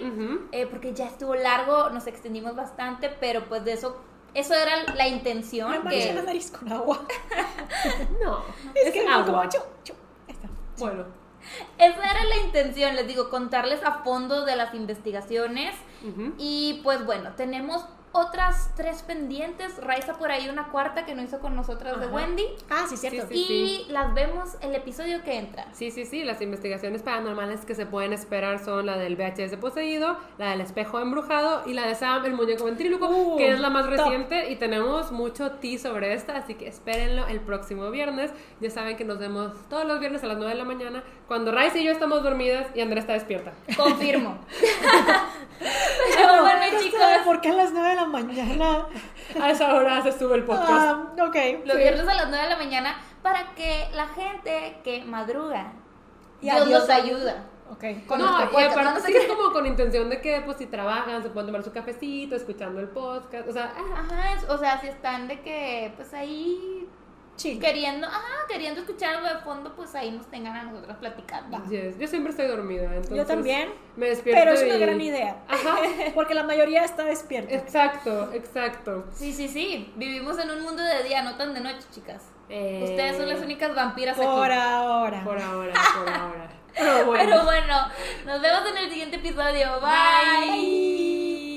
Eh, 0.52 0.66
porque 0.66 0.94
ya 0.94 1.06
estuvo 1.06 1.34
largo, 1.34 1.90
nos 1.90 2.06
extendimos 2.06 2.54
bastante, 2.54 3.08
pero 3.08 3.44
pues 3.48 3.64
de 3.64 3.72
eso, 3.72 4.00
eso 4.34 4.54
era 4.54 4.94
la 4.94 5.08
intención. 5.08 5.82
Me 5.84 5.90
que- 5.90 6.14
la 6.14 6.22
nariz 6.22 6.52
con 6.52 6.70
agua. 6.72 7.00
No, 8.24 8.44
Es, 8.74 8.86
es, 8.86 8.92
que 8.92 9.06
agua. 9.08 9.24
como 9.26 9.42
chu, 9.48 9.58
chu. 9.84 9.92
Ahí 10.28 10.34
está. 10.34 10.48
Bueno, 10.78 11.04
Esa 11.78 12.10
era 12.10 12.24
la 12.24 12.36
intención, 12.44 12.96
les 12.96 13.06
digo, 13.06 13.30
contarles 13.30 13.82
a 13.84 14.02
fondo 14.04 14.44
de 14.44 14.56
las 14.56 14.74
investigaciones. 14.74 15.74
Y 16.38 16.80
pues 16.84 17.04
bueno, 17.04 17.32
tenemos 17.36 17.84
otras 18.12 18.70
tres 18.76 19.02
pendientes. 19.02 19.76
Raiza 19.82 20.14
por 20.18 20.30
ahí 20.30 20.48
una 20.48 20.68
cuarta 20.68 21.04
que 21.04 21.14
no 21.14 21.22
hizo 21.22 21.40
con 21.40 21.54
nosotras 21.56 22.00
de. 22.00 22.06
Wendy. 22.06 22.44
Ah, 22.70 22.86
sí, 22.88 22.96
cierto. 22.96 23.26
Sí, 23.28 23.44
sí. 23.46 23.86
y 23.88 23.92
las 23.92 24.14
vemos 24.14 24.56
el 24.60 24.74
episodio 24.74 25.22
que 25.22 25.36
entra. 25.38 25.66
Sí, 25.72 25.90
sí, 25.90 26.04
sí, 26.04 26.24
las 26.24 26.40
investigaciones 26.40 27.02
paranormales 27.02 27.64
que 27.64 27.74
se 27.74 27.86
pueden 27.86 28.12
esperar 28.12 28.58
son 28.64 28.86
la 28.86 28.96
del 28.96 29.16
VHS 29.16 29.56
poseído, 29.56 30.16
la 30.38 30.50
del 30.50 30.60
espejo 30.60 31.00
embrujado 31.00 31.62
y 31.66 31.74
la 31.74 31.86
de 31.86 31.94
Sam, 31.94 32.24
el 32.24 32.34
muñeco 32.34 32.64
ventríloco, 32.64 33.08
Uh, 33.08 33.36
que 33.36 33.52
es 33.52 33.60
la 33.60 33.70
más 33.70 33.86
top. 33.86 33.96
reciente 33.96 34.50
y 34.50 34.56
tenemos 34.56 35.12
mucho 35.12 35.52
tea 35.52 35.78
sobre 35.78 36.12
esta, 36.14 36.36
así 36.36 36.54
que 36.54 36.68
espérenlo 36.68 37.26
el 37.26 37.40
próximo 37.40 37.90
viernes. 37.90 38.30
Ya 38.60 38.70
saben 38.70 38.96
que 38.96 39.04
nos 39.04 39.18
vemos 39.18 39.52
todos 39.68 39.84
los 39.86 40.00
viernes 40.00 40.22
a 40.24 40.26
las 40.26 40.36
9 40.36 40.52
de 40.52 40.58
la 40.58 40.64
mañana, 40.64 41.02
cuando 41.26 41.52
Rice 41.52 41.78
y 41.80 41.84
yo 41.84 41.92
estamos 41.92 42.22
dormidas 42.22 42.66
y 42.74 42.80
Andrea 42.80 43.00
está 43.00 43.12
despierta. 43.14 43.52
Confirmo. 43.76 44.38
Pero, 46.16 46.42
bueno, 46.42 46.78
chicos. 46.80 47.00
¿Por 47.24 47.40
qué 47.40 47.50
a 47.50 47.54
las 47.54 47.72
9 47.72 47.88
de 47.88 47.94
la 48.00 48.06
mañana? 48.06 48.86
A 49.42 49.50
esa 49.50 49.74
hora 49.74 50.02
se 50.02 50.12
sube 50.18 50.36
el 50.36 50.44
podcast. 50.44 50.70
Ah, 50.70 51.12
ok. 51.26 51.36
Los 51.64 51.76
sí. 51.76 51.82
viernes 51.82 52.08
a 52.08 52.14
las 52.14 52.28
9 52.28 52.44
de 52.44 52.50
la 52.50 52.56
mañana 52.56 52.96
para 53.22 53.54
que 53.54 53.88
la 53.94 54.06
gente 54.08 54.78
que 54.84 55.04
madruga, 55.04 55.72
Y 56.40 56.46
Dios 56.50 56.66
Dios 56.66 56.80
los 56.80 56.90
ayuda. 56.90 57.44
Ok. 57.70 57.84
Con 58.06 58.18
no, 58.20 58.24
y 58.40 58.62
aparte 58.64 58.82
no 58.82 58.96
sé 59.00 59.06
sí 59.08 59.12
qué. 59.12 59.18
es 59.18 59.26
como 59.28 59.52
con 59.52 59.66
intención 59.66 60.08
de 60.08 60.20
que, 60.22 60.40
pues, 60.40 60.56
si 60.56 60.66
trabajan, 60.66 61.22
se 61.22 61.28
pueden 61.28 61.48
tomar 61.48 61.62
su 61.62 61.70
cafecito, 61.72 62.34
escuchando 62.34 62.80
el 62.80 62.88
podcast, 62.88 63.46
o 63.46 63.52
sea, 63.52 63.72
Ajá, 63.94 64.32
es- 64.32 64.48
o 64.48 64.56
sea, 64.56 64.80
si 64.80 64.86
están 64.88 65.28
de 65.28 65.40
que, 65.40 65.92
pues 65.96 66.14
ahí 66.14 66.88
Chill. 67.38 67.58
queriendo, 67.58 68.06
ajá, 68.06 68.46
queriendo 68.48 68.80
escuchar 68.80 69.14
algo 69.14 69.28
de 69.28 69.36
fondo, 69.42 69.74
pues 69.74 69.94
ahí 69.94 70.10
nos 70.10 70.26
tengan 70.26 70.54
a 70.56 70.62
nosotros 70.64 70.96
platicando. 70.98 71.62
Yo 71.98 72.06
siempre 72.06 72.32
estoy 72.32 72.48
dormida, 72.48 72.84
entonces... 72.94 73.16
Yo 73.16 73.24
también. 73.24 73.70
Me 73.96 74.10
despierto 74.10 74.40
Pero 74.40 74.52
es 74.54 74.62
una 74.62 74.76
gran 74.76 75.00
idea. 75.00 75.36
Ajá, 75.48 75.78
Porque 76.14 76.34
la 76.34 76.42
mayoría 76.42 76.84
está 76.84 77.04
despierta. 77.04 77.54
exacto, 77.54 78.30
exacto. 78.34 79.06
Sí, 79.14 79.32
sí, 79.32 79.48
sí. 79.48 79.92
Vivimos 79.96 80.38
en 80.38 80.50
un 80.50 80.62
mundo 80.62 80.82
de 80.82 81.04
día, 81.04 81.22
no 81.22 81.36
tan 81.36 81.54
de 81.54 81.60
noche, 81.60 81.86
chicas. 81.94 82.22
Eh, 82.50 82.80
Ustedes 82.84 83.16
son 83.16 83.28
las 83.28 83.40
únicas 83.40 83.74
vampiras 83.74 84.16
Por 84.16 84.50
aquí. 84.50 84.60
ahora. 84.60 85.22
Por 85.24 85.38
ahora, 85.40 85.72
por 85.98 86.08
ahora. 86.12 86.50
Pero 86.74 87.06
bueno. 87.06 87.24
Pero 87.24 87.44
bueno, 87.44 87.76
nos 88.26 88.40
vemos 88.42 88.62
en 88.70 88.76
el 88.78 88.90
siguiente 88.90 89.16
episodio. 89.16 89.80
Bye. 89.80 90.50
Bye. 90.50 91.47